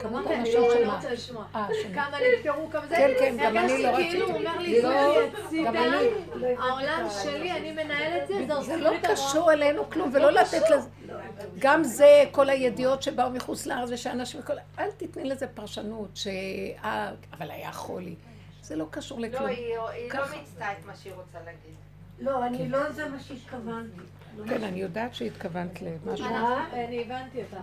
כמות 0.00 0.26
האנשים 0.26 0.52
של 0.52 0.72
שאני 0.72 0.84
מה? 0.84 0.96
רוצה 0.96 1.12
לשמוע. 1.12 1.44
אה. 1.54 1.66
כמה 1.94 2.18
נפטרו, 2.36 2.70
כמה 2.70 2.86
זה, 2.86 2.96
כן, 2.96 3.10
כן, 3.18 3.36
גם 3.40 3.56
אני 3.56 3.82
לא 3.82 3.88
הרגשתי 3.88 4.10
כאילו 4.10 4.26
רציתי. 4.26 4.32
הוא 4.32 4.38
אומר 4.38 4.58
לי, 4.58 4.82
לא, 4.82 5.20
אני. 5.68 6.54
העולם 6.58 7.06
שלי, 7.22 7.52
אני 7.52 7.72
מנהלת 7.72 8.28
זה, 8.28 8.34
זה 8.48 8.60
זה 8.60 8.76
לא 8.76 8.90
קשור 9.02 9.52
אלינו 9.52 9.90
כלום, 9.90 10.10
ולא 10.12 10.30
לתת 10.30 10.70
לזה... 10.70 10.88
גם 11.58 11.84
זה, 11.84 12.24
כל 12.30 12.50
הידיעות 12.50 13.02
שבאו 13.02 13.30
מחוץ 13.30 13.66
לארץ 13.66 13.88
ושאנשים 13.92 14.40
וכל... 14.40 14.52
אל 14.78 14.90
תתני 14.96 15.24
לזה 15.24 15.46
פרשנות, 15.46 16.10
ש... 16.14 16.26
אבל 17.32 17.50
היה 17.62 17.72
חולי. 17.72 18.14
זה 18.62 18.76
לא 18.76 18.86
קשור 18.90 19.20
לא, 19.20 19.26
לכלום. 19.26 19.46
היא 19.46 19.56
היא 19.92 20.12
לא. 20.14 20.24
מיצתה 20.36 20.72
את 20.72 20.86
מה 20.86 20.96
שהיא 20.96 21.12
רוצה 21.12 21.38
להגיד. 21.44 21.76
לא, 22.20 22.46
אני 22.46 22.68
לא 22.68 22.90
זה 22.92 23.08
מה 23.08 23.20
שהתכוונתי. 23.20 24.00
לא 24.36 24.44
כן, 24.48 24.62
אני 24.62 24.80
יודעת 24.80 25.14
שהתכוונת 25.14 25.82
למשהו. 25.82 26.26
מה? 26.30 26.66
אני 26.72 27.04
הבנתי 27.04 27.42
אותך. 27.42 27.56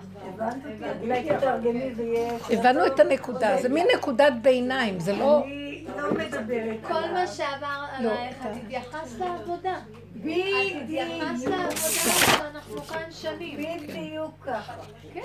ויהיה... 1.95 2.38
הבנו 2.49 2.85
את 2.85 2.99
הנקודה, 2.99 3.61
זה 3.61 3.69
מין 3.69 3.88
נקודת 3.97 4.34
ביניים, 4.41 4.99
זה 4.99 5.13
לא... 5.13 5.43
אני 5.43 5.85
לא 5.97 6.13
מדברת 6.13 6.77
כל. 6.88 7.11
מה 7.13 7.27
שעבר 7.27 7.85
לא, 7.99 8.11
עלייך, 8.11 8.38
את 8.45 8.55
התייחסת 8.63 9.19
לעבודה. 9.19 9.77
את 9.77 10.15
בדיוק. 10.15 10.47
התייחסת 10.84 11.47
לעבודה, 11.47 12.43
ואנחנו 12.43 12.81
כאן 12.81 13.11
שנים. 13.11 13.59
בדיוק 13.88 14.34
ככה. 14.41 14.73
כן. 15.13 15.21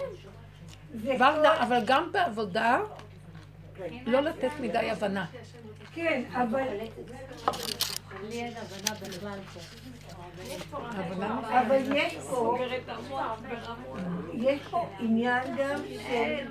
ורדה, 1.02 1.62
אבל 1.62 1.82
גם 1.84 2.12
בעבודה, 2.12 2.78
לא 4.06 4.20
לתת 4.20 4.51
מדי 4.60 4.90
הבנה. 4.90 5.26
כן, 5.94 6.22
אבל... 6.32 6.68
לי 8.28 8.42
אין 8.42 8.52
הבנה 8.56 8.94
בכלל 9.01 9.38
פה. 9.55 9.60
הבנה 10.78 11.60
אבל 11.60 11.96
יש 11.96 12.14
פה, 12.14 12.59
יש 14.34 14.60
פה 14.70 14.88
עניין 14.98 15.56
גם 15.59 15.80
של 16.09 16.46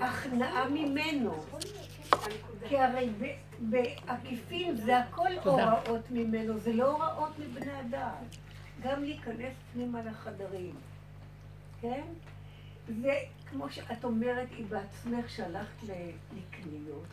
הכנעה 0.00 0.68
ממנו. 0.68 1.44
כי 2.68 2.78
הרי 2.78 3.10
בעקיפין 3.58 4.76
זה 4.76 4.98
הכל. 4.98 5.28
הוראות 5.44 6.10
ממנו, 6.10 6.58
זה 6.58 6.72
לא 6.72 6.90
הוראות 6.90 7.38
מבני 7.38 7.80
אדם. 7.80 8.14
גם 8.82 9.04
להיכנס 9.04 9.54
פנימה 9.72 10.02
לחדרים, 10.02 10.74
כן? 11.80 12.02
זה 13.02 13.14
כמו 13.50 13.70
שאת 13.70 14.04
אומרת, 14.04 14.48
היא 14.50 14.66
בעצמך 14.66 15.30
שהלכת 15.30 15.82
ל- 15.82 16.10
לקניות, 16.38 17.04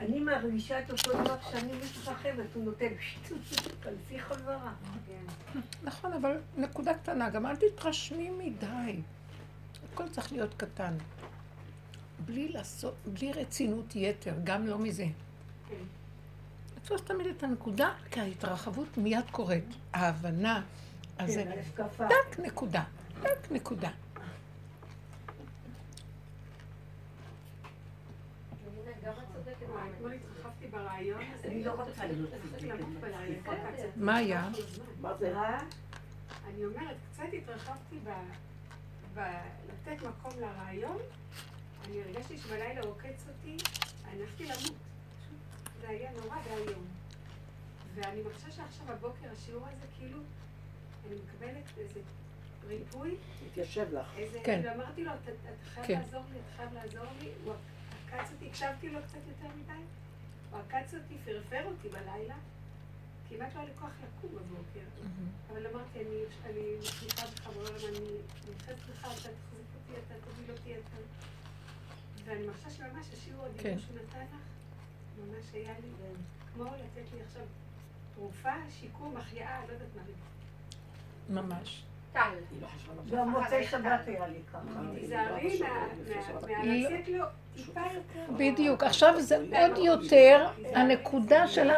אני 0.00 0.20
מרגישה 0.20 0.80
את 0.80 0.90
אותו 0.90 1.12
דבר 1.22 1.38
כשאני 1.38 1.72
מתרחבת, 1.72 2.54
הוא 2.54 2.64
נותן 2.64 2.86
תכנסי 3.80 4.20
חזרה. 4.20 4.72
נכון, 5.82 6.12
אבל 6.12 6.40
נקודה 6.56 6.94
קטנה, 6.94 7.30
גם 7.30 7.46
אל 7.46 7.56
תתרשמי 7.56 8.30
מדי. 8.30 9.00
הכל 9.92 10.08
צריך 10.08 10.32
להיות 10.32 10.54
קטן. 10.56 10.94
בלי 12.24 12.48
לעשות, 12.48 12.94
בלי 13.06 13.32
רצינות 13.32 13.96
יתר, 13.96 14.34
גם 14.44 14.66
לא 14.66 14.78
מזה. 14.78 15.06
לתפוס 16.76 17.02
תמיד 17.02 17.26
את 17.26 17.42
הנקודה, 17.42 17.94
כי 18.10 18.20
ההתרחבות 18.20 18.98
מיד 18.98 19.30
קורית. 19.30 19.64
ההבנה, 19.92 20.62
אז 21.18 21.32
זה 21.32 21.44
כן, 21.44 21.50
ההשקפה. 21.50 22.08
טק 22.08 22.38
נקודה, 22.38 22.84
טק 23.22 23.50
נקודה. 23.52 23.90
אתמול 28.80 29.22
התרחבתי 29.24 29.66
ברעיון 29.66 30.12
הזה. 30.12 30.49
אני 31.44 31.64
לא 31.64 31.72
רוצה 31.72 32.06
להיות. 32.06 32.30
מה 33.96 34.16
היה? 34.16 34.48
אני 36.48 36.64
אומרת, 36.64 36.96
קצת 37.12 37.24
התרחבתי 37.32 37.96
ב... 38.04 38.10
ב... 39.14 39.20
לתת 39.68 40.02
מקום 40.02 40.40
לרעיון. 40.40 40.98
אני 41.84 42.02
הרגשתי 42.02 42.38
שבלילה 42.38 42.80
עוקץ 42.80 43.26
אותי, 43.28 43.56
הלכתי 44.04 44.44
למות. 44.44 44.76
זה 45.80 45.88
היה 45.88 46.10
נורא 46.12 46.36
ואיום. 46.44 46.84
ואני 47.94 48.22
מרגישה 48.22 48.50
שעכשיו 48.50 48.86
בבוקר 48.86 49.28
השיעור 49.32 49.66
הזה, 49.66 49.86
כאילו, 49.98 50.18
אני 51.06 51.14
מקבלת 51.14 51.78
איזה 51.78 52.00
ריפוי, 52.66 53.16
מתיישב 53.46 53.86
לך. 53.92 54.06
איזה... 54.16 54.40
כן. 54.44 54.60
כאילו 54.62 54.74
אמרתי 54.74 55.04
לו, 55.04 55.10
אתה 55.10 55.30
אתה 55.30 55.70
חייב 55.74 55.86
כן. 55.86 56.00
לעזור 56.00 56.22
לי, 56.32 56.38
אתה 56.38 56.56
חייב 56.56 56.74
לעזור 56.74 57.12
לי. 57.20 57.30
הוא 57.44 57.54
עקץ 58.06 58.32
אותי, 58.32 58.46
הקשבתי 58.48 58.88
לו 58.88 58.98
קצת 59.06 59.18
יותר 59.28 59.54
מדי. 59.56 59.82
הוא 60.50 60.60
עקץ 60.60 60.94
אותי, 60.94 61.14
פרפר 61.24 61.64
אותי 61.64 61.88
בלילה. 61.88 62.36
כמעט 63.28 63.54
לא 63.54 63.60
היה 63.60 63.68
לי 63.68 63.74
כוח 63.80 63.90
לקום 64.02 64.30
בבוקר. 64.30 64.86
אבל 65.50 65.66
אמרתי, 65.66 65.98
אני, 66.00 66.76
מחליפה 66.82 67.26
בך 67.26 67.46
בעולם, 67.46 67.74
אני 67.88 68.16
נמצאת 68.48 68.76
בך, 68.76 69.04
אתה 69.04 69.10
תחזיק 69.14 69.66
אותי, 69.74 70.00
אתה 70.06 70.14
תוביל 70.24 70.50
אותי, 70.50 70.74
אתה... 70.74 70.96
ואני 72.24 72.46
מרגישה 72.46 72.70
שממש 72.70 73.06
השיעור 73.12 73.44
הדיבור 73.44 73.62
כן. 73.62 73.78
שהוא 73.78 73.96
נתן 73.96 74.18
לך, 74.20 74.40
ממש 75.18 75.44
היה 75.52 75.74
לי, 75.80 75.88
כמו 76.54 76.64
לתת 76.64 77.12
לי 77.14 77.22
עכשיו 77.22 77.42
תרופה, 78.14 78.52
שיקום, 78.80 79.16
החייאה, 79.16 79.66
לא 79.66 79.72
יודעת 79.72 79.88
מה. 79.96 81.42
ממש. 81.42 81.82
טל. 82.12 82.20
לא. 82.60 83.16
גם 83.18 83.30
מוצאי 83.30 83.64
שבת 83.66 84.00
היה 84.06 84.26
לי 84.28 84.38
ככה. 84.52 84.58
תיזהרי 85.00 85.60
מה- 85.60 85.68
מה- 85.68 86.64
מהלצאת 86.64 87.08
לו 87.08 87.24
טיפה 87.56 87.80
יותר. 87.94 88.32
בדיוק. 88.36 88.82
עכשיו 88.84 89.20
זה 89.22 89.36
עוד 89.36 89.78
יותר 89.78 90.46
הנקודה 90.74 91.48
של 91.48 91.70
ה... 91.70 91.74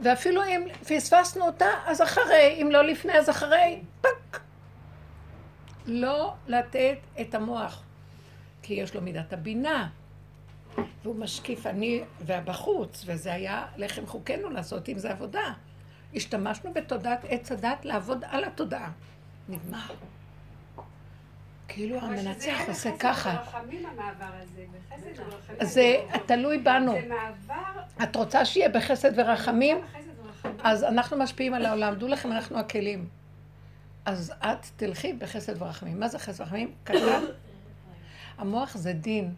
ואפילו 0.00 0.44
אם 0.44 0.64
פספסנו 0.88 1.46
אותה, 1.46 1.66
אז 1.86 2.02
אחרי, 2.02 2.58
אם 2.62 2.68
לא 2.70 2.82
לפני, 2.82 3.12
אז 3.18 3.30
אחרי, 3.30 3.80
פק. 4.00 4.40
לא 5.86 6.34
לתת 6.46 6.98
את 7.20 7.34
המוח, 7.34 7.82
כי 8.62 8.74
יש 8.74 8.94
לו 8.94 9.00
מידת 9.00 9.32
הבינה, 9.32 9.88
והוא 11.02 11.16
משקיף 11.16 11.66
אני 11.66 12.02
והבחוץ, 12.20 13.02
וזה 13.06 13.32
היה 13.32 13.66
לחם 13.76 14.06
חוקנו 14.06 14.50
לעשות 14.50 14.88
עם 14.88 14.98
זה 14.98 15.10
עבודה. 15.10 15.52
השתמשנו 16.14 16.72
בתודעת 16.72 17.20
עץ 17.28 17.52
הדת 17.52 17.84
לעבוד 17.84 18.24
על 18.30 18.44
התודעה. 18.44 18.90
נגמר. 19.48 19.86
כאילו 21.68 21.98
המנצח 22.00 22.58
עושה 22.68 22.90
ככה. 22.98 23.36
ורחמים 23.40 23.86
המעבר 23.86 24.30
הזה, 24.42 24.64
בחסד 24.72 25.20
ורחמים. 25.20 25.56
זה 25.66 25.96
תלוי 26.26 26.58
בנו. 26.58 26.92
זה 26.92 27.08
מעבר, 27.08 27.80
את 28.02 28.16
רוצה 28.16 28.44
שיהיה 28.44 28.68
בחסד 28.68 29.18
ורחמים? 29.18 29.78
בחסד 29.78 30.24
ורחמים. 30.24 30.60
אז 30.64 30.84
אנחנו 30.84 31.16
משפיעים 31.16 31.54
על 31.54 31.66
העולם. 31.66 31.94
דעו 31.94 32.08
לכם, 32.08 32.32
אנחנו 32.32 32.58
הכלים. 32.58 33.08
אז 34.04 34.32
את 34.40 34.66
תלכי 34.76 35.12
בחסד 35.12 35.62
ורחמים. 35.62 36.00
מה 36.00 36.08
זה 36.08 36.18
חסד 36.18 36.40
ורחמים? 36.40 36.74
קטן. 36.84 37.22
המוח 38.38 38.76
זה 38.76 38.92
דין. 38.92 39.34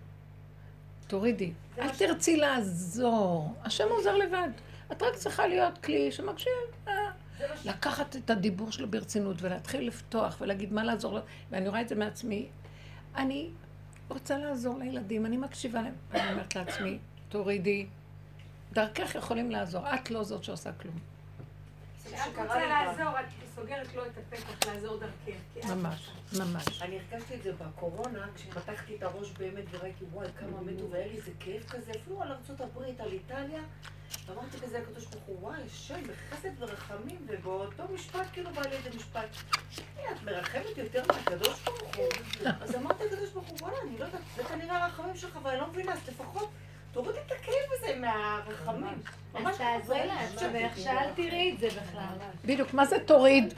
תורידי. 1.07 1.53
אל 1.79 1.89
תרצי 1.89 2.37
לעזור. 2.37 3.55
השם 3.65 3.89
עוזר 3.91 4.17
לבד. 4.17 4.49
את 4.93 5.03
רק 5.03 5.17
צריכה 5.17 5.47
להיות 5.47 5.79
כלי 5.79 6.13
שמקשיב. 6.13 6.53
אה. 6.89 6.95
לקחת 7.65 8.17
את 8.17 8.31
הדיבור 8.31 8.73
שלו 8.73 8.91
ברצינות 8.91 9.37
ולהתחיל 9.41 9.87
לפתוח 9.87 10.37
ולהגיד 10.41 10.73
מה 10.73 10.85
לעזור 10.85 11.15
לו. 11.15 11.21
ואני 11.51 11.69
רואה 11.69 11.81
את 11.81 11.89
זה 11.89 11.95
מעצמי. 11.95 12.49
אני 13.17 13.51
רוצה 14.09 14.39
לעזור 14.39 14.79
לילדים, 14.79 15.27
אני 15.27 15.37
מקשיבה 15.37 15.83
להם. 15.83 15.95
אני 16.13 16.33
אומרת 16.33 16.57
לעצמי, 16.57 16.99
תורידי. 17.29 17.87
דרכך 18.73 19.15
יכולים 19.15 19.51
לעזור. 19.51 19.95
את 19.95 20.11
לא 20.11 20.25
זאת 20.25 20.45
שעושה 20.45 20.73
כלום. 20.73 21.12
כשאת 22.05 22.39
רוצה 22.39 22.67
לעזור, 22.67 23.21
את 23.21 23.25
סוגרת 23.55 23.95
לו 23.95 24.07
את 24.07 24.11
הפתח 24.19 24.69
לעזור 24.69 24.97
דרכך. 24.99 25.71
ממש, 25.71 26.11
ממש. 26.39 26.83
אני 26.83 26.99
הרגשתי 26.99 27.35
את 27.35 27.43
זה 27.43 27.53
בקורונה, 27.53 28.27
כשפתחתי 28.35 28.97
את 28.97 29.03
הראש 29.03 29.31
באמת 29.31 29.65
וראיתי, 29.71 30.05
וואי, 30.13 30.29
כמה 30.41 30.61
מתו, 30.61 30.91
והיה 30.91 31.07
לי 31.07 31.17
איזה 31.17 31.31
כאב 31.41 31.63
כזה, 31.63 31.91
אפילו 31.91 32.23
על 32.23 32.33
ארצות 32.33 32.61
הברית, 32.61 33.01
על 33.01 33.13
איטליה. 33.13 33.63
ואמרתי 34.27 34.59
כזה 34.61 34.79
לקדוש 34.79 35.07
ברוך 35.07 35.25
הוא, 35.25 35.39
וואי, 35.41 35.63
השם, 35.67 36.01
בחסד 36.03 36.49
ורחמים, 36.59 37.27
ובאותו 37.27 37.83
משפט 37.95 38.27
כאילו 38.33 38.51
בא 38.55 38.61
לי 38.63 38.77
איזה 38.77 38.91
משפט. 38.97 39.29
"אה, 39.99 40.13
את 40.13 40.23
מרחמת 40.23 40.77
יותר 40.77 41.03
מהקדוש 41.09 41.61
ברוך 41.65 41.97
הוא. 41.97 42.07
אז 42.61 42.75
אמרתי 42.75 43.05
לקדוש 43.05 43.31
ברוך 43.31 43.49
הוא, 43.49 43.59
וואלה, 43.61 43.77
אני 43.89 43.99
לא 43.99 44.05
יודעת, 44.05 44.21
זה 44.37 44.45
כנראה 44.45 44.85
הרחמים 44.85 45.17
שלך, 45.17 45.39
ואני 45.43 45.59
לא 45.61 45.67
מבינה, 45.67 45.93
אז 45.93 45.99
לפחות 46.09 46.51
תורידי 46.93 47.19
את 47.27 47.33
הכאב 47.33 47.73
הזה 47.73 47.97
מהרחמים. 48.01 49.03
ממש 49.35 49.47
אז 49.51 49.59
תעזרי 49.59 50.07
לעצמך, 50.07 50.77
שאל 50.77 51.13
תראי 51.15 51.53
את 51.55 51.61
זה 51.61 51.67
בכלל. 51.67 52.17
בדיוק, 52.45 52.75
מה 52.75 52.85
זה 52.85 52.97
תוריד? 53.07 53.55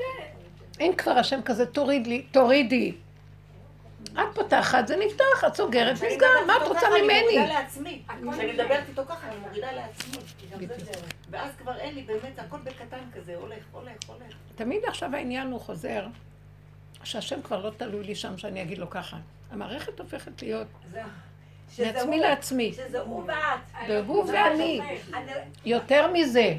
אין 0.81 0.97
כבר 0.97 1.11
השם 1.11 1.43
כזה, 1.43 1.67
תוריד 1.67 2.07
לי, 2.07 2.23
תורידי. 2.23 2.95
את 4.13 4.35
פותחת, 4.35 4.87
זה 4.87 4.97
נפתח, 4.97 5.45
את 5.47 5.55
סוגרת, 5.55 5.93
נסגר, 5.93 6.27
מה 6.47 6.57
את 6.57 6.69
רוצה 6.69 6.81
ככה, 6.81 6.89
אני 6.89 7.03
ממני? 7.03 7.23
מורידה 7.23 7.47
לעצמי. 7.47 8.03
כשאני. 8.07 8.53
מדברת 8.53 8.89
איתו 8.89 9.03
ככה, 9.09 9.29
אני 9.29 9.37
מורידה 9.37 9.73
לעצמי. 9.73 10.19
ואז 11.31 11.51
כבר 11.57 11.77
אין 11.77 11.95
לי, 11.95 12.03
באמת, 12.03 12.39
הכל 12.39 12.59
בקטן 12.65 13.11
כזה, 13.15 13.37
הולך, 13.37 13.65
הולך, 13.73 13.97
הולך. 14.07 14.35
תמיד 14.55 14.85
עכשיו 14.85 15.15
העניין 15.15 15.51
הוא 15.51 15.61
חוזר, 15.61 16.07
שהשם 17.05 17.43
כבר 17.43 17.67
לא 17.67 17.71
תלוי 17.71 18.05
לי 18.05 18.15
שם 18.15 18.39
שאני 18.39 18.63
אגיד 18.63 18.79
לו 18.79 18.91
ככה. 18.91 19.17
המערכת 19.51 20.01
הופכת 20.01 20.43
להיות 20.43 20.67
זהו. 20.93 21.03
מעצמי 21.83 22.19
לעצמי, 22.21 22.73
שזה 22.73 23.01
הוא 23.01 23.25
ואת. 23.27 23.37
והוא 23.89 24.25
ואני. 24.33 24.81
אני- 25.15 25.33
יותר 25.65 26.13
מזה. 26.13 26.55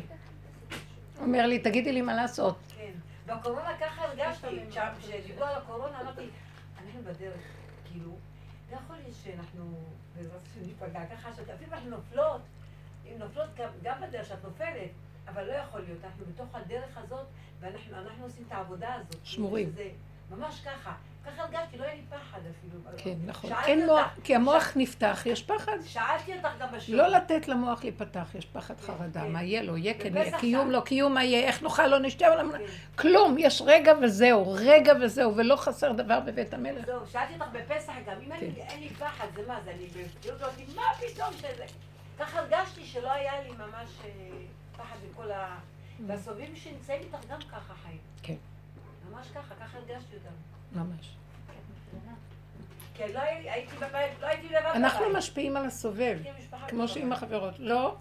אומר 1.21 1.45
לי, 1.47 1.59
תגידי 1.59 1.91
לי 1.91 2.01
מה 2.01 2.13
לעשות. 2.13 2.55
כן. 2.77 2.91
בקורונה 3.25 3.77
ככה 3.81 4.01
הרגשתי, 4.05 4.47
כשדיברו 5.01 5.43
על 5.45 5.55
הקורונה, 5.57 6.01
אמרתי, 6.01 6.21
אנחנו 6.85 6.99
בדרך, 7.01 7.41
כאילו, 7.91 8.11
לא 8.71 8.77
יכול 8.77 8.95
להיות 9.03 9.15
שאנחנו, 9.23 9.63
בעזרת 10.17 10.41
השם 10.51 10.67
ניפגע 10.67 11.05
ככה, 11.15 11.29
שאפילו 11.35 11.71
אנחנו 11.73 11.89
נופלות, 11.89 12.41
אם 13.05 13.19
נופלות 13.19 13.49
גם, 13.83 14.01
בדרך 14.01 14.25
שאת 14.27 14.43
נופלת, 14.43 14.89
אבל 15.27 15.43
לא 15.47 15.53
יכול 15.53 15.81
להיות, 15.81 15.99
אנחנו 16.05 16.25
בתוך 16.25 16.47
הדרך 16.55 16.97
הזאת, 16.97 17.25
ואנחנו 17.59 17.97
אנחנו 17.97 18.23
עושים 18.23 18.43
את 18.47 18.51
העבודה 18.51 18.93
הזאת. 18.93 19.15
שמורים. 19.23 19.71
ממש 20.31 20.61
ככה. 20.65 20.91
ככה 21.25 21.41
הרגשתי, 21.43 21.77
לא 21.77 21.83
היה 21.83 21.93
לי 21.95 22.01
פחד 22.09 22.39
אפילו. 22.39 22.79
כן, 22.97 23.13
נכון. 23.25 23.51
אין 23.65 23.89
אותה- 23.89 24.01
מוח, 24.01 24.11
כי 24.23 24.35
המוח 24.35 24.71
נפתח, 24.75 25.21
יש 25.25 25.43
פחד. 25.43 25.77
שאלתי 25.85 26.33
אותך 26.37 26.49
גם 26.59 26.67
בשיעור. 26.73 27.01
לא 27.01 27.07
לתת 27.07 27.47
למוח 27.47 27.83
להיפתח, 27.83 28.27
יש 28.35 28.45
פחד 28.45 28.73
חרדה, 28.81 29.21
כן. 29.21 29.31
מה 29.31 29.43
יהיה 29.43 29.63
לו, 29.63 29.77
יהיה 29.77 29.93
כן, 29.93 30.17
יהיה 30.17 30.39
קיום. 30.39 30.71
לא 30.71 30.79
קיום, 30.85 31.13
מה 31.13 31.23
יהיה, 31.23 31.47
איך 31.47 31.63
נאכל, 31.63 31.87
לא 31.87 31.99
נשתה, 31.99 32.25
כן. 32.51 32.57
כלום, 32.95 33.35
יש 33.39 33.61
רגע 33.65 33.93
וזהו, 34.01 34.51
רגע 34.57 34.93
וזהו, 35.01 35.35
ולא 35.35 35.55
חסר 35.55 35.91
דבר 35.91 36.19
בבית 36.19 36.53
המלך. 36.53 36.85
זהו, 36.85 36.99
שאלתי 37.11 37.33
אותך 37.33 37.45
בפסח 37.51 37.93
גם, 38.07 38.17
אם 38.25 38.31
אין 38.31 38.53
לי- 38.79 38.89
כן. 38.89 39.05
פחד, 39.05 39.27
זה 39.35 39.41
מה, 39.47 39.59
זה 39.65 39.71
אני 39.71 39.85
בבריאות 39.87 40.41
לא 40.41 40.47
מה 40.75 40.81
פתאום 40.99 41.33
שזה... 41.33 41.65
ככה 42.19 42.39
הרגשתי 42.39 42.85
שלא 42.85 43.11
היה 43.11 43.41
לי 43.41 43.49
ממש 43.51 43.89
אה, 44.05 44.09
פחד 44.77 44.95
מכל 45.11 45.31
ה... 45.31 45.57
והסובבים 46.07 46.55
שנמצאים 46.55 47.01
איתך 47.01 47.25
גם 47.29 47.39
ככה 47.51 47.73
חיים. 47.83 47.97
כן. 48.23 48.33
ממש 49.15 49.27
ככה, 49.35 49.55
ככה 49.55 49.77
הרגשתי 49.77 50.15
אותם. 50.15 50.35
ממש. 50.79 51.15
כי 52.93 53.13
לא 53.13 53.19
הייתי 53.19 53.75
בבית, 53.75 54.11
לא 54.21 54.27
הייתי 54.27 54.47
לבד 54.47 54.59
בבית. 54.59 54.75
אנחנו 54.75 55.05
משפיעים 55.17 55.57
על 55.57 55.65
הסובב, 55.65 56.17
כמו. 56.67 56.87
שעם 56.87 57.11
החברות. 57.13 57.59
לא, 57.59 57.95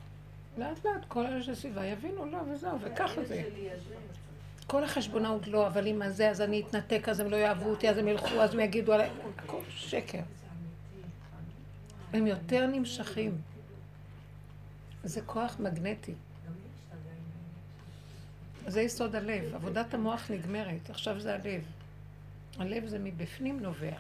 לאט 0.58 0.84
לאט, 0.84 1.04
כל 1.08 1.26
אלה 1.26 1.42
שסביבה 1.42 1.86
יבינו, 1.86 2.26
לא, 2.26 2.38
וזהו, 2.52 2.78
וככה 2.80 3.14
זה. 3.24 3.26
זה- 3.26 3.42
כל 4.66 4.84
החשבונאות 4.84 5.46
לא, 5.48 5.66
אבל 5.66 5.86
עם 5.86 6.02
הזה, 6.02 6.30
אז 6.30 6.40
אני 6.40 6.60
אתנתק, 6.62 7.08
אז 7.08 7.20
הם 7.20 7.30
לא 7.30 7.36
יאהבו 7.36 7.70
אותי, 7.70 7.90
אז 7.90 7.98
הם 7.98 8.08
ילכו, 8.08 8.40
אז 8.40 8.54
הם 8.54 8.60
יגידו 8.60 8.92
עליי, 8.92 9.10
הכל 9.38 9.60
שקר. 9.68 10.18
זה. 10.18 10.24
הם 12.18 12.26
יותר 12.26 12.66
נמשכים. 12.66 13.38
זה 15.04 15.20
כוח 15.26 15.56
מגנטי. 15.60 16.12
גם 16.46 16.52
לי 16.52 16.68
השתגע 16.74 17.10
עם 17.10 17.24
זה 18.66 18.82
יסוד 18.82 19.16
הלב. 19.16 19.54
עבודת 19.54 19.94
המוח 19.94 20.30
נגמרת, 20.30 20.90
עכשיו 20.90 21.20
זה 21.20 21.34
הלב. 21.34 21.64
הלב 22.58 22.86
זה 22.86 22.98
מבפנים 22.98 23.60
נובע. 23.60 23.96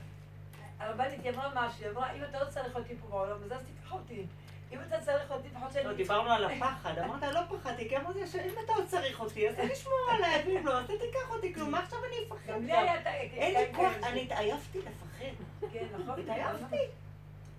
הרבנית 0.78 1.20
היא 1.24 1.32
אמרה 1.32 1.50
משהו, 1.54 1.84
היא 1.84 1.90
אמרה, 1.90 2.12
אם 2.12 2.24
אתה 2.30 2.44
לא 2.44 2.50
צריך 2.50 2.76
אותי 2.76 2.94
פה 2.96 3.06
בעולם, 3.10 3.36
אז 3.44 3.52
אז 3.52 3.62
תיקח 3.66 3.92
אותי. 3.92 4.26
אם 4.72 4.78
אתה 4.88 5.00
צריך 5.00 5.30
אותי, 5.30 5.48
לפחות 5.48 5.72
שאני... 5.72 5.84
לא, 5.84 5.92
דיברנו 5.92 6.30
על 6.30 6.44
הפחד, 6.44 6.98
אמרת, 7.04 7.22
לא 7.22 7.40
פחדתי, 7.48 7.88
כי 7.88 7.96
אמרתי, 7.96 8.18
אם 8.18 8.54
אתה 8.64 8.72
עוד 8.72 8.86
צריך 8.86 9.20
אותי, 9.20 9.48
אז 9.48 9.54
תשמור 9.72 10.10
עליי, 10.10 10.42
ואם 10.46 10.66
לא, 10.66 10.78
אז 10.78 10.86
תיקח 10.86 11.30
אותי, 11.30 11.54
כלום, 11.54 11.70
מה 11.70 11.78
עכשיו 11.78 11.98
אני 12.04 12.16
אפחד? 12.26 12.52
אין 13.12 13.54
לי 13.54 13.66
כן, 13.66 13.76
כוח, 13.76 13.92
כן, 13.92 14.04
אני 14.04 14.22
התעייפתי 14.22 14.78
לפחד. 14.78 15.26
כן, 15.72 15.84
נכון? 15.98 16.20
התעייפתי. 16.20 16.76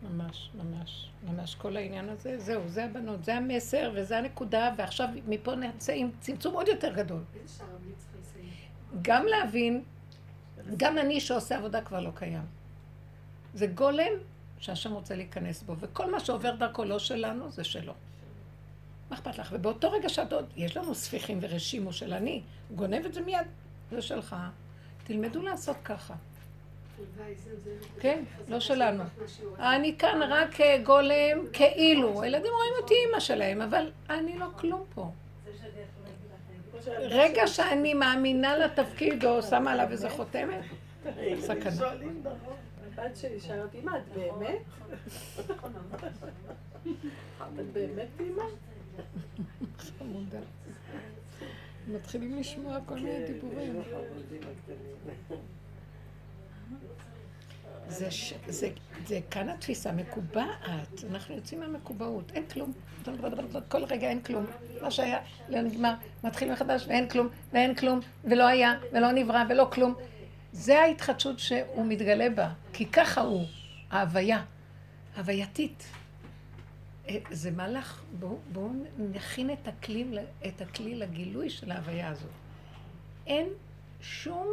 ממש, 0.01 0.49
ממש, 0.55 1.09
ממש 1.23 1.55
כל 1.55 1.77
העניין 1.77 2.09
הזה, 2.09 2.39
זהו, 2.39 2.61
זה 2.67 2.85
הבנות, 2.85 3.23
זה 3.23 3.35
המסר 3.35 3.91
וזה 3.95 4.17
הנקודה, 4.17 4.71
ועכשיו 4.77 5.07
מפה 5.27 5.55
נצא 5.55 5.93
עם 5.93 6.09
צמצום 6.19 6.53
עוד 6.53 6.67
יותר 6.67 6.93
גדול. 6.93 7.23
גם 9.01 9.25
להבין, 9.25 9.83
גם 10.77 10.97
אני 10.97 11.19
שעושה 11.19 11.57
עבודה 11.57 11.81
כבר 11.81 11.99
לא 11.99 12.11
קיים. 12.15 12.45
זה 13.53 13.67
גולם 13.67 14.11
שהשם 14.59 14.93
רוצה 14.93 15.15
להיכנס 15.15 15.63
בו, 15.63 15.75
וכל 15.79 16.11
מה 16.11 16.19
שעובר 16.19 16.55
דרכו 16.55 16.83
לא 16.83 16.99
שלנו, 16.99 17.51
זה 17.51 17.63
שלו. 17.63 17.93
מה 19.09 19.15
אכפת 19.15 19.37
לך? 19.37 19.49
ובאותו 19.55 19.91
רגע 19.91 20.09
שאת 20.09 20.33
עוד, 20.33 20.45
יש 20.55 20.77
לנו 20.77 20.95
ספיחים 20.95 21.39
ורשימו 21.41 21.93
של 21.93 22.13
אני, 22.13 22.41
גונב 22.75 23.05
את 23.05 23.13
זה 23.13 23.21
מיד, 23.21 23.47
זה 23.91 24.01
שלך. 24.01 24.35
תלמדו 25.03 25.41
לעשות 25.41 25.77
ככה. 25.83 26.15
כן, 27.99 28.23
לא 28.47 28.59
שלנו. 28.59 29.03
אני 29.59 29.95
כאן 29.97 30.19
רק 30.29 30.61
אה, 30.61 30.77
גולם 30.83 31.47
כאילו. 31.53 32.21
הילדים 32.21 32.51
רואים 32.51 32.73
אותי 32.81 32.93
אימא 32.93 33.19
שלהם, 33.19 33.61
אבל 33.61 33.91
אני 34.09 34.37
לא 34.37 34.45
כלום 34.57 34.83
פה. 34.95 35.11
רגע 36.97 37.47
שאני 37.47 37.93
מאמינה 37.93 38.57
לתפקיד 38.57 39.25
או 39.25 39.41
שמה 39.41 39.71
עליו 39.71 39.91
איזה 39.91 40.09
חותמת, 40.09 40.63
סכנה. 41.39 41.91
הבת 42.97 43.17
שלי 43.17 43.39
שאלה 43.39 43.63
אותי, 43.63 43.81
מה, 43.81 43.97
את 43.97 44.03
באמת? 44.15 44.61
את 47.59 47.65
באמת 47.73 48.07
אימא? 48.19 48.43
חמודה. 49.77 50.39
מתחילים 51.87 52.39
לשמוע 52.39 52.77
כל 52.85 52.95
מיני 52.95 53.25
דיבורים. 53.27 53.81
זה. 57.89 58.09
זה, 58.47 58.69
זה 59.07 59.19
כאן 59.31 59.49
התפיסה, 59.49 59.91
מקובעת. 59.91 61.03
אנחנו 61.09 61.35
יוצאים 61.35 61.59
מהמקובעות, 61.59 62.31
אין 62.35 62.43
כלום. 62.53 62.73
כל 63.67 63.83
רגע 63.83 64.09
אין 64.09 64.21
כלום. 64.21 64.45
מה 64.81 64.91
שהיה, 64.91 65.19
לא 65.49 65.61
נגמר, 65.61 65.93
מתחיל 66.23 66.51
מחדש 66.51 66.85
ואין 66.87 67.09
כלום, 67.09 67.27
ואין 67.53 67.75
כלום, 67.75 67.99
ולא 68.23 68.47
היה, 68.47 68.73
ולא 68.93 69.11
נברא, 69.11 69.43
ולא 69.49 69.67
כלום. 69.71 69.95
זה 70.51 70.79
ההתחדשות 70.79 71.39
שהוא 71.39 71.85
מתגלה 71.85 72.29
בה, 72.29 72.49
כי 72.73 72.85
ככה 72.85 73.21
הוא, 73.21 73.45
ההוויה, 73.91 74.43
הווייתית. 75.17 75.83
אה, 77.09 77.17
זה 77.31 77.51
מהלך, 77.51 78.01
בואו 78.19 78.37
בוא 78.53 78.69
נכין 79.13 79.49
את 79.49 79.67
הכלי, 79.67 80.05
את 80.47 80.61
הכלי 80.61 80.95
לגילוי 80.95 81.49
של 81.49 81.71
ההוויה 81.71 82.09
הזאת. 82.09 82.31
אין 83.27 83.47
שום 84.01 84.47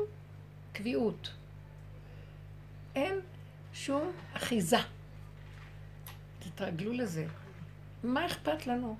קביעות. 0.73 1.31
אין 2.95 3.21
שום 3.73 4.13
אחיזה. 4.37 4.77
תתרגלו 6.39 6.93
לזה. 6.93 7.27
מה 8.03 8.27
אכפת 8.27 8.67
לנו? 8.67 8.97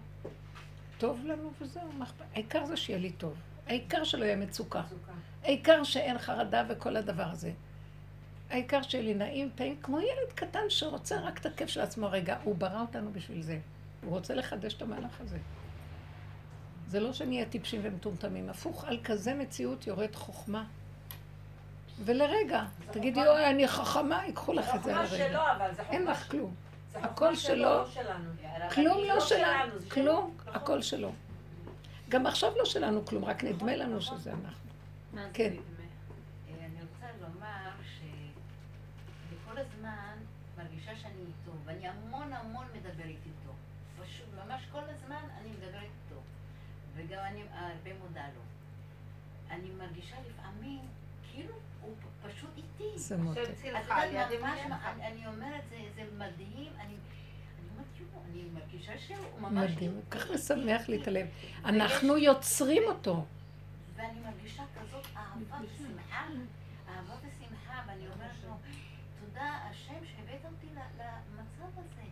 טוב 0.99 1.25
לנו 1.25 1.53
וזהו, 1.61 1.93
מה 1.93 2.05
אכפת? 2.05 2.25
העיקר 2.35 2.67
זה 2.67 2.77
שיהיה 2.77 2.99
לי 2.99 3.13
טוב. 3.13 3.35
העיקר 3.67 4.05
שלא 4.05 4.25
יהיה 4.25 4.37
מצוקה. 4.37 4.83
העיקר 5.43 5.85
שאין 5.85 6.19
חרדה 6.19 6.65
וכל 6.69 6.97
הדבר 6.97 7.23
הזה. 7.23 7.53
העיקר 8.51 8.83
שיהיה 8.83 9.05
לי 9.05 9.15
נעים, 9.15 9.51
טעים, 9.55 9.77
כמו 9.83 10.01
ילד 10.01 10.33
קטן 10.35 10.61
שרוצה 10.69 11.21
רק 11.21 11.39
את 11.39 11.47
הכיף 11.47 11.69
של 11.69 11.81
עצמו 11.81 12.11
רגע. 12.11 12.37
הוא 12.45 12.55
ברא 12.55 12.81
אותנו 12.81 13.13
בשביל 13.13 13.43
זה. 13.43 13.59
הוא 14.03 14.11
רוצה 14.11 14.35
לחדש 14.35 14.75
את 14.75 14.83
המהלך 14.83 15.21
הזה. 15.21 15.39
זה 16.87 17.01
לא 17.01 17.13
שנהיה 17.13 17.47
טיפשים 17.47 17.81
ומטומטמים. 17.85 18.51
הפוך, 18.51 18.85
על 18.85 18.99
כזה 19.05 19.35
מציאות 19.35 19.87
יורד 19.87 20.15
חוכמה. 20.15 20.65
ולרגע, 22.05 22.65
תגידי, 22.91 23.27
אוי, 23.29 23.47
אני 23.51 23.69
חכמה, 23.69 24.27
ייקחו 24.27 24.53
לך 24.53 24.75
את 24.75 24.83
זה 24.83 24.95
חוכמה 24.95 25.03
לרגע. 25.03 25.29
שלו, 25.29 25.41
אבל 25.57 25.75
זה 25.75 25.83
אין 25.83 26.05
לך 26.05 26.31
כלום. 26.31 26.55
הכל 26.95 27.35
שלו. 27.35 27.65
לא 27.65 27.87
שלנו. 27.91 28.31
כלום 28.75 28.99
לא 29.09 29.21
שלנו, 29.21 29.73
כלום, 29.89 30.37
שלו. 30.45 30.55
הכל 30.55 30.83
שלו. 30.83 31.13
גם 32.09 32.27
עכשיו 32.27 32.53
לא 32.57 32.65
שלנו 32.65 33.07
כלום, 33.07 33.25
רק 33.25 33.45
נדמה 33.45 33.77
לנו 33.77 34.01
שזה 34.01 34.31
אנחנו. 34.31 34.71
כן. 35.33 35.53
אה, 35.53 36.67
אני 36.67 36.81
רוצה 36.81 37.07
לומר 37.21 37.71
שכל 37.99 39.59
הזמן 39.59 40.17
מרגישה 40.59 40.93
שאני 41.03 41.21
איתו, 41.21 41.53
ואני 41.65 41.89
המון 41.89 42.33
המון 42.33 42.67
מדברת 42.75 43.07
איתו. 43.07 43.53
פשוט, 44.03 44.27
ממש 44.47 44.63
כל 44.73 44.83
הזמן 44.89 45.23
אני 45.41 45.51
מדברת 45.51 45.75
איתו. 45.83 46.21
וגם 46.95 47.25
אני 47.25 47.43
הרבה 47.51 47.91
מודה 48.03 48.25
לו. 48.35 48.43
אני 49.51 49.71
מרגישה 49.71 50.17
לפעמים 50.29 50.81
כאילו 51.33 51.55
פשוט 52.29 52.51
איתי. 52.57 52.99
זה 52.99 53.17
מותק. 53.17 53.41
אני- 53.91 55.27
אומרת, 55.27 55.63
זה 55.95 56.05
מדהים, 56.19 56.73
אני 56.81 56.95
מרגישה 58.53 58.99
שהוא 58.99 59.41
ממש 59.41 59.71
מדהים, 59.71 60.01
כך 60.11 60.31
משמח 60.31 60.89
לי 60.89 61.03
את 61.03 61.09
הלב. 61.09 61.27
אנחנו 61.65 62.17
יוצרים 62.19 62.83
אותו. 62.87 63.25
ואני 63.97 64.21
מרגישה 64.21 64.63
כזאת 64.81 65.07
אהבה 65.17 65.57
ושמחה, 65.65 66.27
אהבה 66.89 67.15
ושמחה, 67.19 67.83
ואני 67.89 68.07
אומרת 68.15 68.31
לו, 68.47 68.55
תודה 69.21 69.59
השם 69.71 69.95
שהבאת 70.05 70.45
אותי 70.45 70.67
למצב 70.75 71.79
הזה, 71.79 72.03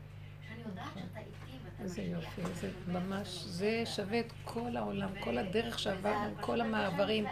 שאני 0.49 0.61
יודעת 0.61 0.85
שאתה 0.95 1.19
איתי 1.21 1.59
ואתה 1.65 1.83
איזה 1.83 2.03
משגיח. 2.03 2.39
יופי, 2.39 2.55
זה 2.55 2.71
ממש, 2.87 3.29
זה. 3.29 3.83
שווה 3.87 4.21
את 4.21 4.33
כל 4.45 4.77
העולם, 4.77 5.11
כל 5.21 5.39
הדרך 5.39 5.79
שעברנו, 5.79 6.35
כל 6.41 6.61
המעברים. 6.61 7.27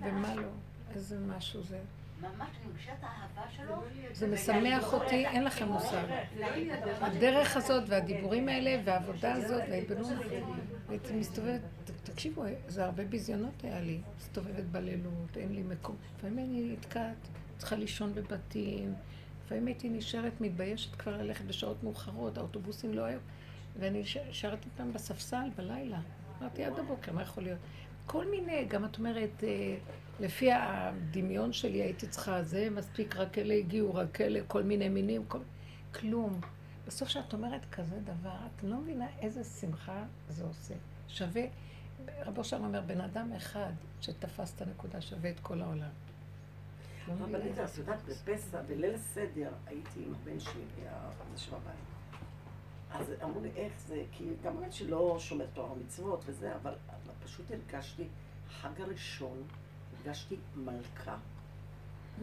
ומה 0.00 0.34
לא, 0.34 0.48
איזה 0.94 1.18
משהו 1.18 1.62
זה. 1.62 1.80
ממש, 2.20 2.48
האהבה 3.02 3.50
שלו. 3.56 3.74
זה 4.12 4.26
וגם 4.26 4.34
משמח 4.34 4.92
אותי, 4.92 5.26
אין 5.26 5.44
לכם 5.44 5.68
מושג. 5.68 6.04
הדרך 7.00 7.56
הזאת 7.56 7.84
והדיבורים 7.86 8.48
האלה 8.48 8.82
והעבודה 8.84 9.32
הזאת 9.32 9.62
וההתבוננות, 9.70 10.26
והייתי 10.86 11.12
מסתובבת, 11.12 11.60
תקשיבו, 12.02 12.42
זה 12.68 12.84
הרבה 12.84 13.04
ביזיונות 13.04 13.64
היה 13.64 13.80
לי, 13.80 14.00
מסתובבת 14.16 14.64
בלילות, 14.64 15.36
אין 15.36 15.52
לי 15.52 15.62
מקום. 15.62 15.96
לפעמים 16.16 16.38
אני 16.38 16.72
נתקעת, 16.72 17.28
צריכה 17.58 17.76
לישון 17.76 18.14
בבתים, 18.14 18.94
לפעמים 19.44 19.66
הייתי 19.66 19.88
נשארת, 19.88 20.40
מתביישת 20.40 20.94
כבר 20.94 21.16
ללכת 21.16 21.44
בשעות 21.44 21.82
מאוחרות, 21.82 22.38
האוטובוסים 22.38 22.94
לא 22.94 23.04
היו, 23.04 23.18
ואני 23.78 24.02
שרתי 24.30 24.68
פעם 24.76 24.92
בספסל 24.92 25.48
בלילה. 25.56 26.00
אמרתי, 26.40 26.64
עד 26.64 26.78
הבוקר, 26.78 27.12
מה 27.12 27.22
יכול 27.22 27.42
להיות? 27.42 27.58
כל 28.06 28.30
מיני, 28.30 28.64
גם 28.64 28.84
את 28.84 28.98
אומרת, 28.98 29.44
אה, 29.44 29.76
לפי 30.20 30.52
הדמיון 30.52 31.52
שלי 31.52 31.82
הייתי 31.82 32.06
צריכה, 32.08 32.42
זה 32.42 32.70
מספיק, 32.70 33.16
רק 33.16 33.38
אלה 33.38 33.54
הגיעו, 33.54 33.94
רק 33.94 34.20
אלה, 34.20 34.40
כל 34.46 34.62
מיני 34.62 34.88
מינים, 34.88 35.24
כל... 35.24 35.38
כלום. 35.94 36.40
בסוף 36.86 37.08
כשאת 37.08 37.32
אומרת 37.32 37.66
כזה 37.72 38.00
דבר, 38.00 38.36
את 38.56 38.62
לא 38.62 38.76
מבינה 38.76 39.06
איזה 39.20 39.44
שמחה 39.44 40.04
זה 40.28 40.44
עושה. 40.44 40.74
שווה, 41.08 41.42
רבו 42.26 42.44
שם 42.44 42.64
אומר, 42.64 42.80
בן 42.80 43.00
אדם 43.00 43.32
אחד 43.32 43.72
שתפס 44.00 44.54
את 44.56 44.62
הנקודה 44.62 45.00
שווה 45.00 45.30
את 45.30 45.40
כל 45.40 45.60
העולם. 45.62 45.88
לא 47.08 47.14
אבל. 47.24 47.42
איתה, 47.42 47.64
את 47.64 47.78
יודעת, 47.78 48.02
בפסח, 48.04 48.58
בליל 48.68 48.94
הסדר, 48.94 49.50
הייתי 49.66 50.04
עם 50.06 50.14
הבן 50.14 50.40
שלי, 50.40 50.62
ישב 51.34 51.50
בבית. 51.50 51.88
אז 52.90 53.12
אמרו 53.22 53.40
לי, 53.40 53.50
איך 53.56 53.72
זה? 53.86 54.02
כי 54.12 54.24
גם 54.42 54.56
באמת 54.56 54.72
שלא 54.72 55.16
שומר 55.20 55.46
תורה 55.54 55.72
ומצוות 55.72 56.22
וזה, 56.26 56.54
אבל 56.54 56.74
פשוט 57.24 57.50
הרגשתי, 57.50 58.04
חג 58.50 58.80
הראשון, 58.80 59.42
הרגשתי 60.04 60.36
מלכה. 60.56 61.16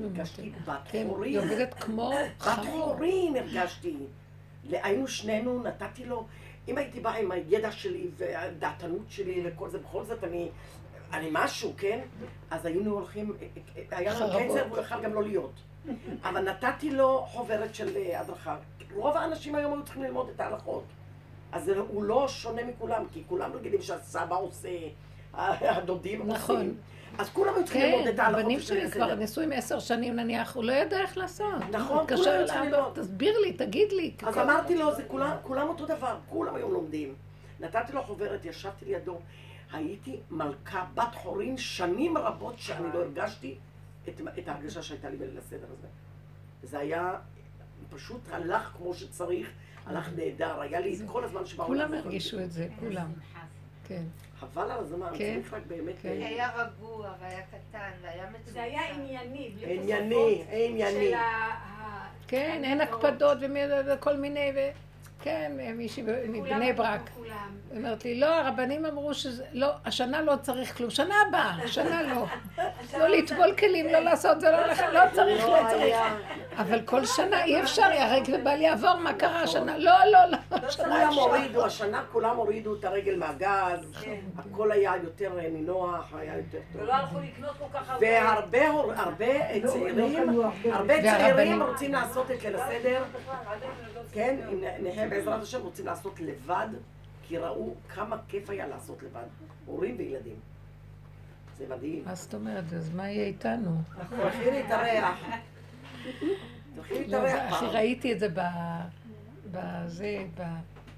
הרגשתי 0.03 0.51
בת 0.67 0.79
כן, 0.89 1.07
חורין. 1.09 1.31
היא 1.31 1.39
עובדת 1.39 1.73
כמו 1.73 2.11
בת 2.11 2.41
חמור. 2.41 2.85
חורין 2.85 3.35
הרגשתי. 3.35 3.97
היינו 4.69 5.07
שנינו, 5.07 5.63
נתתי 5.63 6.05
לו, 6.05 6.25
אם 6.67 6.77
הייתי 6.77 6.99
באה 6.99 7.17
עם 7.17 7.31
הידע 7.31 7.71
שלי 7.71 8.07
והדעתנות 8.17 9.05
שלי 9.09 9.43
וכל 9.45 9.69
זה, 9.69 9.79
בכל 9.79 10.03
זאת 10.03 10.23
אני, 10.23 10.49
אני 11.13 11.29
משהו, 11.31 11.73
כן? 11.77 11.99
אז 12.51 12.65
היינו 12.65 12.93
הולכים, 12.93 13.33
היה 13.91 14.13
לנו. 14.19 14.27
קצר 14.29 14.65
והוא 14.69 14.79
יכל 14.79 15.03
גם 15.03 15.13
לא 15.13 15.23
להיות. 15.23 15.53
אבל 16.23 16.49
נתתי 16.49 16.91
לו 16.91 17.25
חוברת 17.27 17.75
של 17.75 17.97
הדרכה. 18.15 18.57
רוב 18.95 19.17
האנשים 19.17 19.55
היום 19.55 19.73
היו 19.73 19.83
צריכים 19.83 20.03
ללמוד 20.03 20.29
את 20.29 20.39
ההלכות. 20.39 20.83
אז 21.51 21.69
הוא 21.69 22.03
לא 22.03 22.27
שונה 22.27 22.63
מכולם, 22.63 23.03
כי 23.13 23.23
כולם 23.27 23.51
רגילים 23.53 23.81
שהסבא 23.81 24.35
עושה, 24.35 24.69
הדודים 25.33 26.27
נכון. 26.27 26.75
אז 27.17 27.29
כולם 27.29 27.53
היו 27.55 27.63
צריכים 27.65 27.81
ללמוד 27.81 28.03
כן, 28.03 28.13
את 28.13 28.19
ההלכות. 28.19 28.39
הבנים 28.39 28.59
של 28.59 28.65
שלי. 28.65 28.91
כבר 28.91 29.15
נשואים 29.15 29.51
עשר 29.51 29.79
שנים 29.79 30.15
נניח, 30.15 30.55
הוא 30.55 30.63
לא 30.63 30.71
ידע 30.71 30.97
איך 31.01 31.17
לעשות. 31.17 31.47
נכון, 31.71 32.07
כולם 32.07 32.27
אליי, 32.27 32.45
צריכים 32.45 32.71
ללמוד. 32.71 32.99
תסביר 32.99 33.39
לי, 33.39 33.53
תגיד 33.53 33.91
לי. 33.91 34.13
אז 34.23 34.37
אמרתי 34.37 34.77
לו, 34.77 34.95
זה 34.95 35.03
כולם, 35.07 35.31
כולם 35.43 35.67
אותו 35.67 35.85
דבר, 35.85 36.17
כולם 36.29 36.55
היו 36.55 36.71
לומדים. 36.71 37.15
נתתי 37.59 37.93
לו 37.93 38.03
חוברת, 38.03 38.45
ישבתי 38.45 38.85
לידו, 38.85 39.19
הייתי 39.73 40.19
מלכה 40.31 40.85
בת 40.93 41.15
חורין 41.15 41.57
שנים 41.57 42.17
רבות 42.17 42.59
שאני 42.59 42.87
לא 42.93 42.99
הרגשתי 42.99 43.55
את, 44.09 44.21
את 44.39 44.47
ההרגשה 44.47 44.81
שהייתה 44.81 45.09
לי 45.09 45.17
בליל 45.17 45.37
הסדר 45.37 45.67
הזה. 45.77 45.87
זה 46.63 46.79
היה, 46.79 47.13
פשוט 47.89 48.21
הלך 48.31 48.71
כמו 48.77 48.93
שצריך, 48.93 49.49
הלך 49.85 50.09
נהדר, 50.15 50.61
היה 50.61 50.79
לי 50.79 50.97
כל 51.05 51.23
הזמן 51.23 51.45
שבעולם. 51.45 51.87
כולם 51.87 51.93
הרגישו 51.93 52.39
את 52.39 52.51
זה, 52.51 52.67
כולם. 52.79 53.07
כן. 53.87 54.01
חבל 54.39 54.71
על 54.71 54.79
הזמן, 54.79 55.07
כן, 55.17 55.39
צריך 55.41 55.53
רק 55.53 55.61
באמת... 55.67 55.93
כן. 56.01 56.09
היה 56.09 56.49
רגוע 56.55 57.09
והיה 57.21 57.41
קטן 57.41 57.79
והיה 58.01 58.23
מצומצם. 58.29 58.51
זה 58.51 58.61
היה 58.63 58.81
ענייני, 58.93 59.49
בלי 59.55 59.75
ענייני, 59.79 60.35
תוספות 60.37 60.53
ענייני. 60.53 61.07
של 61.07 61.13
ה- 61.13 61.19
ה- 61.19 62.05
כן, 62.27 62.61
אין 62.63 62.81
הקפדות 62.81 63.37
ומי- 63.41 63.59
וכל 63.87 64.17
מיני, 64.17 64.51
ו... 64.55 64.59
כן, 65.21 65.51
מישהי 65.75 66.03
מבני 66.27 66.73
ברק. 66.73 67.09
כולם. 67.15 67.57
היא 67.71 67.77
אומרת 67.77 68.05
לי, 68.05 68.19
לא, 68.19 68.35
הרבנים 68.35 68.85
אמרו 68.85 69.13
שזה, 69.13 69.45
לא, 69.53 69.67
השנה 69.85 70.21
לא 70.21 70.33
צריך 70.41 70.77
כלום, 70.77 70.89
שנה 70.89 71.15
הבאה, 71.27 71.49
השנה 71.65 72.01
לא. 72.03 72.25
לא 72.99 73.07
לטבול 73.07 73.55
כלים, 73.55 73.85
לא 73.87 73.99
לעשות 73.99 74.41
זה, 74.41 74.51
לא 74.51 74.67
לא 74.67 74.73
צריך, 75.13 75.43
לא 75.45 75.63
לא 75.63 75.69
צריך. 75.69 75.95
אבל 76.57 76.81
כל 76.81 77.05
שנה 77.05 77.43
אי 77.43 77.61
אפשר, 77.61 77.81
ייהרג 77.81 78.23
ובל 78.27 78.61
יעבור, 78.61 78.95
מה 78.95 79.13
קרה 79.13 79.41
השנה? 79.41 79.77
לא, 79.77 79.91
לא, 80.11 80.19
לא, 80.31 80.37
השנה 80.51 80.85
כולם 80.85 81.07
אפשר. 81.09 81.21
הורידו, 81.21 81.65
השנה 81.65 82.03
כולם 82.11 82.35
הורידו 82.37 82.75
את 82.75 82.83
הרגל 82.83 83.15
מהגז, 83.15 83.91
כן. 84.01 84.19
הכל 84.37 84.71
היה 84.71 84.93
יותר 85.03 85.39
אה, 85.39 85.49
נינוח, 85.49 86.13
היה 86.13 86.37
יותר 86.37 86.57
טוב. 86.73 86.81
ולא 86.81 86.93
הלכו 86.93 87.19
לקנות 87.19 87.57
כל 87.57 87.79
כך 87.79 87.89
הרבה. 87.89 88.07
והרבה 88.07 88.67
לא, 89.63 89.67
צעירים, 89.67 90.29
לא 90.29 90.51
קנו 90.53 90.73
הרבה. 90.73 91.01
צעירים 91.01 91.61
רוצים 91.61 91.93
לעשות 91.93 92.31
את 92.31 92.43
ליל 92.43 92.55
הסדר, 92.55 93.03
לא 93.27 94.01
כן. 94.11 94.37
אם 94.51 94.63
נחיה 94.79 95.09
בעזרת 95.09 95.41
השם 95.41 95.61
רוצים 95.61 95.85
לעשות 95.85 96.19
לבד, 96.19 96.67
כי 97.27 97.37
ראו 97.37 97.73
כמה 97.89 98.17
כיף 98.27 98.49
היה 98.49 98.67
לעשות 98.67 99.03
לבד, 99.03 99.25
הורים 99.65 99.95
וילדים. 99.97 100.39
זה 101.57 101.65
מדהים. 101.69 102.03
מה 102.05 102.15
זאת 102.15 102.33
אומרת? 102.33 102.73
אז 102.73 102.95
מה 102.95 103.09
יהיה 103.09 103.25
איתנו? 103.25 103.71
תלכי 104.09 104.45
לא, 104.45 104.51
להתארח 104.51 105.19
זה- 107.09 107.49
אחי, 107.49 107.65
פעם. 107.65 107.69
ראיתי 107.69 108.13
את 108.13 108.19
זה. 108.19 108.27
בזה. 109.51 110.25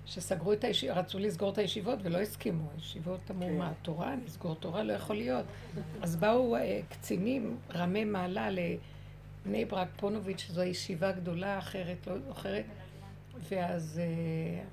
שסגרו 0.06 0.54
את 0.54 0.64
הישיבות, 0.64 0.98
רצו 0.98 1.20
לסגור 1.20 1.50
את 1.52 1.58
הישיבות 1.58 2.00
ולא 2.04 2.18
הסכימו. 2.18 2.70
ישיבות 2.78 3.20
אמרו, 3.32 3.48
כן. 3.48 3.58
מה, 3.58 3.72
תורה? 3.82 4.16
נסגור 4.16 4.56
תורה? 4.56 4.84
לא 4.84 4.94
יכול 4.94 5.16
להיות. 5.16 5.46
אז 6.02 6.16
באו 6.16 6.56
אה, 6.56 6.80
קצינים 6.90 7.58
רמי 7.76 8.06
מעלה 8.06 8.50
לבני 8.50 9.66
ברק 9.66 9.88
פונוביץ', 9.98 10.40
שזו 10.40 10.64
ישיבה 10.64 11.12
גדולה 11.12 11.58
אחרת, 11.60 12.08
לא 12.08 12.20
זוכרת, 12.20 12.66
ואז 13.50 14.02
אה, 14.04 14.64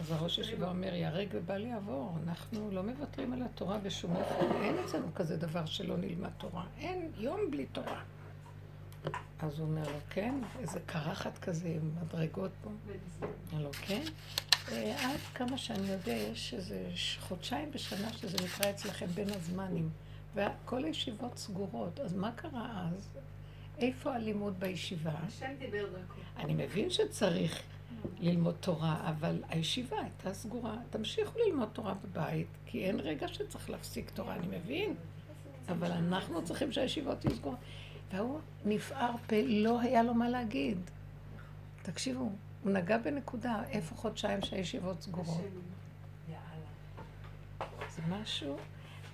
אז 0.00 0.10
הראש 0.12 0.38
ישיבה 0.38 0.68
אומר, 0.68 0.94
ייהרג 0.94 1.28
ובל 1.32 1.64
יעבור, 1.66 2.12
אנחנו 2.26 2.70
לא 2.70 2.82
מוותרים 2.82 3.32
על 3.32 3.42
התורה 3.42 3.78
בשום 3.78 4.16
אופן, 4.16 4.62
אין 4.62 4.74
אצלנו 4.84 5.14
כזה 5.14 5.36
דבר 5.36 5.66
שלא 5.66 5.96
נלמד 5.96 6.30
תורה, 6.38 6.64
אין 6.78 7.10
יום 7.18 7.40
בלי 7.50 7.66
תורה. 7.66 8.00
אז 9.40 9.58
הוא 9.58 9.68
אומר 9.68 9.82
לו, 9.82 9.98
כן, 10.10 10.34
איזה 10.58 10.80
קרחת 10.86 11.38
כזה 11.38 11.68
עם 11.68 11.90
מדרגות 12.02 12.50
פה. 12.62 12.70
אמר 13.52 13.62
לו, 13.62 13.70
כן. 13.72 14.02
אה, 14.72 15.10
עד 15.10 15.20
כמה 15.34 15.58
שאני 15.58 15.88
יודע, 15.88 16.12
יש 16.12 16.54
איזה 16.54 16.88
חודשיים 17.20 17.70
בשנה 17.70 18.12
שזה 18.12 18.36
נקרא 18.44 18.70
אצלכם 18.70 19.06
בין 19.06 19.28
הזמנים, 19.30 19.90
וכל 20.34 20.84
הישיבות 20.84 21.38
סגורות, 21.38 22.00
אז 22.00 22.14
מה 22.14 22.32
קרה 22.32 22.88
אז? 22.88 23.08
איפה 23.78 24.14
הלימוד 24.14 24.60
בישיבה? 24.60 25.12
השם 25.26 25.50
דיבר 25.58 25.86
דרכו. 25.92 26.20
אני 26.36 26.54
מבין 26.54 26.90
שצריך 26.90 27.62
ללמוד 28.20 28.54
תורה, 28.60 29.10
אבל 29.10 29.42
הישיבה 29.48 30.00
הייתה 30.00 30.34
סגורה. 30.34 30.76
תמשיכו 30.90 31.38
ללמוד 31.46 31.68
תורה 31.72 31.94
בבית, 31.94 32.46
כי 32.66 32.84
אין 32.84 33.00
רגע 33.00 33.28
שצריך 33.28 33.70
להפסיק 33.70 34.10
תורה, 34.10 34.34
אני 34.34 34.58
מבין. 34.58 34.94
אבל 35.68 35.92
אנחנו 35.92 36.44
צריכים 36.44 36.72
שהישיבות 36.72 37.24
יהיו 37.24 37.36
סגורות. 37.36 37.58
והוא 38.12 38.40
נפער 38.64 39.10
פה, 39.26 39.36
לא 39.46 39.80
היה 39.80 40.02
לו 40.02 40.14
מה 40.14 40.28
להגיד. 40.28 40.78
תקשיבו, 41.82 42.30
הוא 42.64 42.72
נגע 42.72 42.98
בנקודה, 42.98 43.62
איפה 43.70 43.94
חודשיים 43.94 44.42
שהישיבות 44.42 45.02
סגורות? 45.02 45.44
זה 47.96 48.02
משהו, 48.08 48.56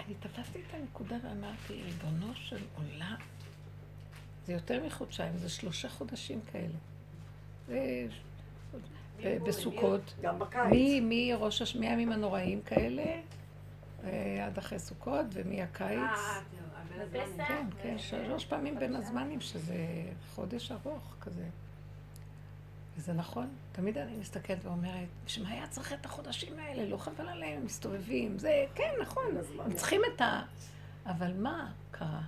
אני 0.06 0.14
תפסתי 0.14 0.58
את 0.58 0.74
הנקודה 0.74 1.16
ואמרתי, 1.22 1.82
ריבונו 1.82 2.34
של 2.34 2.62
עולם, 2.76 3.16
זה 4.46 4.52
יותר 4.52 4.86
מחודשיים, 4.86 5.36
זה 5.36 5.48
שלושה 5.48 5.88
חודשים 5.88 6.40
כאלה. 6.52 6.78
זה 9.22 9.38
בסוכות. 9.46 10.14
גם 10.22 10.38
בקיץ. 10.38 11.02
מראש 11.02 11.62
הש... 11.62 11.76
מהימים 11.76 12.12
הנוראים 12.12 12.62
כאלה, 12.62 13.04
אה, 14.04 14.46
עד 14.46 14.58
אחרי 14.58 14.78
סוכות, 14.78 15.26
ומהקיץ. 15.32 15.98
בפסח? 17.02 17.48
כן, 17.48 17.66
כן, 17.82 17.98
שלוש 17.98 18.44
פעמים 18.44 18.78
בין 18.78 18.96
הזמנים, 18.96 19.40
שזה 19.40 19.76
חודש 20.34 20.72
ארוך 20.72 21.14
כזה. 21.20 21.44
וזה 22.96 23.12
נכון, 23.12 23.48
תמיד 23.72 23.98
אני 23.98 24.16
מסתכלת 24.16 24.64
ואומרת, 24.64 25.08
בשביל 25.24 25.46
מה 25.46 25.52
היה 25.52 25.66
צריך 25.66 25.92
את 25.92 26.06
החודשים 26.06 26.58
האלה? 26.58 26.88
לא 26.88 26.96
חבל 26.96 27.28
עליהם, 27.28 27.58
הם 27.58 27.64
מסתובבים, 27.64 28.38
זה, 28.38 28.64
כן, 28.74 28.90
נכון. 29.02 29.24
הם 29.64 29.72
צריכים 29.72 30.00
את 30.14 30.20
ה... 30.20 30.42
אבל 31.06 31.32
מה 31.32 31.72
קרה? 31.90 32.22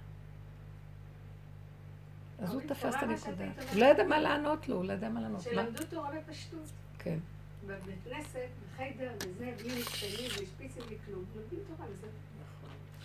אז 2.38 2.54
הוא 2.54 2.60
תפס 2.60 2.94
את 2.94 3.02
הנקודה. 3.02 3.44
הוא 3.72 3.80
לא 3.80 3.84
ידע 3.84 4.04
מה 4.04 4.20
לענות 4.20 4.68
לו, 4.68 4.76
הוא 4.76 4.84
לא 4.84 4.92
ידע 4.92 5.08
מה 5.08 5.20
לענות. 5.20 5.40
שלמדו 5.40 5.84
תורה 5.90 6.10
בפשטות. 6.10 6.70
כן. 6.98 7.18
בבית 7.66 7.98
כנסת, 8.04 8.48
בחיידר, 8.72 9.10
וזה, 9.16 9.52
בלי 9.58 9.80
משתנים, 9.80 10.30
בלי 10.36 10.46
שפיצים, 10.46 10.82
בלי 10.86 10.96
כלום. 11.06 11.24
לומדים 11.36 11.58
תורה 11.66 11.88
וזה. 11.90 12.06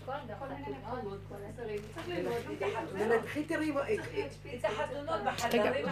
חתונות, 0.06 1.20
תראי, 3.48 3.72
את. 3.72 4.66
החתונות 4.66 5.22
בחדרים, 5.26 5.88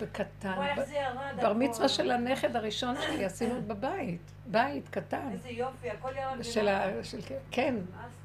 בקטן. 0.00 0.54
בר. 1.36 1.52
מצווה 1.52 1.88
של 1.88 2.10
הנכד 2.10 2.56
הראשון 2.56 2.96
שלי 3.02 3.24
עשינו 3.24 3.62
בבית. 3.62 4.20
בית 4.46 4.88
קטן. 4.88 5.30
איזה 5.32 5.48
יופי, 5.48 5.90
הכל 5.90 6.12
ירד 6.16 6.44
של. 6.44 6.68
ה... 6.68 6.90
כן, 7.50 7.74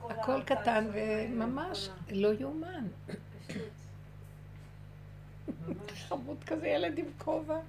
הכל 0.10 0.44
קטן 0.44 0.88
וממש 0.94 1.90
לא 2.12 2.30
יאומן. 2.40 2.88
חמוד 6.08 6.44
כזה, 6.44 6.68
ילד 6.68 6.98
עם 6.98 7.06
כובע. 7.18 7.60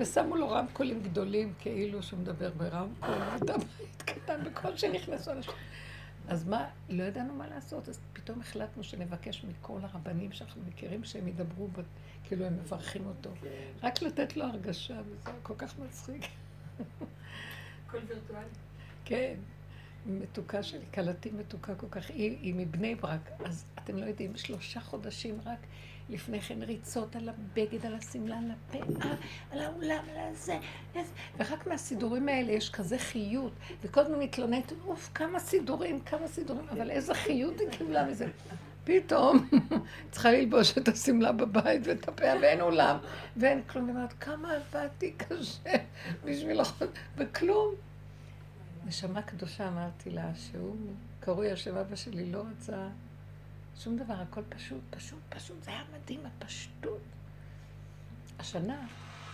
ושמו 0.00 0.36
לו 0.36 0.50
רמקולים 0.50 1.02
גדולים, 1.02 1.52
כאילו 1.58 2.02
שהוא 2.02 2.20
מדבר 2.20 2.50
ברמקול, 2.50 3.14
ואתה 3.32 3.58
בית 3.58 4.02
קטן, 4.02 4.44
בכל 4.44 4.76
שנכנסו 4.76 5.30
אנשים. 5.30 5.52
אז 6.28 6.48
מה, 6.48 6.68
לא 6.88 7.02
ידענו 7.02 7.34
מה 7.34 7.46
לעשות, 7.48 7.88
אז 7.88 8.00
פתאום 8.12 8.40
החלטנו 8.40 8.84
שנבקש 8.84 9.44
מכל 9.44 9.78
הרבנים 9.82 10.32
שאנחנו 10.32 10.62
מכירים 10.66 11.04
שהם 11.04 11.28
ידברו. 11.28 11.68
כאילו 12.24 12.44
הם 12.44 12.56
מברכים 12.56 13.06
אותו. 13.06 13.30
רק 13.82 14.02
לתת 14.02 14.36
לו 14.36 14.44
הרגשה, 14.44 15.00
וזה 15.06 15.30
כל 15.42 15.54
כך 15.58 15.78
מצחיק. 15.78 16.24
הכל 17.86 17.98
וירטואלי. 18.08 18.46
כן, 19.04 19.34
מתוקה 20.06 20.62
שלי, 20.62 20.84
כלתי 20.94 21.30
מתוקה 21.30 21.74
כל 21.74 21.86
כך, 21.90 22.10
היא, 22.10 22.38
היא 22.40 22.54
מבני 22.54 22.94
ברק, 22.94 23.30
אז 23.44 23.64
אתם 23.78 23.96
לא 23.96 24.04
יודעים, 24.04 24.36
שלושה 24.36 24.80
חודשים 24.80 25.38
רק 25.44 25.58
לפני 26.08 26.40
כן 26.40 26.62
ריצות 26.62 27.16
על 27.16 27.28
הבגד, 27.28 27.86
על 27.86 27.94
השמלה, 27.94 28.38
על 28.38 28.50
הפאה, 28.50 29.10
על 29.50 29.58
האולם, 29.58 30.04
על 30.10 30.16
הזה, 30.16 30.58
ורק 31.38 31.66
מהסידורים 31.66 32.28
האלה 32.28 32.52
יש 32.52 32.70
כזה 32.70 32.98
חיות, 32.98 33.52
וכל 33.82 34.00
הזמן 34.00 34.18
מתלוננת, 34.18 34.72
אוף, 34.86 35.10
כמה 35.14 35.38
סידורים, 35.38 36.00
כמה 36.00 36.28
סידורים, 36.28 36.66
אבל 36.70 36.90
איזה 36.90 37.14
חיות 37.14 37.60
היא 37.60 37.68
קיבלה 37.68 38.04
מזה. 38.04 38.26
פתאום 38.84 39.48
צריכה 40.10 40.30
ללבוש 40.30 40.78
את 40.78 40.88
השמלה 40.88 41.32
בבית 41.32 41.82
ואת 41.84 42.08
הפאה 42.08 42.34
ואין 42.42 42.60
אולם 42.60 42.96
ואין 43.36 43.62
כלום. 43.62 43.86
היא 43.86 43.94
אומרת, 43.94 44.12
כמה 44.12 44.52
עבדתי 44.52 45.12
קשה 45.12 45.72
בשביל 46.24 46.60
החוד... 46.60 46.88
וכלום. 47.16 47.74
נשמה 48.86 49.22
קדושה 49.22 49.68
אמרתי 49.68 50.10
לה, 50.10 50.30
שהוא 50.34 50.76
קרוי 51.20 51.50
השם 51.50 51.76
אבא 51.76 51.96
שלי, 51.96 52.32
לא 52.32 52.42
רצה 52.50 52.88
שום 53.78 53.96
דבר, 53.96 54.14
הכל 54.14 54.42
פשוט, 54.48 54.80
פשוט, 54.90 55.18
פשוט. 55.28 55.62
זה 55.62 55.70
היה 55.70 55.82
מדהים, 55.94 56.20
הפשטות. 56.26 57.00
השנה, 58.38 58.86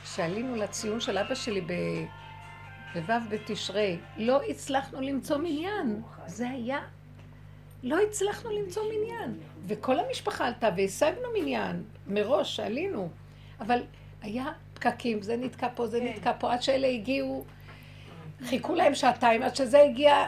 שעלינו 0.04 0.56
לציון 0.56 1.00
של 1.00 1.18
אבא 1.18 1.34
שלי 1.34 1.60
ב... 1.60 1.72
בו' 2.94 3.14
בתשרי, 3.30 3.98
לא 4.16 4.40
הצלחנו 4.42 5.00
למצוא 5.00 5.36
מניין. 5.36 6.02
זה 6.26 6.50
היה... 6.50 6.78
לא 7.82 7.98
הצלחנו 8.00 8.50
למצוא 8.50 8.82
מניין. 8.92 9.38
וכל 9.66 9.98
המשפחה 9.98 10.46
עלתה 10.46 10.68
והשגנו 10.76 11.28
מניין 11.38 11.84
מראש, 12.06 12.56
שעלינו. 12.56 13.08
אבל 13.60 13.82
היה 14.22 14.44
פקקים, 14.74 15.22
זה 15.22 15.36
נתקע 15.36 15.68
פה, 15.74 15.86
זה 15.86 16.00
נתקע 16.00 16.32
פה, 16.38 16.52
עד 16.52 16.62
שאלה 16.62 16.88
הגיעו, 16.88 17.44
חיכו 18.44 18.74
להם 18.74 18.94
שעתיים, 18.94 19.42
עד 19.42 19.56
שזה 19.56 19.82
הגיע, 19.82 20.26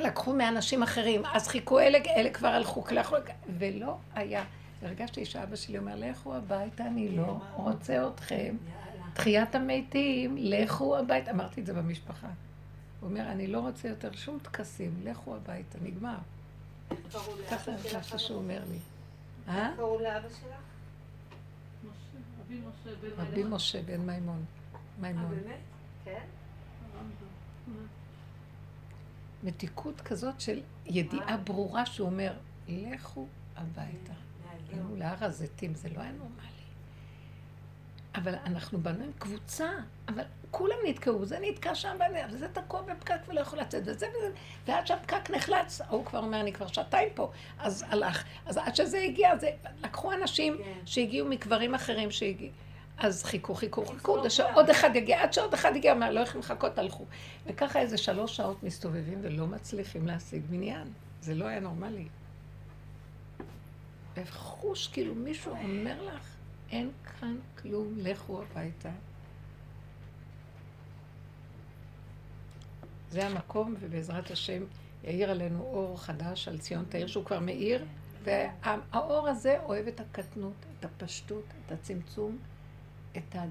לקחו 0.00 0.32
מאנשים 0.32 0.82
אחרים, 0.82 1.22
אז 1.32 1.48
חיכו 1.48 1.80
אלה, 1.80 1.98
אלה 2.16 2.30
כבר 2.30 2.48
הלכו, 2.48 2.84
לכו, 2.90 3.16
ולא 3.58 3.96
היה. 4.14 4.44
הרגשתי 4.82 5.24
שאבא 5.24 5.56
שלי 5.56 5.78
אומר, 5.78 5.94
לכו 5.96 6.34
הביתה, 6.34 6.84
אני 6.84 7.16
לא 7.16 7.38
רוצה 7.54 8.08
אתכם. 8.08 8.56
תחיית 9.14 9.54
המתים, 9.54 10.36
לכו 10.38 10.96
הביתה. 10.98 11.30
אמרתי 11.30 11.60
את 11.60 11.66
זה 11.66 11.74
במשפחה. 11.74 12.26
הוא 13.00 13.10
אומר, 13.10 13.28
אני 13.28 13.46
לא 13.46 13.60
רוצה 13.60 13.88
יותר 13.88 14.12
שום 14.12 14.38
טקסים, 14.42 15.00
לכו 15.04 15.36
הביתה, 15.36 15.78
נגמר. 15.82 16.16
ככה 17.50 17.72
הרגשתי 17.72 18.18
שהוא 18.18 18.38
אומר 18.38 18.60
לי. 18.70 18.78
אה? 19.48 19.70
קראו 19.76 20.00
לאבא 20.00 20.28
שלך? 20.28 20.58
רבי 22.40 22.60
משה 22.60 22.96
בן 23.00 23.08
רבי 23.22 23.36
מימון. 23.36 23.52
משה 23.52 23.82
בן 23.82 24.00
מימון. 24.00 24.44
מימון. 25.00 25.30
באמת? 25.30 25.58
כן? 26.04 26.20
מתיקות 29.42 30.00
כזאת 30.00 30.40
של 30.40 30.60
ידיעה 30.86 31.36
ברורה 31.36 31.86
שהוא 31.86 32.06
אומר, 32.06 32.32
לכו 32.68 33.26
הביתה. 33.56 34.12
עלינו 34.70 34.96
להר 34.96 35.24
הזיתים, 35.24 35.74
זה 35.74 35.88
לא 35.88 36.00
היה 36.00 36.12
נורמלי. 36.12 36.48
אבל 38.14 38.34
אנחנו 38.34 38.78
באנו 38.78 39.04
עם 39.04 39.12
קבוצה, 39.18 39.70
אבל 40.08 40.22
כולם 40.50 40.76
נתקעו, 40.88 41.24
זה 41.24 41.38
נתקע 41.40 41.74
שם, 41.74 41.96
וזה 42.30 42.48
תקוע 42.48 42.82
בפקק 42.82 43.20
ולא 43.28 43.40
יכול 43.40 43.58
לצאת, 43.58 43.82
וזה 43.86 44.06
וזה, 44.08 44.30
ועד 44.66 44.86
שהפקק 44.86 45.30
נחלץ, 45.30 45.80
ההוא 45.80 46.04
כבר 46.04 46.18
אומר, 46.18 46.40
אני 46.40 46.52
כבר 46.52 46.66
שעתיים 46.66 47.08
פה, 47.14 47.30
אז 47.58 47.84
הלך. 47.88 48.24
אז 48.46 48.56
עד 48.56 48.76
שזה 48.76 48.98
הגיע, 48.98 49.36
זה, 49.36 49.50
לקחו 49.82 50.12
אנשים 50.12 50.56
שהגיעו 50.84 51.28
מקברים 51.28 51.74
אחרים 51.74 52.10
שהגיעו. 52.10 52.52
אז 52.98 53.24
חיכו, 53.24 53.54
חיכו, 53.54 53.86
חיכו, 53.86 54.18
עד 54.18 54.28
שעוד 54.28 54.70
אחד 54.70 54.96
יגיע, 54.96 55.22
עד 55.22 55.32
שעוד 55.32 55.54
אחד 55.54 55.76
יגיע, 55.76 55.94
מה, 55.94 56.10
לא 56.10 56.20
יכולים 56.20 56.40
לחכות, 56.40 56.78
הלכו. 56.78 57.04
וככה 57.46 57.80
איזה 57.80 57.98
שלוש 57.98 58.36
שעות 58.36 58.62
מסתובבים 58.62 59.18
ולא 59.22 59.46
מצליחים 59.46 60.06
להשיג 60.06 60.42
מניין. 60.50 60.92
זה 61.20 61.34
לא 61.34 61.44
היה 61.44 61.60
נורמלי. 61.60 62.08
וחוש, 64.16 64.88
כאילו 64.88 65.14
מישהו 65.14 65.52
אומר 65.52 66.02
לך, 66.02 66.36
אין 66.70 66.90
כאן 67.20 67.36
כלום, 67.62 67.94
לכו 67.96 68.42
הביתה. 68.42 68.90
זה 73.10 73.26
המקום, 73.26 73.74
ובעזרת 73.80 74.30
השם 74.30 74.62
יאיר 75.04 75.30
עלינו 75.30 75.62
אור 75.62 76.00
חדש 76.00 76.48
על 76.48 76.58
ציון 76.58 76.84
תאיר, 76.88 77.06
שהוא 77.06 77.24
כבר 77.24 77.40
מאיר, 77.40 77.84
והאור 78.24 79.28
הזה 79.28 79.58
אוהב 79.62 79.86
את 79.86 80.00
הקטנות, 80.00 80.66
את 80.78 80.84
הפשטות, 80.84 81.44
את 81.66 81.72
הצמצום, 81.72 82.38
את 83.18 83.36
ה... 83.36 83.44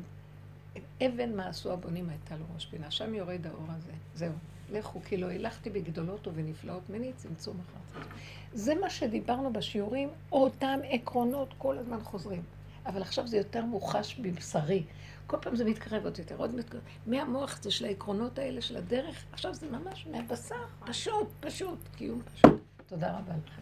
אבן 1.05 1.35
מה 1.35 1.47
עשו 1.47 1.73
הבונים 1.73 2.09
הייתה 2.09 2.35
לו 2.35 2.45
ראש 2.55 2.65
פינה, 2.65 2.91
שם 2.91 3.13
יורד 3.13 3.47
האור 3.47 3.65
הזה. 3.69 3.91
זהו, 4.15 4.33
לכו, 4.71 5.01
כי 5.05 5.17
לא 5.17 5.27
הילכתי 5.27 5.69
בגדולות 5.69 6.27
ובנפלאות 6.27 6.89
מני, 6.89 7.13
צמצום 7.15 7.57
אחר 7.59 7.79
צמצום. 7.93 8.11
זה 8.53 8.75
מה 8.75 8.89
שדיברנו 8.89 9.53
בשיעורים, 9.53 10.09
אותם 10.31 10.79
עקרונות 10.89 11.53
כל 11.57 11.77
הזמן 11.77 11.99
חוזרים. 12.03 12.41
אבל 12.85 13.01
עכשיו 13.01 13.27
זה 13.27 13.37
יותר 13.37 13.65
מוחש 13.65 14.19
בבשרי. 14.19 14.83
כל 15.27 15.37
פעם 15.41 15.55
זה 15.55 15.65
מתקרב 15.65 16.03
עוד 16.03 16.19
יותר, 16.19 16.35
עוד 16.37 16.55
מתקרב. 16.55 16.81
מהמוח 17.07 17.61
זה 17.61 17.71
של 17.71 17.85
העקרונות 17.85 18.39
האלה, 18.39 18.61
של 18.61 18.77
הדרך, 18.77 19.25
עכשיו 19.31 19.53
זה 19.53 19.67
ממש 19.71 20.07
מהבשר, 20.11 20.55
פשוט, 20.85 21.27
פשוט, 21.39 21.79
קיום 21.95 22.21
פשוט. 22.21 22.61
תודה 22.87 23.17
רבה 23.17 23.33
לכם. 23.45 23.61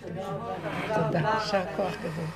תודה 0.00 0.28
רבה. 0.28 1.06
תודה, 1.06 1.38
יישר 1.40 1.76
כוח 1.76 1.94
גדול. 1.96 2.26